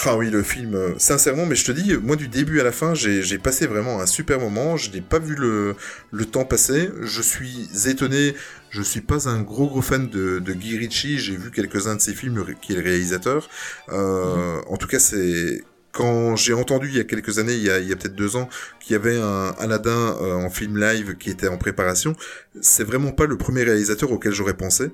ah 0.07 0.17
oui, 0.17 0.29
le 0.29 0.43
film, 0.43 0.75
euh, 0.75 0.95
sincèrement, 0.99 1.47
mais 1.47 1.55
je 1.55 1.65
te 1.65 1.73
dis, 1.73 1.95
moi 1.97 2.17
du 2.17 2.29
début 2.29 2.61
à 2.61 2.65
la 2.65 2.73
fin, 2.73 2.95
j'ai 2.95 3.39
passé 3.39 3.67
vraiment 3.67 4.01
un 4.01 4.07
super 4.07 4.41
moment, 4.41 4.77
je 4.77 4.91
n'ai 4.91 5.01
pas 5.01 5.19
vu 5.19 5.35
le, 5.35 5.77
le, 6.11 6.25
temps 6.27 6.45
passer, 6.45 6.91
je 7.03 7.23
suis 7.23 7.69
étonné, 7.89 8.35
je 8.75 8.83
suis 8.83 9.03
pas 9.03 9.29
un 9.29 9.41
gros 9.41 9.69
gros 9.69 9.83
fan 9.83 10.09
de, 10.09 10.41
Guy 10.41 10.77
Ritchie, 10.77 11.19
j'ai 11.19 11.37
vu 11.37 11.53
quelques-uns 11.53 11.95
de 11.95 12.01
ses 12.01 12.13
films 12.13 12.45
qui 12.61 12.73
est 12.73 12.77
le 12.77 12.83
réalisateur, 12.83 13.49
euh, 13.91 14.61
en 14.67 14.77
tout 14.77 14.89
cas 14.89 14.99
c'est... 14.99 15.63
Quand 15.93 16.35
j'ai 16.35 16.55
entendu 16.55 16.89
il 16.89 16.97
y 16.97 16.99
a 16.99 17.05
quelques 17.05 17.39
années, 17.39 17.55
il 17.55 17.63
y 17.63 17.71
a, 17.71 17.79
peut-être 17.95 18.17
deux 18.17 18.35
ans, 18.35 18.49
qu'il 18.81 18.95
y 18.95 18.97
avait 18.97 19.17
un 19.17 19.55
Aladdin 19.61 20.17
euh, 20.21 20.33
en 20.33 20.51
film 20.51 20.77
live 20.77 21.15
qui 21.17 21.31
était 21.31 21.47
en 21.47 21.57
préparation, 21.57 22.17
c'est 22.61 22.83
vraiment 22.83 23.13
pas 23.13 23.27
le 23.27 23.39
premier 23.39 23.63
réalisateur 23.63 24.11
auquel 24.11 24.33
j'aurais 24.33 24.57
pensé. 24.57 24.91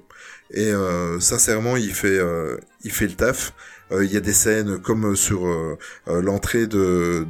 Et 0.50 0.70
euh, 0.70 1.18
sincèrement, 1.18 1.78
il 1.78 1.94
fait, 1.94 2.20
il 2.84 2.92
fait 2.92 3.06
le 3.06 3.14
taf. 3.14 3.54
Il 3.92 4.12
y 4.12 4.16
a 4.18 4.20
des 4.20 4.34
scènes 4.34 4.78
comme 4.78 5.16
sur 5.16 5.46
l'entrée 6.06 6.66
de 6.66 7.24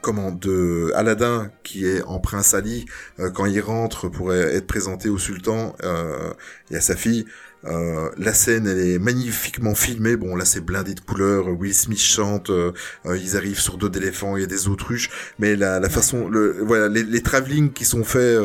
comment 0.00 0.30
de 0.30 0.92
Aladdin 0.94 1.50
qui 1.62 1.86
est 1.86 2.02
en 2.02 2.20
prince 2.20 2.54
Ali 2.54 2.86
quand 3.34 3.46
il 3.46 3.60
rentre 3.60 4.08
pour 4.08 4.32
être 4.32 4.66
présenté 4.66 5.08
au 5.08 5.18
sultan 5.18 5.74
euh, 5.82 6.32
et 6.70 6.76
à 6.76 6.80
sa 6.80 6.96
fille 6.96 7.26
euh, 7.64 8.10
la 8.16 8.32
scène, 8.32 8.66
elle 8.66 8.78
est 8.78 8.98
magnifiquement 8.98 9.74
filmée. 9.74 10.16
Bon, 10.16 10.34
là, 10.34 10.44
c'est 10.44 10.60
blindé 10.60 10.94
de 10.94 11.00
couleurs. 11.00 11.48
Will 11.48 11.74
Smith 11.74 12.00
chante. 12.00 12.50
Euh, 12.50 12.72
euh, 13.06 13.18
ils 13.18 13.36
arrivent 13.36 13.60
sur 13.60 13.76
dos 13.76 13.88
d'éléphants. 13.88 14.36
Il 14.36 14.40
y 14.40 14.44
a 14.44 14.46
des 14.46 14.68
autruches. 14.68 15.10
Mais 15.38 15.56
la, 15.56 15.80
la 15.80 15.88
façon, 15.88 16.28
le, 16.28 16.62
voilà, 16.62 16.88
les, 16.88 17.02
les 17.02 17.22
travelling 17.22 17.72
qui 17.72 17.84
sont 17.84 18.04
faits 18.04 18.38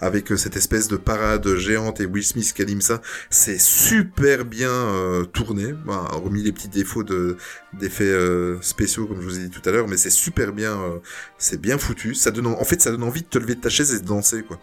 avec 0.00 0.28
cette 0.36 0.56
espèce 0.56 0.88
de 0.88 0.96
parade 0.96 1.56
géante 1.56 2.00
et 2.00 2.06
Will 2.06 2.24
Smith 2.24 2.52
qui 2.54 2.62
anime 2.62 2.80
ça, 2.80 3.00
c'est 3.30 3.60
super 3.60 4.44
bien 4.44 4.70
tourné. 5.32 5.74
Bah, 5.86 6.08
hormis 6.12 6.42
les 6.42 6.52
petits 6.52 6.68
défauts 6.68 7.04
de 7.04 7.36
d'effets 7.78 8.14
spéciaux, 8.60 9.06
comme 9.06 9.20
je 9.20 9.26
vous 9.26 9.38
ai 9.38 9.44
dit 9.44 9.50
tout 9.50 9.66
à 9.68 9.72
l'heure, 9.72 9.88
mais 9.88 9.96
c'est 9.96 10.10
super 10.10 10.52
bien, 10.52 10.78
c'est 11.38 11.60
bien 11.60 11.78
foutu. 11.78 12.14
Ça 12.14 12.30
donne, 12.30 12.46
en 12.46 12.64
fait, 12.64 12.80
ça 12.80 12.90
donne 12.90 13.02
envie 13.02 13.22
de 13.22 13.26
te 13.28 13.38
lever 13.38 13.54
de 13.54 13.60
ta 13.60 13.70
chaise 13.70 13.94
et 13.94 14.00
de 14.00 14.06
danser, 14.06 14.42
quoi. 14.42 14.58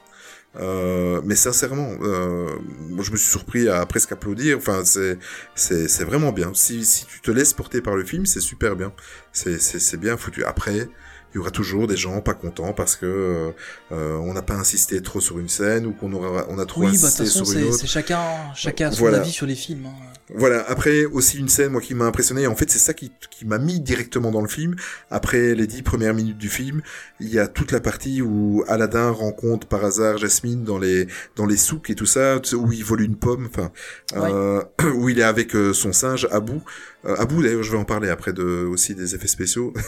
Euh, 0.56 1.22
mais 1.24 1.36
sincèrement, 1.36 1.92
euh, 2.02 2.48
moi 2.90 3.04
je 3.04 3.12
me 3.12 3.18
suis 3.18 3.30
surpris 3.30 3.70
à 3.70 3.86
presque 3.86 4.12
applaudir. 4.12 4.58
Enfin, 4.58 4.84
c'est 4.84 5.20
c'est 5.56 6.04
vraiment 6.04 6.32
bien. 6.32 6.52
Si 6.54 6.86
si 6.86 7.06
tu 7.06 7.22
te 7.22 7.32
laisses 7.32 7.54
porter 7.54 7.82
par 7.82 7.96
le 7.96 8.04
film, 8.04 8.26
c'est 8.26 8.42
super 8.42 8.76
bien. 8.76 8.92
C'est 9.32 10.00
bien 10.00 10.18
foutu. 10.18 10.44
Après, 10.44 10.90
il 11.34 11.38
y 11.38 11.40
aura 11.40 11.52
toujours 11.52 11.88
des 11.88 11.98
gens 11.98 12.22
pas 12.22 12.34
contents 12.34 12.74
parce 12.74 12.96
que 12.96 13.06
euh, 13.06 13.52
euh 13.92 14.16
on 14.18 14.34
n'a 14.34 14.42
pas 14.42 14.56
insisté 14.56 15.02
trop 15.02 15.22
sur 15.22 15.40
une 15.40 15.50
scène 15.50 15.86
ou 15.86 15.94
qu'on 15.94 16.12
aura 16.14 16.46
on 16.50 16.58
a 16.58 16.66
trop 16.66 16.82
oui, 16.82 16.88
bah, 16.88 17.08
insisté 17.08 17.24
bah, 17.24 17.30
sur 17.30 17.52
une 17.52 17.64
autre. 17.66 17.78
C'est 17.78 17.88
chacun 17.88 18.20
chacun 18.56 18.92
son 18.92 19.06
avis 19.08 19.32
sur 19.32 19.46
les 19.46 19.56
films. 19.56 19.86
Hein. 19.86 20.10
Voilà. 20.36 20.64
Après 20.68 21.06
aussi 21.06 21.38
une 21.38 21.50
scène 21.50 21.72
moi 21.72 21.82
qui 21.82 21.94
m'a 21.94 22.06
impressionné. 22.06 22.48
En 22.48 22.56
fait 22.56 22.72
c'est 22.72 22.80
ça 22.80 22.94
qui 22.94 23.12
qui 23.30 23.46
m'a 23.46 23.60
mis 23.60 23.80
directement 23.80 24.32
dans 24.32 24.42
le 24.42 24.48
film. 24.48 24.76
Après 25.12 25.54
les 25.54 25.68
dix 25.68 25.84
premières 25.84 26.14
minutes 26.14 26.38
du 26.38 26.50
film, 26.50 26.82
il 27.20 27.30
y 27.30 27.40
a 27.40 27.48
toute 27.48 27.72
la 27.72 27.80
partie 27.80 28.22
où 28.22 28.64
Aladdin 28.68 29.12
rencontre 29.12 29.68
par 29.68 29.86
hasard 29.86 30.18
Jasmine 30.18 30.64
dans 30.64 30.80
les 30.80 31.08
dans 31.36 31.46
les 31.46 31.58
souks 31.58 31.90
et 31.90 31.96
tout 31.96 32.06
ça 32.08 32.38
où 32.54 32.72
il 32.72 32.84
vole 32.84 33.02
une 33.02 33.16
pomme. 33.16 33.48
Enfin 33.52 33.72
euh, 34.16 34.64
où 34.96 35.10
il 35.10 35.20
est 35.20 35.24
avec 35.24 35.56
euh, 35.56 35.74
son 35.74 35.94
singe 35.94 36.28
Abou. 36.32 36.64
Euh, 37.06 37.16
Abou 37.16 37.42
d'ailleurs 37.42 37.64
je 37.64 37.72
vais 37.72 37.78
en 37.78 37.86
parler 37.86 38.10
après 38.10 38.34
de 38.34 38.66
aussi 38.66 38.96
des 38.96 39.16
effets 39.16 39.28
spéciaux. 39.28 39.74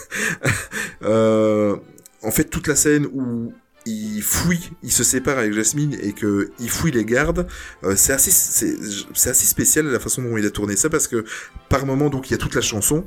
Euh, 1.04 1.74
en 2.22 2.30
fait, 2.30 2.44
toute 2.44 2.68
la 2.68 2.76
scène 2.76 3.06
où 3.12 3.52
il 3.86 4.22
fouille, 4.22 4.70
il 4.84 4.92
se 4.92 5.02
sépare 5.02 5.38
avec 5.38 5.52
Jasmine 5.52 5.98
et 6.00 6.12
que 6.12 6.52
il 6.60 6.70
fouille 6.70 6.92
les 6.92 7.04
gardes, 7.04 7.48
euh, 7.82 7.94
c'est 7.96 8.12
assez, 8.12 8.30
c'est 8.30 9.30
assez 9.30 9.46
spécial 9.46 9.86
la 9.86 9.98
façon 9.98 10.22
dont 10.22 10.36
il 10.36 10.46
a 10.46 10.50
tourné 10.50 10.76
ça 10.76 10.88
parce 10.88 11.08
que 11.08 11.24
par 11.68 11.86
moment 11.86 12.08
donc 12.08 12.30
il 12.30 12.34
y 12.34 12.34
a 12.34 12.38
toute 12.38 12.54
la 12.54 12.60
chanson 12.60 13.04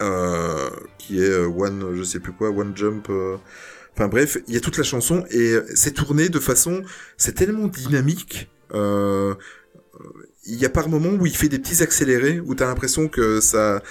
euh, 0.00 0.70
qui 0.96 1.22
est 1.22 1.36
One, 1.36 1.94
je 1.94 2.02
sais 2.02 2.18
plus 2.18 2.32
quoi, 2.32 2.48
One 2.48 2.74
Jump. 2.74 3.10
Enfin 3.94 4.08
bref, 4.08 4.38
il 4.48 4.54
y 4.54 4.56
a 4.56 4.60
toute 4.60 4.78
la 4.78 4.84
chanson 4.84 5.26
et 5.30 5.56
c'est 5.74 5.92
tourné 5.92 6.30
de 6.30 6.38
façon, 6.38 6.82
c'est 7.18 7.34
tellement 7.34 7.66
dynamique. 7.66 8.48
Euh, 8.74 9.34
il 10.46 10.56
y 10.56 10.64
a 10.64 10.68
par 10.68 10.88
moments 10.88 11.10
où 11.10 11.26
il 11.26 11.36
fait 11.36 11.48
des 11.48 11.58
petits 11.58 11.82
accélérés 11.82 12.40
où 12.40 12.54
t'as 12.54 12.66
l'impression 12.66 13.08
que 13.08 13.40
ça 13.40 13.82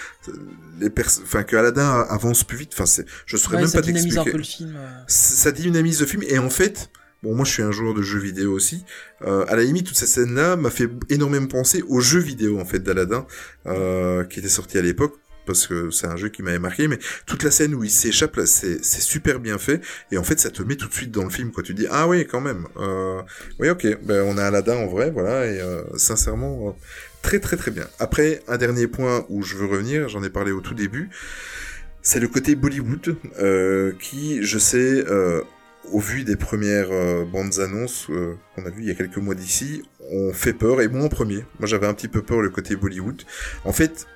les 0.80 0.90
enfin 1.24 1.44
que 1.44 1.56
Aladdin 1.56 2.06
avance 2.10 2.44
plus 2.44 2.58
vite. 2.58 2.72
Enfin 2.74 2.86
c'est 2.86 3.06
je 3.26 3.38
saurais 3.38 3.62
même 3.62 3.72
pas 3.72 3.82
t'expliquer 3.82 4.20
un 4.20 4.24
peu 4.24 4.38
le 4.38 4.44
film 4.44 4.78
ça 5.08 5.52
dynamise 5.52 6.02
le 6.02 6.08
film. 6.08 6.24
Et 6.24 6.40
en 6.40 6.50
fait 6.50 6.90
bon 7.24 7.36
moi 7.36 7.46
je 7.46 7.52
suis 7.52 7.64
un 7.64 7.72
joueur 7.72 7.94
de 7.94 8.02
jeux 8.02 8.20
vidéo 8.20 8.52
aussi. 8.52 8.84
Euh, 9.22 9.46
à 9.48 9.56
la 9.56 9.64
limite 9.64 9.88
toute 9.88 9.98
cette 9.98 10.10
scène 10.10 10.36
là 10.36 10.56
m'a 10.56 10.72
fait 10.72 10.90
énormément 11.10 11.48
penser 11.48 11.84
aux 11.88 12.02
jeux 12.02 12.20
vidéo 12.20 12.60
en 12.60 12.66
fait 12.66 12.80
d'Aladdin 12.80 13.26
euh, 13.68 14.24
qui 14.26 14.40
était 14.40 14.50
sorti 14.50 14.78
à 14.78 14.82
l'époque 14.82 15.18
parce 15.52 15.68
que 15.68 15.92
c'est 15.92 16.08
un 16.08 16.16
jeu 16.16 16.30
qui 16.30 16.44
m'avait 16.44 16.60
marqué, 16.60 16.88
mais 16.88 16.98
toute 17.26 17.44
la 17.44 17.52
scène 17.52 17.76
où 17.76 17.84
il 17.84 17.92
s'échappe, 17.92 18.40
c'est, 18.46 18.82
super 18.84 19.40
bien 19.42 19.58
fait, 19.58 19.82
et 20.10 20.18
en 20.18 20.24
fait, 20.24 20.40
ça 20.40 20.50
te 20.50 20.64
met 20.64 20.78
tout 20.78 20.88
de 20.88 20.94
suite 20.94 21.12
dans 21.12 21.26
le 21.26 21.30
film, 21.30 21.52
quoi. 21.52 21.62
Tu 21.62 21.74
dis, 21.74 21.88
ah 21.90 22.08
oui, 22.08 22.26
quand 22.26 22.40
même. 22.40 22.68
Euh, 22.78 23.22
oui, 23.60 23.70
ok, 23.70 23.98
ben, 24.04 24.24
on 24.26 24.38
a 24.38 24.46
Aladdin 24.46 24.78
en 24.78 24.88
vrai, 24.88 25.12
voilà, 25.12 25.46
et 25.48 25.60
euh, 25.60 25.84
sincèrement, 25.98 26.70
euh, 26.70 26.72
très 27.22 27.40
très 27.40 27.58
très 27.58 27.72
bien. 27.72 27.86
Après, 28.00 28.42
un 28.48 28.58
dernier 28.58 28.88
point 28.88 29.26
où 29.28 29.44
je 29.44 29.58
veux 29.58 29.66
revenir, 29.66 30.08
j'en 30.08 30.24
ai 30.24 30.30
parlé 30.30 30.54
au 30.54 30.62
tout 30.62 30.74
début, 30.74 31.10
c'est 32.02 32.22
le 32.22 32.30
côté 32.30 32.56
Bollywood, 32.56 33.18
qui, 34.00 34.42
je 34.44 34.58
sais, 34.58 35.04
au 35.92 36.00
vu 36.00 36.24
des 36.24 36.38
premières 36.38 37.26
bandes 37.26 37.60
annonces 37.60 38.08
qu'on 38.56 38.66
a 38.66 38.70
vues 38.70 38.84
il 38.84 38.88
y 38.88 38.92
a 38.92 38.96
quelques 38.96 39.18
mois 39.18 39.36
d'ici, 39.36 39.84
ont 40.12 40.32
fait 40.32 40.54
peur, 40.54 40.82
et 40.82 40.88
moi 40.88 41.04
en 41.04 41.10
premier. 41.10 41.46
Moi, 41.60 41.68
j'avais 41.68 41.88
un 41.88 41.94
petit 41.94 42.08
peu 42.08 42.22
peur 42.22 42.42
le 42.42 42.50
côté 42.50 42.76
Bollywood. 42.76 43.22
En 43.66 43.74
fait, 43.74 44.08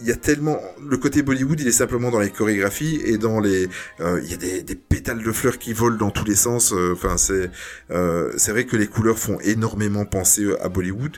il 0.00 0.06
y 0.06 0.12
a 0.12 0.16
tellement 0.16 0.58
le 0.80 0.96
côté 0.96 1.22
Bollywood, 1.22 1.60
il 1.60 1.68
est 1.68 1.72
simplement 1.72 2.10
dans 2.10 2.20
les 2.20 2.30
chorégraphies 2.30 3.00
et 3.04 3.18
dans 3.18 3.40
les 3.40 3.68
euh, 4.00 4.20
il 4.22 4.30
y 4.30 4.34
a 4.34 4.62
des, 4.62 4.74
pétales 4.74 5.22
de 5.22 5.32
fleurs 5.32 5.58
qui 5.58 5.72
volent 5.72 5.96
dans 5.96 6.10
tous 6.10 6.24
les 6.24 6.36
sens. 6.36 6.72
Euh, 6.72 6.92
enfin, 6.92 7.16
c'est 7.16 7.50
euh, 7.90 8.32
c'est 8.36 8.52
vrai 8.52 8.64
que 8.64 8.76
les 8.76 8.86
couleurs 8.86 9.18
font 9.18 9.38
énormément 9.40 10.04
penser 10.04 10.46
à 10.60 10.68
Bollywood 10.68 11.16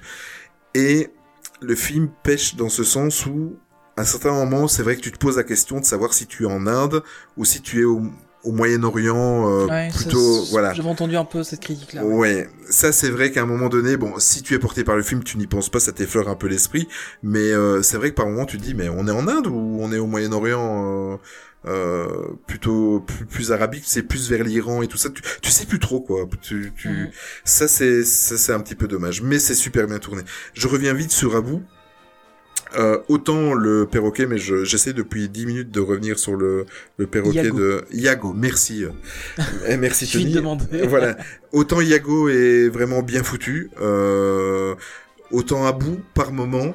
et 0.74 1.09
le 1.61 1.74
film 1.74 2.09
pêche 2.22 2.57
dans 2.57 2.68
ce 2.68 2.85
sens 2.85 3.26
où 3.26 3.57
à 3.97 4.03
un 4.03 4.05
certain 4.05 4.33
moment, 4.33 4.66
c'est 4.66 4.83
vrai 4.83 4.97
que 4.97 5.03
tu 5.03 5.12
te 5.12 5.18
poses 5.18 5.37
la 5.37 5.45
question 5.45 5.81
de 5.81 5.85
savoir 5.85 6.14
si 6.14 6.26
tu 6.26 6.45
es 6.45 6.47
en 6.47 6.66
Inde 6.66 7.03
ou 7.37 7.45
si 7.45 7.61
tu 7.61 7.81
es 7.81 7.85
au, 7.85 8.03
au 8.45 8.53
Moyen-Orient 8.53 9.68
euh, 9.68 9.91
plutôt 9.91 10.45
voilà. 10.51 10.72
j'avais 10.72 10.88
entendu 10.88 11.16
un 11.16 11.24
peu 11.24 11.43
cette 11.43 11.61
critique 11.61 11.93
là 11.93 12.05
ouais, 12.05 12.49
ça 12.68 12.93
c'est 12.93 13.11
vrai 13.11 13.30
qu'à 13.30 13.43
un 13.43 13.47
moment 13.47 13.68
donné 13.68 13.97
bon 13.97 14.14
si 14.18 14.43
tu 14.43 14.55
es 14.55 14.59
porté 14.59 14.84
par 14.84 14.97
le 14.97 15.03
film 15.03 15.22
tu 15.22 15.36
n'y 15.36 15.47
penses 15.47 15.68
pas 15.68 15.80
ça 15.80 15.93
t'effleure 15.93 16.28
un 16.28 16.36
peu 16.36 16.47
l'esprit 16.47 16.88
mais 17.22 17.53
euh, 17.53 17.82
c'est 17.82 17.97
vrai 17.97 18.11
que 18.11 18.14
par 18.14 18.26
moment 18.26 18.47
tu 18.47 18.59
te 18.59 18.62
dis 18.62 18.74
mais 18.74 18.88
on 18.88 19.07
est 19.07 19.12
en 19.12 19.28
Inde 19.28 19.47
ou 19.47 19.78
on 19.80 19.93
est 19.93 19.99
au 19.99 20.07
Moyen-Orient 20.07 21.12
euh, 21.12 21.16
euh 21.66 22.28
plutôt 22.47 23.01
plus, 23.01 23.26
plus 23.26 23.53
arabique 23.53 23.84
c'est 23.86 24.03
plus 24.03 24.30
vers 24.30 24.43
l'Iran 24.43 24.80
et 24.80 24.86
tout 24.86 24.97
ça 24.97 25.11
tu, 25.11 25.22
tu 25.43 25.51
sais 25.51 25.66
plus 25.66 25.78
trop 25.78 26.01
quoi. 26.01 26.26
Tu, 26.41 26.72
tu... 26.74 26.88
Mhm. 26.88 27.11
ça 27.45 27.68
c'est 27.68 28.05
ça 28.05 28.38
c'est 28.38 28.53
un 28.53 28.61
petit 28.61 28.74
peu 28.74 28.88
dommage 28.88 29.20
mais 29.20 29.38
c'est 29.38 29.55
super 29.55 29.86
bien 29.86 29.99
tourné. 29.99 30.22
Je 30.55 30.66
reviens 30.68 30.95
vite 30.95 31.11
sur 31.11 31.36
Abou 31.36 31.62
euh, 32.77 32.99
autant 33.09 33.55
le 33.55 33.87
perroquet, 33.87 34.27
mais 34.27 34.39
j'essaie 34.39 34.93
depuis 34.93 35.29
10 35.29 35.47
minutes 35.47 35.71
de 35.71 35.81
revenir 35.81 36.18
sur 36.18 36.37
le, 36.37 36.66
le 36.97 37.07
perroquet 37.07 37.51
de 37.51 37.85
Iago. 37.93 38.33
Merci, 38.37 38.85
euh, 39.39 39.77
merci 39.79 40.07
Tony. 40.07 40.37
voilà. 40.87 41.16
Autant 41.53 41.81
Iago 41.81 42.29
est 42.29 42.68
vraiment 42.68 43.03
bien 43.03 43.23
foutu, 43.23 43.71
euh, 43.81 44.75
autant 45.31 45.66
à 45.66 45.73
bout 45.73 46.01
par 46.14 46.33
moment. 46.33 46.75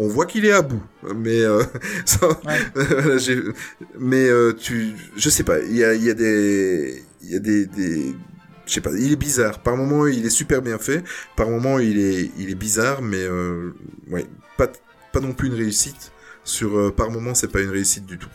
On 0.00 0.06
voit 0.06 0.26
qu'il 0.26 0.44
est 0.44 0.52
à 0.52 0.62
bout, 0.62 0.82
mais 1.16 1.42
euh, 1.42 1.64
ça, 2.04 2.28
mais 3.98 4.28
euh, 4.28 4.52
tu, 4.52 4.94
je 5.16 5.28
sais 5.28 5.42
pas. 5.42 5.58
Il 5.58 5.76
y 5.76 5.82
a, 5.82 5.94
il 5.94 6.04
y 6.04 6.10
a 6.10 6.14
des, 6.14 7.02
il 7.22 7.32
y 7.32 7.34
a 7.34 7.40
des, 7.40 7.66
des 7.66 8.14
je 8.68 8.74
sais 8.74 8.80
pas, 8.80 8.90
il 8.92 9.12
est 9.12 9.16
bizarre. 9.16 9.60
Par 9.60 9.76
moment, 9.76 10.06
il 10.06 10.24
est 10.24 10.30
super 10.30 10.62
bien 10.62 10.78
fait. 10.78 11.02
Par 11.36 11.48
moment, 11.48 11.78
il 11.78 11.98
est, 11.98 12.30
il 12.38 12.50
est 12.50 12.54
bizarre, 12.54 13.02
mais 13.02 13.22
euh, 13.22 13.72
ouais, 14.10 14.26
pas, 14.56 14.68
pas 15.12 15.20
non 15.20 15.32
plus 15.32 15.48
une 15.48 15.54
réussite. 15.54 16.12
Sur 16.44 16.78
euh, 16.78 16.90
par 16.90 17.10
moment, 17.10 17.34
c'est 17.34 17.52
pas 17.52 17.60
une 17.60 17.68
réussite 17.68 18.06
du 18.06 18.16
tout. 18.16 18.30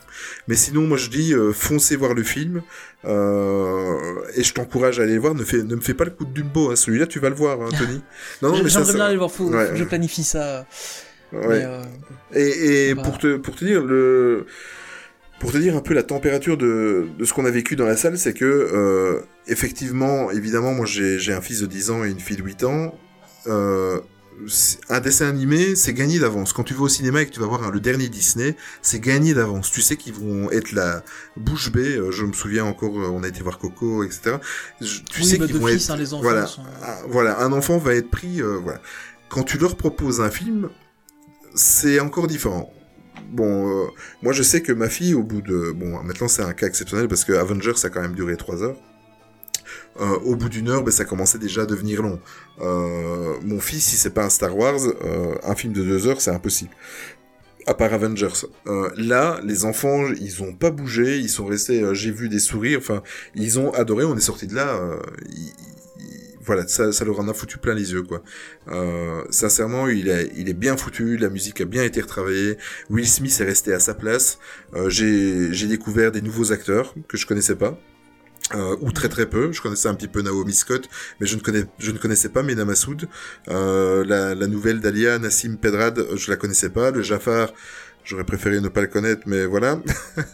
Mais 0.48 0.56
sinon, 0.56 0.86
moi 0.86 0.98
je 0.98 1.10
dis, 1.10 1.34
euh, 1.34 1.52
foncez 1.52 1.96
voir 1.96 2.14
le 2.14 2.22
film 2.22 2.62
euh, 3.06 4.22
et 4.36 4.44
je 4.44 4.54
t'encourage 4.54 5.00
à 5.00 5.04
aller 5.04 5.16
le 5.16 5.20
voir. 5.20 5.34
Ne, 5.34 5.44
fais, 5.44 5.64
ne 5.64 5.76
me 5.76 5.82
fais 5.82 5.96
pas 5.96 6.06
le 6.06 6.12
coup 6.12 6.26
de 6.26 6.32
Dumbo. 6.32 6.70
Hein. 6.70 6.76
Celui-là, 6.76 7.08
tu 7.08 7.20
vas 7.20 7.30
le 7.30 7.36
voir, 7.36 7.60
hein, 7.62 7.70
Tony. 7.78 8.04
Non, 8.44 8.52
non, 8.52 8.64
mais 8.64 8.70
j'aimerais 8.70 8.94
bien 8.94 9.06
aller 9.06 9.14
le 9.14 9.20
voir. 9.20 9.32
Faut, 9.32 9.48
faut 9.48 9.52
que 9.52 9.76
je 9.76 9.84
planifie 9.84 10.24
ça. 10.24 10.68
Ouais. 11.32 11.68
et, 12.36 12.90
et 12.90 12.96
pour 12.96 13.18
te 13.18 13.38
pour 13.38 13.56
te 13.56 13.66
dire 13.66 13.84
le 13.84 14.46
pour 15.40 15.52
te 15.52 15.58
dire 15.58 15.76
un 15.76 15.82
peu 15.82 15.96
la 15.96 16.04
température 16.04 16.58
de, 16.58 17.08
de 17.18 17.26
ce 17.26 17.34
qu'on 17.34 17.46
a 17.46 17.50
vécu 17.50 17.76
dans 17.76 17.88
la 17.88 17.98
salle, 17.98 18.20
c'est 18.20 18.36
que 18.36 19.24
effectivement, 19.48 20.30
évidemment, 20.30 20.74
moi 20.74 20.86
j'ai 20.86 21.34
un 21.34 21.42
fils 21.42 21.62
de 21.62 21.66
10 21.66 21.90
ans 21.90 22.06
et 22.06 22.12
une 22.12 22.20
fille 22.20 22.38
de 22.38 22.44
8 22.44 22.64
ans. 22.66 22.94
Euh, 23.48 24.00
un 24.90 25.00
dessin 25.00 25.28
animé, 25.28 25.76
c'est 25.76 25.94
gagné 25.94 26.20
d'avance. 26.20 26.54
Quand 26.54 26.64
tu 26.64 26.74
vas 26.74 26.84
au 26.84 26.90
cinéma 26.90 27.22
et 27.22 27.26
que 27.26 27.32
tu 27.32 27.40
vas 27.40 27.48
voir 27.48 27.72
le 27.72 27.80
dernier 27.80 28.10
Disney, 28.10 28.56
c'est 28.82 29.00
gagné 29.00 29.34
d'avance. 29.34 29.72
Tu 29.72 29.82
sais 29.82 29.96
qu'ils 29.96 30.14
vont 30.14 30.52
être 30.52 30.72
la 30.72 31.04
bouche 31.38 31.72
bée. 31.72 31.98
Euh, 31.98 32.12
je 32.12 32.26
me 32.26 32.34
souviens 32.34 32.66
encore, 32.66 33.00
euh, 33.00 33.08
on 33.08 33.24
a 33.24 33.28
été 33.28 33.42
voir 33.42 33.58
Coco, 33.58 34.04
etc. 34.04 34.38
tu 34.80 35.24
sais 35.24 35.38
bah, 35.38 35.48
qu'ils 35.48 35.58
vont 35.58 35.68
être. 35.68 35.92
Hein, 35.92 35.98
les 35.98 36.14
enfants 36.14 36.24
voilà, 36.24 36.50
voilà, 37.08 37.42
un 37.42 37.52
enfant 37.52 37.78
va 37.78 37.96
être 37.96 38.10
pris. 38.10 38.42
Euh, 38.42 38.60
voilà. 38.62 38.82
Quand 39.30 39.44
tu 39.44 39.58
leur 39.58 39.76
proposes 39.76 40.22
un 40.22 40.30
film, 40.30 40.70
c'est 41.56 42.00
encore 42.00 42.28
différent. 42.28 42.72
Bon, 43.32 43.90
moi 44.22 44.32
je 44.34 44.44
sais 44.44 44.62
que 44.62 44.72
ma 44.72 44.90
fille, 44.90 45.16
au 45.16 45.24
bout 45.24 45.42
de... 45.42 45.72
Bon, 45.72 46.04
maintenant 46.04 46.28
c'est 46.28 46.44
un 46.44 46.54
cas 46.54 46.68
exceptionnel 46.68 47.08
parce 47.08 47.24
que 47.24 47.34
Avengers, 47.34 47.76
ça 47.76 47.88
a 47.88 47.90
quand 47.90 48.02
même 48.02 48.14
duré 48.14 48.38
trois 48.38 48.62
heures. 48.62 48.78
Euh, 50.00 50.18
au 50.24 50.36
bout 50.36 50.50
d'une 50.50 50.70
heure, 50.70 50.84
ben, 50.84 50.92
ça 50.92 51.06
commençait 51.06 51.38
déjà 51.38 51.64
à 51.64 51.66
devenir 51.66 52.02
long. 52.02 52.20
Euh, 52.62 53.36
mon 53.44 53.60
fils, 53.60 53.86
si 53.86 53.96
c'est 53.96 54.14
pas 54.14 54.26
un 54.26 54.30
Star 54.30 54.58
Wars, 54.58 54.80
euh, 54.86 55.36
un 55.44 55.56
film 55.56 55.74
de 55.74 55.84
deux 55.84 56.08
heures, 56.08 56.22
c'est 56.22 56.32
impossible. 56.32 56.72
À 57.66 57.74
part 57.74 57.94
Avengers. 57.94 58.46
là, 58.98 59.40
les 59.46 59.64
enfants, 59.64 60.08
ils 60.20 60.44
ont 60.44 60.54
pas 60.54 60.70
bougé, 60.70 61.18
ils 61.20 61.30
sont 61.30 61.46
restés. 61.46 61.82
J'ai 61.94 62.12
vu 62.12 62.28
des 62.28 62.40
sourires. 62.40 62.80
Enfin, 62.80 63.04
ils 63.36 63.58
ont 63.58 63.72
adoré. 63.72 64.04
On 64.04 64.18
est 64.18 64.20
sorti 64.20 64.48
de 64.48 64.56
là. 64.56 64.82
voilà, 66.42 66.68
ça, 66.68 66.92
ça 66.92 67.06
leur 67.06 67.22
en 67.22 67.30
a 67.30 67.34
foutu 67.34 67.58
plein 67.60 67.74
les 67.74 67.94
yeux, 67.94 68.04
quoi. 68.04 68.22
sincèrement, 69.30 69.88
il 69.88 70.10
est, 70.10 70.30
il 70.36 70.50
est 70.50 70.54
bien 70.54 70.76
foutu, 70.76 71.16
la 71.16 71.30
musique 71.30 71.62
a 71.62 71.66
bien 71.66 71.84
été 71.84 72.02
retravaillée. 72.02 72.58
Will 72.90 73.08
Smith 73.08 73.40
est 73.40 73.46
resté 73.46 73.74
à 73.74 73.80
sa 73.80 73.94
place. 73.94 74.40
j'ai 74.88 75.68
découvert 75.68 76.12
des 76.12 76.22
nouveaux 76.22 76.52
acteurs 76.52 76.94
que 77.08 77.16
je 77.16 77.26
connaissais 77.26 77.56
pas. 77.56 77.80
Euh, 78.54 78.76
ou 78.82 78.92
très 78.92 79.10
très 79.10 79.26
peu. 79.26 79.52
Je 79.52 79.62
connaissais 79.62 79.88
un 79.88 79.96
petit 79.96 80.10
peu 80.10 80.22
Naomi 80.22 80.54
Scott, 80.54 80.90
mais 81.20 81.26
je 81.26 81.38
ne 81.38 81.42
connais 81.42 81.64
je 81.80 81.92
ne 81.92 81.98
connaissais 81.98 82.30
pas 82.30 82.44
Mena 82.44 82.66
Massoud. 82.66 83.08
Euh, 83.48 84.04
la, 84.06 84.36
la, 84.36 84.48
nouvelle 84.48 84.82
d'Alia, 84.82 85.18
Nassim 85.18 85.56
Pedrad, 85.56 86.06
je 86.16 86.30
la 86.30 86.36
connaissais 86.36 86.70
pas. 86.70 86.92
Le 86.92 87.02
Jafar, 87.02 87.54
j'aurais 88.04 88.24
préféré 88.24 88.60
ne 88.60 88.68
pas 88.68 88.82
le 88.82 88.88
connaître, 88.88 89.24
mais 89.26 89.46
voilà. 89.46 89.80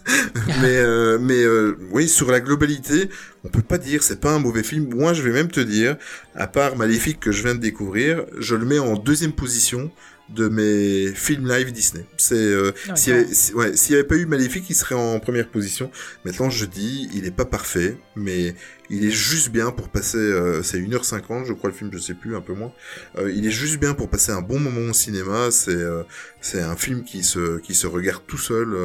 mais 0.61 0.77
euh, 0.77 1.17
mais 1.19 1.43
euh, 1.43 1.77
oui, 1.91 2.07
sur 2.07 2.31
la 2.31 2.39
globalité, 2.39 3.09
on 3.43 3.49
peut 3.49 3.61
pas 3.61 3.77
dire 3.77 4.03
c'est 4.03 4.19
pas 4.19 4.31
un 4.31 4.39
mauvais 4.39 4.63
film. 4.63 4.93
Moi, 4.93 5.13
je 5.13 5.21
vais 5.21 5.31
même 5.31 5.49
te 5.49 5.59
dire, 5.59 5.97
à 6.35 6.47
part 6.47 6.75
Maléfique 6.77 7.19
que 7.19 7.31
je 7.31 7.43
viens 7.43 7.55
de 7.55 7.59
découvrir, 7.59 8.25
je 8.37 8.55
le 8.55 8.65
mets 8.65 8.79
en 8.79 8.95
deuxième 8.95 9.33
position 9.33 9.91
de 10.33 10.47
mes 10.47 11.13
films 11.13 11.47
live 11.47 11.71
Disney. 11.71 12.05
C'est 12.17 12.35
euh, 12.35 12.71
s'il 12.95 13.13
n'y 13.15 13.95
avait, 13.95 14.03
pas 14.03 14.15
eu 14.15 14.25
Maléfique, 14.25 14.69
il 14.69 14.75
serait 14.75 14.95
en 14.95 15.19
première 15.19 15.49
position. 15.49 15.91
Maintenant, 16.25 16.49
je 16.49 16.65
dis, 16.65 17.09
il 17.13 17.23
n'est 17.23 17.31
pas 17.31 17.45
parfait, 17.45 17.97
mais 18.15 18.55
il 18.89 19.05
est 19.05 19.11
juste 19.11 19.49
bien 19.49 19.71
pour 19.71 19.89
passer, 19.89 20.17
euh, 20.17 20.63
c'est 20.63 20.79
1h50, 20.79 21.45
je 21.45 21.53
crois 21.53 21.69
le 21.69 21.75
film, 21.75 21.91
je 21.93 21.99
sais 21.99 22.15
plus, 22.15 22.35
un 22.35 22.41
peu 22.41 22.53
moins. 22.53 22.71
Euh, 23.17 23.31
il 23.31 23.45
est 23.45 23.51
juste 23.51 23.79
bien 23.79 23.93
pour 23.93 24.09
passer 24.09 24.31
un 24.31 24.41
bon 24.41 24.59
moment 24.59 24.89
au 24.89 24.93
cinéma. 24.93 25.51
C'est 25.51 25.71
euh, 25.71 26.03
c'est 26.41 26.61
un 26.61 26.75
film 26.75 27.03
qui 27.03 27.23
se 27.23 27.59
qui 27.59 27.75
se 27.75 27.85
regarde 27.85 28.23
tout 28.25 28.37
seul. 28.37 28.75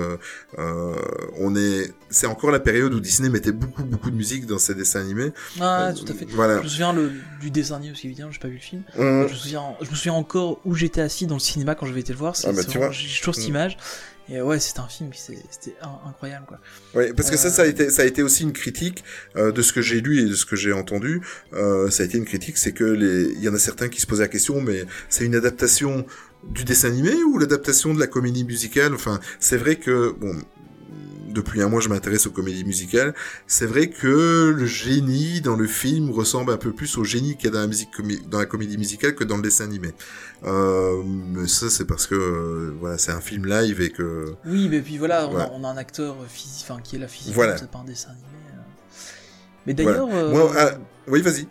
on 1.39 1.57
est, 1.57 1.93
c'est 2.11 2.27
encore 2.27 2.51
la 2.51 2.61
période 2.61 2.93
où 2.93 3.01
Disney 3.01 3.31
mettait 3.31 3.53
beaucoup 3.53 3.85
beaucoup 3.85 4.11
de 4.11 4.17
musique 4.17 4.47
dans 4.47 4.59
ses 4.59 4.75
dessins 4.75 5.01
animés. 5.01 5.33
Ah, 5.61 5.93
tout 5.97 6.11
à 6.11 6.15
fait. 6.15 6.27
Voilà. 6.31 6.59
Je 6.59 6.65
me 6.65 6.69
souviens 6.69 6.93
le, 6.93 7.13
du 7.41 7.51
dessin 7.51 7.77
animé 7.77 7.93
aussi, 7.93 8.07
évidemment, 8.07 8.31
j'ai 8.31 8.41
pas 8.41 8.49
vu 8.49 8.55
le 8.55 8.61
film. 8.61 8.83
Je, 8.97 9.03
me 9.03 9.29
souviens, 9.29 9.63
je 9.81 9.91
me 9.91 9.95
souviens 9.95 10.15
encore 10.15 10.61
où 10.65 10.75
j'étais 10.75 11.01
assis 11.01 11.27
dans 11.27 11.37
le 11.37 11.41
cinéma 11.41 11.75
quand 11.75 11.87
j'avais 11.87 12.01
été 12.01 12.13
le 12.13 12.19
voir. 12.19 12.37
C'est, 12.37 12.49
ah 12.49 12.53
bah, 12.53 12.63
j'ai 12.91 13.19
toujours 13.19 13.35
cette 13.35 13.49
image. 13.49 13.79
Et 14.29 14.41
ouais, 14.41 14.59
c'était 14.59 14.81
un 14.81 14.89
film, 14.89 15.11
c'était 15.13 15.77
incroyable 16.07 16.47
quoi. 16.47 16.59
Oui, 16.95 17.13
parce 17.15 17.31
que 17.31 17.37
ça, 17.37 17.51
ça 17.51 17.63
a 17.63 17.67
été, 17.67 17.91
ça 17.91 18.03
a 18.03 18.05
été 18.07 18.23
aussi 18.23 18.43
une 18.43 18.53
critique 18.55 19.05
euh, 19.37 19.53
de 19.53 19.61
ce 19.61 19.73
que 19.73 19.83
j'ai 19.83 20.01
lu 20.01 20.21
et 20.21 20.25
de 20.25 20.35
ce 20.35 20.47
que 20.47 20.57
j'ai 20.57 20.73
entendu. 20.73 21.21
Euh, 21.53 21.91
ça 21.91 22.05
a 22.05 22.07
été 22.07 22.17
une 22.17 22.25
critique, 22.25 22.57
c'est 22.57 22.73
que 22.73 22.85
les, 22.85 23.33
il 23.33 23.43
y 23.43 23.49
en 23.49 23.55
a 23.55 23.59
certains 23.59 23.89
qui 23.89 24.01
se 24.01 24.07
posaient 24.07 24.23
la 24.23 24.29
question, 24.29 24.63
mais 24.63 24.85
c'est 25.11 25.25
une 25.25 25.35
adaptation 25.35 26.07
du 26.43 26.65
dessin 26.65 26.89
animé 26.89 27.15
ou 27.25 27.39
l'adaptation 27.39 27.95
de 27.95 28.01
la 28.01 28.07
comédie 28.07 28.45
musicale? 28.45 28.95
Enfin, 28.95 29.21
c'est 29.41 29.57
vrai 29.57 29.77
que 29.77 30.15
bon, 30.19 30.35
depuis 31.35 31.61
un 31.61 31.69
mois, 31.69 31.81
je 31.81 31.89
m'intéresse 31.89 32.27
aux 32.27 32.31
comédies 32.31 32.65
musicales. 32.65 33.15
C'est 33.47 33.67
vrai 33.67 33.91
que 33.91 34.55
le 34.57 34.67
génie 34.67 35.41
dans 35.41 35.57
le 35.57 35.67
film 35.67 36.11
ressemble 36.11 36.53
un 36.53 36.57
peu 36.57 36.73
plus 36.73 36.97
au 36.97 37.05
génie 37.05 37.37
qu'il 37.37 37.47
y 37.47 37.49
a 37.49 37.51
dans 37.51 37.61
la, 37.61 37.67
musique 37.67 37.91
dans 38.29 38.39
la 38.39 38.47
comédie 38.47 38.79
musicale 38.79 39.15
que 39.15 39.25
dans 39.25 39.37
le 39.37 39.43
dessin 39.43 39.65
animé. 39.65 39.93
Euh, 40.45 41.03
mais 41.05 41.47
ça, 41.47 41.71
c'est 41.71 41.85
parce 41.85 42.07
que 42.07 42.15
euh, 42.15 42.75
voilà, 42.81 42.99
c'est 42.99 43.13
un 43.13 43.21
film 43.21 43.47
live 43.47 43.81
et 43.81 43.91
que. 43.91 44.35
Oui, 44.47 44.69
mais 44.69 44.81
puis 44.81 44.99
voilà, 44.99 45.29
On, 45.29 45.65
a, 45.65 45.69
un 45.69 45.77
acteur 45.77 46.17
physique, 46.29 46.67
enfin 46.69 46.81
qui 46.83 46.97
est 46.97 46.99
la 46.99 47.09
physique, 47.09 47.35
voilà. 47.35 47.57
c'est 47.57 47.71
pas 47.71 47.79
un 47.79 47.85
dessin 47.85 48.11
animé. 48.11 48.27
Euh. 48.53 48.61
Mais 49.67 49.75
d'ailleurs. 49.75 50.09
Ah, 50.57 50.79
oui, 51.09 51.23
vas-y. 51.23 51.47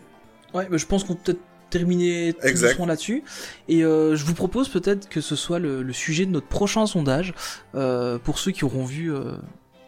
Ouais, 0.52 0.68
mais 0.70 0.78
je 0.78 0.86
pense 0.86 1.04
qu'on 1.04 1.14
peut 1.14 1.32
être 1.32 1.40
terminer 1.70 2.34
tout 2.34 2.86
là-dessus. 2.86 3.24
Et 3.68 3.80
je 3.80 4.24
vous 4.24 4.34
propose 4.34 4.68
peut-être 4.68 5.08
que 5.08 5.20
ce 5.20 5.34
soit 5.34 5.58
le, 5.58 5.92
sujet 5.92 6.24
de 6.24 6.30
notre 6.30 6.46
prochain 6.46 6.86
sondage 6.86 7.34
pour 7.72 8.38
ceux 8.38 8.52
qui 8.52 8.64
auront 8.64 8.84
vu 8.84 9.12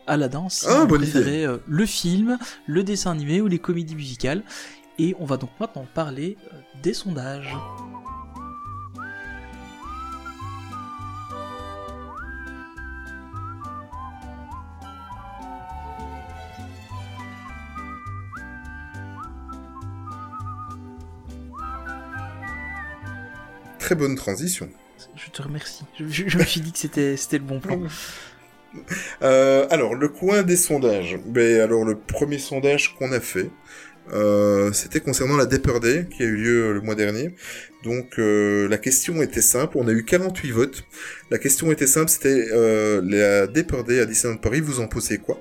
Aladdin, 0.07 0.49
si 0.49 0.67
ah, 0.69 0.85
vous 0.85 0.97
préférez 0.97 1.45
euh, 1.45 1.59
le 1.67 1.85
film, 1.85 2.39
le 2.67 2.85
dessin 2.85 3.11
animé 3.11 3.41
ou 3.41 3.49
les 3.49 3.59
comédies 3.59 3.97
musicales. 3.97 4.43
Et 4.99 5.15
on 5.19 5.27
va 5.27 5.37
donc 5.37 5.51
maintenant 5.61 5.87
parler 5.95 6.39
euh, 6.53 6.57
des 6.83 6.95
sondages. 6.95 7.55
Très 23.79 23.95
bonne 23.95 24.17
transition. 24.17 24.69
Je 25.15 25.31
te 25.31 25.43
remercie. 25.43 25.85
Je, 25.99 26.29
je 26.29 26.39
me 26.39 26.45
suis 26.45 26.61
dit 26.61 26.73
que 26.73 26.79
c'était 26.79 27.39
le 27.39 27.45
bon 27.45 27.61
plan. 27.61 27.81
Euh, 29.23 29.67
alors, 29.71 29.95
le 29.95 30.09
coin 30.09 30.43
des 30.43 30.57
sondages. 30.57 31.19
Ben, 31.27 31.61
alors, 31.61 31.85
le 31.85 31.97
premier 31.97 32.39
sondage 32.39 32.95
qu'on 32.97 33.13
a 33.13 33.21
fait, 33.21 33.51
euh, 34.13 34.73
c'était 34.73 35.01
concernant 35.01 35.37
la 35.37 35.47
Dapper 35.47 35.81
Day 35.81 36.07
qui 36.09 36.23
a 36.23 36.27
eu 36.27 36.37
lieu 36.37 36.73
le 36.73 36.81
mois 36.81 36.95
dernier. 36.95 37.35
Donc 37.85 38.19
euh, 38.19 38.69
la 38.69 38.79
question 38.79 39.21
était 39.23 39.41
simple, 39.41 39.77
on 39.79 39.89
a 39.89 39.93
eu 39.93 40.05
48 40.05 40.51
votes. 40.51 40.85
La 41.31 41.39
question 41.39 41.71
était 41.73 41.87
simple, 41.87 42.09
c'était 42.09 42.49
euh, 42.53 43.01
la 43.05 43.47
Dapper 43.47 43.83
Day 43.87 44.01
à 44.01 44.07
Disneyland 44.07 44.39
Paris, 44.39 44.61
vous 44.61 44.81
en 44.81 44.87
posez 44.87 45.19
quoi? 45.19 45.41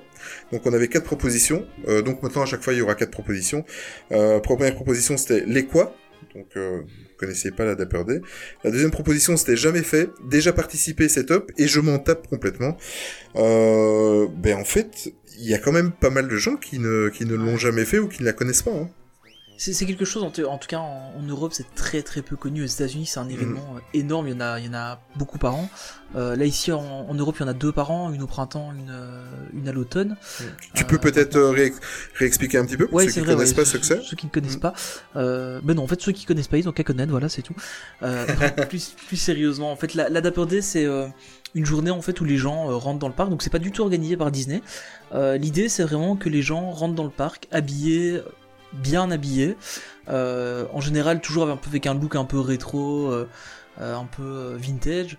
Donc 0.52 0.66
on 0.66 0.72
avait 0.72 0.88
quatre 0.88 1.04
propositions. 1.04 1.64
Donc 2.04 2.22
maintenant 2.22 2.42
à 2.42 2.46
chaque 2.46 2.62
fois 2.62 2.72
il 2.72 2.78
y 2.78 2.82
aura 2.82 2.94
quatre 2.94 3.10
propositions. 3.10 3.64
première 4.42 4.74
proposition 4.74 5.16
c'était 5.16 5.44
les 5.46 5.66
quoi? 5.66 5.94
Donc 6.34 6.54
connaissiez 7.16 7.50
pas 7.50 7.64
la 7.64 7.74
Dapper 7.74 8.04
Day. 8.06 8.20
La 8.64 8.70
deuxième 8.70 8.90
proposition, 8.90 9.36
c'était 9.36 9.56
jamais 9.56 9.82
fait, 9.82 10.10
déjà 10.28 10.52
participé, 10.52 11.08
top, 11.24 11.50
et 11.56 11.66
je 11.66 11.80
m'en 11.80 11.98
tape 11.98 12.26
complètement. 12.28 12.76
Euh, 13.36 14.26
ben 14.28 14.56
en 14.56 14.64
fait, 14.64 15.12
il 15.38 15.46
y 15.46 15.54
a 15.54 15.58
quand 15.58 15.72
même 15.72 15.92
pas 15.92 16.10
mal 16.10 16.28
de 16.28 16.36
gens 16.36 16.56
qui 16.56 16.78
ne, 16.78 17.08
qui 17.08 17.24
ne 17.24 17.34
l'ont 17.34 17.56
jamais 17.56 17.84
fait 17.84 17.98
ou 17.98 18.08
qui 18.08 18.20
ne 18.20 18.26
la 18.26 18.32
connaissent 18.32 18.62
pas. 18.62 18.72
Hein. 18.72 18.88
C'est 19.58 19.86
quelque 19.86 20.04
chose, 20.04 20.22
en, 20.22 20.30
tout 20.30 20.68
cas 20.68 20.78
en, 20.78 21.22
Europe, 21.26 21.52
c'est 21.54 21.74
très 21.74 22.02
très 22.02 22.20
peu 22.20 22.36
connu. 22.36 22.62
Aux 22.62 22.66
États-Unis, 22.66 23.06
c'est 23.06 23.20
un 23.20 23.28
événement 23.28 23.72
mhm. 23.72 23.78
euh, 23.78 23.98
énorme. 23.98 24.28
Il 24.28 24.34
y 24.34 24.36
en 24.36 24.40
a, 24.40 24.60
il 24.60 24.66
y 24.66 24.68
en 24.68 24.74
a 24.74 25.00
beaucoup 25.16 25.38
par 25.38 25.54
an. 25.54 25.70
Euh, 26.14 26.36
là 26.36 26.44
ici 26.44 26.72
en, 26.72 27.12
Europe, 27.14 27.36
il 27.38 27.42
y 27.42 27.44
en 27.44 27.48
a 27.48 27.54
deux 27.54 27.72
par 27.72 27.90
an, 27.90 28.12
une 28.12 28.22
au 28.22 28.26
printemps, 28.26 28.72
une, 28.72 28.90
euh, 28.90 29.24
une 29.54 29.66
à 29.68 29.72
l'automne. 29.72 30.16
Tu 30.74 30.84
peux 30.84 30.98
peut-être 30.98 31.38
réexpliquer 32.18 32.58
un 32.58 32.66
petit 32.66 32.76
peu 32.76 32.86
pour 32.86 33.00
ceux 33.00 33.10
qui 33.10 33.20
ne 33.20 33.24
connaissent 33.24 33.54
pas 33.54 33.64
ce 33.64 33.78
que 33.78 33.86
c'est. 33.86 34.02
Ceux 34.02 34.16
qui 34.16 34.26
ne 34.26 34.30
connaissent 34.30 34.56
mhm. 34.56 34.60
pas. 34.60 34.74
ben 35.14 35.74
non, 35.74 35.84
en 35.84 35.86
fait, 35.86 36.00
ceux 36.00 36.12
qui 36.12 36.26
connaissent 36.26 36.48
pas, 36.48 36.58
ils 36.58 36.68
ont 36.68 36.72
qu'à 36.72 36.84
connaître. 36.84 37.10
Voilà, 37.10 37.28
c'est 37.28 37.42
tout. 37.42 37.56
plus, 38.68 38.94
plus 39.06 39.16
sérieusement, 39.16 39.72
en 39.72 39.76
fait, 39.76 39.94
la, 39.94 40.08
la 40.08 40.20
Dapper 40.20 40.46
Day, 40.46 40.60
c'est 40.60 40.86
une 41.54 41.64
journée 41.64 41.90
en 41.90 42.02
fait 42.02 42.20
où 42.20 42.24
les 42.24 42.36
gens 42.36 42.78
rentrent 42.78 42.98
dans 42.98 43.08
le 43.08 43.14
parc. 43.14 43.30
Donc 43.30 43.42
c'est 43.42 43.50
pas 43.50 43.58
du 43.58 43.72
tout 43.72 43.82
organisé 43.82 44.16
par 44.16 44.30
Disney. 44.30 44.60
L'idée, 45.14 45.68
c'est 45.70 45.82
vraiment 45.82 46.16
que 46.16 46.28
les 46.28 46.42
gens 46.42 46.70
rentrent 46.70 46.94
dans 46.94 47.04
le 47.04 47.10
parc 47.10 47.48
habillés 47.50 48.20
bien 48.82 49.10
habillé, 49.10 49.56
euh, 50.08 50.66
en 50.72 50.80
général 50.80 51.20
toujours 51.20 51.48
un 51.48 51.56
peu 51.56 51.68
avec 51.68 51.86
un 51.86 51.94
look 51.94 52.16
un 52.16 52.24
peu 52.24 52.40
rétro, 52.40 53.10
euh, 53.10 53.28
euh, 53.80 53.96
un 53.96 54.04
peu 54.04 54.56
vintage. 54.58 55.18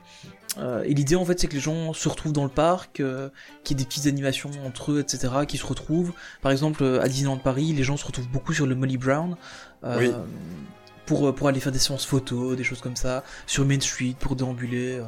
et 0.86 0.94
l'idée 0.94 1.16
en 1.16 1.26
fait 1.26 1.40
c'est 1.40 1.48
que 1.48 1.54
les 1.54 1.60
gens 1.60 1.94
se 1.94 2.10
retrouvent 2.10 2.34
dans 2.34 2.44
le 2.44 2.50
parc, 2.50 3.04
qu'il 3.64 3.78
y 3.78 3.80
ait 3.80 3.84
des 3.84 3.86
petites 3.86 4.08
animations 4.08 4.52
entre 4.66 4.94
eux, 4.94 5.00
etc., 5.00 5.34
qui 5.48 5.58
se 5.58 5.66
retrouvent. 5.66 6.14
Par 6.42 6.52
exemple 6.52 6.84
à 7.02 7.08
Disneyland 7.08 7.38
Paris, 7.38 7.74
les 7.74 7.84
gens 7.84 7.98
se 7.98 8.06
retrouvent 8.06 8.30
beaucoup 8.30 8.54
sur 8.54 8.66
le 8.66 8.76
Molly 8.76 8.98
Brown. 8.98 9.36
Pour, 11.06 11.34
pour 11.34 11.48
aller 11.48 11.62
faire 11.62 11.72
des 11.72 11.80
séances 11.80 12.06
photos, 12.06 12.58
des 12.58 12.66
choses 12.66 12.82
comme 12.82 12.98
ça, 12.98 13.24
sur 13.46 13.66
Main 13.66 13.80
Street, 13.80 14.14
pour 14.20 14.36
déambuler. 14.36 15.02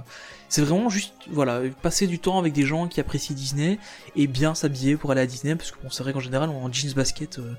C'est 0.50 0.64
vraiment 0.64 0.90
juste, 0.90 1.14
voilà, 1.30 1.62
passer 1.82 2.08
du 2.08 2.20
temps 2.20 2.40
avec 2.40 2.54
des 2.54 2.66
gens 2.66 2.88
qui 2.88 3.00
apprécient 3.00 3.36
Disney 3.36 3.78
et 4.16 4.28
bien 4.28 4.56
s'habiller 4.56 4.98
pour 4.98 5.12
aller 5.12 5.22
à 5.22 5.28
Disney, 5.28 5.56
parce 5.56 5.72
que 5.72 5.78
bon, 5.82 5.90
c'est 5.90 6.04
vrai 6.04 6.12
qu'en 6.12 6.20
général, 6.20 6.50
on 6.50 6.66
a 6.66 6.68
un 6.68 6.72
jeans 6.72 6.92
basket 6.94 7.40
euh, 7.40 7.54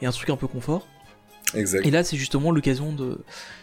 et 0.00 0.06
un 0.06 0.10
truc 0.10 0.28
un 0.28 0.36
peu 0.36 0.48
confort. 0.48 0.86
Exact. 1.54 1.86
Et 1.86 1.90
là, 1.90 2.02
c'est 2.02 2.16
justement 2.16 2.50
l'occasion 2.50 2.92
de, 2.92 3.18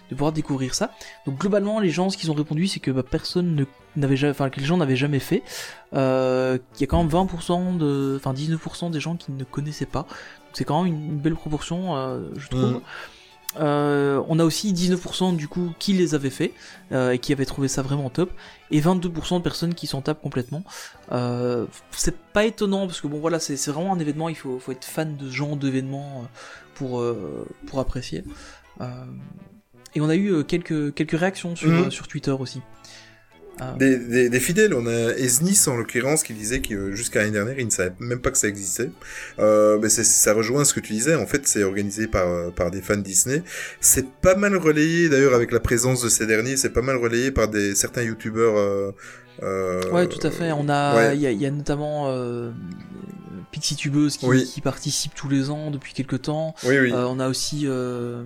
de 0.10 0.16
pouvoir 0.16 0.32
découvrir 0.32 0.76
ça. 0.76 0.92
Donc 1.26 1.40
globalement, 1.40 1.80
les 1.80 1.90
gens, 1.90 2.10
ce 2.10 2.18
qu'ils 2.18 2.32
ont 2.32 2.36
répondu, 2.36 2.68
c'est 2.68 2.80
que 2.80 2.92
bah, 2.92 3.04
personne 3.04 3.66
n'avait 3.96 4.16
jamais, 4.16 4.32
enfin 4.32 4.50
que 4.50 4.60
les 4.60 4.66
gens 4.66 4.78
n'avaient 4.78 4.96
jamais 4.96 5.20
fait. 5.20 5.44
Euh, 5.94 6.58
qu'il 6.74 6.82
y 6.82 6.84
a 6.84 6.88
quand 6.88 7.04
même 7.04 7.12
20% 7.12 7.78
de, 7.78 8.16
enfin 8.18 8.34
19% 8.34 8.92
des 8.92 9.00
gens 9.00 9.16
qui 9.16 9.32
ne 9.32 9.44
connaissaient 9.44 9.86
pas. 9.86 10.04
Donc 10.04 10.54
c'est 10.54 10.66
quand 10.66 10.84
même 10.84 10.94
une, 10.94 11.18
belle 11.18 11.36
proportion, 11.36 11.96
euh, 11.96 12.30
je 12.38 12.48
trouve. 12.48 12.62
Mmh. 12.62 12.82
Euh, 13.58 14.22
on 14.28 14.38
a 14.38 14.44
aussi 14.44 14.74
19% 14.74 15.36
du 15.36 15.48
coup 15.48 15.74
qui 15.80 15.94
les 15.94 16.14
avaient 16.14 16.30
fait 16.30 16.54
euh, 16.92 17.12
et 17.12 17.20
qui 17.20 17.34
avaient 17.34 17.46
trouvé 17.46 17.68
ça 17.68 17.82
vraiment 17.82 18.10
top, 18.10 18.32
et 18.70 18.80
22% 18.80 19.38
de 19.38 19.44
personnes 19.44 19.74
qui 19.74 19.88
s'en 19.88 20.02
tapent 20.02 20.22
complètement. 20.22 20.64
Euh, 21.12 21.66
c'est 21.92 22.16
pas 22.16 22.46
étonnant 22.46 22.86
parce 22.86 23.02
que 23.02 23.08
bon 23.08 23.20
voilà, 23.20 23.40
c'est 23.40 23.56
vraiment 23.72 23.94
un 23.94 24.00
événement, 24.00 24.30
il 24.30 24.36
faut, 24.36 24.60
faut 24.60 24.72
être 24.72 24.86
fan 24.86 25.18
de 25.18 25.28
ce 25.28 25.34
genre 25.34 25.56
d'événement 25.56 26.28
pour, 26.76 27.04
pour 27.66 27.80
apprécier. 27.80 28.24
et 28.80 30.02
on 30.02 30.10
a 30.10 30.16
eu 30.16 30.44
quelques, 30.44 30.94
quelques 30.94 31.20
réactions 31.20 31.56
sur, 31.56 31.70
mhm. 31.70 31.92
sur 31.92 32.08
Twitter 32.08 32.32
aussi. 32.32 32.62
Ah. 33.60 33.76
Des, 33.78 34.30
des, 34.30 34.40
fidèles, 34.40 34.74
on 34.74 34.88
a 34.88 35.14
Esnis 35.18 35.68
en 35.68 35.76
l'occurrence 35.76 36.24
qui 36.24 36.34
disait 36.34 36.62
que 36.62 36.94
jusqu'à 36.94 37.20
l'année 37.20 37.32
dernière 37.32 37.60
il 37.60 37.66
ne 37.66 37.72
savait 37.72 37.94
même 38.00 38.20
pas 38.20 38.32
que 38.32 38.38
ça 38.38 38.48
existait. 38.48 38.92
Euh, 39.40 39.78
mais 39.82 39.90
ça 39.90 40.34
rejoint 40.34 40.64
ce 40.66 40.74
que 40.74 40.80
tu 40.80 40.94
disais, 40.94 41.16
en 41.16 41.26
fait 41.26 41.48
c'est 41.48 41.64
organisé 41.64 42.08
par, 42.08 42.52
par 42.54 42.72
des 42.72 42.82
fans 42.82 42.98
Disney. 42.98 43.44
C'est 43.82 44.10
pas 44.10 44.36
mal 44.36 44.56
relayé 44.56 45.10
d'ailleurs 45.10 45.34
avec 45.34 45.52
la 45.52 45.60
présence 45.60 46.02
de 46.02 46.10
ces 46.10 46.26
derniers, 46.26 46.58
c'est 46.58 46.72
pas 46.72 46.82
mal 46.82 46.98
relayé 46.98 47.32
par 47.32 47.48
des 47.48 47.76
certains 47.76 48.04
youtubeurs. 48.04 48.58
Euh, 48.58 48.92
euh, 49.44 49.82
ouais 49.92 50.08
tout 50.08 50.26
à 50.26 50.32
fait, 50.32 50.52
on 50.52 50.68
a, 50.70 51.14
il 51.14 51.22
y, 51.22 51.46
a, 51.46 51.52
notamment 51.52 52.10
euh, 52.10 52.52
Pixie 53.52 53.76
Tubeuse 53.76 54.18
qui, 54.18 54.28
qui, 54.46 54.62
participe 54.62 55.14
tous 55.16 55.30
les 55.30 55.50
ans 55.50 55.72
depuis 55.72 55.94
quelques 55.94 56.24
temps. 56.24 56.56
Oui, 56.64 56.80
oui. 56.80 56.92
Euh, 56.92 57.06
on 57.08 57.20
a 57.20 57.28
aussi 57.28 57.64
euh, 57.66 58.24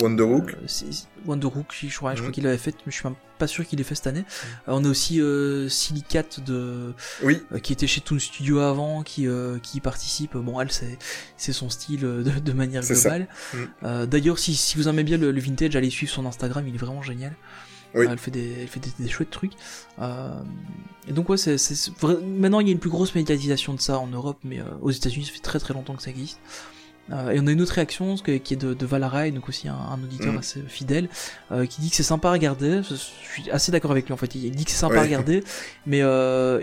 Wonderhook. 0.00 0.54
Euh, 0.54 0.92
Wonderhook, 1.26 1.74
je 1.74 1.96
crois, 1.96 2.14
crois 2.14 2.26
mhm. 2.26 2.32
qu'il 2.32 2.44
l'avait 2.44 2.58
fait, 2.58 2.74
mais 2.86 2.92
je 2.92 2.96
suis 2.96 3.08
pas 3.38 3.46
sûr 3.46 3.66
qu'il 3.66 3.78
l'ait 3.78 3.84
fait 3.84 3.94
cette 3.94 4.06
année. 4.06 4.20
Mhm. 4.20 4.74
on 4.74 4.84
a 4.84 4.88
aussi 4.88 5.20
Silicate 5.68 6.40
de, 6.40 6.92
oui. 7.22 7.42
qui 7.62 7.72
était 7.72 7.86
chez 7.86 8.00
Toon 8.00 8.18
Studio 8.18 8.60
avant, 8.60 9.02
qui 9.02 9.26
qui 9.62 9.80
participe. 9.80 10.36
Bon, 10.36 10.60
elle 10.60 10.70
c'est 10.70 11.52
son 11.52 11.70
style 11.70 12.00
de, 12.00 12.22
de 12.22 12.52
manière 12.52 12.82
globale. 12.82 13.28
Mhm. 13.54 14.06
D'ailleurs, 14.06 14.38
si, 14.38 14.54
si 14.54 14.76
vous 14.76 14.88
aimez 14.88 15.04
bien 15.04 15.18
le, 15.18 15.30
le 15.30 15.40
vintage, 15.40 15.76
allez 15.76 15.90
suivre 15.90 16.12
son 16.12 16.26
Instagram, 16.26 16.66
il 16.66 16.74
est 16.74 16.78
vraiment 16.78 17.02
génial. 17.02 17.34
Elle 17.96 18.18
fait 18.18 18.30
des, 18.30 18.52
elle 18.62 18.68
fait 18.68 18.80
des, 18.98 19.08
chouettes 19.08 19.30
trucs. 19.30 19.52
Euh, 20.00 20.30
et 21.08 21.12
donc 21.12 21.28
ouais, 21.28 21.36
c'est, 21.36 21.56
maintenant 22.22 22.60
il 22.60 22.66
y 22.66 22.70
a 22.70 22.72
une 22.72 22.78
plus 22.78 22.90
grosse 22.90 23.14
médiatisation 23.14 23.74
de 23.74 23.80
ça 23.80 23.98
en 23.98 24.06
Europe, 24.06 24.38
mais 24.44 24.60
euh, 24.60 24.64
aux 24.82 24.90
États-Unis 24.90 25.26
ça 25.26 25.32
fait 25.32 25.40
très 25.40 25.58
très 25.58 25.74
longtemps 25.74 25.94
que 25.94 26.02
ça 26.02 26.10
existe. 26.10 26.40
Euh, 27.12 27.30
et 27.30 27.38
on 27.38 27.46
a 27.46 27.52
une 27.52 27.60
autre 27.60 27.74
réaction 27.74 28.16
qui 28.16 28.32
est 28.32 28.56
de, 28.56 28.74
de 28.74 28.86
Valarai, 28.86 29.30
donc 29.30 29.48
aussi 29.48 29.68
un, 29.68 29.98
auditeur 30.02 30.32
mm. 30.32 30.38
assez 30.38 30.60
fidèle, 30.66 31.08
qui 31.68 31.80
dit 31.80 31.90
que 31.90 31.96
c'est 31.96 32.02
sympa 32.02 32.28
à 32.28 32.32
regarder. 32.32 32.82
Je 32.82 32.96
suis 32.96 33.48
assez 33.50 33.70
d'accord 33.70 33.92
avec 33.92 34.06
lui 34.06 34.12
en 34.12 34.16
fait. 34.16 34.34
Il 34.34 34.50
dit 34.56 34.64
que 34.64 34.72
c'est 34.72 34.76
sympa 34.76 34.98
à 34.98 35.02
regarder, 35.02 35.44
mais 35.86 36.02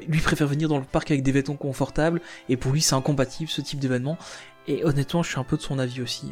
lui 0.07 0.19
préfère 0.19 0.47
venir 0.47 0.67
dans 0.67 0.79
le 0.79 0.85
parc 0.85 1.11
avec 1.11 1.23
des 1.23 1.31
vêtements 1.31 1.55
confortables, 1.55 2.21
et 2.49 2.57
pour 2.57 2.73
lui 2.73 2.81
c'est 2.81 2.95
incompatible 2.95 3.49
ce 3.49 3.61
type 3.61 3.79
d'événement. 3.79 4.17
Et 4.67 4.83
honnêtement, 4.85 5.23
je 5.23 5.29
suis 5.29 5.39
un 5.39 5.43
peu 5.43 5.57
de 5.57 5.61
son 5.61 5.79
avis 5.79 6.01
aussi 6.01 6.31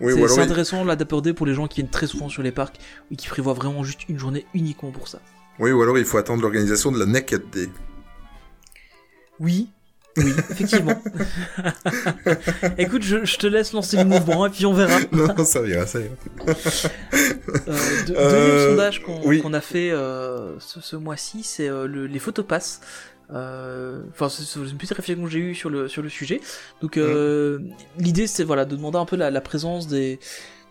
c'est 0.00 0.40
intéressant 0.40 0.84
là 0.84 0.96
d'aborder 0.96 1.32
pour 1.32 1.46
les 1.46 1.54
gens 1.54 1.66
qui 1.66 1.80
viennent 1.80 1.90
très 1.90 2.06
souvent 2.06 2.28
sur 2.28 2.42
les 2.42 2.52
parcs 2.52 2.78
et 3.10 3.16
qui 3.16 3.28
prévoient 3.28 3.54
vraiment 3.54 3.84
juste 3.84 4.08
une 4.08 4.18
journée 4.18 4.46
uniquement 4.54 4.90
pour 4.90 5.08
ça. 5.08 5.20
Oui, 5.58 5.72
ou 5.72 5.82
alors 5.82 5.98
il 5.98 6.04
faut 6.04 6.18
attendre 6.18 6.42
l'organisation 6.42 6.92
de 6.92 6.98
la 6.98 7.06
Naked 7.06 7.50
Day. 7.50 7.68
Oui, 9.40 9.70
oui, 10.18 10.32
effectivement. 10.50 11.02
Écoute, 12.78 13.02
je, 13.02 13.36
te 13.36 13.46
laisse 13.46 13.72
lancer 13.72 13.96
le 13.96 14.04
mouvement 14.04 14.46
et 14.46 14.50
puis 14.50 14.66
on 14.66 14.72
verra. 14.72 14.98
non, 15.12 15.44
ça 15.44 15.60
ira, 15.66 15.86
ça 15.86 16.00
ira. 16.00 16.14
euh, 16.46 17.78
deuxième 18.06 18.16
euh, 18.18 18.68
sondage 18.70 19.02
qu'on 19.02 19.52
a 19.52 19.60
fait 19.60 19.90
euh, 19.90 20.58
ce, 20.58 20.96
mois-ci, 20.96 21.42
c'est 21.42 21.68
euh, 21.68 21.86
les 21.86 22.18
photopasses. 22.18 22.80
Euh, 23.32 24.00
enfin, 24.10 24.28
c'est 24.28 24.58
une 24.58 24.76
petite 24.76 24.96
réflexion 24.96 25.24
que 25.24 25.30
j'ai 25.30 25.38
eue 25.38 25.54
sur 25.54 25.70
le, 25.70 25.88
sur 25.88 26.02
le 26.02 26.08
sujet. 26.08 26.40
Donc, 26.80 26.96
euh, 26.96 27.58
mm. 27.58 27.72
l'idée, 27.98 28.26
c'est 28.26 28.44
voilà, 28.44 28.64
de 28.64 28.76
demander 28.76 28.98
un 28.98 29.04
peu 29.04 29.16
la, 29.16 29.30
la 29.30 29.40
présence 29.40 29.86
des, 29.86 30.18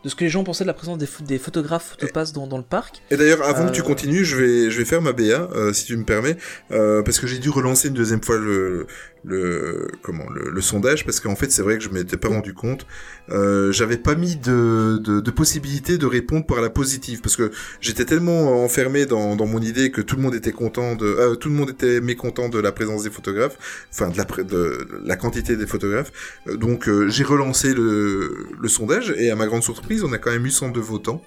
de 0.04 0.10
ce 0.10 0.16
que 0.16 0.24
les 0.24 0.30
gens 0.30 0.44
pensaient 0.44 0.64
de 0.64 0.68
la 0.68 0.74
présence 0.74 0.98
des, 0.98 1.08
des 1.26 1.38
photographes 1.38 1.90
photopasses 1.92 2.34
dans, 2.34 2.48
dans 2.48 2.58
le 2.58 2.64
parc. 2.64 3.02
Et 3.12 3.18
d'ailleurs, 3.18 3.44
avant 3.44 3.68
que 3.68 3.74
tu 3.74 3.82
euh, 3.82 3.86
continues, 3.86 4.26
je 4.26 4.36
vais, 4.36 4.72
je 4.72 4.78
vais 4.78 4.86
faire 4.86 5.02
ma 5.02 5.14
BA, 5.14 5.50
si 5.74 5.86
tu 5.86 5.98
me 5.98 6.04
permets, 6.04 6.38
parce 6.70 7.20
que 7.20 7.28
j'ai 7.28 7.40
dû 7.40 7.50
relancer 7.50 7.90
une 7.90 7.94
deuxième 7.94 8.24
fois 8.24 8.38
le, 8.38 8.88
le 9.24 9.88
comment 10.02 10.26
le, 10.30 10.62
sondage 10.62 11.06
parce 11.06 11.20
qu'en 11.20 11.36
fait 11.36 11.52
c'est 11.52 11.62
vrai 11.62 11.78
que 11.78 11.84
je 11.84 11.90
m'étais 11.90 12.18
pas 12.18 12.30
rendu 12.30 12.54
compte. 12.54 12.86
Euh, 13.30 13.72
j'avais 13.72 13.98
pas 13.98 14.16
mis 14.16 14.36
de, 14.36 14.98
de, 14.98 15.32
possibilité 15.32 15.98
de 15.98 16.06
répondre 16.06 16.46
par 16.46 16.62
la 16.62 16.70
positive 16.70 17.22
parce 17.22 17.36
que 17.36 17.52
j'étais 17.82 18.06
tellement 18.06 18.64
enfermé 18.64 19.06
dans, 19.06 19.36
mon 19.46 19.60
idée 19.60 19.92
que 19.92 20.02
tout 20.02 20.16
le 20.16 20.22
monde 20.22 20.36
était 20.36 20.52
content 20.52 20.96
de 20.96 21.06
euh, 21.06 21.36
tout 21.36 21.50
le 21.50 21.56
monde 21.56 21.70
était 21.70 22.02
mécontent 22.02 22.50
de 22.50 22.60
la 22.60 22.72
présence 22.72 23.04
des 23.04 23.10
photographes 23.10 23.58
enfin 23.92 24.10
de 24.10 24.18
la 24.18 24.26
de 24.44 24.88
la 25.04 25.16
quantité 25.16 25.56
des 25.56 25.68
photographes. 25.68 26.12
Euh, 26.48 26.58
donc 26.58 26.90
j'ai 27.08 27.24
relancé 27.24 27.74
le, 27.74 28.48
le 28.60 28.68
sondage 28.68 29.14
et 29.18 29.32
à 29.32 29.36
ma 29.36 29.46
grande 29.48 29.64
surprise 29.64 30.04
on 30.04 30.14
a 30.14 30.18
quand 30.18 30.32
même 30.32 30.46
eu 30.46 30.52
102 30.52 30.80
votants. 30.80 31.22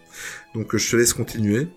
Donc 0.55 0.77
je 0.77 0.91
te 0.91 0.97
laisse 0.97 1.13
continuer 1.13 1.69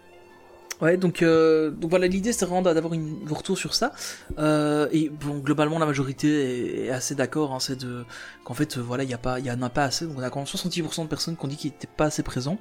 Ouais, 0.83 0.97
donc, 0.97 1.21
euh, 1.21 1.71
donc 1.71 1.91
voilà, 1.91 2.07
l'idée 2.07 2.33
c'est 2.33 2.45
vraiment 2.45 2.61
d'avoir 2.61 2.93
une 2.93 3.25
retour 3.29 3.57
sur 3.57 3.73
ça. 3.73 3.93
Euh, 4.37 4.89
et 4.91 5.07
bon, 5.07 5.37
globalement, 5.37 5.79
la 5.79 5.85
majorité 5.85 6.87
est, 6.87 6.89
assez 6.89 7.15
d'accord. 7.15 7.53
Hein, 7.53 7.61
c'est 7.61 7.77
de 7.79 8.03
qu'en 8.43 8.53
fait, 8.53 8.77
voilà, 8.77 9.05
il 9.05 9.09
y 9.09 9.13
a 9.13 9.17
pas, 9.17 9.39
il 9.39 9.45
y 9.45 9.51
en 9.51 9.61
a 9.61 9.69
pas 9.69 9.85
assez. 9.85 10.05
Donc 10.05 10.17
on 10.17 10.21
a 10.21 10.29
quand 10.29 10.39
même 10.39 10.45
66% 10.45 11.03
de 11.03 11.07
personnes 11.07 11.37
qui 11.37 11.45
ont 11.45 11.47
dit 11.47 11.55
qu'ils 11.55 11.71
n'étaient 11.71 11.87
pas 11.87 12.07
assez 12.07 12.21
présents, 12.21 12.57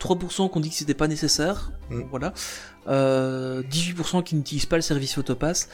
3% 0.00 0.50
qui 0.50 0.56
ont 0.58 0.60
dit 0.60 0.68
que 0.68 0.74
c'était 0.74 0.92
pas 0.92 1.08
nécessaire. 1.08 1.72
Mm. 1.88 2.02
Voilà, 2.10 2.34
euh, 2.88 3.62
18% 3.62 4.22
qui 4.22 4.34
n'utilisent 4.34 4.66
pas 4.66 4.76
le 4.76 4.82
service 4.82 5.14
Photopass 5.14 5.70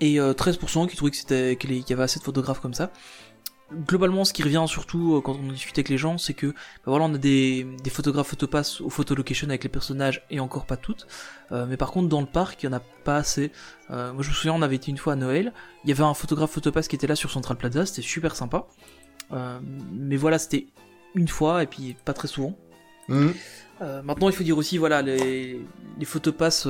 et 0.00 0.16
13% 0.16 0.82
euh, 0.82 0.86
qui 0.88 0.96
trouvaient 0.96 1.12
que 1.12 1.16
c'était 1.16 1.56
qu'il 1.60 1.72
y 1.72 1.92
avait 1.92 2.02
assez 2.02 2.18
de 2.18 2.24
photographes 2.24 2.60
comme 2.60 2.74
ça 2.74 2.90
globalement, 3.72 4.24
ce 4.24 4.32
qui 4.32 4.42
revient 4.42 4.64
surtout 4.66 5.16
euh, 5.16 5.20
quand 5.20 5.34
on 5.34 5.52
discute 5.52 5.76
avec 5.78 5.88
les 5.88 5.98
gens, 5.98 6.18
c'est 6.18 6.34
que 6.34 6.48
bah 6.48 6.54
voilà, 6.86 7.04
on 7.04 7.14
a 7.14 7.18
des, 7.18 7.64
des 7.82 7.90
photographes 7.90 8.28
photopass 8.28 8.80
ou 8.80 8.90
photolocation 8.90 9.48
avec 9.48 9.62
les 9.62 9.68
personnages 9.68 10.24
et 10.30 10.40
encore 10.40 10.66
pas 10.66 10.76
toutes. 10.76 11.06
Euh, 11.52 11.66
mais 11.68 11.76
par 11.76 11.90
contre, 11.90 12.08
dans 12.08 12.20
le 12.20 12.26
parc, 12.26 12.62
il 12.62 12.66
y 12.66 12.68
en 12.68 12.72
a 12.72 12.80
pas 12.80 13.16
assez. 13.16 13.52
Euh, 13.90 14.12
moi, 14.12 14.22
je 14.22 14.28
me 14.28 14.34
souviens, 14.34 14.54
on 14.54 14.62
avait 14.62 14.76
été 14.76 14.90
une 14.90 14.98
fois 14.98 15.14
à 15.14 15.16
Noël. 15.16 15.52
Il 15.84 15.90
y 15.90 15.92
avait 15.92 16.02
un 16.02 16.14
photographe 16.14 16.50
photopass 16.50 16.88
qui 16.88 16.96
était 16.96 17.06
là 17.06 17.16
sur 17.16 17.30
Central 17.30 17.56
Plaza. 17.56 17.86
C'était 17.86 18.02
super 18.02 18.36
sympa. 18.36 18.66
mais 19.92 20.16
voilà, 20.16 20.38
c'était 20.38 20.66
une 21.14 21.28
fois 21.28 21.62
et 21.62 21.66
puis 21.66 21.96
pas 22.04 22.12
très 22.12 22.28
souvent. 22.28 22.56
Mmh. 23.08 23.30
Maintenant, 23.80 24.28
il 24.28 24.34
faut 24.34 24.44
dire 24.44 24.58
aussi, 24.58 24.78
voilà, 24.78 25.02
les, 25.02 25.60
les 25.98 26.04
photopass 26.04 26.66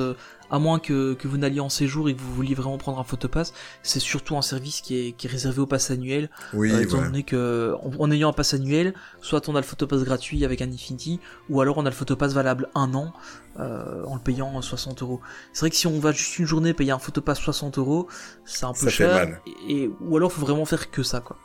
à 0.51 0.59
moins 0.59 0.79
que, 0.79 1.13
que 1.13 1.27
vous 1.27 1.37
n'alliez 1.37 1.61
en 1.61 1.69
séjour 1.69 2.09
et 2.09 2.15
que 2.15 2.19
vous 2.19 2.33
vouliez 2.33 2.53
vraiment 2.53 2.77
prendre 2.77 2.99
un 2.99 3.05
photopass, 3.05 3.53
c'est 3.83 4.01
surtout 4.01 4.35
un 4.37 4.41
service 4.41 4.81
qui 4.81 4.99
est, 4.99 5.11
qui 5.13 5.27
est 5.27 5.29
réservé 5.29 5.61
au 5.61 5.65
pass 5.65 5.89
annuel. 5.91 6.29
Oui, 6.53 6.71
euh, 6.71 6.81
étant 6.81 7.01
donné 7.01 7.23
que, 7.23 7.73
en, 7.97 8.11
ayant 8.11 8.29
un 8.29 8.33
pass 8.33 8.53
annuel, 8.53 8.93
soit 9.21 9.47
on 9.47 9.55
a 9.55 9.59
le 9.59 9.65
photopass 9.65 10.03
gratuit 10.03 10.43
avec 10.43 10.61
un 10.61 10.69
Infinity, 10.69 11.21
ou 11.49 11.61
alors 11.61 11.77
on 11.77 11.85
a 11.85 11.89
le 11.89 11.95
photopass 11.95 12.33
valable 12.33 12.69
un 12.75 12.93
an, 12.93 13.13
euh, 13.59 14.03
en 14.05 14.15
le 14.15 14.21
payant 14.21 14.61
60 14.61 15.01
euros. 15.01 15.21
C'est 15.53 15.61
vrai 15.61 15.69
que 15.69 15.77
si 15.77 15.87
on 15.87 15.99
va 15.99 16.11
juste 16.11 16.37
une 16.37 16.45
journée 16.45 16.73
payer 16.73 16.91
un 16.91 16.99
photopass 16.99 17.39
60 17.39 17.77
euros, 17.77 18.07
c'est 18.43 18.65
un 18.65 18.73
peu 18.73 18.89
cher. 18.89 19.39
Et, 19.69 19.89
ou 20.01 20.17
alors 20.17 20.33
faut 20.33 20.41
vraiment 20.41 20.65
faire 20.65 20.91
que 20.91 21.01
ça, 21.01 21.21
quoi. 21.21 21.37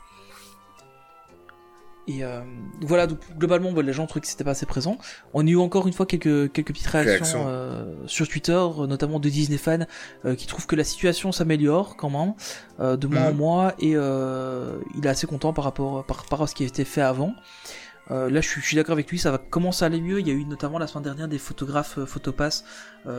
Et 2.07 2.23
euh, 2.23 2.39
voilà, 2.81 3.05
donc 3.05 3.19
globalement, 3.37 3.71
les 3.73 3.93
gens 3.93 4.07
trouvaient 4.07 4.21
que 4.21 4.27
c'était 4.27 4.45
pas 4.45 4.51
assez 4.51 4.65
présent. 4.65 4.97
On 5.33 5.45
a 5.45 5.49
eu 5.49 5.57
encore 5.57 5.87
une 5.87 5.93
fois 5.93 6.05
quelques 6.05 6.51
quelques 6.53 6.69
petites 6.69 6.87
réactions 6.87 7.45
euh, 7.47 7.93
sur 8.05 8.27
Twitter, 8.29 8.65
notamment 8.87 9.19
de 9.19 9.27
Disney 9.27 9.57
fans 9.57 9.85
euh, 10.25 10.35
qui 10.35 10.47
trouvent 10.47 10.67
que 10.67 10.77
la 10.77 10.85
situation 10.85 11.33
s'améliore 11.33 11.97
quand 11.97 12.09
même 12.09 12.33
euh, 12.79 12.95
de 12.95 13.07
mois 13.07 13.23
en 13.23 13.31
mhm. 13.31 13.37
mois 13.37 13.73
et 13.79 13.93
euh, 13.95 14.77
il 14.97 15.05
est 15.05 15.09
assez 15.09 15.27
content 15.27 15.51
par 15.51 15.65
rapport 15.65 16.05
par 16.05 16.17
rapport 16.17 16.41
à 16.43 16.47
ce 16.47 16.55
qui 16.55 16.63
a 16.63 16.67
été 16.67 16.85
fait 16.85 17.01
avant. 17.01 17.33
là, 18.09 18.39
je 18.39 18.47
suis, 18.47 18.61
je 18.61 18.67
suis 18.67 18.77
d'accord 18.77 18.93
avec 18.93 19.11
lui, 19.11 19.19
ça 19.19 19.31
va 19.31 19.37
commencer 19.37 19.83
à 19.83 19.87
aller 19.87 19.99
mieux. 19.99 20.21
Il 20.21 20.27
y 20.27 20.31
a 20.31 20.33
eu 20.33 20.45
notamment 20.45 20.79
la 20.79 20.87
semaine 20.87 21.03
dernière 21.03 21.27
des 21.27 21.39
photographes 21.39 22.05
photopass 22.05 22.63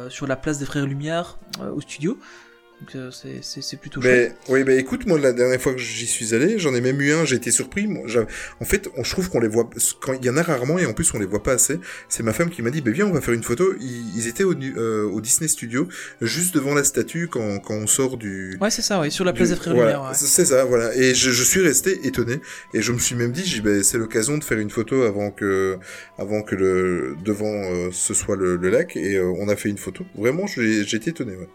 sur 0.09 0.27
la 0.27 0.37
place 0.37 0.59
des 0.59 0.65
Frères 0.65 0.87
Lumière 0.87 1.39
au 1.61 1.83
studio. 1.83 2.19
Donc 2.81 2.95
euh, 2.95 3.11
c'est 3.41 3.77
plutôt 3.77 4.01
mais, 4.01 4.33
Oui, 4.49 4.63
bah 4.63 4.73
écoute, 4.75 5.05
moi 5.07 5.19
la 5.19 5.33
dernière 5.33 5.61
fois 5.61 5.73
que 5.73 5.81
j'y 5.81 6.07
suis 6.07 6.33
allé, 6.33 6.61
j'en 6.61 6.75
ai 6.75 6.81
même 6.81 7.01
eu 7.01 7.13
un, 7.13 7.25
j'ai 7.25 7.35
été 7.35 7.51
surpris. 7.51 7.89
Moi, 7.89 8.07
en 8.61 8.65
fait, 8.65 8.89
on, 8.97 9.03
je 9.03 9.11
trouve 9.11 9.29
qu'on 9.31 9.41
les 9.41 9.49
voit, 9.49 9.69
quand 10.01 10.13
il 10.13 10.25
y 10.25 10.31
en 10.31 10.37
a 10.37 10.43
rarement 10.43 10.79
et 10.79 10.87
en 10.87 10.93
plus 10.93 11.13
on 11.13 11.19
les 11.19 11.27
voit 11.27 11.43
pas 11.43 11.55
assez. 11.55 11.81
C'est 12.09 12.23
ma 12.23 12.33
femme 12.33 12.51
qui 12.51 12.63
m'a 12.63 12.71
dit, 12.71 12.81
bah 12.81 12.93
viens, 12.93 13.07
on 13.07 13.13
va 13.13 13.21
faire 13.21 13.35
une 13.35 13.43
photo. 13.43 13.75
Ils, 13.81 14.29
étaient 14.29 14.45
au, 14.45 14.55
euh, 14.55 15.05
au, 15.09 15.21
Disney 15.21 15.49
Studio, 15.49 15.89
juste 16.21 16.55
devant 16.55 16.73
la 16.73 16.85
statue 16.85 17.27
quand, 17.27 17.59
quand 17.59 17.75
on 17.75 17.89
sort 17.89 18.17
du. 18.17 18.57
Ouais, 18.61 18.71
c'est 18.71 18.83
ça, 18.83 19.01
ouais, 19.01 19.11
sur 19.11 19.25
la 19.25 19.33
place 19.33 19.49
des 19.49 19.57
Frères 19.57 19.75
Lumière. 19.75 20.03
Ouais. 20.03 20.15
C'est 20.15 20.45
ça, 20.45 20.65
voilà. 20.65 20.95
Et 20.95 21.17
je, 21.17 21.31
je, 21.31 21.43
suis 21.43 21.61
resté 21.61 22.07
étonné 22.07 22.41
et 22.75 22.83
je 22.83 22.93
me 22.93 22.99
suis 22.99 23.17
même 23.17 23.33
dit, 23.33 23.61
bah, 23.61 23.83
c'est 23.83 23.99
l'occasion 23.99 24.39
de 24.39 24.45
faire 24.45 24.59
une 24.59 24.71
photo 24.71 25.03
avant 25.03 25.33
que, 25.33 25.79
avant 26.17 26.43
que 26.43 26.55
le 26.55 27.17
devant 27.25 27.47
euh, 27.47 27.89
ce 27.91 28.15
soit 28.15 28.37
le, 28.37 28.57
le 28.57 28.71
lac 28.71 28.97
et 28.97 29.21
on 29.21 29.49
a 29.49 29.57
fait 29.57 29.69
une 29.69 29.79
photo. 29.79 30.05
Vraiment, 30.15 30.47
j'ai 30.47 30.83
été 30.83 31.11
étonné. 31.11 31.35
Ouais. 31.35 31.49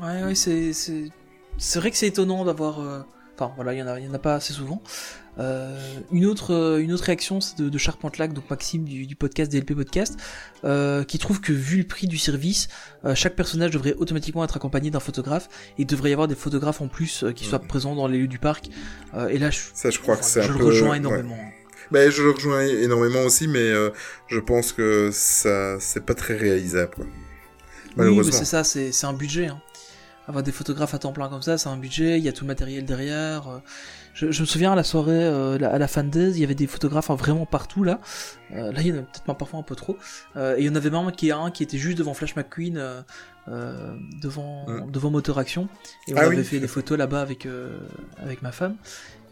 Ouais, 0.00 0.24
ouais, 0.24 0.34
c'est, 0.34 0.72
c'est, 0.72 1.78
vrai 1.78 1.90
que 1.90 1.96
c'est 1.96 2.06
étonnant 2.06 2.44
d'avoir. 2.44 2.80
Euh, 2.80 3.00
enfin, 3.34 3.52
voilà, 3.56 3.74
il 3.74 3.78
y 3.78 3.82
en 3.82 3.86
en 3.88 4.14
a 4.14 4.18
pas 4.18 4.36
assez 4.36 4.52
souvent. 4.52 4.82
Euh, 5.38 5.78
une 6.10 6.26
autre, 6.26 6.52
euh, 6.52 6.78
une 6.78 6.92
autre 6.92 7.04
réaction, 7.04 7.40
c'est 7.40 7.58
de, 7.58 7.68
de 7.68 7.78
Charpentelac, 7.78 8.32
donc 8.32 8.50
Maxime 8.50 8.84
du, 8.84 9.06
du 9.06 9.14
podcast 9.14 9.52
DLP 9.52 9.74
Podcast, 9.74 10.18
euh, 10.64 11.04
qui 11.04 11.18
trouve 11.18 11.40
que 11.40 11.52
vu 11.52 11.78
le 11.78 11.84
prix 11.84 12.08
du 12.08 12.18
service, 12.18 12.68
chaque 13.14 13.36
personnage 13.36 13.70
devrait 13.70 13.94
automatiquement 13.94 14.42
être 14.42 14.56
accompagné 14.56 14.90
d'un 14.90 15.00
photographe 15.00 15.48
et 15.78 15.82
il 15.82 15.86
devrait 15.86 16.10
y 16.10 16.12
avoir 16.12 16.26
des 16.26 16.34
photographes 16.34 16.80
en 16.80 16.88
plus 16.88 17.24
qui 17.36 17.44
soient 17.44 17.60
présents 17.60 17.94
dans 17.94 18.08
les 18.08 18.18
lieux 18.18 18.26
du 18.26 18.40
parc. 18.40 18.68
et 19.30 19.38
là, 19.38 19.50
je, 19.50 19.60
ça, 19.74 19.90
je 19.90 20.00
crois 20.00 20.16
que 20.16 20.24
c'est 20.24 20.42
je 20.42 20.52
le 20.52 20.64
rejoins 20.64 20.94
énormément. 20.94 21.38
Ben, 21.90 22.10
je 22.10 22.22
le 22.22 22.32
rejoins 22.32 22.62
énormément 22.62 23.22
aussi, 23.22 23.48
mais 23.48 23.60
euh, 23.60 23.90
je 24.26 24.38
pense 24.40 24.72
que 24.72 25.10
ça, 25.12 25.80
c'est 25.80 26.04
pas 26.04 26.14
très 26.14 26.36
réalisable. 26.36 27.06
Malheureusement. 27.96 28.30
Oui, 28.30 28.38
c'est 28.38 28.44
ça, 28.44 28.62
c'est 28.64 29.06
un 29.06 29.12
budget. 29.12 29.46
Hein. 29.46 29.60
Avoir 30.28 30.44
des 30.44 30.52
photographes 30.52 30.94
à 30.94 30.98
temps 30.98 31.12
plein 31.12 31.28
comme 31.28 31.42
ça, 31.42 31.58
c'est 31.58 31.68
un 31.68 31.76
budget. 31.76 32.18
Il 32.18 32.24
y 32.24 32.28
a 32.28 32.32
tout 32.32 32.44
le 32.44 32.48
matériel 32.48 32.84
derrière. 32.84 33.48
Euh. 33.48 33.58
Je, 34.14 34.26
me 34.26 34.46
souviens 34.46 34.72
à 34.72 34.74
la 34.76 34.82
soirée, 34.82 35.12
euh, 35.12 35.58
à 35.62 35.78
la 35.78 35.88
fan 35.88 36.10
days, 36.10 36.32
il 36.32 36.40
y 36.40 36.44
avait 36.44 36.54
des 36.54 36.66
photographes 36.66 37.08
hein, 37.10 37.14
vraiment 37.14 37.46
partout 37.46 37.84
là. 37.84 38.00
là, 38.50 38.72
il 38.80 38.88
y 38.88 38.92
en 38.92 38.96
a 38.96 39.02
peut-être 39.02 39.36
parfois 39.36 39.60
un 39.60 39.62
peu 39.62 39.76
trop. 39.76 39.96
et 40.36 40.56
il 40.58 40.64
y 40.64 40.68
en 40.68 40.74
avait 40.74 40.90
même 40.90 41.12
qui 41.12 41.30
un 41.30 41.50
qui 41.52 41.62
était 41.62 41.78
juste 41.78 41.98
devant 41.98 42.14
Flash 42.14 42.34
McQueen. 42.34 42.82
devant 43.46 44.66
mmh. 44.68 44.90
devant 44.90 45.10
Motor 45.10 45.38
Action 45.38 45.68
et 46.06 46.14
on 46.14 46.16
ah 46.18 46.24
avait 46.24 46.44
fait 46.44 46.60
des 46.60 46.68
photos 46.68 46.98
là-bas 46.98 47.22
avec 47.22 47.48
avec 48.18 48.42
ma 48.42 48.52
femme 48.52 48.76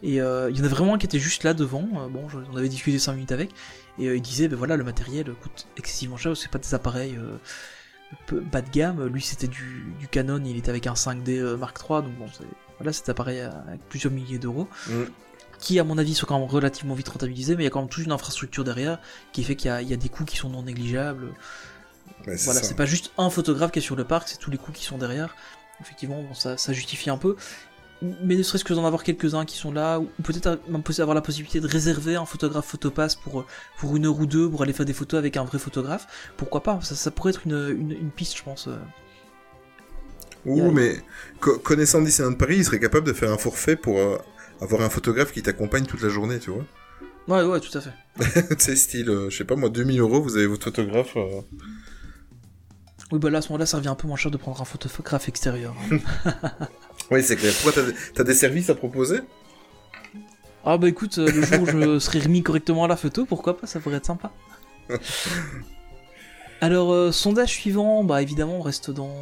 et 0.03 0.21
euh, 0.21 0.49
il 0.51 0.57
y 0.57 0.61
en 0.61 0.65
a 0.65 0.67
vraiment 0.67 0.93
un 0.93 0.97
qui 0.97 1.05
était 1.05 1.19
juste 1.19 1.43
là 1.43 1.53
devant. 1.53 1.87
Euh, 1.95 2.07
bon, 2.07 2.27
on 2.51 2.57
avait 2.57 2.69
discuté 2.69 2.99
5 2.99 3.13
minutes 3.13 3.31
avec. 3.31 3.51
Et 3.99 4.07
euh, 4.07 4.15
il 4.15 4.21
disait, 4.21 4.47
ben 4.47 4.55
voilà, 4.55 4.77
le 4.77 4.83
matériel 4.83 5.25
coûte 5.41 5.67
excessivement 5.77 6.17
cher. 6.17 6.35
C'est 6.37 6.51
pas 6.51 6.59
des 6.59 6.73
appareils 6.73 7.17
bas 8.31 8.61
de 8.61 8.69
gamme. 8.69 9.05
Lui, 9.07 9.21
c'était 9.21 9.47
du, 9.47 10.07
Canon. 10.11 10.41
Il 10.45 10.57
était 10.57 10.69
avec 10.69 10.87
un 10.87 10.93
5D 10.93 11.55
Mark 11.57 11.77
III. 11.79 12.03
Donc 12.03 12.15
bon, 12.17 12.25
voilà, 12.77 12.93
cet 12.93 13.09
appareil 13.09 13.39
avec 13.39 13.81
plusieurs 13.89 14.13
milliers 14.13 14.39
d'euros. 14.39 14.67
Mm. 14.87 15.03
Qui, 15.59 15.79
à 15.79 15.83
mon 15.83 15.97
avis, 15.97 16.13
sont 16.13 16.27
quand 16.27 16.39
même 16.39 16.47
relativement 16.47 16.93
vite 16.93 17.09
rentabilisés. 17.09 17.55
Mais 17.55 17.63
il 17.63 17.65
y 17.65 17.67
a 17.67 17.71
quand 17.71 17.81
même 17.81 17.89
toute 17.89 18.05
une 18.05 18.11
infrastructure 18.11 18.63
derrière 18.63 18.99
qui 19.31 19.43
fait 19.43 19.55
qu'il 19.55 19.71
y, 19.71 19.93
a 19.93 19.97
des 19.97 20.09
coûts 20.09 20.25
qui 20.25 20.37
sont 20.37 20.49
non 20.49 20.63
négligeables. 20.63 21.33
voilà, 22.25 22.61
c'est 22.61 22.75
pas 22.75 22.85
juste 22.85 23.11
un 23.17 23.29
photographe 23.29 23.71
qui 23.71 23.79
est 23.79 23.81
sur 23.81 23.95
le 23.95 24.03
parc, 24.03 24.29
c'est 24.29 24.37
tous 24.37 24.51
les 24.51 24.57
coûts 24.57 24.71
qui 24.71 24.83
sont 24.83 24.97
derrière. 24.97 25.35
Effectivement, 25.79 26.23
ça, 26.33 26.57
ça 26.57 26.73
justifie 26.73 27.09
un 27.09 27.17
peu 27.17 27.35
mais 28.01 28.35
ne 28.35 28.43
serait-ce 28.43 28.63
que 28.63 28.73
d'en 28.73 28.85
avoir 28.85 29.03
quelques-uns 29.03 29.45
qui 29.45 29.57
sont 29.57 29.71
là, 29.71 29.99
ou 29.99 30.07
peut-être 30.23 30.59
avoir 30.99 31.15
la 31.15 31.21
possibilité 31.21 31.59
de 31.59 31.67
réserver 31.67 32.15
un 32.15 32.25
photographe 32.25 32.67
photopass 32.67 33.15
pour, 33.15 33.45
pour 33.77 33.95
une 33.95 34.05
heure 34.05 34.19
ou 34.19 34.25
deux 34.25 34.49
pour 34.49 34.61
aller 34.61 34.73
faire 34.73 34.85
des 34.85 34.93
photos 34.93 35.17
avec 35.17 35.37
un 35.37 35.43
vrai 35.43 35.57
photographe, 35.57 36.07
pourquoi 36.37 36.61
pas 36.61 36.79
ça, 36.81 36.95
ça 36.95 37.11
pourrait 37.11 37.31
être 37.31 37.41
une, 37.45 37.75
une, 37.89 38.11
piste, 38.11 38.37
je 38.37 38.43
pense. 38.43 38.67
Euh. 38.67 38.77
Ouh, 40.45 40.71
mais 40.71 40.97
connaissant 41.39 42.01
Disneyland 42.01 42.35
Paris, 42.35 42.57
il 42.57 42.65
serait 42.65 42.79
capable 42.79 43.07
de 43.07 43.13
faire 43.13 43.31
un 43.31 43.37
forfait 43.37 43.75
pour 43.75 43.97
euh, 43.97 44.17
avoir 44.61 44.81
un 44.81 44.89
photographe 44.89 45.31
qui 45.31 45.41
t'accompagne 45.41 45.85
toute 45.85 46.01
la 46.01 46.09
journée, 46.09 46.39
tu 46.39 46.51
vois. 46.51 46.65
Ouais, 47.27 47.43
ouais, 47.43 47.59
tout 47.59 47.75
à 47.77 47.81
fait. 47.81 47.93
tu 48.55 48.63
sais, 48.63 48.75
style, 48.75 49.09
euh, 49.09 49.29
je 49.29 49.37
sais 49.37 49.43
pas 49.43 49.55
moi, 49.55 49.69
2000 49.69 49.99
euros, 49.99 50.21
vous 50.21 50.37
avez 50.37 50.45
votre 50.45 50.65
photographe. 50.65 51.17
Oui, 53.11 53.19
bah 53.19 53.29
là, 53.29 53.39
à 53.39 53.41
ce 53.41 53.49
moment-là, 53.49 53.65
ça 53.65 53.77
revient 53.77 53.89
un 53.89 53.95
peu 53.95 54.07
moins 54.07 54.17
cher 54.17 54.31
de 54.31 54.37
prendre 54.37 54.61
un 54.61 54.65
photographe 54.65 55.27
extérieur. 55.27 55.75
Oui, 57.11 57.23
c'est 57.23 57.35
clair. 57.35 57.53
Pourquoi 57.61 57.83
t'as 58.13 58.23
des 58.23 58.33
services 58.33 58.69
à 58.69 58.75
proposer? 58.75 59.19
Ah 60.69 60.77
bah 60.77 60.89
écoute, 60.89 61.17
euh, 61.17 61.31
le 61.31 61.41
jour 61.43 61.61
où 61.61 61.65
je 61.65 61.99
serai 61.99 62.19
remis 62.19 62.43
correctement 62.43 62.83
à 62.83 62.89
la 62.89 62.97
photo, 62.97 63.25
pourquoi 63.25 63.55
pas, 63.55 63.67
ça 63.67 63.79
pourrait 63.79 63.95
être 63.95 64.05
sympa. 64.05 64.31
Alors, 66.59 66.91
euh, 66.91 67.13
sondage 67.13 67.53
suivant, 67.53 68.03
bah 68.03 68.21
évidemment, 68.21 68.57
on 68.57 68.61
reste 68.61 68.91
dans, 68.91 69.15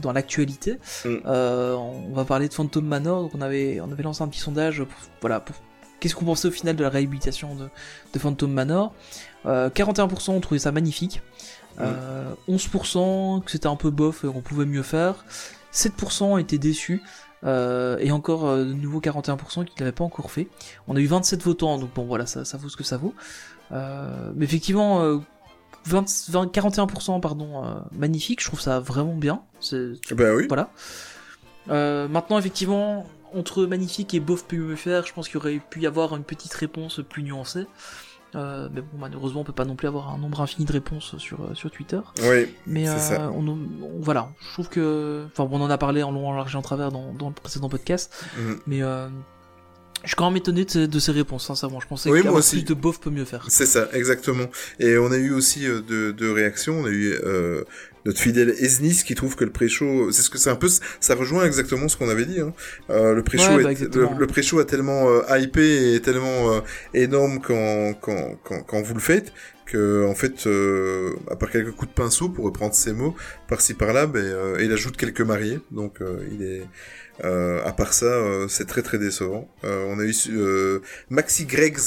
dans 0.00 0.12
l'actualité. 0.12 0.78
Mm. 1.04 1.16
Euh, 1.26 1.74
on 1.74 2.12
va 2.12 2.24
parler 2.24 2.48
de 2.48 2.54
Phantom 2.54 2.84
Manor. 2.84 3.22
Donc, 3.22 3.32
on 3.34 3.40
avait, 3.40 3.80
on 3.80 3.90
avait 3.90 4.04
lancé 4.04 4.22
un 4.22 4.28
petit 4.28 4.38
sondage. 4.38 4.84
voilà, 5.20 5.44
qu'est-ce 5.98 6.14
qu'on 6.14 6.26
pensait 6.26 6.46
au 6.46 6.52
final 6.52 6.76
de 6.76 6.84
la 6.84 6.90
réhabilitation 6.90 7.56
de, 7.56 7.68
de 8.12 8.18
Phantom 8.18 8.52
Manor 8.52 8.94
41% 9.44 10.30
ont 10.30 10.40
trouvé 10.40 10.60
ça 10.60 10.70
magnifique. 10.70 11.22
11% 11.80 13.38
mm. 13.40 13.44
que 13.44 13.50
c'était 13.50 13.66
un 13.66 13.76
peu 13.76 13.90
bof 13.90 14.22
et 14.22 14.28
qu'on 14.28 14.42
pouvait 14.42 14.66
mieux 14.66 14.84
faire. 14.84 15.24
7% 15.72 16.40
étaient 16.40 16.58
déçus. 16.58 17.02
Euh, 17.44 17.98
et 17.98 18.10
encore 18.10 18.48
euh, 18.48 18.64
de 18.64 18.72
nouveau 18.72 19.00
41% 19.00 19.64
qui 19.64 19.74
ne 19.76 19.80
l'avaient 19.80 19.92
pas 19.92 20.04
encore 20.04 20.30
fait. 20.30 20.48
On 20.88 20.96
a 20.96 21.00
eu 21.00 21.06
27 21.06 21.42
votants, 21.42 21.78
donc 21.78 21.94
bon 21.94 22.04
voilà, 22.04 22.26
ça, 22.26 22.44
ça 22.44 22.58
vaut 22.58 22.68
ce 22.68 22.76
que 22.76 22.84
ça 22.84 22.96
vaut. 22.96 23.14
Euh, 23.70 24.32
mais 24.34 24.44
effectivement, 24.44 25.20
20, 25.84 26.04
41% 26.52 27.20
pardon, 27.20 27.84
magnifique, 27.92 28.42
je 28.42 28.46
trouve 28.46 28.60
ça 28.60 28.80
vraiment 28.80 29.14
bien. 29.14 29.42
Ben 30.10 30.34
oui. 30.34 30.46
Voilà. 30.48 30.70
maintenant, 32.08 32.38
effectivement, 32.38 33.06
entre 33.34 33.66
magnifique 33.66 34.14
et 34.14 34.20
bof 34.20 34.44
faire, 34.76 35.06
je 35.06 35.12
pense 35.12 35.28
qu'il 35.28 35.36
aurait 35.36 35.60
pu 35.70 35.80
y 35.80 35.86
avoir 35.86 36.16
une 36.16 36.24
petite 36.24 36.54
réponse 36.54 37.00
plus 37.08 37.22
nuancée. 37.22 37.66
Euh, 38.34 38.68
mais 38.72 38.80
bon, 38.80 38.98
malheureusement, 38.98 39.40
on 39.40 39.44
peut 39.44 39.52
pas 39.52 39.64
non 39.64 39.76
plus 39.76 39.88
avoir 39.88 40.12
un 40.12 40.18
nombre 40.18 40.40
infini 40.40 40.66
de 40.66 40.72
réponses 40.72 41.16
sur, 41.18 41.40
euh, 41.40 41.54
sur 41.54 41.70
Twitter. 41.70 42.00
Oui. 42.22 42.46
Mais 42.66 42.88
euh, 42.88 43.30
On, 43.30 43.58
voilà, 44.00 44.30
je 44.40 44.52
trouve 44.52 44.68
que. 44.68 45.24
Enfin, 45.32 45.48
on 45.50 45.60
en 45.60 45.70
a 45.70 45.78
parlé 45.78 46.02
en 46.02 46.12
long, 46.12 46.28
en 46.28 46.36
large 46.36 46.54
et 46.54 46.58
en 46.58 46.62
travers 46.62 46.92
dans, 46.92 47.12
dans 47.12 47.28
le 47.28 47.34
précédent 47.34 47.68
podcast. 47.68 48.24
Mhm. 48.36 48.58
Mais 48.66 48.80
je 50.04 50.10
suis 50.10 50.16
quand 50.16 50.30
même 50.30 50.36
étonné 50.36 50.64
de, 50.64 50.98
ces 50.98 51.12
réponses, 51.12 51.46
sincèrement. 51.46 51.80
Je 51.80 51.88
pensais 51.88 52.10
oui, 52.10 52.22
que 52.22 52.50
plus 52.50 52.64
de 52.64 52.74
bof 52.74 53.00
peut 53.00 53.10
mieux 53.10 53.24
faire. 53.24 53.44
C'est 53.48 53.66
ça, 53.66 53.88
exactement. 53.92 54.46
Et 54.78 54.96
on 54.98 55.10
a 55.10 55.16
eu 55.16 55.32
aussi 55.32 55.66
de, 55.66 56.12
de 56.12 56.28
réactions. 56.28 56.80
On 56.80 56.84
a 56.84 56.90
eu 56.90 57.14
notre 58.04 58.20
fidèle 58.20 58.50
Esnis 58.58 59.02
qui 59.04 59.14
trouve 59.14 59.36
que 59.36 59.44
le 59.44 59.50
pré-show, 59.50 60.10
c'est 60.12 60.22
ce 60.22 60.30
que 60.30 60.38
c'est 60.38 60.50
un 60.50 60.56
peu, 60.56 60.68
ça 61.00 61.14
rejoint 61.14 61.44
exactement 61.44 61.88
ce 61.88 61.96
qu'on 61.96 62.08
avait 62.08 62.26
dit. 62.26 62.40
Hein. 62.40 62.52
Euh, 62.90 63.14
le 63.14 63.22
pré-show, 63.22 63.60
bah, 63.62 63.70
le, 63.72 64.26
pré-show 64.26 64.58
a 64.58 64.64
tellement 64.64 65.08
euh, 65.08 65.38
hypé 65.38 65.94
et 65.94 66.00
tellement 66.00 66.52
euh, 66.52 66.60
énorme 66.94 67.40
quand, 67.40 67.94
quand, 68.00 68.38
quand, 68.44 68.62
quand 68.62 68.82
vous 68.82 68.94
le 68.94 69.00
faites 69.00 69.32
que 69.66 70.06
en 70.06 70.14
fait, 70.14 70.46
euh, 70.46 71.14
à 71.30 71.36
part 71.36 71.50
quelques 71.50 71.72
coups 71.72 71.90
de 71.90 71.94
pinceau 71.94 72.30
pour 72.30 72.46
reprendre 72.46 72.74
ses 72.74 72.94
mots 72.94 73.14
par-ci 73.48 73.74
par-là, 73.74 74.06
ben, 74.06 74.24
euh, 74.24 74.56
il 74.60 74.72
ajoute 74.72 74.96
quelques 74.96 75.20
mariés. 75.20 75.60
Donc 75.70 75.98
il 76.32 76.42
est 76.42 76.66
euh, 77.24 77.60
à 77.64 77.72
part 77.72 77.92
ça, 77.92 78.06
euh, 78.06 78.46
c'est 78.48 78.66
très 78.66 78.82
très 78.82 78.98
décevant. 78.98 79.48
Euh, 79.64 79.84
on 79.88 79.98
a 79.98 80.04
eu 80.04 80.14
Maxi 81.10 81.46
Greggs 81.46 81.78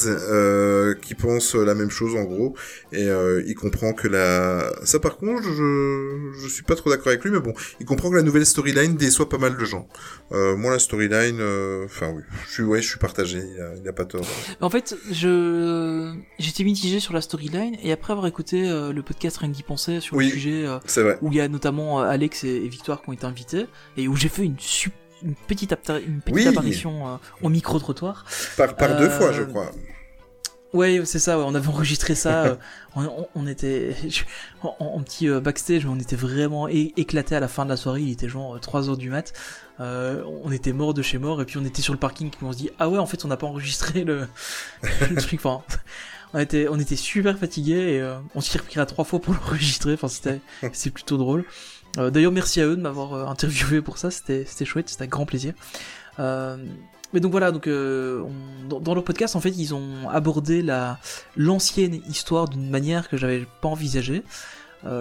qui 1.00 1.14
pense 1.14 1.54
la 1.54 1.74
même 1.74 1.90
chose 1.90 2.14
en 2.16 2.24
gros, 2.24 2.54
et 2.92 3.08
il 3.46 3.54
comprend 3.54 3.92
que 3.92 4.08
la... 4.08 4.72
Ça 4.84 4.98
par 4.98 5.16
contre, 5.16 5.42
je, 5.42 6.32
je 6.42 6.48
suis 6.48 6.62
pas 6.62 6.74
trop 6.74 6.90
d'accord 6.90 7.08
avec 7.08 7.24
lui, 7.24 7.30
mais 7.30 7.40
bon, 7.40 7.54
il 7.80 7.86
comprend 7.86 8.10
que 8.10 8.16
la 8.16 8.22
nouvelle 8.22 8.46
storyline 8.46 8.96
déçoit 8.96 9.28
pas 9.28 9.38
mal 9.38 9.56
de 9.56 9.64
gens. 9.64 9.88
moi, 10.30 10.72
la 10.72 10.78
storyline, 10.78 11.40
enfin 11.84 12.12
oui, 12.14 12.22
je 12.46 12.52
suis, 12.52 12.62
ouais, 12.62 12.82
je 12.82 12.88
suis 12.88 12.98
partagé, 12.98 13.42
il 13.80 13.88
a, 13.88 13.92
pas 13.92 14.04
tort. 14.04 14.26
En 14.60 14.70
fait, 14.70 14.96
je 15.10 16.14
j'étais 16.38 16.64
mitigé 16.64 17.00
sur 17.00 17.14
la 17.14 17.20
storyline, 17.20 17.76
et 17.82 17.92
après 17.92 18.12
avoir 18.12 18.26
écouté 18.26 18.62
le 18.62 19.02
podcast 19.02 19.38
Rien 19.38 19.48
d'y 19.48 19.62
penser 19.62 20.00
sur 20.00 20.18
le 20.18 20.28
sujet, 20.28 20.66
où 21.20 21.28
il 21.30 21.36
y 21.36 21.40
a 21.40 21.48
notamment 21.48 22.00
Alex 22.00 22.44
et, 22.44 22.68
Victoire 22.68 23.02
qui 23.02 23.10
ont 23.10 23.12
été 23.12 23.24
invités, 23.24 23.66
et 23.96 24.08
où 24.08 24.16
j'ai 24.16 24.28
fait 24.28 24.44
une 24.44 24.58
super 24.58 25.01
une 25.24 25.34
petite, 25.34 25.74
une 26.06 26.20
petite 26.20 26.48
apparition 26.48 27.08
euh, 27.08 27.16
au 27.42 27.48
micro-trottoir. 27.48 28.24
Par, 28.56 28.74
par 28.76 28.96
deux 28.96 29.08
fois, 29.08 29.32
je 29.32 29.42
euh, 29.42 29.46
crois. 29.46 29.70
Ouais, 30.72 31.02
c'est 31.04 31.18
ça. 31.18 31.38
on 31.38 31.54
avait 31.54 31.68
enregistré 31.68 32.14
ça. 32.14 32.44
Euh, 32.44 32.56
on, 33.34 33.46
était 33.46 33.94
en, 34.62 35.00
petit 35.02 35.28
backstage, 35.28 35.84
mais 35.84 35.92
on 35.92 35.98
était 35.98 36.16
vraiment 36.16 36.68
éclaté 36.68 37.34
à 37.34 37.40
la 37.40 37.48
fin 37.48 37.64
de 37.64 37.70
la 37.70 37.76
soirée. 37.76 38.02
Il 38.02 38.10
était 38.10 38.28
genre 38.28 38.58
3 38.58 38.88
heures 38.88 38.96
du 38.96 39.10
mat. 39.10 39.32
on 39.78 40.50
était 40.50 40.72
mort 40.72 40.94
de 40.94 41.02
chez 41.02 41.18
mort, 41.18 41.42
et 41.42 41.44
puis 41.44 41.58
on 41.58 41.64
était 41.64 41.82
sur 41.82 41.92
le 41.92 41.98
parking. 41.98 42.28
Et 42.28 42.44
on 42.44 42.52
se 42.52 42.58
dit 42.58 42.70
ah 42.78 42.88
ouais, 42.88 42.98
en 42.98 43.06
fait, 43.06 43.24
on 43.24 43.28
n'a 43.28 43.36
pas 43.36 43.46
enregistré 43.46 44.04
le, 44.04 44.28
truc. 45.18 45.40
Enfin, 45.44 45.62
on 46.32 46.38
était, 46.38 46.66
on 46.68 46.78
était 46.78 46.96
super 46.96 47.38
fatigués 47.38 47.96
et 47.96 48.14
on 48.34 48.40
s'y 48.40 48.56
repris 48.56 48.80
à 48.80 48.86
trois 48.86 49.04
fois 49.04 49.20
pour 49.20 49.34
l'enregistrer. 49.44 49.92
Enfin, 49.94 50.08
c'était, 50.08 50.40
c'est 50.72 50.90
plutôt 50.90 51.18
drôle. 51.18 51.44
Euh, 51.98 52.10
d'ailleurs, 52.10 52.32
merci 52.32 52.60
à 52.60 52.66
eux 52.66 52.76
de 52.76 52.80
m'avoir 52.80 53.14
euh, 53.14 53.26
interviewé 53.26 53.82
pour 53.82 53.98
ça, 53.98 54.10
c'était 54.10 54.64
chouette, 54.64 54.88
c'était 54.88 55.04
un 55.04 55.08
grand 55.08 55.26
plaisir. 55.26 55.54
Euh, 56.18 56.56
mais 57.12 57.20
donc 57.20 57.30
voilà, 57.32 57.52
donc 57.52 57.68
dans, 57.68 58.94
leur 58.94 59.04
podcast, 59.04 59.36
en 59.36 59.40
fait, 59.40 59.50
ils 59.50 59.74
ont 59.74 60.08
abordé 60.08 60.62
la 60.62 60.98
l'ancienne 61.36 62.00
histoire 62.08 62.48
d'une 62.48 62.70
manière 62.70 63.10
que 63.10 63.18
j'avais 63.18 63.46
pas 63.60 63.68
envisagée, 63.68 64.22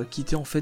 qui 0.10 0.20
était 0.20 0.36
en 0.36 0.44
fait 0.44 0.62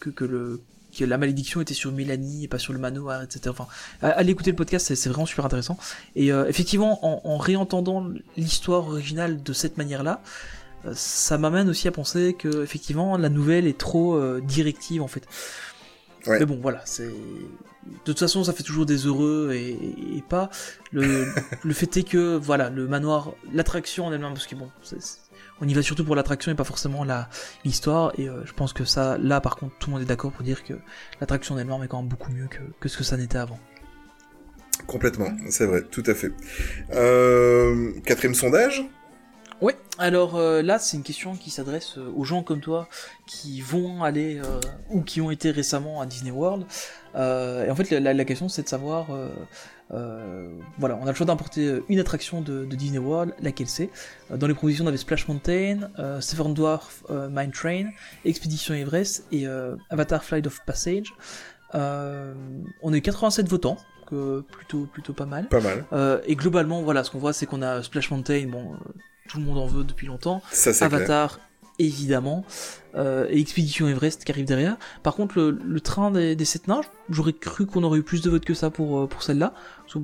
que, 0.00 0.10
que 0.10 0.24
le 0.24 0.60
que 0.98 1.04
la 1.04 1.18
malédiction 1.18 1.60
était 1.60 1.72
sur 1.72 1.92
Mélanie 1.92 2.44
et 2.44 2.48
pas 2.48 2.58
sur 2.58 2.72
le 2.72 2.80
manoir, 2.80 3.22
etc. 3.22 3.42
Enfin, 3.48 3.68
allez 4.02 4.32
écouter 4.32 4.50
le 4.50 4.56
podcast, 4.56 4.92
c'est 4.92 5.08
vraiment 5.08 5.24
super 5.24 5.46
intéressant. 5.46 5.78
Et 6.16 6.30
effectivement, 6.30 6.98
en, 7.06 7.20
en 7.22 7.38
réentendant 7.38 8.04
l'histoire 8.36 8.88
originale 8.88 9.40
de 9.40 9.52
cette 9.52 9.78
manière-là, 9.78 10.20
ça 10.94 11.38
m'amène 11.38 11.68
aussi 11.68 11.88
à 11.88 11.92
penser 11.92 12.34
que 12.34 12.62
effectivement 12.62 13.16
la 13.16 13.28
nouvelle 13.28 13.66
est 13.66 13.78
trop 13.78 14.16
euh, 14.16 14.40
directive 14.40 15.02
en 15.02 15.08
fait. 15.08 15.26
Mais 16.26 16.46
bon, 16.46 16.58
voilà, 16.62 16.80
c'est 16.84 17.08
de 17.08 17.98
toute 18.04 18.18
façon 18.18 18.44
ça 18.44 18.52
fait 18.52 18.62
toujours 18.62 18.86
des 18.86 19.06
heureux 19.06 19.52
et, 19.54 20.22
pas. 20.28 20.50
Le, 20.92 21.26
le 21.64 21.74
fait 21.74 21.96
est 21.96 22.04
que 22.04 22.36
voilà 22.36 22.70
le 22.70 22.86
manoir, 22.86 23.32
l'attraction 23.52 24.06
en 24.06 24.12
elle-même, 24.12 24.34
parce 24.34 24.46
que 24.46 24.54
bon, 24.54 24.70
on 25.60 25.68
y 25.68 25.74
va 25.74 25.82
surtout 25.82 26.04
pour 26.04 26.14
l'attraction 26.14 26.52
et 26.52 26.54
pas 26.54 26.64
forcément 26.64 27.04
la 27.04 27.28
l'histoire. 27.64 28.12
Et 28.18 28.28
euh, 28.28 28.44
je 28.44 28.52
pense 28.52 28.72
que 28.72 28.84
ça, 28.84 29.18
là 29.18 29.40
par 29.40 29.56
contre, 29.56 29.76
tout 29.78 29.90
le 29.90 29.94
monde 29.94 30.02
est 30.02 30.06
d'accord 30.06 30.30
pour 30.30 30.44
dire 30.44 30.62
que 30.64 30.74
l'attraction 31.20 31.56
en 31.56 31.58
elle-même 31.58 31.82
est 31.82 31.88
quand 31.88 32.00
même 32.00 32.08
beaucoup 32.08 32.30
mieux 32.30 32.46
que, 32.46 32.60
que 32.78 32.88
ce 32.88 32.96
que 32.96 33.04
ça 33.04 33.16
n'était 33.16 33.38
avant. 33.38 33.58
Complètement, 34.86 35.30
c'est 35.48 35.66
vrai, 35.66 35.82
tout 35.82 36.02
à 36.06 36.14
fait. 36.14 36.32
Euh, 36.92 37.92
quatrième 38.04 38.34
sondage? 38.34 38.84
Ouais, 39.62 39.76
alors 39.98 40.38
là 40.38 40.78
c'est 40.78 40.96
une 40.96 41.02
question 41.02 41.36
qui 41.36 41.50
s'adresse 41.50 41.96
aux 41.96 42.24
gens 42.24 42.42
comme 42.42 42.60
toi 42.60 42.88
qui 43.26 43.60
vont 43.60 44.02
aller 44.02 44.40
ou 44.90 45.02
qui 45.02 45.20
ont 45.20 45.30
été 45.30 45.50
récemment 45.50 46.00
à 46.00 46.06
Disney 46.06 46.32
World. 46.32 46.66
et 47.14 47.70
en 47.70 47.74
fait 47.76 47.90
la 47.90 48.24
question 48.24 48.48
c'est 48.48 48.64
de 48.64 48.68
savoir 48.68 49.06
euh, 49.94 50.48
voilà, 50.78 50.98
on 51.00 51.06
a 51.06 51.10
le 51.10 51.14
choix 51.14 51.26
d'importer 51.26 51.66
euh, 51.66 51.84
une 51.88 51.98
attraction 51.98 52.40
de, 52.40 52.64
Disney 52.64 52.98
World, 52.98 53.34
laquelle 53.40 53.68
c'est? 53.68 53.90
Euh, 54.30 54.36
dans 54.36 54.46
les 54.46 54.54
propositions, 54.54 54.84
on 54.84 54.88
avait 54.88 54.96
Splash 54.96 55.28
Mountain, 55.28 55.90
Seven 56.20 56.54
Dwarf 56.54 57.04
Mine 57.10 57.50
Train, 57.50 57.90
Expédition 58.24 58.74
Everest 58.74 59.26
et 59.32 59.46
Avatar 59.90 60.24
Flight 60.24 60.46
of 60.46 60.60
Passage. 60.64 61.12
on 61.74 62.92
a 62.92 62.96
eu 62.96 63.02
87 63.02 63.48
votants, 63.48 63.76
que 64.06 64.40
plutôt 64.40 64.86
plutôt 64.86 65.12
pas 65.12 65.26
mal. 65.26 65.48
Pas 65.48 65.60
mal. 65.60 66.22
et 66.26 66.36
globalement, 66.36 66.82
voilà, 66.82 67.04
ce 67.04 67.10
qu'on 67.10 67.18
voit, 67.18 67.32
c'est 67.32 67.46
qu'on 67.46 67.62
a 67.62 67.82
Splash 67.82 68.10
Mountain, 68.10 68.48
bon, 68.48 68.76
tout 69.28 69.38
le 69.38 69.44
monde 69.44 69.58
en 69.58 69.66
veut 69.66 69.84
depuis 69.84 70.06
longtemps. 70.06 70.42
Ça, 70.50 70.70
Avatar, 70.84 71.40
évidemment, 71.78 72.44
euh, 72.94 73.26
et 73.30 73.40
Expédition 73.40 73.88
Everest 73.88 74.24
qui 74.24 74.32
arrive 74.32 74.44
derrière. 74.44 74.76
Par 75.02 75.14
contre, 75.14 75.40
le, 75.40 75.80
train 75.80 76.10
des, 76.10 76.36
des 76.36 76.44
sept 76.44 76.68
nains, 76.68 76.82
j'aurais 77.10 77.32
cru 77.32 77.66
qu'on 77.66 77.82
aurait 77.82 77.98
eu 78.00 78.02
plus 78.02 78.22
de 78.22 78.30
votes 78.30 78.44
que 78.44 78.54
ça 78.54 78.70
pour, 78.70 79.00
euh, 79.00 79.06
pour 79.06 79.22
celle-là. 79.22 79.54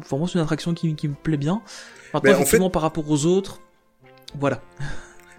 Pour 0.09 0.19
moi, 0.19 0.29
c'est 0.29 0.35
une 0.35 0.45
attraction 0.45 0.75
qui, 0.75 0.95
qui, 0.95 1.09
me 1.09 1.15
plaît 1.15 1.37
bien. 1.37 1.63
Maintenant, 2.15 2.33
effectivement, 2.33 2.71
par 2.71 2.83
rapport 2.83 3.11
aux 3.11 3.27
autres, 3.27 3.61
voilà. 4.39 4.63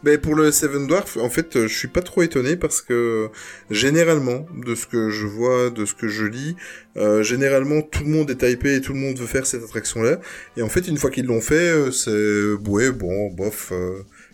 Mais 0.03 0.17
pour 0.17 0.35
le 0.35 0.51
Seven 0.51 0.87
Dwarf, 0.87 1.17
en 1.17 1.29
fait, 1.29 1.55
euh, 1.55 1.67
je 1.67 1.77
suis 1.77 1.87
pas 1.87 2.01
trop 2.01 2.21
étonné 2.21 2.55
parce 2.55 2.81
que 2.81 3.29
généralement, 3.69 4.45
de 4.65 4.75
ce 4.75 4.85
que 4.87 5.09
je 5.09 5.25
vois, 5.25 5.69
de 5.69 5.85
ce 5.85 5.93
que 5.93 6.07
je 6.07 6.25
lis, 6.25 6.55
euh, 6.97 7.23
généralement 7.23 7.81
tout 7.81 8.03
le 8.03 8.09
monde 8.09 8.29
est 8.31 8.43
hypé 8.43 8.75
et 8.75 8.81
tout 8.81 8.93
le 8.93 8.99
monde 8.99 9.17
veut 9.17 9.27
faire 9.27 9.45
cette 9.45 9.63
attraction-là. 9.63 10.19
Et 10.57 10.61
en 10.61 10.69
fait, 10.69 10.87
une 10.87 10.97
fois 10.97 11.09
qu'ils 11.09 11.25
l'ont 11.25 11.41
fait, 11.41 11.91
c'est 11.91 12.53
ouais, 12.67 12.91
bon, 12.91 13.29
bof, 13.31 13.73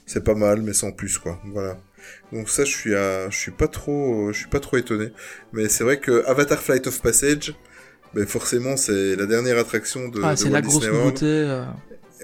c'est 0.05 0.23
pas 0.23 0.35
mal, 0.35 0.61
mais 0.61 0.73
sans 0.73 0.91
plus 0.91 1.17
quoi. 1.17 1.41
Voilà. 1.45 1.79
Donc 2.31 2.49
ça, 2.49 2.65
je 2.65 2.71
suis, 2.71 2.95
à... 2.95 3.29
je 3.29 3.37
suis 3.37 3.51
pas 3.51 3.67
trop, 3.67 4.31
je 4.31 4.37
suis 4.37 4.49
pas 4.49 4.59
trop 4.59 4.77
étonné. 4.77 5.11
Mais 5.53 5.69
c'est 5.69 5.83
vrai 5.83 5.99
que 5.99 6.23
Avatar 6.25 6.61
Flight 6.61 6.87
of 6.87 7.01
Passage, 7.01 7.55
ben 8.13 8.25
forcément, 8.25 8.77
c'est 8.77 9.15
la 9.15 9.25
dernière 9.25 9.57
attraction 9.57 10.07
de, 10.07 10.21
ah, 10.23 10.35
c'est 10.35 10.49
la 10.49 10.61
grosse 10.61 10.87
nouveauté. 10.87 11.25
Euh. 11.25 11.65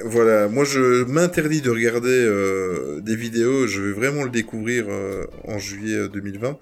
Voilà, 0.06 0.48
moi 0.48 0.64
je 0.64 1.04
m'interdis 1.04 1.62
de 1.62 1.70
regarder 1.70 2.10
euh, 2.10 3.02
des 3.02 3.16
vidéos, 3.16 3.68
je 3.68 3.82
vais 3.82 3.92
vraiment 3.92 4.24
le 4.24 4.30
découvrir 4.30 4.86
euh, 4.90 5.26
en 5.48 5.60
juillet 5.60 6.08
2020, 6.10 6.58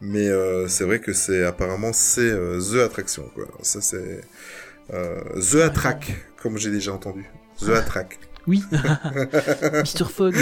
mais 0.00 0.28
c'est 0.68 0.84
vrai 0.84 1.00
que 1.00 1.12
c'est 1.12 1.44
apparemment 1.44 1.92
c'est 1.92 2.32
the 2.32 2.76
attraction 2.84 3.30
quoi. 3.34 3.46
Ça 3.62 3.80
c'est 3.80 4.20
the 4.90 5.56
attract 5.62 6.10
comme 6.42 6.58
j'ai 6.58 6.70
déjà 6.70 6.92
entendu. 6.92 7.24
The 7.60 7.70
attract. 7.70 8.18
Oui, 8.46 8.62
Mr. 8.72 10.04
Fogg. 10.08 10.34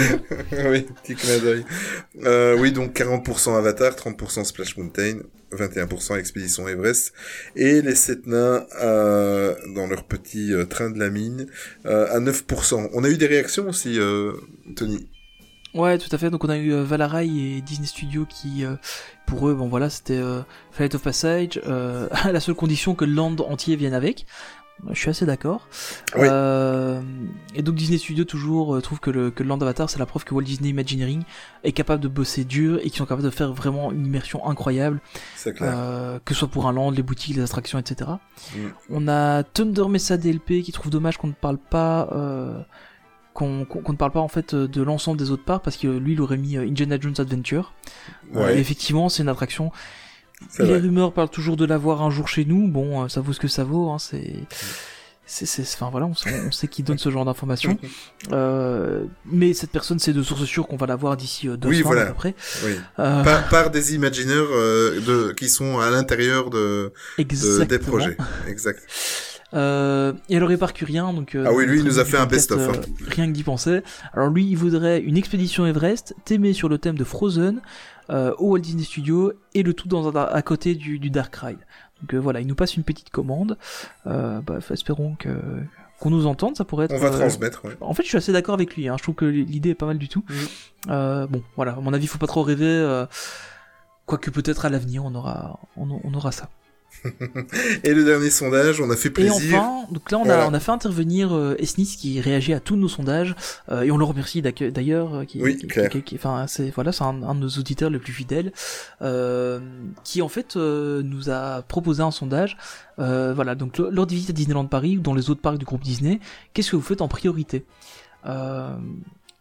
oui, 0.51 0.85
petit 1.03 1.15
clin 1.15 1.37
d'œil. 1.39 1.65
Euh, 2.25 2.57
oui, 2.59 2.71
donc 2.71 2.93
40% 2.97 3.57
Avatar, 3.57 3.93
30% 3.93 4.43
Splash 4.43 4.77
Mountain, 4.77 5.19
21% 5.53 6.17
Expédition 6.17 6.67
Everest, 6.67 7.13
et 7.55 7.81
les 7.81 7.95
7 7.95 8.27
nains 8.27 8.65
euh, 8.81 9.55
dans 9.73 9.87
leur 9.87 10.03
petit 10.03 10.53
euh, 10.53 10.65
train 10.65 10.89
de 10.89 10.99
la 10.99 11.09
mine 11.09 11.47
à 11.85 12.19
9%. 12.19 12.89
On 12.93 13.03
a 13.03 13.09
eu 13.09 13.17
des 13.17 13.27
réactions 13.27 13.69
aussi, 13.69 13.97
Tony? 14.75 15.07
Ouais, 15.73 15.97
tout 15.97 16.13
à 16.13 16.17
fait. 16.17 16.29
Donc 16.29 16.43
on 16.43 16.49
a 16.49 16.57
eu 16.57 16.71
Valarai 16.83 17.25
et 17.25 17.61
Disney 17.61 17.87
Studios 17.87 18.25
qui, 18.25 18.63
pour 19.25 19.47
eux, 19.47 19.55
bon 19.55 19.69
voilà, 19.69 19.89
c'était 19.89 20.21
Flight 20.71 20.93
of 20.95 21.01
Passage, 21.01 21.61
à 22.11 22.31
la 22.31 22.39
seule 22.39 22.55
condition 22.55 22.95
que 22.95 23.05
le 23.05 23.13
land 23.13 23.35
entier 23.39 23.75
vienne 23.75 23.93
avec. 23.93 24.25
Je 24.91 24.99
suis 24.99 25.09
assez 25.09 25.25
d'accord. 25.25 25.67
Euh, 26.15 27.01
et 27.55 27.61
donc 27.61 27.75
Disney 27.75 27.97
Studios 27.97 28.25
toujours 28.25 28.75
euh, 28.75 28.81
trouve 28.81 28.99
que 28.99 29.09
le, 29.09 29.31
que 29.31 29.43
le 29.43 29.49
Land 29.49 29.61
Avatar 29.61 29.89
c'est 29.89 29.99
la 29.99 30.05
preuve 30.05 30.23
que 30.23 30.33
Walt 30.33 30.43
Disney 30.43 30.69
Imagineering 30.69 31.23
est 31.63 31.71
capable 31.71 32.01
de 32.01 32.07
bosser 32.07 32.43
dur 32.43 32.79
et 32.79 32.83
qu'ils 32.83 32.97
sont 32.97 33.05
capables 33.05 33.23
de 33.23 33.29
faire 33.29 33.53
vraiment 33.53 33.91
une 33.91 34.05
immersion 34.05 34.47
incroyable. 34.47 34.99
C'est 35.35 35.53
clair. 35.53 35.73
Euh, 35.75 36.19
que 36.23 36.33
ce 36.33 36.41
soit 36.41 36.47
pour 36.47 36.67
un 36.67 36.73
land, 36.73 36.91
les 36.91 37.03
boutiques, 37.03 37.35
les 37.35 37.43
attractions, 37.43 37.79
etc. 37.79 38.11
Mm. 38.55 38.59
On 38.89 39.07
a 39.07 39.43
Thunder 39.43 39.87
Mesa 39.89 40.17
DLP 40.17 40.61
qui 40.63 40.71
trouve 40.71 40.91
dommage 40.91 41.17
qu'on 41.17 41.27
ne 41.27 41.33
parle 41.33 41.57
pas 41.57 42.09
qu'on 43.33 43.65
ne 43.65 43.95
parle 43.95 44.11
pas 44.11 44.19
en 44.19 44.27
fait 44.27 44.53
de 44.53 44.81
l'ensemble 44.83 45.17
des 45.17 45.31
autres 45.31 45.43
parts 45.43 45.61
parce 45.61 45.77
que 45.77 45.87
lui 45.87 46.13
il 46.13 46.21
aurait 46.21 46.37
mis 46.37 46.57
Indiana 46.57 46.97
Jones 46.99 47.15
Adventure. 47.17 47.73
Ouais. 48.33 48.59
effectivement 48.59 49.09
c'est 49.09 49.23
une 49.23 49.29
attraction 49.29 49.71
les 50.59 50.77
rumeurs 50.77 51.13
parlent 51.13 51.29
toujours 51.29 51.57
de 51.57 51.65
l'avoir 51.65 52.01
un 52.01 52.09
jour 52.09 52.27
chez 52.27 52.45
nous. 52.45 52.67
Bon, 52.67 53.03
euh, 53.03 53.07
ça 53.07 53.21
vaut 53.21 53.33
ce 53.33 53.39
que 53.39 53.47
ça 53.47 53.63
vaut. 53.63 53.89
Hein, 53.89 53.99
c'est 53.99 54.45
c'est, 55.25 55.61
enfin 55.61 55.89
voilà, 55.89 56.05
on 56.05 56.13
sait, 56.13 56.29
on 56.45 56.51
sait 56.51 56.67
qui 56.67 56.83
donne 56.83 56.97
ce 56.97 57.09
genre 57.09 57.25
d'informations. 57.25 57.77
Euh, 58.31 59.03
mais 59.25 59.53
cette 59.53 59.71
personne, 59.71 59.99
c'est 59.99 60.13
de 60.13 60.23
source 60.23 60.45
sûre 60.45 60.65
qu'on 60.65 60.77
va 60.77 60.87
l'avoir 60.87 61.17
d'ici 61.17 61.49
euh, 61.49 61.57
deux 61.57 61.67
oui, 61.67 61.81
voilà. 61.81 62.03
après. 62.03 62.33
Oui. 62.63 62.71
Euh... 62.97 63.21
Par, 63.21 63.49
par, 63.49 63.69
des 63.69 63.95
imagineurs 63.95 64.47
euh, 64.49 65.01
de, 65.01 65.33
qui 65.33 65.49
sont 65.49 65.79
à 65.79 65.89
l'intérieur 65.89 66.49
de, 66.49 66.93
de, 67.17 67.63
des 67.65 67.79
projets. 67.79 68.15
Exact. 68.47 68.79
Euh, 69.55 70.13
et 70.29 70.37
alors 70.37 70.51
Éparcurien, 70.51 71.13
donc 71.13 71.37
ah 71.45 71.53
oui, 71.53 71.67
lui 71.67 71.77
il 71.77 71.85
nous 71.85 71.99
a 71.99 72.05
fait 72.05 72.17
un 72.17 72.25
best-of. 72.25 72.59
Hein. 72.59 72.81
Rien 73.07 73.27
que 73.27 73.33
d'y 73.33 73.43
penser. 73.43 73.81
Alors 74.13 74.29
lui, 74.29 74.47
il 74.47 74.55
voudrait 74.55 74.99
une 74.99 75.15
expédition 75.15 75.67
Everest, 75.67 76.15
thèmée 76.25 76.53
sur 76.53 76.69
le 76.69 76.79
thème 76.79 76.97
de 76.97 77.03
Frozen, 77.03 77.61
euh, 78.09 78.33
au 78.37 78.51
Walt 78.51 78.59
Disney 78.59 78.83
Studio 78.83 79.33
et 79.53 79.63
le 79.63 79.73
tout 79.73 79.87
dans 79.87 80.07
un, 80.07 80.15
à 80.15 80.41
côté 80.41 80.75
du, 80.75 80.99
du 80.99 81.09
Dark 81.09 81.35
Ride. 81.35 81.59
Donc 82.01 82.13
euh, 82.13 82.17
voilà, 82.17 82.41
il 82.41 82.47
nous 82.47 82.55
passe 82.55 82.75
une 82.75 82.83
petite 82.83 83.09
commande. 83.09 83.57
Euh, 84.07 84.41
bah, 84.41 84.59
espérons 84.69 85.15
que 85.15 85.29
qu'on 85.99 86.09
nous 86.09 86.25
entende, 86.25 86.57
ça 86.57 86.65
pourrait 86.65 86.85
être. 86.85 86.95
On 86.95 86.99
va 86.99 87.11
transmettre. 87.11 87.63
Ouais. 87.65 87.77
En 87.79 87.93
fait, 87.93 88.03
je 88.03 88.09
suis 88.09 88.17
assez 88.17 88.33
d'accord 88.33 88.55
avec 88.55 88.75
lui. 88.75 88.89
Hein. 88.89 88.95
Je 88.97 89.03
trouve 89.03 89.15
que 89.15 89.25
l'idée 89.25 89.69
est 89.69 89.75
pas 89.75 89.85
mal 89.85 89.97
du 89.97 90.09
tout. 90.09 90.23
Mm. 90.87 91.25
bon, 91.27 91.43
voilà. 91.55 91.73
À 91.73 91.79
mon 91.79 91.93
avis, 91.93 92.07
faut 92.07 92.17
pas 92.17 92.27
trop 92.27 92.43
rêver. 92.43 93.05
Quoique 94.05 94.29
peut-être 94.31 94.65
à 94.65 94.69
l'avenir, 94.69 95.05
on 95.05 95.15
aura, 95.15 95.59
on 95.77 96.13
aura 96.13 96.33
ça. 96.33 96.49
Et 97.83 97.93
le 97.93 98.03
dernier 98.03 98.29
sondage, 98.29 98.79
on 98.81 98.89
a 98.89 98.95
fait 98.95 99.09
plaisir. 99.09 99.53
Et 99.53 99.57
enfin, 99.57 99.85
donc 99.91 100.11
là 100.11 100.19
on 100.19 100.29
a, 100.29 100.47
on 100.47 100.53
a 100.53 100.59
fait 100.59 100.71
intervenir 100.71 101.33
euh, 101.33 101.55
Esnis 101.59 101.97
qui 101.99 102.21
réagit 102.21 102.53
à 102.53 102.59
tous 102.59 102.75
nos 102.75 102.87
sondages 102.87 103.35
euh, 103.69 103.81
et 103.81 103.91
on 103.91 103.97
le 103.97 104.05
remercie 104.05 104.41
d'ailleurs. 104.41 105.15
Euh, 105.15 105.25
qui, 105.25 105.41
oui, 105.41 105.57
qui, 105.57 106.15
enfin, 106.15 106.45
c'est 106.47 106.69
voilà, 106.71 106.91
c'est 106.91 107.03
un, 107.03 107.23
un, 107.23 107.35
de 107.35 107.41
nos 107.41 107.49
auditeurs 107.49 107.89
les 107.89 107.99
plus 107.99 108.13
fidèles 108.13 108.51
euh, 109.01 109.59
qui 110.03 110.21
en 110.21 110.29
fait 110.29 110.55
euh, 110.55 111.01
nous 111.03 111.29
a 111.29 111.61
proposé 111.63 112.01
un 112.03 112.11
sondage. 112.11 112.57
voilà, 112.97 113.55
donc 113.55 113.77
lors 113.77 114.07
des 114.07 114.15
visites 114.15 114.29
à 114.29 114.33
Disneyland 114.33 114.65
Paris 114.65 114.97
ou 114.97 115.01
dans 115.01 115.13
les 115.13 115.29
autres 115.29 115.41
parcs 115.41 115.57
du 115.57 115.65
groupe 115.65 115.83
Disney, 115.83 116.19
qu'est-ce 116.53 116.71
que 116.71 116.75
vous 116.75 116.81
faites 116.81 117.01
en 117.01 117.07
priorité? 117.07 117.65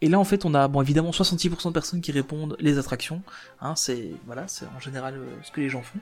Et 0.03 0.09
là, 0.09 0.19
en 0.19 0.25
fait, 0.25 0.45
on 0.45 0.53
a, 0.53 0.67
bon, 0.67 0.83
évidemment, 0.83 1.13
66% 1.13 1.69
de 1.69 1.73
personnes 1.73 2.01
qui 2.01 2.11
répondent 2.11 2.57
les 2.59 2.77
attractions. 2.77 3.23
Hein, 3.61 3.75
c'est, 3.77 4.11
voilà, 4.27 4.49
c'est 4.49 4.67
en 4.77 4.81
général 4.81 5.15
euh, 5.15 5.27
ce 5.45 5.53
que 5.53 5.61
les 5.61 5.69
gens 5.69 5.81
font. 5.81 6.01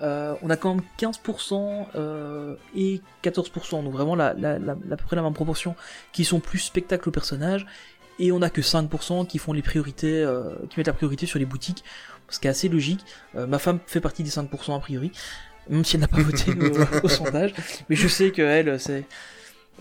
Euh, 0.00 0.34
on 0.40 0.48
a 0.48 0.56
quand 0.56 0.74
même 0.74 0.82
15% 0.98 1.88
euh, 1.94 2.54
et 2.74 3.02
14%, 3.22 3.84
donc 3.84 3.92
vraiment 3.92 4.18
à 4.18 4.32
peu 4.32 5.04
près 5.04 5.16
la 5.16 5.22
même 5.22 5.34
proportion, 5.34 5.76
qui 6.12 6.24
sont 6.24 6.40
plus 6.40 6.60
spectacle 6.60 7.10
au 7.10 7.12
personnage. 7.12 7.66
Et 8.18 8.32
on 8.32 8.40
a 8.40 8.48
que 8.48 8.62
5% 8.62 9.26
qui 9.26 9.36
font 9.36 9.52
les 9.52 9.62
priorités, 9.62 10.26
qui 10.70 10.78
mettent 10.78 10.86
la 10.86 10.92
priorité 10.94 11.26
sur 11.26 11.38
les 11.38 11.44
boutiques, 11.44 11.84
ce 12.30 12.40
qui 12.40 12.46
est 12.46 12.50
assez 12.50 12.70
logique. 12.70 13.04
Ma 13.34 13.58
femme 13.58 13.80
fait 13.86 14.00
partie 14.00 14.22
des 14.22 14.30
5% 14.30 14.74
a 14.74 14.78
priori, 14.78 15.12
même 15.68 15.84
si 15.84 15.96
elle 15.96 16.02
n'a 16.02 16.08
pas 16.08 16.20
voté 16.22 16.52
au, 16.52 17.04
au, 17.04 17.08
sondage. 17.08 17.52
Mais 17.90 17.96
je 17.96 18.08
sais 18.08 18.30
que 18.30 18.42
elle, 18.42 18.80
c'est 18.80 19.04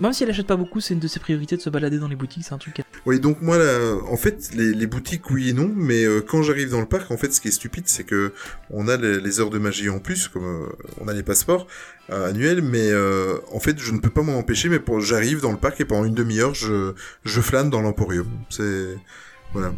même 0.02 0.14
si 0.14 0.24
elle 0.24 0.30
achète 0.30 0.48
pas 0.48 0.56
beaucoup, 0.56 0.80
c'est 0.80 0.94
une 0.94 1.00
de 1.00 1.08
ses 1.08 1.20
priorités 1.20 1.56
de 1.56 1.62
se 1.62 1.70
balader 1.70 2.00
dans 2.00 2.08
les 2.08 2.16
boutiques, 2.16 2.44
c'est 2.44 2.54
un 2.54 2.58
truc. 2.58 2.82
Oui, 3.06 3.20
donc 3.20 3.42
moi, 3.42 3.58
là, 3.58 3.96
en 4.10 4.18
fait, 4.18 4.50
les, 4.54 4.74
les, 4.74 4.88
boutiques, 4.88 5.30
oui 5.30 5.50
et 5.50 5.54
non, 5.54 5.72
mais 5.74 6.04
euh, 6.04 6.22
quand 6.22 6.42
j'arrive 6.42 6.72
dans 6.72 6.80
le 6.80 6.88
parc, 6.88 7.12
en 7.12 7.18
fait, 7.18 7.32
ce 7.34 7.40
qui 7.40 7.50
est 7.50 7.52
stupide, 7.52 7.88
c'est 7.88 8.04
que 8.04 8.34
on 8.72 8.88
a 8.88 8.98
les, 8.98 9.22
les, 9.22 9.40
heures 9.40 9.52
de 9.52 9.60
magie 9.60 9.90
en 9.90 10.00
plus, 10.00 10.28
comme 10.28 10.44
euh, 10.44 10.70
on 11.00 11.08
a 11.08 11.14
les 11.14 11.24
passeports 11.24 11.68
euh, 12.10 12.30
annuels, 12.30 12.62
mais 12.62 12.92
en 13.54 13.60
fait, 13.60 13.80
je 13.80 13.92
ne 13.92 14.00
peux 14.00 14.10
pas 14.10 14.24
m'en 14.24 14.38
empêcher, 14.38 14.70
mais 14.70 14.80
pour 14.80 15.00
j'arrive 15.02 15.42
dans 15.42 15.52
le 15.52 15.58
parc 15.58 15.80
et 15.82 15.86
pendant 15.86 16.06
une 16.06 16.16
demi-heure, 16.16 16.56
je, 16.56 16.94
je 17.24 17.42
flâne 17.42 17.70
dans 17.70 17.82
l'emporium. 17.82 18.28
C'est 18.50 18.98
voilà. 19.54 19.74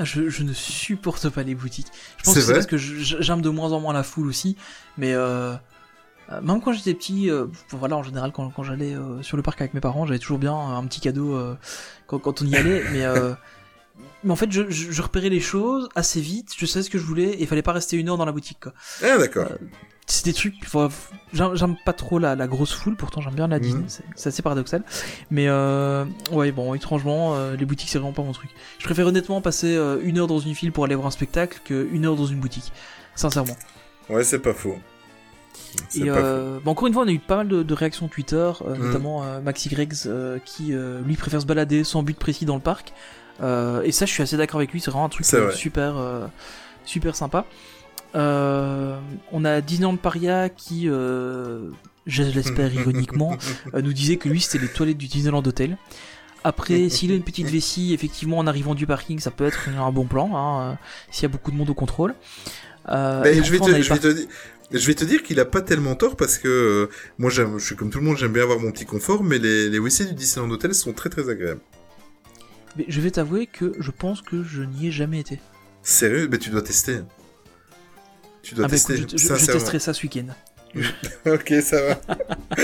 Ah, 0.00 0.04
je, 0.04 0.30
je, 0.30 0.42
ne 0.44 0.54
supporte 0.54 1.28
pas 1.28 1.42
les 1.42 1.54
boutiques. 1.54 1.88
Je 2.16 2.22
pense 2.24 2.34
que 2.34 2.40
c'est 2.40 2.54
parce 2.54 2.64
que 2.64 2.78
j'aime 2.78 3.42
de 3.42 3.50
moins 3.50 3.72
en 3.72 3.80
moins 3.80 3.92
la 3.92 4.02
foule 4.02 4.28
aussi, 4.28 4.56
mais 4.96 5.12
euh, 5.12 5.54
euh, 6.32 6.40
même 6.40 6.60
quand 6.60 6.72
j'étais 6.72 6.94
petit, 6.94 7.30
euh, 7.30 7.46
voilà, 7.70 7.96
en 7.96 8.02
général, 8.02 8.32
quand, 8.32 8.50
quand 8.50 8.62
j'allais 8.62 8.94
euh, 8.94 9.22
sur 9.22 9.36
le 9.36 9.42
parc 9.42 9.60
avec 9.60 9.74
mes 9.74 9.80
parents, 9.80 10.06
j'avais 10.06 10.18
toujours 10.18 10.38
bien 10.38 10.54
un 10.54 10.84
petit 10.86 11.00
cadeau 11.00 11.38
quand, 12.06 12.18
quand, 12.18 12.42
on 12.42 12.46
y 12.46 12.56
allait, 12.56 12.82
mais 12.92 13.04
mais 14.22 14.32
en 14.32 14.36
fait, 14.36 14.50
je, 14.50 14.68
je, 14.68 15.02
repérais 15.02 15.28
les 15.28 15.40
choses 15.40 15.88
assez 15.94 16.20
vite, 16.20 16.52
je 16.56 16.66
savais 16.66 16.82
ce 16.82 16.90
que 16.90 16.98
je 16.98 17.04
voulais, 17.04 17.30
et 17.30 17.42
il 17.42 17.46
fallait 17.46 17.62
pas 17.62 17.72
rester 17.72 17.96
une 17.96 18.08
heure 18.08 18.16
dans 18.18 18.24
la 18.24 18.32
boutique, 18.32 18.60
quoi. 18.60 18.72
Ah, 19.02 19.18
d'accord. 19.18 19.48
c'est 20.06 20.24
des 20.26 20.32
trucs, 20.34 20.54
j'aime 21.32 21.76
pas 21.84 21.92
trop 21.92 22.18
la, 22.18 22.34
la, 22.34 22.46
grosse 22.46 22.72
foule, 22.72 22.96
pourtant 22.96 23.20
j'aime 23.22 23.34
bien 23.34 23.48
la 23.48 23.58
Disney, 23.58 23.82
mhm. 23.82 24.04
c'est 24.14 24.28
assez 24.28 24.42
paradoxal. 24.42 24.84
Mais 25.30 25.48
euh, 25.48 26.04
ouais, 26.32 26.52
bon, 26.52 26.74
étrangement, 26.74 27.36
les 27.52 27.64
boutiques 27.64 27.88
c'est 27.88 27.98
vraiment 27.98 28.14
pas 28.14 28.22
mon 28.22 28.32
truc. 28.32 28.50
Je 28.78 28.84
préfère 28.84 29.06
honnêtement 29.06 29.40
passer 29.40 29.78
une 30.02 30.18
heure 30.18 30.26
dans 30.26 30.38
une 30.38 30.54
file 30.54 30.72
pour 30.72 30.84
aller 30.84 30.94
voir 30.94 31.08
un 31.08 31.12
spectacle 31.12 31.60
que 31.64 31.88
une 31.90 32.04
heure 32.06 32.16
dans 32.16 32.26
une 32.26 32.40
boutique, 32.40 32.72
sincèrement. 33.14 33.56
Ouais, 34.08 34.24
c'est 34.24 34.40
pas 34.40 34.54
faux. 34.54 34.76
Et 35.96 36.04
euh, 36.06 36.58
encore 36.64 36.88
une 36.88 36.94
fois, 36.94 37.04
on 37.04 37.08
a 37.08 37.12
eu 37.12 37.18
pas 37.18 37.38
mal 37.38 37.48
de, 37.48 37.62
de 37.62 37.74
réactions 37.74 38.08
Twitter, 38.08 38.36
euh, 38.36 38.74
mm. 38.74 38.78
notamment 38.78 39.24
euh, 39.24 39.40
Maxi 39.40 39.68
Greggs 39.68 40.08
qui 40.44 40.72
lui 41.04 41.16
préfère 41.16 41.40
se 41.40 41.46
balader 41.46 41.84
sans 41.84 42.02
but 42.02 42.18
précis 42.18 42.44
dans 42.44 42.56
le 42.56 42.60
parc. 42.60 42.92
et 43.40 43.92
ça, 43.92 44.06
je 44.06 44.12
suis 44.12 44.22
assez 44.22 44.36
d'accord 44.36 44.60
avec 44.60 44.72
lui. 44.72 44.80
C'est 44.80 44.90
vraiment 44.90 45.06
un 45.06 45.10
truc 45.10 45.26
super, 45.52 45.94
super 46.84 47.16
sympa. 47.16 47.44
on 48.14 49.44
a 49.44 49.60
Disneyland 49.60 49.96
Paria 49.96 50.48
qui, 50.48 50.86
je 50.86 52.22
l'espère 52.22 52.72
ironiquement, 52.74 53.36
nous 53.74 53.92
disait 53.92 54.16
que 54.16 54.28
lui 54.28 54.40
c'était 54.40 54.58
les 54.58 54.72
toilettes 54.72 54.98
du 54.98 55.06
Disneyland 55.06 55.42
Hotel. 55.46 55.76
Après, 56.42 56.88
s'il 56.88 57.12
a 57.12 57.14
une 57.14 57.22
petite 57.22 57.48
vessie, 57.48 57.92
effectivement, 57.92 58.38
en 58.38 58.46
arrivant 58.46 58.74
du 58.74 58.86
parking, 58.86 59.18
ça 59.18 59.30
peut 59.30 59.44
être 59.44 59.68
un 59.68 59.92
bon 59.92 60.06
plan, 60.06 60.30
hein, 60.34 60.78
s'il 61.10 61.24
y 61.24 61.26
a 61.26 61.28
beaucoup 61.28 61.50
de 61.50 61.56
monde 61.56 61.68
au 61.68 61.74
contrôle. 61.74 62.14
Euh, 62.88 63.22
je, 63.24 63.52
vais 63.52 63.58
te, 63.58 63.82
je, 63.82 63.92
vais 63.92 63.98
te, 63.98 64.26
dire 64.70 65.22
qu'il 65.22 65.40
a 65.40 65.44
pas 65.44 65.62
tellement 65.62 65.94
tort 65.94 66.16
parce 66.16 66.38
que 66.38 66.48
euh, 66.48 66.94
moi, 67.18 67.30
je 67.30 67.58
suis 67.58 67.76
comme 67.76 67.90
tout 67.90 67.98
le 67.98 68.04
monde, 68.04 68.16
j'aime 68.16 68.32
bien 68.32 68.42
avoir 68.42 68.58
mon 68.58 68.72
petit 68.72 68.86
confort, 68.86 69.22
mais 69.24 69.38
les, 69.38 69.68
les 69.68 69.78
WC 69.78 70.06
du 70.06 70.14
Disneyland 70.14 70.50
Hotel 70.50 70.74
sont 70.74 70.92
très 70.92 71.08
très 71.08 71.28
agréables. 71.28 71.60
Mais 72.76 72.84
je 72.88 73.00
vais 73.00 73.10
t'avouer 73.10 73.46
que 73.46 73.72
je 73.78 73.90
pense 73.90 74.22
que 74.22 74.42
je 74.42 74.62
n'y 74.62 74.88
ai 74.88 74.90
jamais 74.90 75.20
été. 75.20 75.40
Sérieux? 75.82 76.28
Mais 76.30 76.38
tu 76.38 76.50
dois 76.50 76.62
tester. 76.62 77.00
Tu 78.42 78.54
dois 78.54 78.66
ah 78.66 78.68
bah 78.68 78.72
tester. 78.72 78.96
je, 78.96 79.06
testerai 79.06 79.78
ça 79.78 79.92
ce 79.92 80.02
week-end. 80.02 80.26
ok, 81.26 81.54
ça 81.62 81.80
va. 81.82 82.00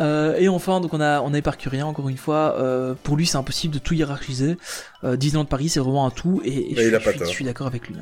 Euh, 0.00 0.36
et 0.38 0.48
enfin, 0.48 0.80
donc 0.80 0.92
on 0.92 1.00
a 1.00 1.20
on 1.20 1.32
a 1.34 1.38
Éparcurien 1.38 1.86
encore 1.86 2.08
une 2.08 2.16
fois. 2.16 2.56
Euh, 2.58 2.94
pour 3.00 3.16
lui, 3.16 3.26
c'est 3.26 3.36
impossible 3.36 3.74
de 3.74 3.78
tout 3.78 3.94
hiérarchiser. 3.94 4.56
Euh, 5.04 5.14
Disneyland 5.14 5.44
Paris, 5.44 5.68
c'est 5.68 5.78
vraiment 5.78 6.04
un 6.04 6.10
tout, 6.10 6.42
et, 6.44 6.74
je, 6.74 6.80
suis, 7.26 7.44
d'accord 7.44 7.68
avec 7.68 7.86
lui. 7.86 7.94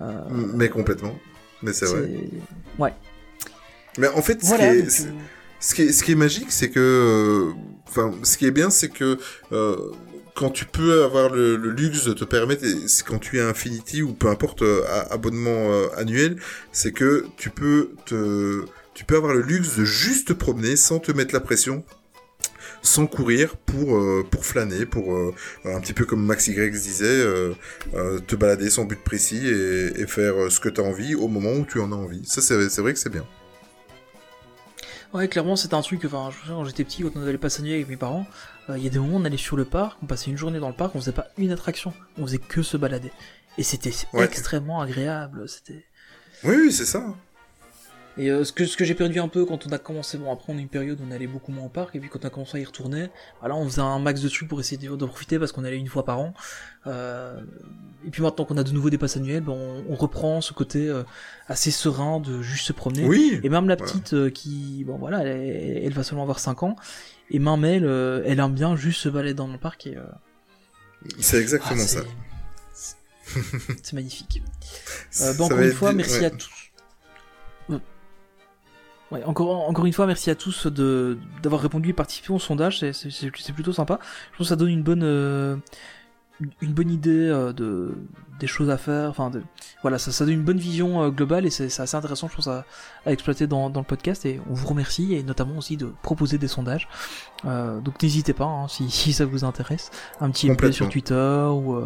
Hein. 0.00 0.24
Mais 0.28 0.68
complètement. 0.68 1.14
Mais 1.62 1.72
c'est 1.72 1.86
vrai. 1.86 2.08
Ouais. 2.78 2.92
Mais 3.98 4.08
en 4.08 4.22
fait, 4.22 4.42
ce, 4.42 4.54
qui, 4.54 4.62
est, 4.62 4.90
ce, 5.60 5.74
qui, 5.74 5.82
est, 5.82 5.92
ce 5.92 6.04
qui 6.04 6.12
est 6.12 6.16
magique, 6.16 6.50
c'est 6.52 6.70
que, 6.70 7.50
enfin, 7.88 8.12
ce 8.22 8.38
qui 8.38 8.46
est 8.46 8.50
bien, 8.50 8.70
c'est 8.70 8.88
que 8.88 9.18
quand 10.34 10.50
tu 10.50 10.64
peux 10.64 11.02
avoir 11.02 11.28
le, 11.28 11.56
luxe 11.56 12.04
de 12.04 12.12
te 12.12 12.24
permettre, 12.24 12.64
c'est 12.86 13.04
quand 13.04 13.18
tu 13.18 13.38
es 13.38 13.42
Infinity 13.42 14.02
ou 14.02 14.12
peu 14.12 14.28
importe 14.28 14.62
abonnement 15.10 15.70
annuel, 15.96 16.36
c'est 16.72 16.92
que 16.92 17.26
tu 17.36 17.50
peux 17.50 17.90
te 18.06 18.64
tu 18.94 19.06
peux 19.06 19.16
avoir 19.16 19.32
le 19.32 19.40
luxe 19.40 19.76
de 19.76 19.84
juste 19.84 20.28
te 20.28 20.32
promener 20.34 20.76
sans 20.76 20.98
te 20.98 21.10
mettre 21.10 21.32
la 21.32 21.40
pression 21.40 21.84
sans 22.82 23.06
courir 23.06 23.56
pour 23.56 23.96
euh, 23.96 24.26
pour 24.30 24.44
flâner 24.44 24.86
pour 24.86 25.14
euh, 25.14 25.34
un 25.64 25.80
petit 25.80 25.92
peu 25.92 26.04
comme 26.04 26.24
Max 26.24 26.48
Y 26.48 26.70
disait 26.72 27.06
euh, 27.06 27.54
te 28.26 28.36
balader 28.36 28.70
sans 28.70 28.84
but 28.84 29.02
précis 29.02 29.46
et, 29.46 30.06
faire 30.06 30.50
ce 30.50 30.60
que 30.60 30.68
tu 30.68 30.80
as 30.80 30.84
envie 30.84 31.14
au 31.14 31.28
moment 31.28 31.52
où 31.52 31.64
tu 31.64 31.78
en 31.78 31.92
as 31.92 31.96
envie. 31.96 32.24
Ça 32.24 32.40
c'est 32.40 32.80
vrai 32.80 32.92
que 32.92 32.98
c'est 32.98 33.10
bien. 33.10 33.24
Ouais 35.12 35.28
clairement 35.28 35.56
c'était 35.56 35.74
un 35.74 35.82
truc 35.82 36.04
enfin 36.04 36.30
quand 36.46 36.64
j'étais 36.64 36.84
petit 36.84 37.02
quand 37.02 37.10
on 37.16 37.26
allait 37.26 37.38
passer 37.38 37.62
nuit 37.62 37.74
avec 37.74 37.88
mes 37.88 37.96
parents 37.96 38.26
il 38.68 38.82
y 38.82 38.86
a 38.86 38.90
des 38.90 39.00
moments 39.00 39.16
où 39.16 39.20
on 39.20 39.24
allait 39.24 39.36
sur 39.36 39.56
le 39.56 39.64
parc 39.64 39.98
on 40.04 40.06
passait 40.06 40.30
une 40.30 40.38
journée 40.38 40.60
dans 40.60 40.68
le 40.68 40.74
parc 40.74 40.94
on 40.94 41.00
faisait 41.00 41.12
pas 41.12 41.26
une 41.36 41.50
attraction. 41.50 41.92
On 42.16 42.26
faisait 42.26 42.38
que 42.38 42.62
se 42.62 42.76
balader. 42.76 43.10
Et 43.58 43.64
c'était 43.64 43.92
extrêmement 44.14 44.80
agréable 44.80 45.48
c'était 45.48 45.84
oui, 46.44 46.56
oui 46.56 46.72
c'est 46.72 46.86
ça 46.86 47.14
et 48.20 48.30
euh, 48.30 48.44
ce 48.44 48.52
que, 48.52 48.66
ce 48.66 48.76
que 48.76 48.84
j'ai 48.84 48.94
perdu 48.94 49.18
un 49.18 49.28
peu 49.28 49.46
quand 49.46 49.66
on 49.66 49.72
a 49.72 49.78
commencé, 49.78 50.18
bon 50.18 50.30
après 50.30 50.52
on 50.52 50.58
a 50.58 50.60
une 50.60 50.68
période 50.68 51.00
où 51.00 51.04
on 51.08 51.10
allait 51.10 51.26
beaucoup 51.26 51.52
moins 51.52 51.64
au 51.64 51.68
parc, 51.70 51.96
et 51.96 52.00
puis 52.00 52.10
quand 52.10 52.22
on 52.22 52.28
a 52.28 52.30
commencé 52.30 52.58
à 52.58 52.60
y 52.60 52.64
retourner, 52.66 53.08
voilà, 53.40 53.56
on 53.56 53.64
faisait 53.64 53.80
un 53.80 53.98
max 53.98 54.20
de 54.20 54.28
trucs 54.28 54.46
pour 54.46 54.60
essayer 54.60 54.76
de, 54.76 55.06
profiter 55.06 55.38
parce 55.38 55.52
qu'on 55.52 55.64
allait 55.64 55.78
une 55.78 55.88
fois 55.88 56.04
par 56.04 56.18
an. 56.18 56.34
Euh, 56.86 57.40
et 58.06 58.10
puis 58.10 58.20
maintenant 58.20 58.44
qu'on 58.44 58.58
a 58.58 58.62
de 58.62 58.72
nouveau 58.72 58.90
des 58.90 58.98
passes 58.98 59.16
annuelles, 59.16 59.42
ben 59.42 59.56
on, 59.88 59.94
reprend 59.94 60.42
ce 60.42 60.52
côté 60.52 60.86
euh, 60.86 61.02
assez 61.48 61.70
serein 61.70 62.20
de 62.20 62.42
juste 62.42 62.66
se 62.66 62.74
promener. 62.74 63.06
Oui, 63.06 63.40
et 63.42 63.48
même 63.48 63.68
la 63.68 63.76
petite 63.76 64.30
qui, 64.32 64.84
bon 64.86 64.98
voilà, 64.98 65.24
elle, 65.24 65.84
elle, 65.84 65.92
va 65.94 66.02
seulement 66.02 66.24
avoir 66.24 66.40
5 66.40 66.62
ans, 66.62 66.76
et 67.30 67.38
même 67.38 67.64
elle, 67.64 67.84
elle 68.26 68.38
aime 68.38 68.52
bien 68.52 68.76
juste 68.76 69.00
se 69.00 69.08
balader 69.08 69.32
dans 69.32 69.46
le 69.46 69.56
parc 69.56 69.86
et... 69.86 69.96
c'est 71.20 71.40
exactement 71.40 71.80
ah, 71.82 71.86
ça. 71.86 72.00
C'est 73.82 73.94
magnifique. 73.94 74.42
Ben, 75.18 75.40
encore 75.40 75.58
une 75.58 75.72
fois, 75.72 75.92
merci 75.92 76.24
à 76.24 76.30
tous 76.30 76.59
Ouais, 79.10 79.24
encore, 79.24 79.68
encore 79.68 79.86
une 79.86 79.92
fois, 79.92 80.06
merci 80.06 80.30
à 80.30 80.34
tous 80.36 80.66
de 80.66 81.18
d'avoir 81.42 81.60
répondu 81.60 81.90
et 81.90 81.92
participé 81.92 82.32
au 82.32 82.38
sondage, 82.38 82.78
c'est 82.92 83.52
plutôt 83.52 83.72
sympa. 83.72 83.98
Je 84.32 84.38
pense 84.38 84.46
que 84.46 84.50
ça 84.50 84.56
donne 84.56 84.68
une 84.68 84.84
bonne, 84.84 85.02
euh, 85.02 85.56
une 86.60 86.72
bonne 86.72 86.90
idée 86.90 87.28
euh, 87.28 87.52
de, 87.52 87.92
des 88.38 88.46
choses 88.46 88.70
à 88.70 88.78
faire, 88.78 89.10
enfin, 89.10 89.30
de, 89.30 89.42
voilà, 89.82 89.98
ça, 89.98 90.12
ça 90.12 90.24
donne 90.24 90.34
une 90.34 90.44
bonne 90.44 90.58
vision 90.58 91.02
euh, 91.02 91.10
globale 91.10 91.44
et 91.44 91.50
c'est 91.50 91.64
assez 91.80 91.96
intéressant, 91.96 92.28
je 92.28 92.36
pense, 92.36 92.46
à, 92.46 92.64
à 93.04 93.10
exploiter 93.10 93.48
dans, 93.48 93.68
dans, 93.68 93.80
le 93.80 93.86
podcast 93.86 94.24
et 94.26 94.40
on 94.48 94.54
vous 94.54 94.68
remercie 94.68 95.12
et 95.14 95.24
notamment 95.24 95.58
aussi 95.58 95.76
de 95.76 95.92
proposer 96.02 96.38
des 96.38 96.48
sondages. 96.48 96.86
donc 97.44 98.00
n'hésitez 98.00 98.32
pas, 98.32 98.44
hein, 98.44 98.68
si, 98.68 98.90
si 98.90 99.12
ça 99.12 99.26
vous 99.26 99.42
intéresse, 99.42 99.90
un 100.20 100.30
petit 100.30 100.48
MP 100.48 100.70
sur 100.70 100.88
Twitter 100.88 101.48
ou 101.52 101.82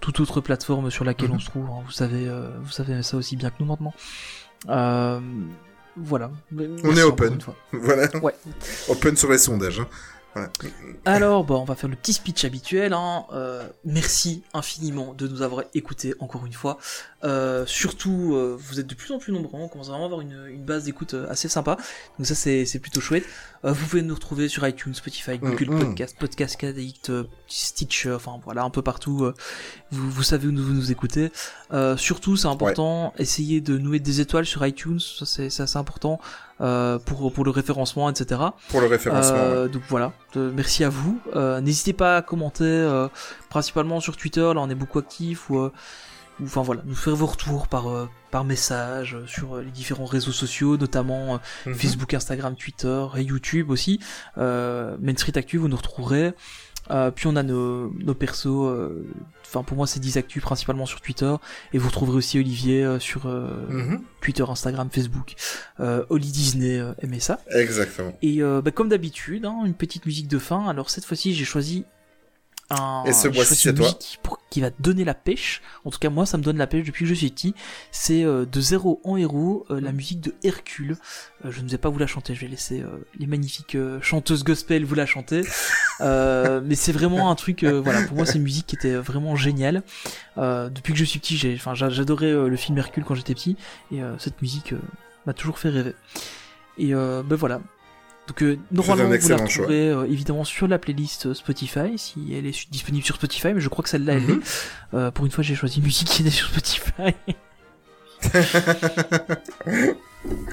toute 0.00 0.18
autre 0.18 0.40
plateforme 0.40 0.90
sur 0.90 1.04
laquelle 1.04 1.30
on 1.30 1.34
mhm. 1.34 1.40
se 1.40 1.46
trouve, 1.46 1.66
hein. 1.66 1.82
vous 1.84 1.92
savez, 1.92 2.28
vous 2.60 2.72
savez 2.72 3.04
ça 3.04 3.16
aussi 3.16 3.36
bien 3.36 3.50
que 3.50 3.56
nous 3.60 3.66
maintenant. 3.66 3.94
Euh, 4.68 5.20
voilà. 5.96 6.30
On 6.56 6.96
est 6.96 7.02
open. 7.02 7.38
Voilà. 7.72 8.08
Ouais. 8.18 8.34
Open 8.88 9.16
sur 9.16 9.30
les 9.30 9.38
sondages. 9.38 9.80
Hein. 9.80 9.86
Alors, 11.04 11.44
bon, 11.44 11.60
on 11.60 11.64
va 11.64 11.74
faire 11.74 11.90
le 11.90 11.96
petit 11.96 12.12
speech 12.12 12.44
habituel. 12.44 12.92
Hein. 12.92 13.24
Euh, 13.32 13.66
merci 13.84 14.42
infiniment 14.54 15.12
de 15.14 15.26
nous 15.26 15.42
avoir 15.42 15.64
écoutés 15.74 16.14
encore 16.20 16.46
une 16.46 16.52
fois. 16.52 16.78
Euh, 17.22 17.66
surtout, 17.66 18.34
euh, 18.34 18.56
vous 18.58 18.80
êtes 18.80 18.86
de 18.86 18.94
plus 18.94 19.12
en 19.12 19.18
plus 19.18 19.32
nombreux. 19.32 19.60
On 19.60 19.68
commence 19.68 19.88
vraiment 19.88 20.04
à 20.04 20.06
avoir 20.06 20.20
une, 20.20 20.46
une 20.48 20.64
base 20.64 20.84
d'écoute 20.84 21.14
assez 21.28 21.48
sympa. 21.48 21.76
Donc 22.18 22.26
ça, 22.26 22.34
c'est 22.34 22.78
plutôt 22.80 23.00
chouette. 23.00 23.24
vous 23.62 23.86
pouvez 23.86 24.02
nous 24.02 24.14
retrouver 24.14 24.48
sur 24.48 24.66
iTunes, 24.66 24.94
Spotify, 24.94 25.38
Google 25.38 25.70
mm, 25.70 25.74
mm. 25.74 25.78
Podcast, 25.80 26.16
Podcast 26.18 26.64
Addict, 26.64 27.12
Stitcher, 27.46 28.14
enfin 28.14 28.40
voilà, 28.44 28.62
un 28.62 28.70
peu 28.70 28.82
partout. 28.82 29.32
vous, 29.90 30.10
vous 30.10 30.22
savez 30.22 30.48
où 30.48 30.52
nous, 30.52 30.64
vous 30.64 30.72
nous 30.74 30.90
écoutez. 30.90 31.30
surtout, 31.96 32.36
c'est 32.36 32.48
important, 32.48 33.12
essayez 33.18 33.60
de 33.60 33.78
nouer 33.78 33.98
des 33.98 34.20
étoiles 34.20 34.46
sur 34.46 34.66
iTunes. 34.66 35.00
Ça, 35.00 35.26
c'est 35.26 35.60
assez 35.60 35.78
important. 35.78 36.20
Euh, 36.60 36.98
pour, 36.98 37.32
pour 37.32 37.44
le 37.44 37.50
référencement, 37.50 38.10
etc. 38.10 38.38
Pour 38.68 38.82
le 38.82 38.86
référencement. 38.86 39.38
Euh, 39.38 39.68
Donc 39.68 39.80
voilà, 39.88 40.12
merci 40.36 40.84
à 40.84 40.90
vous. 40.90 41.18
Euh, 41.34 41.58
N'hésitez 41.62 41.94
pas 41.94 42.18
à 42.18 42.22
commenter, 42.22 42.64
euh, 42.64 43.08
principalement 43.48 43.98
sur 44.00 44.14
Twitter, 44.14 44.42
là 44.42 44.56
on 44.56 44.68
est 44.68 44.74
beaucoup 44.74 44.98
actifs, 44.98 45.48
ou, 45.48 45.70
ou 46.40 46.44
enfin 46.44 46.62
voilà, 46.62 46.82
nous 46.86 46.94
faire 46.94 47.14
vos 47.14 47.26
retours 47.26 47.68
par, 47.68 48.08
par 48.30 48.44
message 48.44 49.16
sur 49.26 49.58
les 49.58 49.70
différents 49.70 50.04
réseaux 50.04 50.32
sociaux, 50.32 50.76
notamment 50.76 51.40
mhm. 51.66 51.74
Facebook, 51.74 52.14
Instagram, 52.14 52.56
Twitter 52.56 53.06
et 53.16 53.22
YouTube 53.22 53.70
aussi. 53.70 54.00
Main 54.36 55.16
Street 55.16 55.36
Actu, 55.36 55.58
vous 55.58 55.68
nous 55.68 55.76
retrouverez. 55.76 56.34
Euh, 56.90 57.10
puis 57.10 57.26
on 57.26 57.36
a 57.36 57.42
nos, 57.42 57.92
nos 57.92 58.14
persos, 58.14 58.46
euh, 58.46 59.06
enfin 59.46 59.62
pour 59.62 59.76
moi 59.76 59.86
c'est 59.86 60.00
10 60.00 60.16
actus 60.16 60.42
principalement 60.42 60.86
sur 60.86 61.00
Twitter, 61.00 61.32
et 61.72 61.78
vous 61.78 61.88
retrouverez 61.88 62.16
aussi 62.16 62.38
Olivier 62.38 62.84
euh, 62.84 62.98
sur 62.98 63.26
mhm. 63.26 64.02
Twitter, 64.20 64.44
Instagram, 64.48 64.88
Facebook. 64.90 65.34
Oli 66.08 66.30
Disney 66.30 66.82
aimait 67.00 67.20
ça. 67.20 67.40
Exactement. 67.50 68.12
Et 68.22 68.40
bah, 68.40 68.70
comme 68.70 68.88
d'habitude, 68.88 69.44
hein, 69.44 69.62
une 69.64 69.74
petite 69.74 70.06
musique 70.06 70.28
de 70.28 70.38
fin. 70.38 70.68
Alors 70.68 70.90
cette 70.90 71.04
fois-ci 71.04 71.34
j'ai 71.34 71.44
choisi 71.44 71.84
et 73.04 73.12
ce 73.12 73.26
mois-ci, 73.28 73.56
c'est 73.56 73.74
toi. 73.74 73.90
Qui, 74.48 74.60
va 74.60 74.70
te 74.70 74.80
donner 74.80 75.04
la 75.04 75.14
pêche. 75.14 75.60
En 75.84 75.90
tout 75.90 75.98
cas, 75.98 76.10
moi, 76.10 76.26
ça 76.26 76.38
me 76.38 76.42
donne 76.42 76.56
la 76.56 76.66
pêche 76.66 76.84
depuis 76.84 77.04
que 77.04 77.08
je 77.08 77.14
suis 77.14 77.30
petit. 77.30 77.54
C'est 77.90 78.24
euh, 78.24 78.44
de 78.46 78.60
zéro 78.60 79.00
en 79.04 79.16
héros, 79.16 79.66
euh, 79.70 79.80
la 79.80 79.92
musique 79.92 80.20
de 80.20 80.34
Hercule. 80.44 80.96
Euh, 81.44 81.50
je 81.50 81.62
ne 81.62 81.68
vais 81.68 81.78
pas 81.78 81.88
vous 81.88 81.98
la 81.98 82.06
chanter, 82.06 82.34
je 82.34 82.40
vais 82.42 82.48
laisser 82.48 82.82
les 83.18 83.26
magnifiques 83.26 83.76
chanteuses 84.02 84.44
gospel 84.44 84.84
vous 84.84 84.94
la 84.94 85.06
chanter. 85.06 85.42
mais 86.00 86.74
c'est 86.74 86.92
vraiment 86.92 87.30
un 87.30 87.34
truc, 87.34 87.64
voilà, 87.64 88.02
pour 88.02 88.16
moi, 88.16 88.26
c'est 88.26 88.38
une 88.38 88.44
musique 88.44 88.66
qui 88.66 88.76
était 88.76 88.94
vraiment 88.94 89.36
géniale. 89.36 89.82
depuis 90.36 90.92
que 90.92 90.98
je 90.98 91.04
suis 91.04 91.18
petit, 91.18 91.36
j'ai, 91.36 91.54
enfin, 91.54 91.74
j'adorais 91.74 92.32
le 92.32 92.56
film 92.56 92.78
Hercule 92.78 93.04
quand 93.04 93.14
j'étais 93.14 93.34
petit, 93.34 93.56
et 93.92 94.00
cette 94.18 94.40
musique 94.42 94.74
m'a 95.26 95.32
toujours 95.32 95.58
fait 95.58 95.70
rêver. 95.70 95.94
Et 96.78 96.92
ben 96.92 97.36
voilà, 97.36 97.60
donc 98.30 98.44
euh, 98.44 98.58
normalement 98.70 99.16
vous 99.18 99.28
la 99.28 99.36
retrouverez 99.38 99.90
euh, 99.90 100.04
évidemment 100.04 100.44
sur 100.44 100.68
la 100.68 100.78
playlist 100.78 101.26
euh, 101.26 101.34
Spotify 101.34 101.98
si 101.98 102.32
elle 102.32 102.46
est 102.46 102.70
disponible 102.70 103.04
sur 103.04 103.16
Spotify, 103.16 103.52
mais 103.52 103.60
je 103.60 103.68
crois 103.68 103.82
que 103.82 103.88
celle-là 103.88 104.14
elle 104.14 104.22
mhm. 104.22 104.40
est. 104.92 105.10
pour 105.10 105.26
une 105.26 105.32
fois 105.32 105.42
j'ai 105.42 105.56
choisi 105.56 105.78
une 105.78 105.84
musique 105.84 106.06
qui 106.06 106.24
est 106.24 106.30
sur 106.30 106.48
Spotify. 106.48 107.14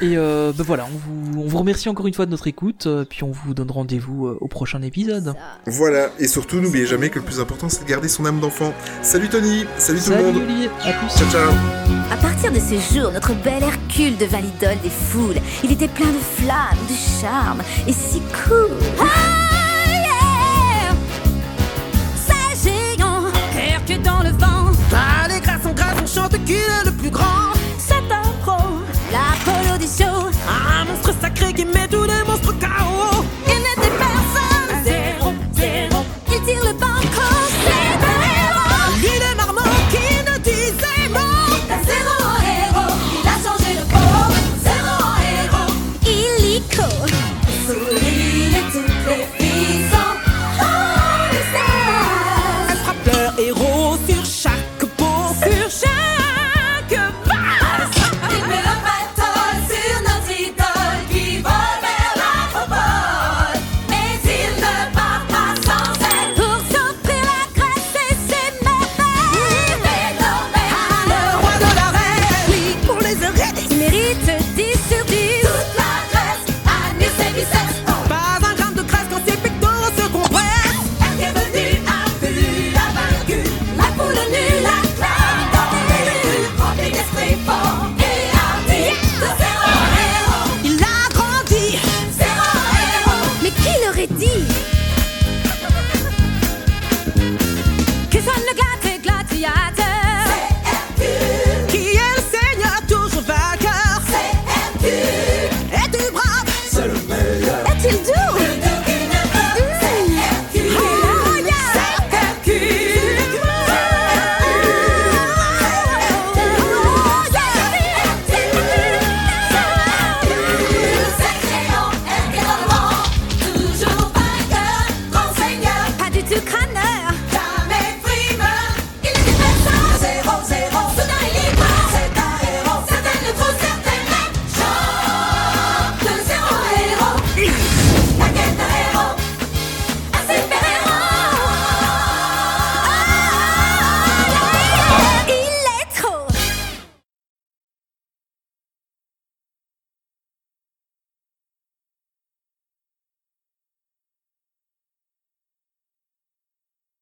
Et 0.01 0.15
ben 0.15 0.53
voilà, 0.59 0.85
on 0.85 0.97
vous, 0.97 1.41
on 1.41 1.47
vous, 1.47 1.57
remercie 1.57 1.89
encore 1.89 2.07
une 2.07 2.13
fois 2.13 2.25
de 2.25 2.31
notre 2.31 2.47
écoute, 2.47 2.87
puis 3.09 3.23
on 3.23 3.31
vous 3.31 3.53
donne 3.53 3.69
rendez-vous 3.69 4.27
au 4.27 4.47
prochain 4.47 4.81
épisode. 4.81 5.33
Voilà, 5.65 6.09
et 6.19 6.27
surtout 6.27 6.61
n'oubliez 6.61 6.85
jamais 6.85 7.09
que 7.09 7.19
le 7.19 7.25
plus 7.25 7.41
important 7.41 7.67
c'est 7.67 7.83
de 7.83 7.89
garder 7.89 8.07
son 8.07 8.25
âme 8.25 8.39
d'enfant. 8.39 8.73
Salut 9.01 9.27
Tony, 9.27 9.65
salut, 9.77 9.99
tout 9.99 10.11
le 10.11 10.23
monde. 10.23 10.37
Olivier, 10.37 10.69
à 10.85 10.93
plus. 10.93 11.09
Ciao 11.09 11.29
ciao. 11.29 11.51
À 12.11 12.15
partir 12.15 12.51
de 12.51 12.59
ce 12.59 12.75
jour, 12.93 13.11
notre 13.11 13.33
bel 13.43 13.61
Hercule 13.61 14.17
devint 14.17 14.39
l'idole 14.39 14.79
des 14.81 14.89
foules. 14.89 15.41
Il 15.63 15.71
était 15.73 15.89
plein 15.89 16.11
de 16.11 16.19
flammes, 16.19 16.77
de 16.89 17.21
charme 17.21 17.61
et 17.87 17.93
si 17.93 18.21
cool. 18.47 18.71
Ah 18.99 19.47
dans 24.03 24.21
le 24.21 24.31
vent. 24.31 24.71
Allez, 25.23 25.39
grâce 25.39 25.65
en 25.65 25.73
grâce, 25.73 25.95
on 26.01 26.07
chante 26.07 26.43
qu'il 26.45 26.57